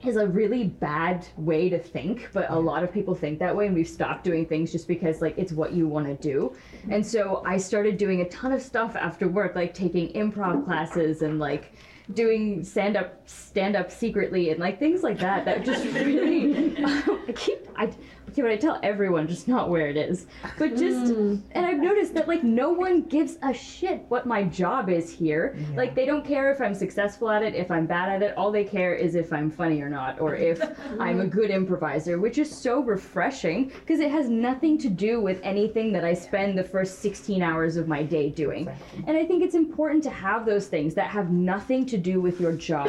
is 0.05 0.15
a 0.15 0.27
really 0.27 0.65
bad 0.65 1.25
way 1.37 1.69
to 1.69 1.77
think 1.77 2.29
but 2.33 2.49
a 2.49 2.59
lot 2.59 2.83
of 2.83 2.93
people 2.93 3.13
think 3.13 3.39
that 3.39 3.55
way 3.55 3.67
and 3.67 3.75
we've 3.75 3.87
stopped 3.87 4.23
doing 4.23 4.45
things 4.45 4.71
just 4.71 4.87
because 4.87 5.21
like 5.21 5.37
it's 5.37 5.51
what 5.51 5.73
you 5.73 5.87
want 5.87 6.05
to 6.05 6.15
do 6.15 6.53
mm-hmm. 6.81 6.93
and 6.93 7.05
so 7.05 7.43
i 7.45 7.57
started 7.57 7.97
doing 7.97 8.21
a 8.21 8.29
ton 8.29 8.51
of 8.51 8.61
stuff 8.61 8.95
after 8.95 9.27
work 9.27 9.55
like 9.55 9.73
taking 9.73 10.11
improv 10.13 10.63
classes 10.65 11.21
and 11.21 11.39
like 11.39 11.73
doing 12.13 12.63
stand 12.63 12.97
up 12.97 13.21
stand 13.29 13.75
up 13.75 13.91
secretly 13.91 14.49
and 14.49 14.59
like 14.59 14.79
things 14.79 15.03
like 15.03 15.19
that 15.19 15.45
that 15.45 15.63
just 15.63 15.85
really 15.93 16.75
i 17.27 17.31
keep 17.35 17.67
i 17.75 17.89
okay 18.29 18.41
but 18.41 18.51
i 18.51 18.55
tell 18.55 18.79
everyone 18.83 19.27
just 19.27 19.47
not 19.47 19.69
where 19.69 19.87
it 19.87 19.97
is. 19.97 20.27
But 20.57 20.75
just 20.75 21.13
hmm. 21.13 21.37
and 21.51 21.65
i've 21.65 21.79
noticed 21.79 22.13
that 22.13 22.27
like 22.27 22.43
no 22.43 22.69
one 22.71 23.03
gives 23.03 23.37
a 23.41 23.53
shit 23.53 24.05
what 24.09 24.25
my 24.25 24.43
job 24.43 24.89
is 24.89 25.11
here. 25.11 25.57
Like 25.75 25.95
they 25.95 26.05
don't 26.05 26.25
care 26.25 26.51
if 26.51 26.61
i'm 26.61 26.73
successful 26.73 27.29
at 27.29 27.43
it 27.43 27.55
if 27.55 27.71
i'm 27.71 27.85
bad 27.85 28.09
at 28.09 28.21
it. 28.23 28.37
All 28.37 28.51
they 28.51 28.63
care 28.63 28.93
is 28.95 29.15
if 29.15 29.33
i'm 29.33 29.49
funny 29.49 29.81
or 29.81 29.89
not 29.89 30.19
or 30.19 30.35
if 30.49 30.61
i'm 30.99 31.19
a 31.21 31.27
good 31.27 31.49
improviser 31.49 32.19
which 32.19 32.37
is 32.37 32.49
so 32.49 32.81
refreshing 32.81 33.65
because 33.65 33.99
it 33.99 34.11
has 34.11 34.29
nothing 34.29 34.77
to 34.77 34.89
do 34.89 35.21
with 35.21 35.39
anything 35.43 35.91
that 35.91 36.03
i 36.05 36.13
spend 36.13 36.57
the 36.57 36.63
first 36.63 36.99
16 36.99 37.41
hours 37.41 37.77
of 37.77 37.87
my 37.87 38.03
day 38.03 38.29
doing. 38.29 38.69
And 39.07 39.17
I 39.17 39.25
think 39.25 39.43
it's 39.43 39.55
important 39.55 40.03
to 40.03 40.09
have 40.09 40.45
those 40.45 40.67
things 40.67 40.93
that 40.95 41.07
have 41.07 41.31
nothing 41.31 41.85
to 41.87 41.97
do 41.97 42.21
with 42.21 42.39
your 42.39 42.53
job, 42.53 42.87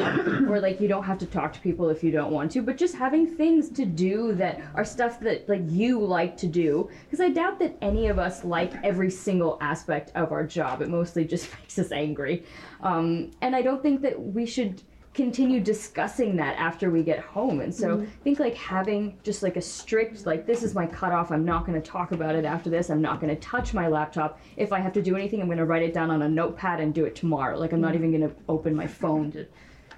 or 0.49 0.59
like 0.59 0.79
you 0.79 0.87
don't 0.87 1.03
have 1.03 1.17
to 1.19 1.25
talk 1.25 1.53
to 1.53 1.59
people 1.59 1.89
if 1.89 2.03
you 2.03 2.11
don't 2.11 2.31
want 2.31 2.51
to, 2.51 2.61
but 2.61 2.77
just 2.77 2.95
having 2.95 3.25
things 3.25 3.69
to 3.69 3.85
do 3.85 4.33
that 4.35 4.61
are 4.75 4.85
stuff 4.85 5.19
that 5.21 5.30
like 5.47 5.61
you 5.67 5.99
like 5.99 6.37
to 6.37 6.47
do. 6.47 6.89
Because 7.05 7.19
I 7.19 7.29
doubt 7.29 7.59
that 7.59 7.77
any 7.81 8.07
of 8.07 8.19
us 8.19 8.43
like 8.43 8.73
every 8.83 9.09
single 9.09 9.57
aspect 9.61 10.11
of 10.15 10.31
our 10.31 10.45
job. 10.45 10.81
It 10.81 10.89
mostly 10.89 11.25
just 11.25 11.51
makes 11.59 11.77
us 11.79 11.91
angry. 11.91 12.45
Um, 12.81 13.31
and 13.41 13.55
I 13.55 13.61
don't 13.61 13.81
think 13.81 14.01
that 14.01 14.19
we 14.21 14.45
should 14.45 14.81
continue 15.13 15.59
discussing 15.59 16.37
that 16.37 16.57
after 16.57 16.89
we 16.89 17.03
get 17.03 17.19
home 17.19 17.59
and 17.59 17.75
so 17.75 17.99
i 17.99 18.23
think 18.23 18.39
like 18.39 18.55
having 18.55 19.17
just 19.23 19.43
like 19.43 19.57
a 19.57 19.61
strict 19.61 20.25
like 20.25 20.45
this 20.45 20.63
is 20.63 20.73
my 20.73 20.85
cutoff 20.85 21.31
i'm 21.31 21.43
not 21.43 21.65
going 21.65 21.79
to 21.79 21.85
talk 21.85 22.13
about 22.13 22.33
it 22.33 22.45
after 22.45 22.69
this 22.69 22.89
i'm 22.89 23.01
not 23.01 23.19
going 23.19 23.33
to 23.33 23.41
touch 23.41 23.73
my 23.73 23.89
laptop 23.89 24.39
if 24.55 24.71
i 24.71 24.79
have 24.79 24.93
to 24.93 25.01
do 25.01 25.17
anything 25.17 25.41
i'm 25.41 25.47
going 25.47 25.57
to 25.57 25.65
write 25.65 25.83
it 25.83 25.93
down 25.93 26.09
on 26.09 26.21
a 26.21 26.29
notepad 26.29 26.79
and 26.79 26.93
do 26.93 27.03
it 27.03 27.13
tomorrow 27.13 27.59
like 27.59 27.73
i'm 27.73 27.81
not 27.81 27.93
even 27.93 28.09
going 28.09 28.21
to 28.21 28.33
open 28.47 28.73
my 28.73 28.87
phone 28.87 29.29
to 29.29 29.45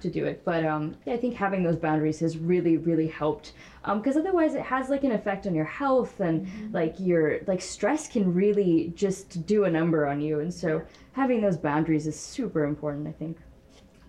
to 0.04 0.10
do 0.10 0.26
it 0.26 0.44
but 0.44 0.64
um 0.64 0.94
yeah 1.06 1.14
i 1.14 1.16
think 1.16 1.34
having 1.34 1.62
those 1.62 1.76
boundaries 1.76 2.20
has 2.20 2.36
really 2.36 2.76
really 2.76 3.08
helped 3.08 3.54
because 3.94 4.16
otherwise 4.16 4.54
it 4.54 4.60
has 4.62 4.90
like 4.90 5.02
an 5.02 5.12
effect 5.12 5.46
on 5.46 5.54
your 5.54 5.64
health 5.64 6.20
and 6.20 6.46
like 6.72 6.94
your 7.00 7.40
like 7.46 7.62
stress 7.62 8.06
can 8.06 8.32
really 8.32 8.92
just 8.94 9.46
do 9.46 9.64
a 9.64 9.70
number 9.70 10.06
on 10.06 10.20
you 10.20 10.40
and 10.40 10.52
so 10.52 10.82
having 11.12 11.40
those 11.40 11.56
boundaries 11.56 12.06
is 12.06 12.18
super 12.18 12.64
important 12.64 13.08
i 13.08 13.12
think. 13.12 13.38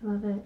I 0.04 0.12
Love 0.12 0.26
it. 0.26 0.44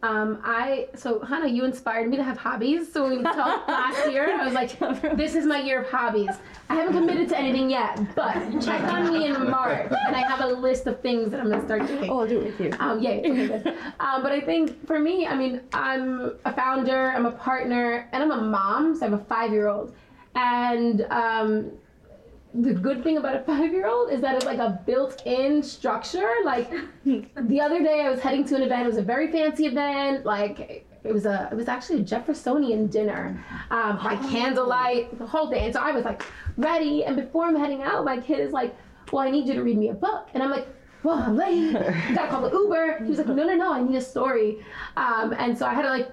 Um, 0.00 0.40
I 0.44 0.86
so 0.94 1.20
Hannah, 1.24 1.48
you 1.48 1.64
inspired 1.64 2.08
me 2.08 2.16
to 2.18 2.22
have 2.22 2.38
hobbies. 2.38 2.92
So 2.92 3.02
when 3.08 3.18
we 3.18 3.22
talked 3.24 3.68
last 3.80 4.08
year, 4.10 4.30
and 4.30 4.40
I 4.40 4.44
was 4.44 4.54
like, 4.54 4.78
"This 5.16 5.34
is 5.34 5.44
my 5.44 5.60
year 5.60 5.80
of 5.82 5.90
hobbies." 5.90 6.30
I 6.68 6.76
haven't 6.76 6.92
committed 6.94 7.28
to 7.30 7.38
anything 7.38 7.68
yet, 7.68 7.98
but 8.14 8.34
check 8.60 8.80
on 8.92 9.12
me 9.12 9.26
in 9.26 9.50
March, 9.50 9.90
and 10.06 10.14
I 10.14 10.20
have 10.20 10.40
a 10.40 10.46
list 10.46 10.86
of 10.86 11.00
things 11.00 11.32
that 11.32 11.40
I'm 11.40 11.50
gonna 11.50 11.64
start 11.64 11.88
doing. 11.88 12.08
oh 12.10 12.20
i'll 12.20 12.28
do 12.28 12.40
it 12.40 12.44
with 12.44 12.60
you 12.60 12.76
Um, 12.78 13.00
yay. 13.02 13.20
Okay. 13.20 13.74
Um, 13.98 14.22
but 14.22 14.30
I 14.30 14.40
think 14.40 14.86
for 14.86 15.00
me, 15.00 15.26
I 15.26 15.34
mean, 15.34 15.62
I'm 15.72 16.32
a 16.44 16.52
founder, 16.52 17.10
I'm 17.10 17.26
a 17.26 17.32
partner, 17.32 18.08
and 18.12 18.22
I'm 18.22 18.30
a 18.30 18.40
mom. 18.40 18.94
So 18.94 19.04
I 19.06 19.10
have 19.10 19.20
a 19.20 19.24
five 19.24 19.50
year 19.50 19.66
old. 19.66 19.94
And 20.36 21.02
um, 21.10 21.72
the 22.54 22.72
good 22.72 23.02
thing 23.02 23.18
about 23.18 23.36
a 23.36 23.40
five 23.40 23.72
year 23.72 23.86
old 23.86 24.10
is 24.10 24.20
that 24.22 24.34
it's 24.36 24.46
like 24.46 24.58
a 24.58 24.80
built 24.86 25.22
in 25.26 25.62
structure. 25.62 26.30
Like 26.44 26.70
the 27.04 27.60
other 27.60 27.82
day, 27.82 28.02
I 28.02 28.10
was 28.10 28.20
heading 28.20 28.44
to 28.46 28.56
an 28.56 28.62
event, 28.62 28.84
it 28.84 28.86
was 28.86 28.96
a 28.96 29.02
very 29.02 29.30
fancy 29.30 29.66
event. 29.66 30.24
Like, 30.24 30.86
it 31.04 31.12
was 31.12 31.26
a, 31.26 31.48
it 31.52 31.54
was 31.54 31.68
actually 31.68 32.00
a 32.00 32.04
Jeffersonian 32.04 32.88
dinner, 32.88 33.44
um, 33.70 33.98
by 34.02 34.16
candlelight, 34.30 35.16
the 35.18 35.26
whole 35.26 35.48
day. 35.48 35.64
And 35.66 35.74
so 35.74 35.80
I 35.80 35.92
was 35.92 36.04
like 36.04 36.22
ready. 36.56 37.04
And 37.04 37.16
before 37.16 37.44
I'm 37.44 37.56
heading 37.56 37.82
out, 37.82 38.04
my 38.04 38.18
kid 38.18 38.40
is 38.40 38.52
like, 38.52 38.74
"Well, 39.12 39.22
I 39.26 39.30
need 39.30 39.46
you 39.46 39.54
to 39.54 39.62
read 39.62 39.78
me 39.78 39.90
a 39.90 39.94
book." 39.94 40.28
And 40.34 40.42
I'm 40.42 40.50
like, 40.50 40.66
"Well, 41.02 41.18
I'm 41.18 41.36
late. 41.36 41.72
Gotta 42.14 42.28
call 42.28 42.42
the 42.42 42.50
Uber." 42.50 43.04
He 43.04 43.10
was 43.10 43.18
like, 43.18 43.28
"No, 43.28 43.44
no, 43.44 43.54
no, 43.54 43.72
I 43.72 43.80
need 43.82 43.96
a 43.96 44.00
story." 44.00 44.64
Um, 44.96 45.34
and 45.38 45.56
so 45.56 45.66
I 45.66 45.74
had 45.74 45.82
to 45.82 45.90
like 45.90 46.10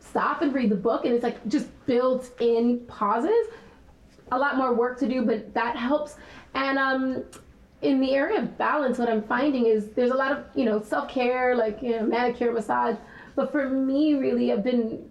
stop 0.00 0.42
and 0.42 0.52
read 0.52 0.70
the 0.70 0.76
book, 0.76 1.04
and 1.04 1.14
it's 1.14 1.22
like 1.24 1.46
just 1.46 1.68
built 1.86 2.30
in 2.40 2.80
pauses. 2.86 3.46
A 4.30 4.38
lot 4.38 4.56
more 4.56 4.74
work 4.74 4.98
to 5.00 5.08
do, 5.08 5.22
but 5.22 5.54
that 5.54 5.76
helps. 5.76 6.16
And 6.54 6.78
um, 6.78 7.24
in 7.82 8.00
the 8.00 8.14
area 8.14 8.40
of 8.40 8.58
balance, 8.58 8.98
what 8.98 9.08
I'm 9.08 9.22
finding 9.22 9.66
is 9.66 9.90
there's 9.90 10.10
a 10.10 10.16
lot 10.16 10.32
of 10.32 10.44
you 10.54 10.64
know 10.64 10.82
self 10.82 11.08
care, 11.08 11.54
like 11.54 11.82
you 11.82 11.90
know 11.90 12.02
manicure, 12.04 12.52
massage. 12.52 12.96
But 13.36 13.52
for 13.52 13.68
me, 13.68 14.14
really, 14.14 14.52
I've 14.52 14.64
been 14.64 15.08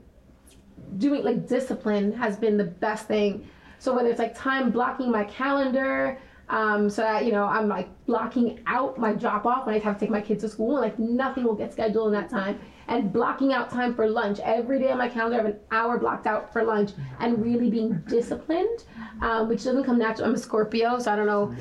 doing 0.98 1.24
like 1.24 1.48
discipline 1.48 2.12
has 2.14 2.38
been 2.38 2.58
the 2.58 2.64
best 2.64 3.08
thing. 3.08 3.48
So 3.80 3.94
whether 3.94 4.10
it's 4.10 4.20
like 4.20 4.38
time 4.38 4.72
blocking 4.72 5.12
my 5.12 5.24
calendar, 5.26 6.18
um, 6.50 6.90
so 6.90 7.02
that 7.02 7.26
you 7.26 7.32
know 7.32 7.46
I'm 7.46 7.68
like 7.68 7.90
blocking 8.06 8.60
out 8.68 8.98
my 8.98 9.14
drop 9.14 9.46
off 9.46 9.66
when 9.66 9.76
I 9.76 9.80
have 9.80 9.96
to 9.96 10.00
take 10.00 10.10
my 10.10 10.22
kids 10.22 10.44
to 10.44 10.50
school, 10.50 10.78
and 10.78 10.84
like 10.84 11.00
nothing 11.00 11.44
will 11.44 11.56
get 11.56 11.72
scheduled 11.72 12.08
in 12.08 12.14
that 12.20 12.30
time, 12.30 12.60
and 12.88 13.12
blocking 13.12 13.54
out 13.54 13.70
time 13.70 13.94
for 13.96 14.10
lunch 14.10 14.40
every 14.40 14.80
day 14.80 14.92
on 14.92 14.98
my 14.98 15.10
calendar. 15.10 15.36
I 15.40 15.44
have 15.44 15.46
an 15.54 15.60
hour 15.72 15.98
blocked 15.98 16.28
out 16.28 16.52
for 16.54 16.64
lunch, 16.64 16.92
and 17.20 17.44
really 17.44 17.70
being 17.70 18.02
disciplined, 18.08 18.84
um, 19.22 19.50
which 19.50 19.64
doesn't 19.64 19.84
come 19.84 19.98
natural. 20.00 20.28
I'm 20.30 20.36
a 20.36 20.38
Scorpio, 20.38 21.00
so 21.00 21.12
I 21.12 21.16
don't 21.16 21.28
know. 21.28 21.56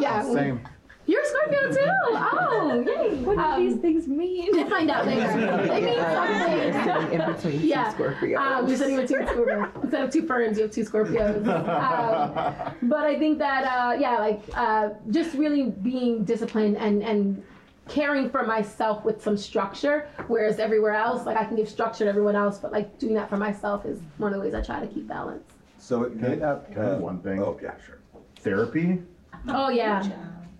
Yeah, 0.00 0.22
Same. 0.34 0.60
you're 1.06 1.22
a 1.22 1.26
Scorpio 1.26 1.72
too. 1.72 1.90
Oh, 2.10 2.84
yay! 2.86 3.14
What 3.24 3.36
do 3.36 3.40
Um, 3.40 3.66
these 3.66 3.80
things 3.80 4.06
mean? 4.08 4.50
We'll 4.52 4.68
find 4.68 4.90
out 4.90 5.06
later. 5.06 5.26
They 5.66 5.80
mean 5.80 5.94
You're 5.94 6.10
something. 6.12 6.72
sitting 6.72 7.20
in 7.20 7.32
between 7.32 7.60
two 7.60 7.66
Yeah. 7.66 7.94
Scorpios. 7.94 8.36
Um, 8.38 8.68
you're 8.68 8.76
sitting 8.76 8.96
with 8.96 9.08
two 9.08 9.14
Scorpios. 9.16 9.82
Instead 9.82 10.04
of 10.04 10.12
two 10.12 10.26
ferns, 10.26 10.56
you 10.58 10.64
have 10.64 10.72
two 10.72 10.84
Scorpios. 10.84 11.38
Um, 12.78 12.88
but 12.88 13.04
I 13.06 13.18
think 13.18 13.38
that, 13.38 13.64
uh, 13.64 13.96
yeah, 13.98 14.18
like 14.18 14.42
uh, 14.54 14.90
just 15.10 15.34
really 15.34 15.64
being 15.70 16.24
disciplined 16.24 16.76
and, 16.76 17.02
and 17.02 17.42
caring 17.88 18.30
for 18.30 18.44
myself 18.44 19.04
with 19.04 19.22
some 19.22 19.36
structure, 19.36 20.08
whereas 20.28 20.58
everywhere 20.58 20.94
else, 20.94 21.26
like 21.26 21.36
I 21.36 21.44
can 21.44 21.56
give 21.56 21.68
structure 21.68 22.04
to 22.04 22.10
everyone 22.10 22.36
else, 22.36 22.58
but 22.58 22.70
like 22.70 22.98
doing 22.98 23.14
that 23.14 23.28
for 23.28 23.36
myself 23.36 23.86
is 23.86 24.00
one 24.18 24.32
of 24.32 24.38
the 24.38 24.44
ways 24.44 24.54
I 24.54 24.62
try 24.62 24.80
to 24.80 24.86
keep 24.86 25.08
balance. 25.08 25.42
So 25.78 26.02
it 26.02 26.16
may 26.16 26.36
not. 26.36 26.70
can 26.70 26.82
I 26.82 26.86
add 26.86 26.92
uh, 26.94 26.98
one 26.98 27.20
thing? 27.20 27.40
Oh, 27.40 27.58
yeah, 27.62 27.74
sure. 27.84 27.98
Therapy. 28.40 29.02
Oh, 29.48 29.68
yeah. 29.70 30.06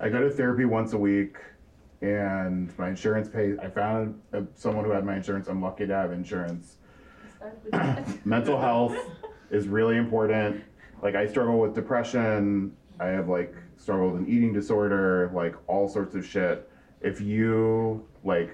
I 0.00 0.08
go 0.08 0.20
to 0.20 0.30
therapy 0.30 0.64
once 0.64 0.92
a 0.92 0.98
week, 0.98 1.36
and 2.00 2.76
my 2.78 2.88
insurance 2.88 3.28
pays. 3.28 3.58
I 3.58 3.68
found 3.68 4.20
uh, 4.32 4.42
someone 4.54 4.84
who 4.84 4.92
had 4.92 5.04
my 5.04 5.16
insurance. 5.16 5.48
I'm 5.48 5.60
lucky 5.60 5.86
to 5.86 5.94
have 5.94 6.12
insurance. 6.12 6.76
Mental 8.24 8.60
health 8.60 8.96
is 9.50 9.68
really 9.68 9.96
important. 9.96 10.62
Like 11.02 11.14
I 11.14 11.26
struggle 11.26 11.58
with 11.58 11.74
depression. 11.74 12.76
I 13.00 13.06
have 13.06 13.28
like 13.28 13.54
struggled 13.76 14.12
with 14.12 14.22
an 14.22 14.28
eating 14.28 14.52
disorder, 14.52 15.30
like 15.34 15.54
all 15.66 15.88
sorts 15.88 16.14
of 16.14 16.24
shit. 16.24 16.67
If 17.00 17.20
you 17.20 18.06
like, 18.24 18.50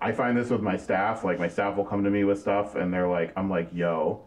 I 0.00 0.12
find 0.12 0.36
this 0.36 0.50
with 0.50 0.60
my 0.60 0.76
staff. 0.76 1.24
Like 1.24 1.38
my 1.38 1.48
staff 1.48 1.76
will 1.76 1.84
come 1.84 2.04
to 2.04 2.10
me 2.10 2.24
with 2.24 2.40
stuff, 2.40 2.74
and 2.74 2.92
they're 2.92 3.08
like, 3.08 3.32
I'm 3.36 3.50
like, 3.50 3.70
yo. 3.72 4.22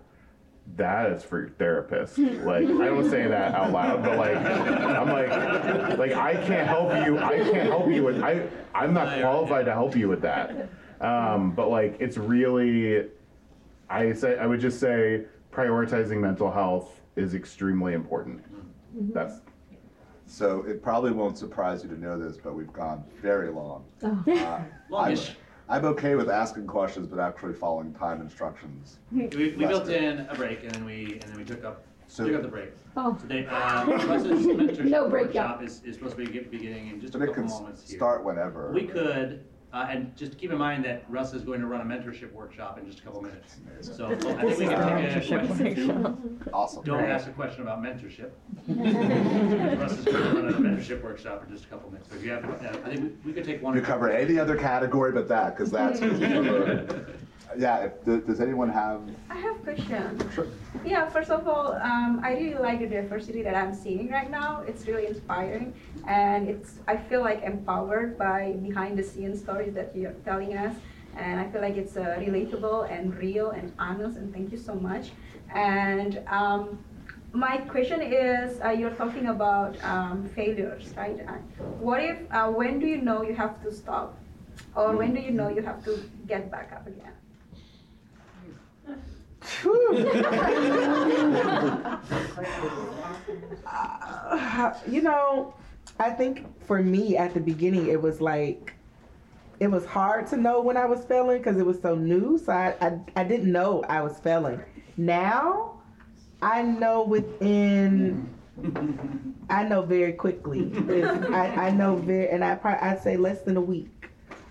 That 0.75 1.13
is 1.13 1.23
for 1.23 1.39
your 1.39 1.49
therapist. 1.51 2.17
Like 2.17 2.65
I 2.65 2.87
don't 2.87 3.09
say 3.09 3.25
that 3.25 3.55
out 3.55 3.71
loud, 3.71 4.03
but 4.03 4.17
like 4.17 4.35
I'm 4.35 5.07
like 5.07 5.97
like 5.97 6.11
I 6.11 6.33
can't 6.45 6.67
help 6.67 6.89
you. 7.05 7.17
I 7.17 7.37
can't 7.37 7.69
help 7.69 7.87
you 7.87 8.03
with 8.03 8.21
I 8.21 8.49
I'm 8.75 8.93
not 8.93 9.17
qualified 9.21 9.63
to 9.63 9.71
help 9.71 9.95
you 9.95 10.09
with 10.09 10.21
that. 10.23 10.67
Um, 10.99 11.51
but 11.51 11.69
like 11.69 11.95
it's 12.01 12.17
really 12.17 13.07
I 13.89 14.11
say 14.11 14.37
I 14.37 14.45
would 14.45 14.59
just 14.59 14.81
say 14.81 15.23
prioritizing 15.53 16.19
mental 16.19 16.51
health 16.51 16.99
is 17.15 17.33
extremely 17.33 17.93
important. 17.93 18.43
That's 19.13 19.39
So 20.27 20.63
it 20.67 20.83
probably 20.83 21.11
won't 21.11 21.37
surprise 21.37 21.83
you 21.83 21.89
to 21.89 21.99
know 21.99 22.19
this, 22.19 22.37
but 22.37 22.53
we've 22.53 22.71
gone 22.73 23.03
very 23.21 23.49
long. 23.49 23.85
Oh. 24.03 24.23
Uh, 24.27 24.31
I'm, 24.33 24.65
Longish. 24.91 25.31
I'm 25.69 25.85
okay 25.85 26.15
with 26.15 26.29
asking 26.29 26.67
questions, 26.67 27.07
but 27.07 27.19
actually 27.19 27.53
following 27.53 27.93
time 27.93 28.21
instructions. 28.21 28.99
We, 29.11 29.27
we 29.27 29.65
built 29.65 29.87
in 29.89 30.19
a 30.29 30.35
break 30.35 30.63
and 30.63 30.71
then 30.71 30.85
we, 30.85 31.13
and 31.13 31.23
then 31.23 31.37
we 31.37 31.45
took 31.45 31.63
up, 31.63 31.85
So- 32.07 32.25
took 32.27 32.35
up 32.35 32.41
the 32.41 32.47
break. 32.49 32.71
Oh. 32.97 33.17
So 33.21 33.27
they, 33.27 33.45
uh, 33.45 33.85
No 34.83 35.09
break, 35.09 35.27
workshop 35.27 35.63
is, 35.63 35.81
is 35.85 35.95
supposed 35.95 36.17
to 36.17 36.25
be 36.25 36.31
get- 36.31 36.51
beginning 36.51 36.89
in 36.89 36.99
just 36.99 37.15
a 37.15 37.19
But 37.19 37.23
it 37.23 37.27
couple 37.35 37.43
can 37.43 37.51
moments 37.53 37.89
here. 37.89 37.97
start 37.97 38.23
whenever. 38.25 38.71
We 38.73 38.85
could, 38.85 39.45
uh, 39.73 39.87
and 39.89 40.15
just 40.15 40.37
keep 40.37 40.51
in 40.51 40.57
mind 40.57 40.85
that 40.85 41.03
Russ 41.09 41.33
is 41.33 41.43
going 41.43 41.59
to 41.59 41.67
run 41.67 41.81
a 41.81 41.83
mentorship 41.83 42.31
workshop 42.31 42.77
in 42.79 42.85
just 42.85 42.99
a 42.99 43.03
couple 43.03 43.21
minutes. 43.21 43.57
So 43.81 44.07
I 44.11 44.15
think 44.15 44.59
we 44.59 44.65
can 44.67 45.21
take 45.21 45.31
a 45.31 45.47
question. 45.47 46.33
Awesome. 46.53 46.83
Don't 46.83 47.03
ask 47.03 47.27
a 47.27 47.31
question 47.31 47.61
about 47.63 47.81
mentorship. 47.83 48.31
Russ 49.79 49.97
is 49.97 50.05
going 50.05 50.17
to 50.23 50.41
run 50.41 50.47
a 50.47 50.57
mentorship 50.57 51.03
workshop 51.03 51.43
in 51.45 51.51
just 51.53 51.65
a 51.65 51.67
couple 51.67 51.91
minutes. 51.91 52.09
So 52.09 52.15
if 52.15 52.23
you 52.23 52.31
have, 52.31 52.45
uh, 52.45 52.79
I 52.85 52.89
think 52.89 53.01
we- 53.01 53.15
we 53.25 53.33
could 53.33 53.43
take 53.43 53.61
one. 53.61 53.75
You 53.75 53.81
cover 53.81 54.09
any 54.09 54.39
other 54.39 54.55
category 54.55 55.11
but 55.11 55.27
that, 55.27 55.57
because 55.57 55.71
that's. 55.71 55.99
yeah. 57.57 57.87
If, 57.87 58.25
does 58.25 58.39
anyone 58.41 58.69
have? 58.69 59.01
I 59.29 59.35
have 59.35 59.55
a 59.55 59.59
question. 59.59 60.31
Sure. 60.33 60.47
Yeah, 60.85 61.09
first 61.09 61.29
of 61.29 61.47
all, 61.47 61.73
um, 61.81 62.21
I 62.23 62.33
really 62.33 62.55
like 62.55 62.79
the 62.79 62.87
diversity 62.87 63.41
that 63.43 63.55
I'm 63.55 63.73
seeing 63.73 64.09
right 64.09 64.29
now. 64.29 64.63
It's 64.67 64.87
really 64.87 65.07
inspiring, 65.07 65.73
and 66.07 66.49
it's 66.49 66.79
I 66.87 66.97
feel 66.97 67.21
like 67.21 67.43
empowered 67.43 68.17
by 68.17 68.53
behind 68.61 68.97
the 68.97 69.03
scenes 69.03 69.39
stories 69.39 69.73
that 69.73 69.95
you're 69.95 70.17
telling 70.25 70.57
us, 70.57 70.75
and 71.15 71.39
I 71.39 71.49
feel 71.49 71.61
like 71.61 71.77
it's 71.77 71.97
uh, 71.97 72.17
relatable 72.19 72.91
and 72.91 73.15
real 73.15 73.51
and 73.51 73.71
honest. 73.79 74.17
And 74.17 74.33
thank 74.33 74.51
you 74.51 74.57
so 74.57 74.75
much. 74.75 75.11
And 75.53 76.21
um, 76.27 76.79
my 77.33 77.57
question 77.57 78.01
is, 78.01 78.59
uh, 78.61 78.69
you're 78.69 78.91
talking 78.91 79.27
about 79.27 79.81
um, 79.83 80.27
failures, 80.35 80.93
right? 80.97 81.19
Uh, 81.27 81.33
what 81.79 82.03
if? 82.03 82.17
Uh, 82.31 82.49
when 82.49 82.79
do 82.79 82.87
you 82.87 83.01
know 83.01 83.21
you 83.21 83.35
have 83.35 83.61
to 83.63 83.71
stop, 83.71 84.17
or 84.75 84.95
when 84.95 85.13
do 85.13 85.21
you 85.21 85.31
know 85.31 85.49
you 85.49 85.61
have 85.61 85.83
to 85.85 85.99
get 86.27 86.51
back 86.51 86.71
up 86.73 86.87
again? 86.87 87.13
You 94.87 95.01
know, 95.01 95.53
I 95.99 96.09
think 96.09 96.45
for 96.65 96.81
me 96.81 97.17
at 97.17 97.33
the 97.33 97.39
beginning, 97.39 97.87
it 97.87 98.01
was 98.01 98.21
like, 98.21 98.73
it 99.59 99.67
was 99.67 99.85
hard 99.85 100.27
to 100.27 100.37
know 100.37 100.61
when 100.61 100.77
I 100.77 100.85
was 100.85 101.03
failing 101.05 101.39
because 101.39 101.57
it 101.57 101.65
was 101.65 101.81
so 101.81 101.95
new. 101.95 102.37
So 102.37 102.51
I, 102.51 102.75
I, 102.81 102.99
I 103.15 103.23
didn't 103.23 103.51
know 103.51 103.83
I 103.87 104.01
was 104.01 104.19
failing. 104.19 104.61
Now, 104.97 105.79
I 106.41 106.61
know 106.61 107.03
within, 107.03 108.29
I 109.49 109.63
know 109.63 109.81
very 109.81 110.13
quickly. 110.13 110.71
I, 111.31 111.67
I 111.67 111.71
know 111.71 111.95
very, 111.95 112.29
and 112.29 112.43
I 112.43 112.55
probably, 112.55 112.87
I'd 112.87 113.01
say 113.01 113.17
less 113.17 113.41
than 113.41 113.57
a 113.57 113.61
week. 113.61 114.09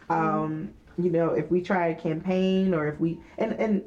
Um, 0.08 0.70
you 0.98 1.10
know, 1.10 1.30
if 1.30 1.50
we 1.50 1.60
try 1.60 1.88
a 1.88 1.94
campaign 1.94 2.74
or 2.74 2.88
if 2.88 3.00
we, 3.00 3.18
and, 3.38 3.52
and 3.54 3.82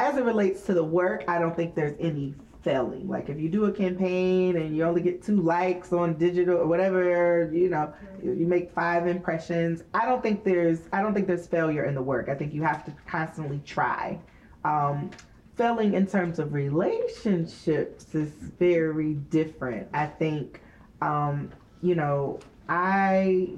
as 0.00 0.16
it 0.16 0.24
relates 0.24 0.62
to 0.62 0.74
the 0.74 0.82
work, 0.82 1.24
I 1.28 1.38
don't 1.38 1.54
think 1.54 1.74
there's 1.74 1.96
any 2.00 2.34
failing. 2.62 3.06
Like 3.08 3.28
if 3.28 3.38
you 3.38 3.48
do 3.48 3.66
a 3.66 3.72
campaign 3.72 4.56
and 4.56 4.74
you 4.76 4.84
only 4.84 5.02
get 5.02 5.22
two 5.22 5.40
likes 5.40 5.92
on 5.92 6.14
digital 6.14 6.56
or 6.56 6.66
whatever, 6.66 7.50
you 7.52 7.68
know, 7.68 7.92
you 8.22 8.46
make 8.46 8.72
five 8.72 9.06
impressions. 9.06 9.82
I 9.94 10.06
don't 10.06 10.22
think 10.22 10.44
there's 10.44 10.80
I 10.92 11.02
don't 11.02 11.14
think 11.14 11.26
there's 11.26 11.46
failure 11.46 11.84
in 11.84 11.94
the 11.94 12.02
work. 12.02 12.28
I 12.28 12.34
think 12.34 12.54
you 12.54 12.62
have 12.62 12.84
to 12.86 12.92
constantly 13.06 13.60
try. 13.64 14.18
Um, 14.64 15.10
failing 15.54 15.94
in 15.94 16.06
terms 16.06 16.38
of 16.38 16.52
relationships 16.54 18.14
is 18.14 18.30
very 18.58 19.14
different. 19.14 19.88
I 19.92 20.06
think, 20.06 20.62
um, 21.02 21.50
you 21.82 21.94
know, 21.94 22.40
I 22.68 23.50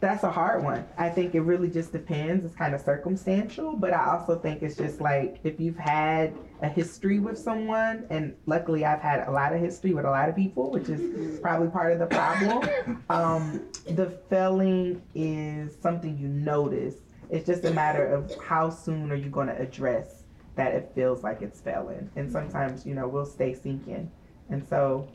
that's 0.00 0.22
a 0.22 0.30
hard 0.30 0.62
one. 0.62 0.86
I 0.96 1.08
think 1.08 1.34
it 1.34 1.40
really 1.40 1.68
just 1.68 1.92
depends. 1.92 2.44
It's 2.44 2.54
kind 2.54 2.74
of 2.74 2.80
circumstantial, 2.80 3.74
but 3.74 3.92
I 3.92 4.16
also 4.16 4.38
think 4.38 4.62
it's 4.62 4.76
just 4.76 5.00
like 5.00 5.40
if 5.42 5.58
you've 5.58 5.78
had 5.78 6.34
a 6.62 6.68
history 6.68 7.18
with 7.18 7.38
someone, 7.38 8.06
and 8.10 8.36
luckily 8.46 8.84
I've 8.84 9.00
had 9.00 9.26
a 9.26 9.30
lot 9.30 9.52
of 9.52 9.60
history 9.60 9.94
with 9.94 10.04
a 10.04 10.10
lot 10.10 10.28
of 10.28 10.36
people, 10.36 10.70
which 10.70 10.88
is 10.88 11.40
probably 11.40 11.68
part 11.68 11.92
of 11.92 11.98
the 11.98 12.06
problem. 12.06 12.68
Um, 13.10 13.62
the 13.86 14.10
failing 14.28 15.00
is 15.14 15.76
something 15.80 16.18
you 16.18 16.28
notice. 16.28 16.96
It's 17.30 17.46
just 17.46 17.64
a 17.64 17.70
matter 17.70 18.06
of 18.06 18.34
how 18.42 18.70
soon 18.70 19.10
are 19.10 19.16
you 19.16 19.30
going 19.30 19.46
to 19.48 19.58
address 19.58 20.24
that 20.56 20.74
it 20.74 20.90
feels 20.94 21.22
like 21.22 21.40
it's 21.40 21.60
failing. 21.60 22.10
And 22.16 22.30
sometimes, 22.30 22.84
you 22.84 22.94
know, 22.94 23.08
we'll 23.08 23.26
stay 23.26 23.54
sinking. 23.54 24.10
And 24.50 24.66
so, 24.66 25.08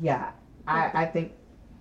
yeah, 0.00 0.32
I, 0.66 0.90
I 0.94 1.06
think 1.06 1.32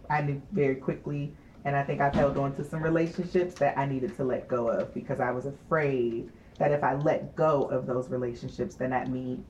I 0.10 0.22
knew 0.22 0.42
very 0.52 0.76
quickly 0.76 1.34
and 1.66 1.76
I 1.76 1.84
think 1.84 2.02
I've 2.02 2.14
held 2.14 2.38
on 2.38 2.56
to 2.56 2.64
some 2.64 2.82
relationships 2.82 3.56
that 3.56 3.78
I 3.78 3.86
needed 3.86 4.16
to 4.18 4.24
let 4.24 4.48
go 4.48 4.70
of 4.70 4.94
because 4.94 5.20
I 5.20 5.32
was 5.32 5.46
afraid 5.46 6.32
that 6.58 6.72
if 6.72 6.84
I 6.84 6.96
let 6.96 7.36
go 7.36 7.64
of 7.64 7.86
those 7.86 8.10
relationships, 8.10 8.76
then 8.76 8.90
that 8.92 9.10
mean 9.10 9.46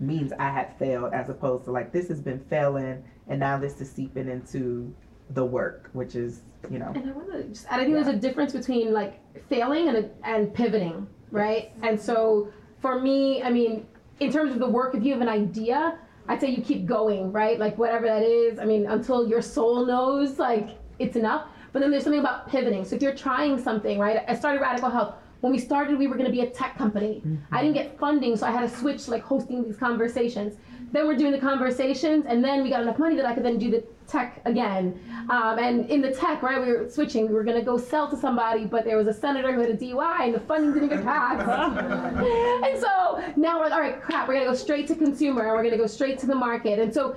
means 0.00 0.32
I 0.38 0.50
had 0.50 0.78
failed, 0.78 1.12
as 1.12 1.28
opposed 1.28 1.64
to 1.64 1.72
like 1.72 1.92
this 1.92 2.08
has 2.08 2.20
been 2.20 2.38
failing, 2.38 3.02
and 3.28 3.40
now 3.40 3.58
this 3.58 3.80
is 3.80 3.90
seeping 3.90 4.28
into 4.28 4.94
the 5.30 5.44
work, 5.44 5.90
which 5.92 6.14
is 6.14 6.42
you 6.70 6.78
know 6.78 6.92
And 6.94 7.08
I 7.08 7.12
want 7.12 7.32
to 7.32 7.44
just 7.44 7.66
add, 7.68 7.80
I 7.80 7.84
think 7.84 7.94
there's 7.94 8.08
a 8.08 8.16
difference 8.16 8.52
between 8.52 8.92
like 8.92 9.20
failing 9.48 9.88
and, 9.88 10.10
and 10.24 10.52
pivoting, 10.54 11.06
right? 11.30 11.70
And 11.82 12.00
so 12.00 12.52
for 12.80 13.00
me, 13.00 13.42
I 13.42 13.50
mean, 13.50 13.86
in 14.20 14.32
terms 14.32 14.52
of 14.52 14.58
the 14.58 14.68
work, 14.68 14.94
if 14.94 15.02
you 15.02 15.12
have 15.12 15.22
an 15.22 15.28
idea, 15.28 15.98
I'd 16.28 16.40
say 16.40 16.48
you 16.48 16.62
keep 16.62 16.86
going, 16.86 17.32
right? 17.32 17.58
Like 17.58 17.78
whatever 17.78 18.06
that 18.06 18.22
is, 18.22 18.58
I 18.58 18.64
mean, 18.64 18.86
until 18.86 19.28
your 19.28 19.42
soul 19.42 19.86
knows 19.86 20.38
like 20.38 20.78
it's 20.98 21.16
enough. 21.16 21.48
But 21.72 21.80
then 21.80 21.90
there's 21.90 22.04
something 22.04 22.20
about 22.20 22.48
pivoting. 22.48 22.84
So 22.84 22.96
if 22.96 23.02
you're 23.02 23.14
trying 23.14 23.58
something, 23.62 23.98
right? 23.98 24.24
I 24.26 24.34
started 24.34 24.60
Radical 24.60 24.90
Health 24.90 25.14
When 25.40 25.52
we 25.52 25.58
started, 25.58 25.98
we 25.98 26.06
were 26.06 26.16
going 26.16 26.26
to 26.26 26.32
be 26.32 26.40
a 26.40 26.50
tech 26.50 26.76
company. 26.76 27.22
I 27.52 27.62
didn't 27.62 27.74
get 27.74 27.98
funding, 27.98 28.36
so 28.36 28.46
I 28.46 28.50
had 28.50 28.68
to 28.68 28.76
switch 28.76 29.06
like 29.06 29.22
hosting 29.22 29.62
these 29.64 29.76
conversations. 29.76 30.56
Then 30.90 31.06
we're 31.06 31.16
doing 31.16 31.32
the 31.32 31.38
conversations, 31.38 32.24
and 32.26 32.42
then 32.42 32.62
we 32.62 32.70
got 32.70 32.82
enough 32.82 32.98
money 32.98 33.14
that 33.16 33.26
I 33.26 33.34
could 33.34 33.44
then 33.44 33.58
do 33.58 33.70
the 33.70 33.84
tech 34.06 34.40
again. 34.46 34.98
Um, 35.28 35.58
and 35.58 35.88
in 35.90 36.00
the 36.00 36.10
tech, 36.10 36.42
right, 36.42 36.60
we 36.60 36.72
were 36.72 36.88
switching. 36.88 37.28
We 37.28 37.34
were 37.34 37.44
going 37.44 37.58
to 37.58 37.64
go 37.64 37.76
sell 37.76 38.08
to 38.08 38.16
somebody, 38.16 38.64
but 38.64 38.84
there 38.84 38.96
was 38.96 39.06
a 39.06 39.12
senator 39.12 39.52
who 39.52 39.60
had 39.60 39.70
a 39.70 39.76
DUI, 39.76 40.20
and 40.20 40.34
the 40.34 40.40
funding 40.40 40.72
didn't 40.72 40.88
get 40.88 41.04
passed. 41.04 41.46
and 42.66 42.80
so 42.80 43.22
now 43.36 43.58
we're 43.60 43.66
like, 43.66 43.72
all 43.72 43.80
right, 43.80 44.00
crap, 44.00 44.26
we're 44.26 44.34
going 44.34 44.46
to 44.46 44.50
go 44.50 44.56
straight 44.56 44.86
to 44.88 44.94
consumer, 44.94 45.42
and 45.42 45.52
we're 45.52 45.62
going 45.62 45.72
to 45.72 45.78
go 45.78 45.86
straight 45.86 46.18
to 46.20 46.26
the 46.26 46.34
market. 46.34 46.78
And 46.78 46.92
so 46.92 47.16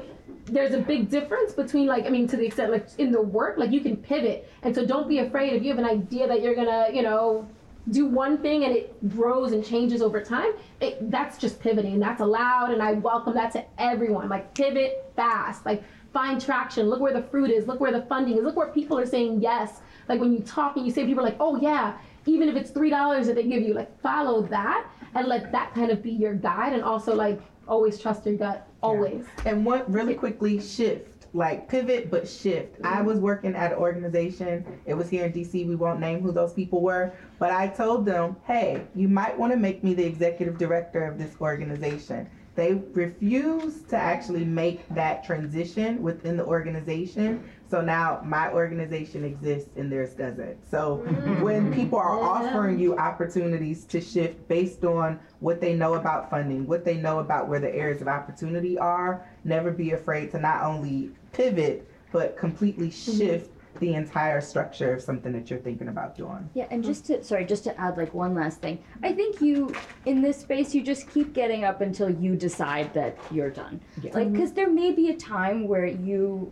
there's 0.52 0.74
a 0.74 0.80
big 0.80 1.10
difference 1.10 1.54
between 1.54 1.88
like 1.88 2.06
I 2.06 2.10
mean 2.10 2.28
to 2.28 2.38
the 2.38 2.46
extent 2.46 2.72
like 2.72 2.88
in 2.98 3.12
the 3.12 3.22
work 3.22 3.58
like 3.58 3.72
you 3.72 3.80
can 3.80 3.96
pivot. 3.96 4.52
And 4.64 4.76
so 4.76 4.86
don't 4.86 5.08
be 5.08 5.20
afraid 5.20 5.54
if 5.54 5.64
you 5.64 5.70
have 5.70 5.80
an 5.80 5.86
idea 5.86 6.28
that 6.28 6.42
you're 6.42 6.56
gonna 6.56 6.90
you 6.94 7.02
know 7.02 7.48
do 7.90 8.06
one 8.06 8.38
thing 8.38 8.66
and 8.66 8.76
it 8.76 9.10
grows 9.10 9.54
and 9.54 9.66
changes 9.66 10.04
over 10.04 10.22
time 10.22 10.52
it, 10.82 11.10
that's 11.10 11.38
just 11.38 11.60
pivoting. 11.60 11.94
And 11.94 12.02
that's 12.02 12.22
allowed 12.22 12.72
and 12.72 12.84
I 12.84 12.94
welcome 12.94 13.34
that 13.36 13.52
to 13.54 13.64
everyone. 13.80 14.28
Like 14.30 14.54
pivot 14.54 15.12
fast. 15.16 15.66
Like 15.66 15.84
find 16.14 16.42
traction. 16.42 16.90
Look 16.90 17.00
where 17.00 17.14
the 17.14 17.24
fruit 17.24 17.50
is. 17.50 17.66
Look 17.66 17.80
where 17.80 17.94
the 17.94 18.04
funding 18.04 18.38
is. 18.38 18.44
Look 18.44 18.58
where 18.58 18.68
people 18.68 19.00
are 19.00 19.06
saying 19.06 19.42
yes. 19.42 19.80
Like 20.10 20.20
when 20.20 20.34
you 20.34 20.40
talk 20.40 20.76
and 20.76 20.86
you 20.86 20.92
say 20.92 21.06
people 21.06 21.24
are 21.24 21.28
like 21.28 21.38
oh 21.40 21.60
yeah 21.62 21.98
even 22.28 22.48
if 22.48 22.56
it's 22.56 22.70
three 22.70 22.90
dollars 22.90 23.26
that 23.28 23.36
they 23.36 23.44
give 23.44 23.64
you 23.64 23.74
like 23.74 24.00
follow 24.02 24.42
that 24.44 24.86
and 25.16 25.28
let 25.28 25.52
that 25.52 25.74
kind 25.74 25.92
of 25.92 26.04
be 26.04 26.12
your 26.12 26.34
guide 26.34 26.74
and 26.74 26.84
also 26.84 27.16
like 27.16 27.42
always 27.68 28.00
trust 28.00 28.26
your 28.26 28.36
gut 28.36 28.68
always 28.82 29.26
And 29.46 29.66
what 29.66 29.92
really 29.92 30.16
quickly 30.16 30.60
shift, 30.62 31.28
like 31.34 31.68
pivot 31.70 32.12
but 32.12 32.28
shift. 32.28 32.78
I 32.84 32.98
mm-hmm. 32.98 33.06
was 33.06 33.20
working 33.20 33.56
at 33.56 33.72
an 33.72 33.78
organization. 33.78 34.66
It 34.86 34.94
was 34.94 35.10
here 35.10 35.26
in 35.26 35.34
DC. 35.34 35.66
We 35.66 35.76
won't 35.76 36.00
name 36.00 36.22
who 36.22 36.32
those 36.32 36.54
people 36.54 36.82
were, 36.82 37.14
but 37.40 37.52
I 37.52 37.68
told 37.68 38.06
them, 38.06 38.36
"Hey, 38.46 38.84
you 38.96 39.08
might 39.08 39.38
want 39.38 39.54
to 39.54 39.58
make 39.58 39.84
me 39.84 39.94
the 39.94 40.06
executive 40.06 40.58
director 40.58 41.06
of 41.06 41.18
this 41.18 41.36
organization." 41.40 42.28
They 42.54 42.74
refused 42.74 43.90
to 43.92 43.96
actually 43.96 44.44
make 44.44 44.88
that 44.90 45.24
transition 45.24 46.04
within 46.04 46.36
the 46.36 46.46
organization. 46.46 47.44
So 47.72 47.80
now 47.80 48.20
my 48.26 48.52
organization 48.52 49.24
exists 49.24 49.70
and 49.78 49.90
theirs 49.90 50.14
doesn't. 50.14 50.70
So 50.70 51.06
mm. 51.08 51.42
when 51.42 51.72
mm-hmm. 51.72 51.74
people 51.74 52.00
are 52.00 52.20
offering 52.20 52.78
you 52.78 52.98
opportunities 52.98 53.86
to 53.86 54.02
shift 54.02 54.46
based 54.50 54.84
on 54.84 55.18
what 55.40 55.62
they 55.62 55.74
know 55.74 55.94
about 55.94 56.30
funding, 56.30 56.68
what 56.68 56.84
they 56.84 56.98
know 56.98 57.20
about 57.20 57.48
where 57.48 57.62
the 57.62 57.74
areas 57.74 58.02
of 58.02 58.10
opportunity 58.10 58.78
are, 58.78 59.26
never 59.46 59.72
be 59.72 59.92
afraid 59.92 60.32
to 60.32 60.40
not 60.40 60.64
only 60.64 61.12
pivot, 61.32 61.90
but 62.12 62.36
completely 62.36 62.90
mm-hmm. 62.90 63.18
shift 63.18 63.52
the 63.80 63.94
entire 63.94 64.42
structure 64.42 64.96
of 64.96 65.02
something 65.02 65.32
that 65.32 65.50
you're 65.50 65.60
thinking 65.60 65.88
about 65.88 66.18
doing. 66.18 66.50
Yeah, 66.54 66.68
and 66.72 66.84
just 66.84 67.06
to 67.06 67.24
sorry, 67.24 67.46
just 67.46 67.64
to 67.64 67.80
add 67.80 67.96
like 67.96 68.14
one 68.14 68.36
last 68.36 68.60
thing. 68.60 68.84
I 69.02 69.08
mm-hmm. 69.08 69.16
think 69.16 69.42
you 69.42 69.74
in 70.06 70.22
this 70.22 70.38
space 70.38 70.76
you 70.76 70.84
just 70.84 71.10
keep 71.10 71.32
getting 71.32 71.64
up 71.64 71.80
until 71.80 72.10
you 72.10 72.36
decide 72.36 72.94
that 72.96 73.18
you're 73.32 73.50
done. 73.50 73.80
Yeah. 74.02 74.14
Like 74.14 74.36
cuz 74.36 74.52
there 74.52 74.70
may 74.70 74.92
be 74.92 75.10
a 75.10 75.16
time 75.16 75.70
where 75.70 75.86
you 75.86 76.52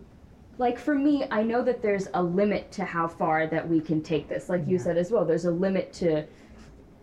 like 0.60 0.78
for 0.78 0.94
me, 0.94 1.24
I 1.30 1.42
know 1.42 1.62
that 1.62 1.80
there's 1.80 2.08
a 2.12 2.22
limit 2.22 2.70
to 2.72 2.84
how 2.84 3.08
far 3.08 3.46
that 3.46 3.66
we 3.66 3.80
can 3.80 4.02
take 4.02 4.28
this. 4.28 4.50
Like 4.50 4.62
you 4.66 4.78
said 4.78 4.98
as 4.98 5.10
well, 5.10 5.24
there's 5.24 5.46
a 5.46 5.50
limit 5.50 5.90
to 5.94 6.26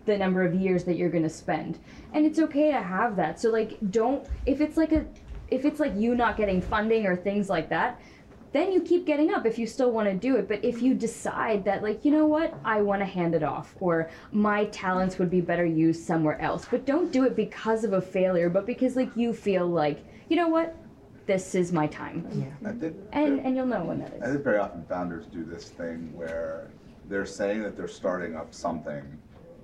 the 0.05 0.15
number 0.15 0.43
of 0.43 0.53
years 0.53 0.83
that 0.83 0.95
you're 0.95 1.09
going 1.09 1.23
to 1.23 1.29
spend. 1.29 1.79
And 2.13 2.23
it's 2.23 2.37
okay 2.37 2.71
to 2.71 2.79
have 2.79 3.15
that. 3.15 3.39
So 3.39 3.49
like 3.49 3.77
don't 3.89 4.27
if 4.45 4.61
it's 4.61 4.77
like 4.77 4.91
a 4.91 5.05
if 5.49 5.65
it's 5.65 5.79
like 5.79 5.95
you 5.95 6.13
not 6.13 6.37
getting 6.37 6.61
funding 6.61 7.07
or 7.07 7.15
things 7.15 7.49
like 7.49 7.67
that, 7.69 7.99
then 8.51 8.71
you 8.71 8.79
keep 8.79 9.07
getting 9.07 9.33
up 9.33 9.47
if 9.47 9.57
you 9.57 9.65
still 9.65 9.91
want 9.91 10.07
to 10.07 10.13
do 10.13 10.35
it. 10.35 10.47
But 10.47 10.63
if 10.63 10.83
you 10.83 10.93
decide 10.93 11.65
that, 11.65 11.81
like, 11.81 12.05
you 12.05 12.11
know 12.11 12.25
what, 12.25 12.53
I 12.63 12.81
want 12.81 13.01
to 13.01 13.05
hand 13.05 13.35
it 13.35 13.43
off, 13.43 13.75
or 13.79 14.09
my 14.31 14.65
talents 14.65 15.19
would 15.19 15.29
be 15.29 15.41
better 15.41 15.65
used 15.65 16.03
somewhere 16.05 16.39
else, 16.41 16.65
but 16.69 16.85
don't 16.85 17.11
do 17.11 17.25
it 17.25 17.35
because 17.35 17.83
of 17.83 17.93
a 17.93 18.01
failure, 18.01 18.49
but 18.49 18.65
because, 18.65 18.95
like, 18.95 19.15
you 19.15 19.33
feel 19.33 19.67
like, 19.67 20.03
you 20.29 20.37
know 20.37 20.47
what, 20.47 20.75
this 21.27 21.53
is 21.55 21.71
my 21.73 21.85
time. 21.87 22.25
I 22.65 22.71
think, 22.71 22.95
And, 23.11 23.39
and 23.41 23.55
you'll 23.55 23.65
know 23.67 23.83
when 23.83 23.99
that 23.99 24.13
is. 24.13 24.21
I 24.23 24.27
think 24.27 24.43
very 24.43 24.57
often 24.57 24.83
founders 24.85 25.25
do 25.27 25.43
this 25.43 25.65
thing 25.69 26.11
where 26.15 26.71
they're 27.09 27.25
saying 27.25 27.63
that 27.63 27.75
they're 27.77 27.87
starting 27.87 28.35
up 28.35 28.53
something, 28.53 29.03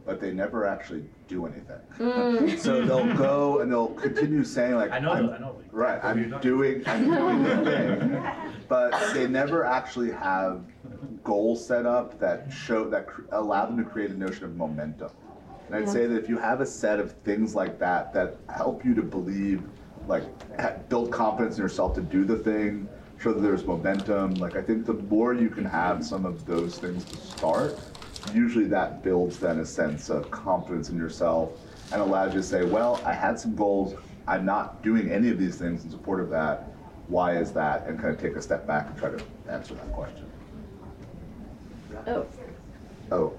but 0.05 0.19
they 0.19 0.31
never 0.33 0.67
actually 0.67 1.05
do 1.29 1.45
anything. 1.45 1.79
Mm. 1.97 2.59
So 2.59 2.85
they'll 2.85 3.13
go 3.15 3.61
and 3.61 3.71
they'll 3.71 3.87
continue 3.93 4.43
saying 4.43 4.75
like, 4.75 4.91
I 4.91 4.99
know, 4.99 5.11
I'm- 5.13 5.29
I 5.29 5.37
know. 5.39 5.55
Right, 5.71 6.03
I'm 6.03 6.37
doing, 6.39 6.83
I'm 6.85 7.05
doing 7.09 7.41
the 7.43 7.55
thing, 7.63 8.23
but 8.67 8.93
they 9.15 9.25
never 9.25 9.65
actually 9.65 10.11
have 10.11 10.61
goals 11.23 11.65
set 11.65 11.87
up 11.87 12.19
that 12.19 12.51
show, 12.53 12.87
that 12.89 13.07
cr- 13.07 13.21
allow 13.31 13.65
them 13.65 13.77
to 13.77 13.83
create 13.83 14.11
a 14.11 14.17
notion 14.17 14.43
of 14.43 14.55
momentum. 14.55 15.09
And 15.67 15.75
I'd 15.75 15.85
Yeah. 15.85 15.91
say 15.93 16.05
that 16.05 16.15
if 16.15 16.29
you 16.29 16.37
have 16.37 16.61
a 16.61 16.65
set 16.65 16.99
of 16.99 17.13
things 17.23 17.55
like 17.55 17.79
that, 17.79 18.13
that 18.13 18.35
help 18.49 18.85
you 18.85 18.93
to 18.93 19.01
believe, 19.01 19.63
like, 20.07 20.23
ha- 20.59 20.75
build 20.89 21.11
confidence 21.11 21.57
in 21.57 21.63
yourself 21.63 21.93
to 21.95 22.01
do 22.01 22.25
the 22.25 22.37
thing, 22.37 22.87
show 23.19 23.33
that 23.33 23.41
there's 23.41 23.65
momentum, 23.65 24.33
like, 24.35 24.55
I 24.55 24.61
think 24.61 24.85
the 24.85 24.93
more 24.93 25.33
you 25.33 25.49
can 25.49 25.65
have 25.65 26.05
some 26.05 26.25
of 26.25 26.45
those 26.45 26.77
things 26.77 27.03
to 27.05 27.17
start, 27.17 27.79
usually 28.33 28.65
that 28.65 29.03
builds 29.03 29.39
then 29.39 29.59
a 29.59 29.65
sense 29.65 30.09
of 30.09 30.29
confidence 30.31 30.89
in 30.89 30.97
yourself 30.97 31.51
and 31.91 32.01
allows 32.01 32.33
you 32.33 32.39
to 32.41 32.45
say, 32.45 32.63
well, 32.63 33.01
I 33.05 33.13
had 33.13 33.39
some 33.39 33.55
goals, 33.55 33.95
I'm 34.27 34.45
not 34.45 34.81
doing 34.81 35.11
any 35.11 35.29
of 35.29 35.37
these 35.37 35.57
things 35.57 35.83
in 35.83 35.91
support 35.91 36.19
of 36.21 36.29
that. 36.29 36.69
Why 37.07 37.37
is 37.37 37.51
that? 37.53 37.85
And 37.87 37.99
kind 37.99 38.13
of 38.13 38.19
take 38.19 38.35
a 38.35 38.41
step 38.41 38.65
back 38.65 38.87
and 38.87 38.97
try 38.97 39.09
to 39.09 39.23
answer 39.49 39.73
that 39.75 39.91
question. 39.91 40.25
Oh. 42.07 42.25
Oh, 43.11 43.33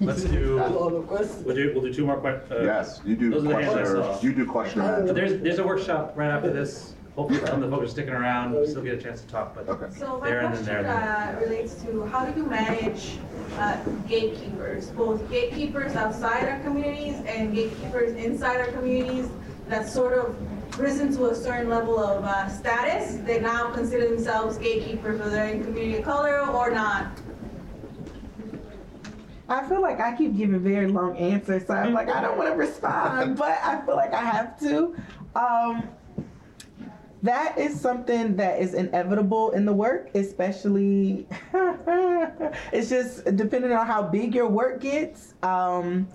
Let's 0.00 0.24
do, 0.24 0.56
we'll 1.44 1.54
do, 1.54 1.72
we'll 1.74 1.82
do 1.82 1.92
two 1.94 2.04
more 2.06 2.16
questions. 2.16 2.60
yes, 2.64 3.00
you 3.04 3.14
do 3.16 3.30
Those 3.30 3.44
are 3.44 3.48
the 3.48 3.54
hands 3.54 3.68
I 3.68 3.82
question, 3.82 4.02
saw. 4.02 4.20
you 4.20 4.32
do 4.34 4.46
question 4.46 4.80
and 4.80 4.90
answer. 5.02 5.12
There's, 5.12 5.40
there's 5.42 5.58
a 5.58 5.66
workshop 5.66 6.14
right 6.16 6.30
after 6.30 6.50
this. 6.52 6.94
Hopefully 7.14 7.40
some 7.46 7.62
of 7.62 7.70
the 7.70 7.76
folks 7.76 7.88
are 7.88 7.92
sticking 7.92 8.14
around, 8.14 8.54
We 8.54 8.66
still 8.66 8.82
get 8.82 8.94
a 8.94 9.02
chance 9.02 9.20
to 9.20 9.26
talk, 9.28 9.54
but 9.54 9.68
Okay. 9.68 9.94
So 9.98 10.18
my 10.18 10.28
there 10.30 10.40
and 10.40 10.54
then 10.54 10.64
question 10.64 10.82
there. 10.84 11.36
uh, 11.38 11.40
relates 11.44 11.74
to 11.82 12.04
how 12.06 12.24
do 12.24 12.40
you 12.40 12.46
manage 12.46 13.18
uh, 13.58 13.76
gatekeepers, 14.08 14.86
both 14.90 15.30
gatekeepers 15.30 15.94
outside 15.94 16.48
our 16.48 16.58
communities 16.60 17.16
and 17.26 17.54
gatekeepers 17.54 18.12
inside 18.16 18.60
our 18.60 18.68
communities 18.72 19.28
that 19.68 19.88
sort 19.88 20.14
of 20.14 20.34
risen 20.78 21.14
to 21.16 21.26
a 21.26 21.34
certain 21.34 21.68
level 21.68 21.98
of 22.02 22.24
uh, 22.24 22.48
status, 22.48 23.16
they 23.26 23.40
now 23.40 23.70
consider 23.72 24.08
themselves 24.08 24.56
gatekeepers 24.56 25.20
whether 25.20 25.44
in 25.44 25.62
community 25.62 25.98
of 25.98 26.04
color 26.04 26.40
or 26.48 26.70
not. 26.70 27.08
I 29.52 29.68
feel 29.68 29.82
like 29.82 30.00
I 30.00 30.16
keep 30.16 30.34
giving 30.34 30.60
very 30.60 30.88
long 30.88 31.14
answers, 31.18 31.66
so 31.66 31.74
I'm 31.74 31.92
like, 31.92 32.08
I 32.08 32.22
don't 32.22 32.38
want 32.38 32.48
to 32.48 32.56
respond, 32.56 33.36
but 33.36 33.58
I 33.62 33.84
feel 33.84 33.96
like 33.96 34.14
I 34.14 34.22
have 34.22 34.58
to. 34.60 34.96
Um, 35.36 35.88
that 37.22 37.58
is 37.58 37.78
something 37.78 38.34
that 38.36 38.60
is 38.60 38.72
inevitable 38.72 39.50
in 39.50 39.66
the 39.66 39.72
work, 39.72 40.10
especially. 40.14 41.26
it's 42.72 42.88
just 42.88 43.24
depending 43.36 43.72
on 43.72 43.86
how 43.86 44.02
big 44.02 44.34
your 44.34 44.48
work 44.48 44.80
gets. 44.80 45.34
Um, 45.42 46.08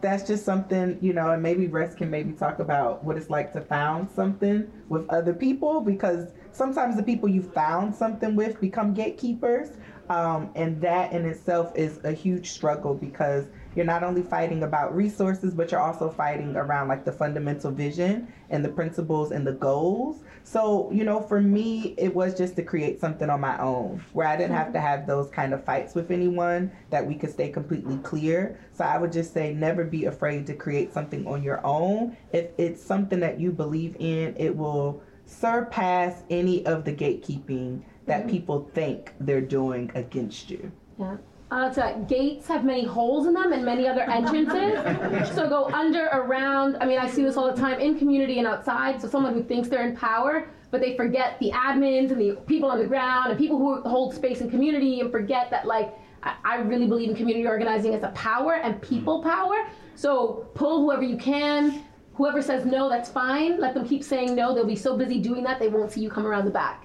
that's 0.00 0.26
just 0.26 0.44
something, 0.44 0.96
you 1.00 1.14
know, 1.14 1.30
and 1.30 1.42
maybe 1.42 1.66
Russ 1.66 1.94
can 1.94 2.10
maybe 2.10 2.32
talk 2.32 2.60
about 2.60 3.02
what 3.02 3.16
it's 3.16 3.30
like 3.30 3.52
to 3.54 3.60
found 3.60 4.10
something 4.10 4.70
with 4.88 5.08
other 5.08 5.32
people 5.32 5.80
because 5.80 6.28
sometimes 6.52 6.96
the 6.96 7.02
people 7.02 7.28
you 7.28 7.42
found 7.42 7.94
something 7.94 8.36
with 8.36 8.60
become 8.60 8.94
gatekeepers. 8.94 9.70
Um, 10.08 10.50
and 10.54 10.80
that 10.82 11.12
in 11.12 11.24
itself 11.24 11.72
is 11.74 12.00
a 12.04 12.12
huge 12.12 12.50
struggle 12.50 12.94
because 12.94 13.46
you're 13.74 13.84
not 13.84 14.04
only 14.04 14.22
fighting 14.22 14.62
about 14.62 14.94
resources, 14.94 15.54
but 15.54 15.70
you're 15.70 15.80
also 15.80 16.10
fighting 16.10 16.54
around 16.56 16.88
like 16.88 17.04
the 17.04 17.12
fundamental 17.12 17.70
vision 17.70 18.32
and 18.50 18.64
the 18.64 18.68
principles 18.68 19.32
and 19.32 19.46
the 19.46 19.52
goals. 19.52 20.22
So, 20.44 20.90
you 20.92 21.04
know, 21.04 21.20
for 21.20 21.40
me, 21.40 21.94
it 21.98 22.14
was 22.14 22.36
just 22.36 22.54
to 22.56 22.62
create 22.62 23.00
something 23.00 23.30
on 23.30 23.40
my 23.40 23.58
own 23.60 24.04
where 24.12 24.28
I 24.28 24.36
didn't 24.36 24.54
have 24.54 24.72
to 24.74 24.80
have 24.80 25.06
those 25.06 25.30
kind 25.30 25.54
of 25.54 25.64
fights 25.64 25.94
with 25.94 26.10
anyone, 26.10 26.70
that 26.90 27.04
we 27.04 27.14
could 27.14 27.30
stay 27.30 27.48
completely 27.48 27.96
clear. 27.98 28.60
So 28.72 28.84
I 28.84 28.98
would 28.98 29.10
just 29.10 29.32
say 29.32 29.54
never 29.54 29.84
be 29.84 30.04
afraid 30.04 30.46
to 30.48 30.54
create 30.54 30.92
something 30.92 31.26
on 31.26 31.42
your 31.42 31.64
own. 31.66 32.16
If 32.32 32.50
it's 32.58 32.82
something 32.82 33.20
that 33.20 33.40
you 33.40 33.50
believe 33.50 33.96
in, 33.98 34.36
it 34.36 34.54
will 34.54 35.02
surpass 35.26 36.22
any 36.28 36.64
of 36.66 36.84
the 36.84 36.92
gatekeeping 36.92 37.82
that 38.06 38.20
mm-hmm. 38.20 38.30
people 38.30 38.70
think 38.74 39.12
they're 39.20 39.40
doing 39.40 39.90
against 39.94 40.50
you. 40.50 40.70
Yeah. 40.98 41.16
Uh, 41.50 41.70
so 41.72 41.82
uh, 41.82 41.98
gates 41.98 42.48
have 42.48 42.64
many 42.64 42.84
holes 42.84 43.26
in 43.26 43.34
them 43.34 43.52
and 43.52 43.64
many 43.64 43.86
other 43.86 44.02
entrances. 44.02 45.32
so 45.34 45.48
go 45.48 45.66
under, 45.66 46.06
around. 46.06 46.76
I 46.80 46.86
mean, 46.86 46.98
I 46.98 47.08
see 47.08 47.22
this 47.22 47.36
all 47.36 47.52
the 47.52 47.60
time 47.60 47.78
in 47.80 47.98
community 47.98 48.38
and 48.38 48.48
outside. 48.48 49.00
So 49.00 49.08
someone 49.08 49.34
who 49.34 49.42
thinks 49.42 49.68
they're 49.68 49.86
in 49.86 49.94
power, 49.94 50.48
but 50.70 50.80
they 50.80 50.96
forget 50.96 51.38
the 51.38 51.52
admins 51.52 52.10
and 52.10 52.20
the 52.20 52.40
people 52.46 52.70
on 52.70 52.78
the 52.78 52.86
ground 52.86 53.30
and 53.30 53.38
people 53.38 53.58
who 53.58 53.80
hold 53.82 54.14
space 54.14 54.40
in 54.40 54.50
community 54.50 55.00
and 55.00 55.12
forget 55.12 55.48
that 55.50 55.66
like 55.66 55.94
I, 56.24 56.34
I 56.44 56.56
really 56.56 56.86
believe 56.86 57.10
in 57.10 57.14
community 57.14 57.46
organizing 57.46 57.94
as 57.94 58.02
a 58.02 58.08
power 58.08 58.54
and 58.54 58.82
people 58.82 59.20
mm-hmm. 59.20 59.30
power. 59.30 59.68
So 59.94 60.48
pull 60.54 60.82
whoever 60.82 61.02
you 61.02 61.16
can. 61.16 61.84
Whoever 62.14 62.42
says 62.42 62.64
no, 62.64 62.88
that's 62.88 63.10
fine. 63.10 63.60
Let 63.60 63.74
them 63.74 63.86
keep 63.86 64.02
saying 64.02 64.34
no. 64.34 64.54
They'll 64.54 64.66
be 64.66 64.76
so 64.76 64.96
busy 64.96 65.20
doing 65.20 65.44
that 65.44 65.60
they 65.60 65.68
won't 65.68 65.92
see 65.92 66.00
you 66.00 66.10
come 66.10 66.26
around 66.26 66.46
the 66.46 66.50
back. 66.50 66.83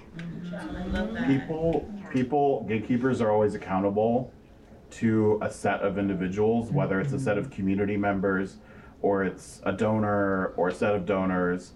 People, 1.27 1.93
people, 2.11 2.65
gatekeepers 2.67 3.21
are 3.21 3.31
always 3.31 3.55
accountable. 3.55 4.31
to 4.91 5.39
a 5.41 5.51
set 5.51 5.81
of 5.81 5.97
individuals, 5.97 6.71
whether 6.71 6.99
it's 6.99 7.13
a 7.13 7.19
set 7.19 7.37
of 7.37 7.49
community 7.51 7.97
members 7.97 8.57
or 9.01 9.23
it's 9.23 9.61
a 9.65 9.71
donor 9.71 10.47
or 10.57 10.69
a 10.69 10.73
set 10.73 10.95
of 10.95 11.05
donors. 11.05 11.73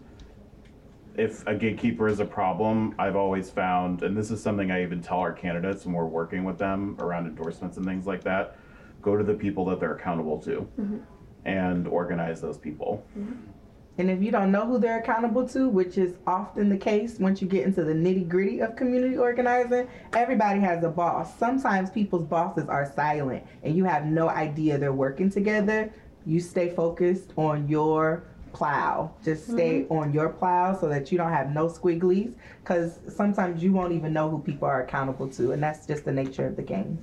If 1.15 1.45
a 1.45 1.53
gatekeeper 1.53 2.07
is 2.07 2.19
a 2.19 2.25
problem, 2.25 2.95
I've 2.97 3.15
always 3.15 3.49
found, 3.49 4.01
and 4.01 4.17
this 4.17 4.31
is 4.31 4.41
something 4.41 4.71
I 4.71 4.81
even 4.81 5.01
tell 5.01 5.19
our 5.19 5.31
candidates 5.31 5.85
when 5.85 5.93
we're 5.93 6.05
working 6.05 6.43
with 6.43 6.57
them 6.57 6.97
around 6.99 7.27
endorsements 7.27 7.77
and 7.77 7.85
things 7.85 8.07
like 8.07 8.23
that, 8.23 8.57
go 9.01 9.15
to 9.15 9.23
the 9.23 9.35
people 9.35 9.63
that 9.65 9.79
they're 9.79 9.93
accountable 9.93 10.39
to 10.39 10.67
mm-hmm. 10.79 10.97
and 11.45 11.87
organize 11.87 12.41
those 12.41 12.57
people. 12.57 13.05
Mm-hmm. 13.17 13.51
And 13.97 14.09
if 14.09 14.21
you 14.23 14.31
don't 14.31 14.51
know 14.51 14.65
who 14.65 14.79
they're 14.79 14.99
accountable 14.99 15.47
to, 15.49 15.69
which 15.69 15.97
is 15.97 16.15
often 16.25 16.69
the 16.69 16.77
case 16.77 17.19
once 17.19 17.41
you 17.41 17.47
get 17.47 17.65
into 17.65 17.83
the 17.83 17.93
nitty 17.93 18.27
gritty 18.27 18.59
of 18.59 18.75
community 18.75 19.17
organizing, 19.17 19.87
everybody 20.13 20.59
has 20.61 20.83
a 20.83 20.89
boss. 20.89 21.37
Sometimes 21.37 21.91
people's 21.91 22.25
bosses 22.25 22.67
are 22.69 22.91
silent 22.95 23.43
and 23.61 23.75
you 23.75 23.83
have 23.83 24.05
no 24.05 24.29
idea 24.29 24.79
they're 24.79 24.91
working 24.91 25.29
together. 25.29 25.93
You 26.25 26.39
stay 26.39 26.69
focused 26.69 27.33
on 27.37 27.67
your 27.67 28.23
plow. 28.53 29.11
Just 29.23 29.45
stay 29.45 29.81
mm-hmm. 29.81 29.93
on 29.93 30.13
your 30.13 30.29
plow 30.29 30.77
so 30.79 30.87
that 30.87 31.11
you 31.11 31.17
don't 31.17 31.31
have 31.31 31.51
no 31.51 31.67
squigglies 31.67 32.33
because 32.63 32.99
sometimes 33.13 33.61
you 33.61 33.73
won't 33.73 33.91
even 33.93 34.13
know 34.13 34.29
who 34.29 34.39
people 34.39 34.67
are 34.67 34.83
accountable 34.83 35.27
to, 35.29 35.51
and 35.51 35.61
that's 35.61 35.85
just 35.85 36.05
the 36.05 36.11
nature 36.11 36.47
of 36.47 36.55
the 36.55 36.61
game. 36.61 36.97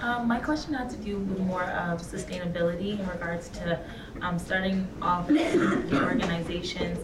Um, 0.00 0.28
my 0.28 0.38
question 0.38 0.74
had 0.74 0.90
to 0.90 0.96
do 0.96 1.18
with 1.18 1.38
more 1.40 1.62
of 1.64 2.02
sustainability 2.02 2.98
in 2.98 3.06
regards 3.08 3.48
to 3.50 3.80
um, 4.20 4.38
starting 4.38 4.86
off 5.00 5.26
the 5.28 6.00
organizations. 6.04 6.98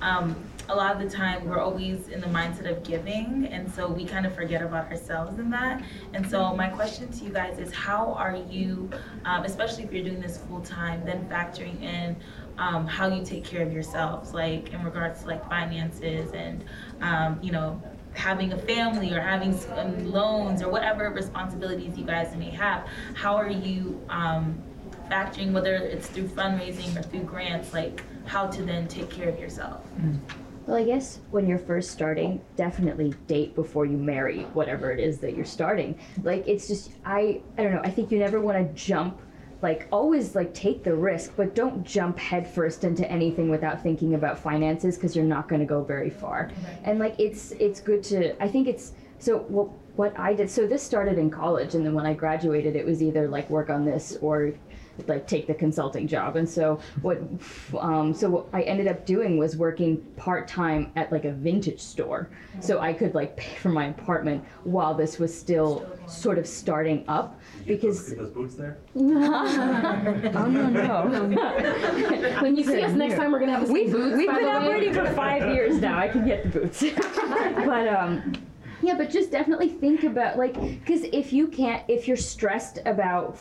Um, 0.00 0.36
a 0.68 0.74
lot 0.74 0.94
of 0.94 1.02
the 1.02 1.14
time, 1.14 1.46
we're 1.46 1.60
always 1.60 2.08
in 2.08 2.20
the 2.20 2.26
mindset 2.28 2.70
of 2.70 2.82
giving, 2.82 3.46
and 3.46 3.70
so 3.72 3.88
we 3.88 4.04
kind 4.04 4.24
of 4.24 4.34
forget 4.34 4.62
about 4.62 4.90
ourselves 4.90 5.38
in 5.38 5.50
that. 5.50 5.82
And 6.14 6.28
so, 6.28 6.54
my 6.54 6.68
question 6.68 7.10
to 7.10 7.24
you 7.24 7.30
guys 7.30 7.58
is 7.58 7.72
how 7.72 8.14
are 8.14 8.36
you, 8.36 8.88
um, 9.24 9.44
especially 9.44 9.84
if 9.84 9.92
you're 9.92 10.04
doing 10.04 10.20
this 10.20 10.38
full 10.38 10.60
time, 10.60 11.04
then 11.04 11.28
factoring 11.28 11.80
in 11.82 12.16
um, 12.56 12.86
how 12.86 13.08
you 13.08 13.24
take 13.24 13.44
care 13.44 13.62
of 13.62 13.72
yourselves, 13.72 14.32
like 14.32 14.72
in 14.72 14.82
regards 14.84 15.22
to 15.22 15.26
like 15.26 15.46
finances 15.48 16.32
and, 16.32 16.64
um, 17.00 17.38
you 17.42 17.52
know, 17.52 17.80
having 18.14 18.52
a 18.52 18.58
family 18.58 19.12
or 19.12 19.20
having 19.20 19.58
um, 19.76 20.10
loans 20.10 20.62
or 20.62 20.70
whatever 20.70 21.10
responsibilities 21.10 21.96
you 21.98 22.04
guys 22.04 22.34
may 22.36 22.50
have, 22.50 22.86
how 23.14 23.36
are 23.36 23.50
you 23.50 24.00
um, 24.08 24.62
factoring, 25.10 25.52
whether 25.52 25.74
it's 25.74 26.06
through 26.08 26.28
fundraising 26.28 26.96
or 26.96 27.02
through 27.02 27.24
grants, 27.24 27.72
like 27.72 28.02
how 28.26 28.46
to 28.46 28.62
then 28.62 28.88
take 28.88 29.10
care 29.10 29.28
of 29.28 29.38
yourself? 29.38 29.84
Well, 30.66 30.76
I 30.76 30.84
guess 30.84 31.20
when 31.30 31.46
you're 31.46 31.58
first 31.58 31.90
starting, 31.90 32.40
definitely 32.56 33.12
date 33.26 33.54
before 33.54 33.84
you 33.84 33.98
marry 33.98 34.44
whatever 34.54 34.90
it 34.90 34.98
is 34.98 35.18
that 35.18 35.36
you're 35.36 35.44
starting. 35.44 35.98
Like 36.22 36.46
it's 36.48 36.66
just 36.66 36.92
I 37.04 37.42
I 37.58 37.64
don't 37.64 37.74
know. 37.74 37.82
I 37.84 37.90
think 37.90 38.10
you 38.10 38.18
never 38.18 38.40
want 38.40 38.56
to 38.56 38.72
jump 38.74 39.20
like 39.62 39.88
always 39.90 40.34
like 40.34 40.52
take 40.54 40.84
the 40.84 40.94
risk, 40.94 41.32
but 41.36 41.54
don't 41.54 41.84
jump 41.84 42.18
headfirst 42.18 42.84
into 42.84 43.10
anything 43.10 43.50
without 43.50 43.82
thinking 43.82 44.14
about 44.14 44.38
finances 44.38 44.96
because 44.96 45.14
you're 45.16 45.24
not 45.24 45.48
going 45.48 45.60
to 45.60 45.66
go 45.66 45.82
very 45.82 46.10
far. 46.10 46.50
And 46.84 46.98
like 46.98 47.18
it's 47.18 47.52
it's 47.52 47.80
good 47.80 48.02
to 48.04 48.42
I 48.42 48.48
think 48.48 48.68
it's 48.68 48.92
so 49.18 49.38
what 49.38 49.68
what 49.96 50.18
I 50.18 50.34
did 50.34 50.50
so 50.50 50.66
this 50.66 50.82
started 50.82 51.18
in 51.18 51.30
college 51.30 51.74
and 51.74 51.86
then 51.86 51.94
when 51.94 52.06
I 52.06 52.14
graduated 52.14 52.76
it 52.76 52.84
was 52.84 53.02
either 53.02 53.28
like 53.28 53.48
work 53.48 53.70
on 53.70 53.84
this 53.84 54.18
or 54.20 54.52
like 55.06 55.26
take 55.26 55.46
the 55.46 55.54
consulting 55.54 56.06
job. 56.06 56.36
And 56.36 56.48
so 56.48 56.78
what 57.02 57.18
um, 57.78 58.14
so 58.14 58.30
what 58.30 58.46
i 58.52 58.62
ended 58.62 58.86
up 58.86 59.04
doing 59.06 59.38
was 59.38 59.56
working 59.56 59.98
part-time 60.16 60.92
at 60.96 61.10
like 61.10 61.24
a 61.24 61.32
vintage 61.32 61.80
store. 61.80 62.28
So 62.60 62.80
i 62.80 62.92
could 62.92 63.14
like 63.14 63.36
pay 63.36 63.56
for 63.56 63.70
my 63.70 63.86
apartment 63.86 64.44
while 64.64 64.94
this 64.94 65.18
was 65.18 65.36
still 65.36 65.86
sort 66.06 66.38
of 66.38 66.46
starting 66.46 67.04
up 67.08 67.40
because 67.66 68.14
those 68.14 68.30
boots 68.30 68.54
there? 68.54 68.78
oh 68.96 69.00
no 70.50 70.68
no 70.68 71.06
When 72.40 72.56
you 72.56 72.64
see 72.64 72.82
us 72.82 72.92
next 72.92 73.14
time, 73.16 73.32
we're 73.32 73.40
gonna 73.40 73.52
have 73.52 73.62
the 73.62 73.66
same 73.66 73.74
we've, 73.74 73.92
boots. 73.92 74.16
we've 74.16 74.26
by 74.26 74.34
been 74.34 74.44
the 74.44 74.50
way. 74.50 74.56
operating 74.56 74.94
for 74.94 75.06
five 75.14 75.54
years 75.54 75.80
now 75.80 75.98
i 75.98 76.08
can 76.08 76.26
get 76.26 76.44
the 76.44 76.60
boots 76.60 76.80
but 77.64 77.88
um 77.88 78.32
yeah 78.82 78.94
but 78.96 79.10
just 79.10 79.30
definitely 79.30 79.68
think 79.68 80.04
about 80.04 80.36
like 80.36 80.54
because 80.80 81.04
if 81.04 81.32
you 81.32 81.48
can't 81.48 81.82
if 81.88 82.06
you're 82.06 82.16
stressed 82.16 82.78
about 82.86 83.38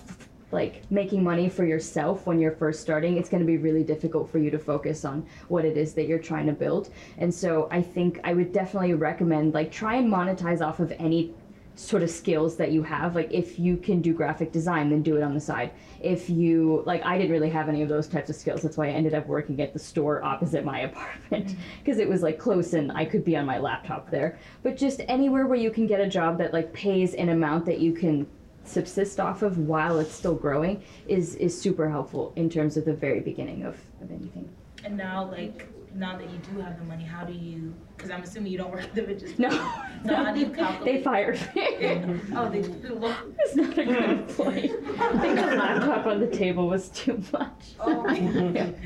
like 0.52 0.90
making 0.92 1.24
money 1.24 1.50
for 1.50 1.66
yourself 1.66 2.28
when 2.28 2.40
you're 2.40 2.52
first 2.52 2.80
starting 2.82 3.18
it's 3.18 3.28
going 3.30 3.42
to 3.42 3.48
be 3.48 3.58
really 3.58 3.84
difficult 3.84 4.30
for 4.30 4.38
you 4.38 4.52
to 4.52 4.60
focus 4.60 5.04
on 5.04 5.26
what 5.48 5.66
it 5.66 5.78
is 5.78 5.94
that 5.94 6.08
you're 6.08 6.20
trying 6.20 6.46
to 6.46 6.54
build 6.54 6.90
and 7.18 7.34
so 7.34 7.68
i 7.72 7.82
think 7.82 8.20
i 8.24 8.34
would 8.34 8.52
definitely 8.54 8.94
recommend 8.94 9.54
like 9.54 9.72
try 9.72 9.96
and 9.96 10.12
monetize 10.12 10.62
off 10.62 10.80
of 10.80 10.92
any 11.00 11.34
sort 11.76 12.04
of 12.04 12.10
skills 12.10 12.56
that 12.58 12.72
you 12.72 12.84
have. 12.84 13.16
Like 13.16 13.32
if 13.32 13.58
you 13.60 13.78
can 13.78 14.02
do 14.02 14.14
graphic 14.14 14.52
design 14.52 14.90
then 14.90 15.02
do 15.02 15.18
it 15.18 15.24
on 15.24 15.34
the 15.34 15.40
side. 15.40 15.72
If 16.02 16.30
you 16.30 16.84
like 16.86 17.04
i 17.06 17.18
didn't 17.18 17.32
really 17.32 17.50
have 17.50 17.70
any 17.70 17.82
of 17.82 17.90
those 17.90 18.08
types 18.08 18.30
of 18.30 18.36
skills. 18.36 18.62
That's 18.62 18.78
why 18.78 18.88
i 18.88 18.92
ended 18.92 19.14
up 19.14 19.28
working 19.28 19.62
at 19.62 19.74
the 19.74 19.80
store 19.80 20.24
opposite 20.24 20.64
my 20.64 20.80
apartment 20.90 21.56
because 21.80 22.00
it 22.00 22.08
was 22.08 22.22
like 22.22 22.38
close 22.38 22.74
and 22.74 22.92
i 22.92 23.06
could 23.06 23.24
be 23.24 23.36
on 23.36 23.46
my 23.46 23.58
laptop 23.58 24.10
there. 24.10 24.38
But 24.62 24.78
just 24.78 25.02
anywhere 25.08 25.48
where 25.48 25.60
you 25.60 25.72
can 25.72 25.88
get 25.88 26.00
a 26.00 26.08
job 26.08 26.38
that 26.38 26.54
like 26.54 26.74
pays 26.74 27.14
an 27.16 27.30
amount 27.30 27.66
that 27.66 27.80
you 27.80 27.94
can 27.94 28.28
subsist 28.66 29.20
off 29.20 29.42
of 29.42 29.58
while 29.58 30.00
it's 30.00 30.14
still 30.14 30.36
growing 30.36 30.82
is 31.08 31.36
is 31.36 31.60
super 31.60 31.90
helpful 31.90 32.32
in 32.36 32.50
terms 32.50 32.78
of 32.78 32.86
the 32.86 32.94
very 32.94 33.20
beginning 33.20 33.64
of, 33.64 33.78
of 34.02 34.10
anything. 34.12 34.50
And 34.86 34.98
now, 34.98 35.30
like, 35.30 35.68
now 35.96 36.18
that 36.18 36.30
you 36.30 36.38
do 36.38 36.60
have 36.60 36.78
the 36.78 36.86
money, 36.86 37.04
how 37.04 37.24
do 37.24 37.34
you, 37.34 37.74
because 37.96 38.12
I'm 38.12 38.24
assuming 38.24 38.52
you 38.52 38.58
don't 38.58 38.72
work 38.72 38.84
at 38.84 38.96
the 38.96 39.04
vintage 39.04 39.38
no 39.38 39.50
So 39.50 40.16
how 40.16 40.34
do 40.34 40.40
you 40.40 40.50
calculate? 40.50 40.98
they 40.98 41.04
fired 41.04 41.40
me 41.56 42.20
Oh, 42.36 42.50
they 42.50 42.62
do. 42.62 42.96
Well, 42.96 43.16
It's 43.40 43.56
not 43.56 43.78
a 43.78 43.86
good 43.86 44.10
employee. 44.10 44.72
I 45.00 45.20
think 45.20 45.36
the 45.36 45.56
laptop 45.56 46.06
on 46.06 46.20
the 46.20 46.28
table 46.28 46.68
was 46.68 46.90
too 46.90 47.22
much. 47.32 47.76
Oh. 47.80 48.74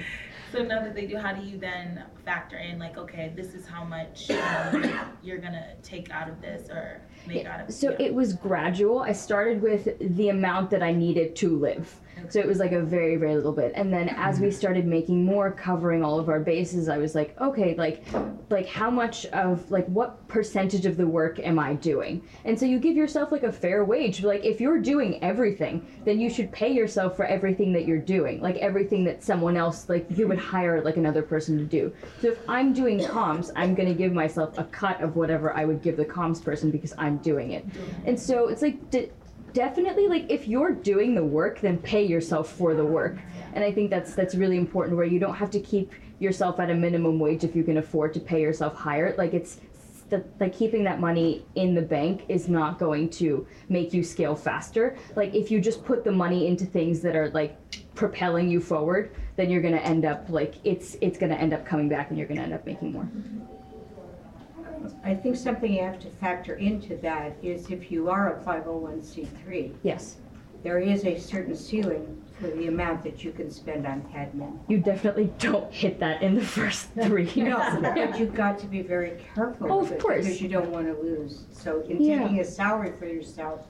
So 0.49 0.63
now 0.63 0.79
that 0.79 0.95
they 0.95 1.05
do, 1.05 1.17
how 1.17 1.34
do 1.34 1.45
you 1.45 1.57
then 1.57 2.05
factor 2.23 2.57
in 2.57 2.79
like, 2.79 2.97
okay, 2.97 3.34
this 3.35 3.53
is 3.53 3.67
how 3.67 3.84
much 3.84 4.31
um, 4.31 4.93
you're 5.21 5.39
gonna 5.39 5.75
take 5.84 6.09
out 6.09 6.29
of 6.29 6.41
this 6.41 6.69
or 6.69 7.01
make 7.27 7.45
out 7.45 7.59
of? 7.59 7.73
So 7.73 7.89
yeah. 7.91 8.05
it 8.05 8.13
was 8.13 8.34
gradual. 8.34 8.99
I 8.99 9.11
started 9.11 9.61
with 9.61 9.89
the 10.15 10.29
amount 10.29 10.69
that 10.69 10.81
I 10.81 10.93
needed 10.93 11.35
to 11.38 11.57
live. 11.59 11.93
So 12.30 12.39
it 12.39 12.48
was 12.48 12.60
like 12.60 12.72
a 12.72 12.81
very, 12.81 13.15
very 13.15 13.35
little 13.35 13.52
bit. 13.52 13.72
And 13.76 13.91
then 13.91 14.10
as 14.10 14.39
we 14.39 14.48
mm-hmm. 14.48 14.57
started 14.57 14.85
making 14.85 15.23
more, 15.23 15.52
covering 15.52 16.03
all 16.03 16.19
of 16.19 16.30
our 16.30 16.39
bases, 16.39 16.89
I 16.89 16.98
was 16.98 17.15
like, 17.15 17.39
okay, 17.39 17.76
like 17.76 18.03
like 18.49 18.68
how 18.68 18.89
much 18.89 19.26
of 19.27 19.69
like 19.72 19.85
what 19.88 20.26
percentage 20.27 20.85
of 20.85 20.98
the 20.98 21.07
work 21.07 21.39
am 21.39 21.60
I 21.60 21.73
doing? 21.73 22.22
And 22.45 22.57
so 22.57 22.65
you 22.65 22.80
give 22.80 22.95
yourself 22.95 23.31
like 23.31 23.44
a 23.44 23.52
fair 23.52 23.84
wage. 23.84 24.23
Like 24.23 24.45
if 24.45 24.61
you're 24.61 24.80
doing 24.80 25.22
everything, 25.23 25.85
then 26.06 26.19
you 26.19 26.30
should 26.30 26.52
pay 26.52 26.72
yourself 26.72 27.15
for 27.15 27.26
everything 27.26 27.73
that 27.73 27.85
you're 27.85 27.98
doing. 27.98 28.41
Like 28.41 28.56
everything 28.57 29.03
that 29.06 29.23
someone 29.23 29.57
else 29.57 29.89
like 29.89 30.06
you 30.10 30.27
would 30.27 30.39
hire 30.39 30.81
like 30.81 30.98
another 30.98 31.22
person 31.22 31.57
to 31.57 31.65
do. 31.65 31.94
So 32.22 32.30
if 32.30 32.39
I'm 32.48 32.73
doing 32.73 32.99
comms, 32.99 33.52
I'm 33.56 33.76
gonna 33.76 33.94
give 33.94 34.14
myself 34.14 34.57
a 34.57 34.64
cut 34.65 35.02
of 35.02 35.15
whatever 35.15 35.53
I 35.53 35.65
would 35.65 35.81
give 35.81 35.98
the 35.98 36.06
comms 36.06 36.44
person 36.44 36.72
because 36.72 36.94
I'm 36.98 37.18
doing 37.18 37.52
it. 37.52 37.65
And 38.06 38.19
so 38.19 38.48
it's 38.48 38.61
like 38.61 38.89
de- 38.89 39.10
definitely 39.53 40.07
like 40.07 40.25
if 40.29 40.47
you're 40.47 40.71
doing 40.71 41.15
the 41.15 41.23
work, 41.23 41.59
then 41.61 41.77
pay 41.77 42.03
yourself 42.05 42.51
for 42.51 42.73
the 42.73 42.85
work. 42.85 43.17
And 43.53 43.63
I 43.63 43.71
think 43.71 43.89
that's 43.89 44.13
that's 44.13 44.35
really 44.35 44.57
important 44.57 44.97
where 44.97 45.05
you 45.05 45.19
don't 45.19 45.35
have 45.35 45.51
to 45.51 45.59
keep 45.59 45.91
yourself 46.19 46.59
at 46.59 46.69
a 46.69 46.75
minimum 46.75 47.19
wage 47.19 47.43
if 47.43 47.55
you 47.55 47.63
can 47.63 47.77
afford 47.77 48.13
to 48.13 48.19
pay 48.19 48.41
yourself 48.41 48.75
higher. 48.75 49.15
Like 49.17 49.33
it's 49.33 49.57
the, 50.09 50.23
like 50.39 50.53
keeping 50.53 50.83
that 50.85 50.99
money 50.99 51.45
in 51.55 51.75
the 51.75 51.81
bank 51.81 52.25
is 52.29 52.47
not 52.47 52.79
going 52.79 53.09
to 53.09 53.45
make 53.69 53.93
you 53.93 54.03
scale 54.03 54.35
faster. 54.35 54.95
Like 55.15 55.33
if 55.35 55.51
you 55.51 55.59
just 55.59 55.83
put 55.83 56.03
the 56.03 56.11
money 56.11 56.47
into 56.47 56.65
things 56.65 57.01
that 57.01 57.15
are 57.15 57.29
like 57.31 57.57
propelling 57.95 58.49
you 58.49 58.61
forward, 58.61 59.11
then 59.35 59.49
you're 59.49 59.61
gonna 59.61 59.77
end 59.77 60.05
up 60.05 60.29
like 60.29 60.55
it's 60.63 60.95
it's 61.01 61.17
gonna 61.17 61.35
end 61.35 61.53
up 61.53 61.65
coming 61.65 61.89
back 61.89 62.09
and 62.09 62.17
you're 62.17 62.27
gonna 62.27 62.41
end 62.41 62.53
up 62.53 62.65
making 62.65 62.93
more. 62.93 63.09
I 65.03 65.14
think 65.15 65.35
something 65.35 65.72
you 65.72 65.81
have 65.84 65.99
to 66.01 66.09
factor 66.09 66.55
into 66.55 66.97
that 66.97 67.35
is 67.41 67.69
if 67.72 67.91
you 67.91 68.09
are 68.09 68.35
a 68.38 68.43
501c3, 68.43 69.73
Yes, 69.84 70.18
there 70.64 70.80
is 70.80 71.05
a 71.05 71.18
certain 71.18 71.55
ceiling 71.55 72.22
for 72.39 72.47
the 72.47 72.68
amount 72.68 73.03
that 73.03 73.23
you 73.23 73.31
can 73.31 73.49
spend 73.49 73.85
on 73.88 74.01
admin. 74.15 74.57
you 74.68 74.77
definitely 74.80 75.31
don't 75.39 75.72
hit 75.73 75.99
that 75.99 76.22
in 76.22 76.35
the 76.35 76.41
first 76.41 76.89
three. 76.93 77.31
No, 77.35 77.57
but 77.81 78.19
you've 78.19 78.35
got 78.35 78.59
to 78.59 78.68
be 78.68 78.81
very 78.81 79.18
careful 79.34 79.72
Oh, 79.72 79.80
with 79.80 79.88
of 79.91 79.97
it 79.97 80.01
course. 80.01 80.26
because 80.26 80.41
you 80.41 80.49
don't 80.49 80.69
want 80.69 80.85
to 80.88 80.93
lose. 81.01 81.45
So 81.51 81.81
in 81.81 82.01
Yeah. 82.01 82.19
taking 82.23 82.39
a 82.39 82.45
salary 82.45 82.91
for 82.99 83.05
yourself, 83.07 83.65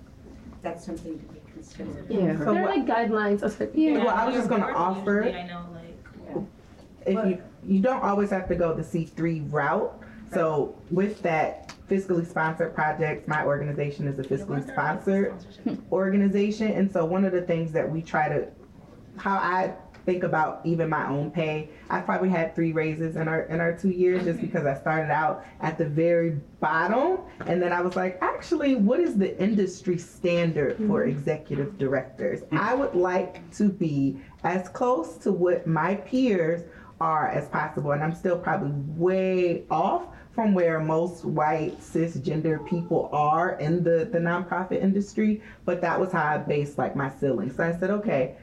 that's 0.62 0.86
something 0.86 1.18
to 1.18 1.26
be 1.34 1.40
considered. 1.54 2.06
Yeah. 2.10 2.38
So 2.38 2.46
There 2.46 2.48
are 2.50 2.62
what- 2.64 2.78
like 2.78 2.86
guidelines. 2.86 3.42
of 3.44 3.58
like, 3.60 3.72
Yeah. 3.74 4.00
Well, 4.00 4.10
I 4.10 4.26
was 4.26 4.36
just 4.36 4.50
gonna 4.50 4.66
Work, 4.66 4.76
offer- 4.76 5.24
I 5.24 5.48
know, 5.48 5.62
like, 5.74 6.44
if 7.06 7.26
you 7.30 7.42
you 7.66 7.82
don't 7.82 8.02
always 8.04 8.30
have 8.32 8.48
to 8.50 8.56
go 8.56 8.74
the 8.74 8.84
C3 8.84 9.42
route. 9.50 9.94
So 10.34 10.76
with 10.92 11.22
that 11.24 11.74
fiscally 11.90 12.28
sponsored 12.28 12.76
projects, 12.76 13.28
my 13.28 13.46
organization 13.46 14.08
is 14.08 14.20
a 14.20 14.24
fiscally 14.24 14.66
sponsored 14.68 15.34
organization, 15.92 16.72
and 16.72 16.92
so 16.92 17.06
one 17.06 17.26
of 17.26 17.32
the 17.32 17.42
things 17.42 17.72
that 17.72 17.90
we 17.90 18.02
try 18.02 18.28
to, 18.30 18.48
how 19.18 19.36
I 19.36 19.74
think 20.06 20.24
about 20.24 20.62
even 20.66 20.90
my 20.90 21.06
own 21.08 21.30
pay, 21.30 21.70
I 21.90 22.00
probably 22.00 22.30
had 22.30 22.56
three 22.56 22.72
raises 22.72 23.18
in 23.18 23.28
our 23.28 23.44
in 23.44 23.60
our 23.60 23.78
two 23.78 23.90
years 23.90 24.24
just 24.24 24.40
because 24.40 24.66
I 24.66 24.74
started 24.80 25.12
out 25.12 25.46
at 25.62 25.78
the 25.78 25.86
very 25.86 26.40
bottom, 26.60 27.20
and 27.46 27.62
then 27.62 27.72
I 27.72 27.82
was 27.82 27.96
like, 27.96 28.18
actually, 28.22 28.76
what 28.76 29.00
is 29.00 29.18
the 29.18 29.40
industry 29.42 29.98
standard 29.98 30.78
for 30.88 31.06
executive 31.06 31.78
directors? 31.78 32.42
I 32.52 32.74
would 32.74 32.96
like 32.96 33.50
to 33.56 33.70
be 33.70 34.20
as 34.44 34.68
close 34.70 35.18
to 35.20 35.32
what 35.32 35.68
my 35.68 35.96
peers 35.96 36.64
are 37.00 37.30
as 37.30 37.48
possible, 37.50 37.92
and 37.92 38.04
I'm 38.04 38.16
still 38.16 38.38
probably 38.38 38.72
way 38.98 39.66
off 39.70 40.08
from 40.38 40.54
where 40.54 40.80
most 40.80 41.26
white 41.26 41.82
cisgender 41.82 42.64
people 42.70 43.10
are 43.12 43.58
in 43.58 43.84
the, 43.84 44.08
the 44.12 44.20
nonprofit 44.20 44.80
industry, 44.84 45.42
but 45.66 45.82
that 45.82 46.00
was 46.00 46.12
how 46.12 46.24
I 46.24 46.38
based 46.38 46.78
like 46.78 46.96
my 46.96 47.10
ceiling. 47.10 47.52
So 47.52 47.64
I 47.64 47.76
said, 47.76 47.90
okay, 47.90 48.36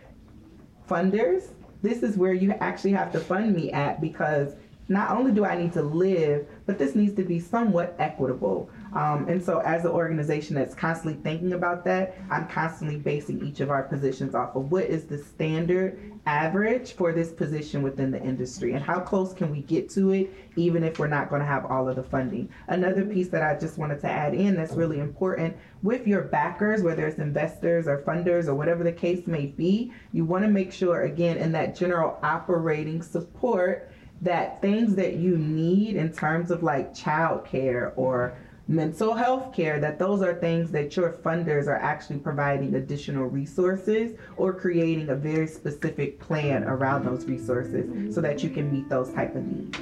funders, 0.91 1.51
this 1.83 2.03
is 2.03 2.17
where 2.17 2.33
you 2.33 2.51
actually 2.55 2.91
have 2.95 3.13
to 3.13 3.21
fund 3.21 3.55
me 3.55 3.71
at 3.71 4.01
because 4.01 4.57
not 4.89 5.13
only 5.13 5.31
do 5.31 5.45
I 5.45 5.57
need 5.57 5.73
to 5.75 5.83
live, 5.83 6.49
but 6.67 6.79
this 6.79 6.97
needs 6.97 7.15
to 7.15 7.23
be 7.23 7.39
somewhat 7.39 7.95
equitable. 8.01 8.69
Um, 8.95 9.29
and 9.29 9.43
so, 9.43 9.59
as 9.61 9.85
an 9.85 9.91
organization 9.91 10.55
that's 10.55 10.75
constantly 10.75 11.21
thinking 11.23 11.53
about 11.53 11.85
that, 11.85 12.17
I'm 12.31 12.47
constantly 12.47 12.97
basing 12.97 13.45
each 13.45 13.61
of 13.61 13.71
our 13.71 13.83
positions 13.83 14.35
off 14.35 14.55
of 14.55 14.71
what 14.71 14.85
is 14.85 15.05
the 15.05 15.19
standard 15.19 16.13
average 16.27 16.93
for 16.93 17.13
this 17.13 17.33
position 17.33 17.83
within 17.83 18.11
the 18.11 18.23
industry 18.23 18.73
and 18.73 18.83
how 18.83 19.01
close 19.01 19.35
can 19.35 19.51
we 19.51 19.61
get 19.63 19.91
to 19.91 20.13
it, 20.13 20.33
even 20.57 20.83
if 20.83 20.99
we're 20.99 21.09
not 21.09 21.29
going 21.29 21.41
to 21.41 21.47
have 21.47 21.67
all 21.67 21.89
of 21.89 21.97
the 21.97 22.03
funding. 22.03 22.49
Another 22.69 23.05
piece 23.05 23.29
that 23.29 23.43
I 23.43 23.59
just 23.59 23.77
wanted 23.79 24.01
to 24.01 24.11
add 24.11 24.33
in 24.33 24.55
that's 24.55 24.73
really 24.73 25.01
important 25.01 25.57
with 25.83 26.07
your 26.07 26.23
backers, 26.23 26.83
whether 26.83 27.07
it's 27.07 27.19
investors 27.19 27.87
or 27.87 27.99
funders 28.03 28.47
or 28.47 28.55
whatever 28.55 28.85
the 28.85 28.93
case 28.93 29.27
may 29.27 29.47
be, 29.47 29.93
you 30.13 30.25
want 30.25 30.45
to 30.45 30.51
make 30.51 30.73
sure, 30.73 31.03
again, 31.03 31.37
in 31.37 31.53
that 31.53 31.77
general 31.77 32.19
operating 32.23 33.03
support 33.03 33.91
that 34.23 34.63
things 34.63 34.95
that 34.95 35.17
you 35.17 35.37
need 35.37 35.97
in 35.97 36.11
terms 36.11 36.51
of 36.51 36.63
like 36.63 36.95
childcare 36.95 37.93
or 37.97 38.39
mental 38.67 39.13
health 39.15 39.55
care 39.55 39.79
that 39.79 39.99
those 39.99 40.23
are 40.23 40.35
things 40.35 40.71
that 40.71 40.97
your 40.97 41.13
funders 41.13 41.67
are 41.67 41.77
actually 41.77 42.19
providing 42.19 42.75
additional 42.77 43.27
resources 43.27 44.17
or 44.37 44.53
creating 44.55 45.11
a 45.11 45.15
very 45.15 45.47
specific 45.47 46.19
plan 46.19 46.65
around 46.65 47.05
those 47.05 47.27
resources 47.27 48.15
so 48.15 48.21
that 48.23 48.43
you 48.43 48.49
can 48.49 48.73
meet 48.73 48.89
those 48.89 49.13
type 49.13 49.35
of 49.37 49.45
needs 49.45 49.79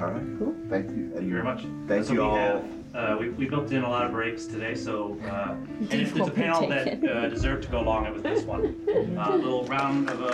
All 0.00 0.08
right. 0.10 0.22
Cool. 0.38 0.54
Thank 0.70 0.90
you. 0.90 1.10
Thank 1.12 1.24
you 1.24 1.32
very 1.32 1.42
much. 1.42 1.64
Thank 1.88 2.04
so 2.06 2.12
you 2.12 2.20
we 2.20 2.24
all. 2.26 2.36
Have, 2.36 2.64
uh, 2.94 3.16
we, 3.18 3.28
we 3.30 3.46
built 3.46 3.70
in 3.72 3.82
a 3.82 3.90
lot 3.90 4.06
of 4.06 4.12
breaks 4.12 4.46
today, 4.46 4.74
so 4.74 5.18
uh, 5.24 5.50
and 5.80 5.92
if 5.92 6.14
there's 6.14 6.16
a 6.16 6.22
won't 6.22 6.34
panel 6.34 6.68
that 6.68 6.84
taken. 6.84 7.08
uh, 7.08 7.28
deserved 7.28 7.64
to 7.64 7.68
go 7.70 7.80
long, 7.82 8.06
it 8.06 8.12
was 8.14 8.22
this 8.22 8.44
one. 8.44 8.74
Uh, 9.16 9.30
a 9.32 9.36
little 9.36 9.64
round 9.64 10.10
of 10.10 10.20
a. 10.20 10.26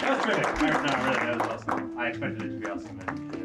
That 0.00 0.16
was 0.16 0.24
terrific. 0.24 0.46
I, 0.62 0.70
no, 0.70 1.04
really, 1.04 1.18
that 1.26 1.38
was 1.38 1.62
awesome. 1.68 1.98
I 1.98 2.08
expected 2.08 2.42
it 2.42 2.48
to 2.48 2.54
be 2.58 2.66
awesome. 2.66 3.00
and, 3.06 3.34
uh, 3.34 3.35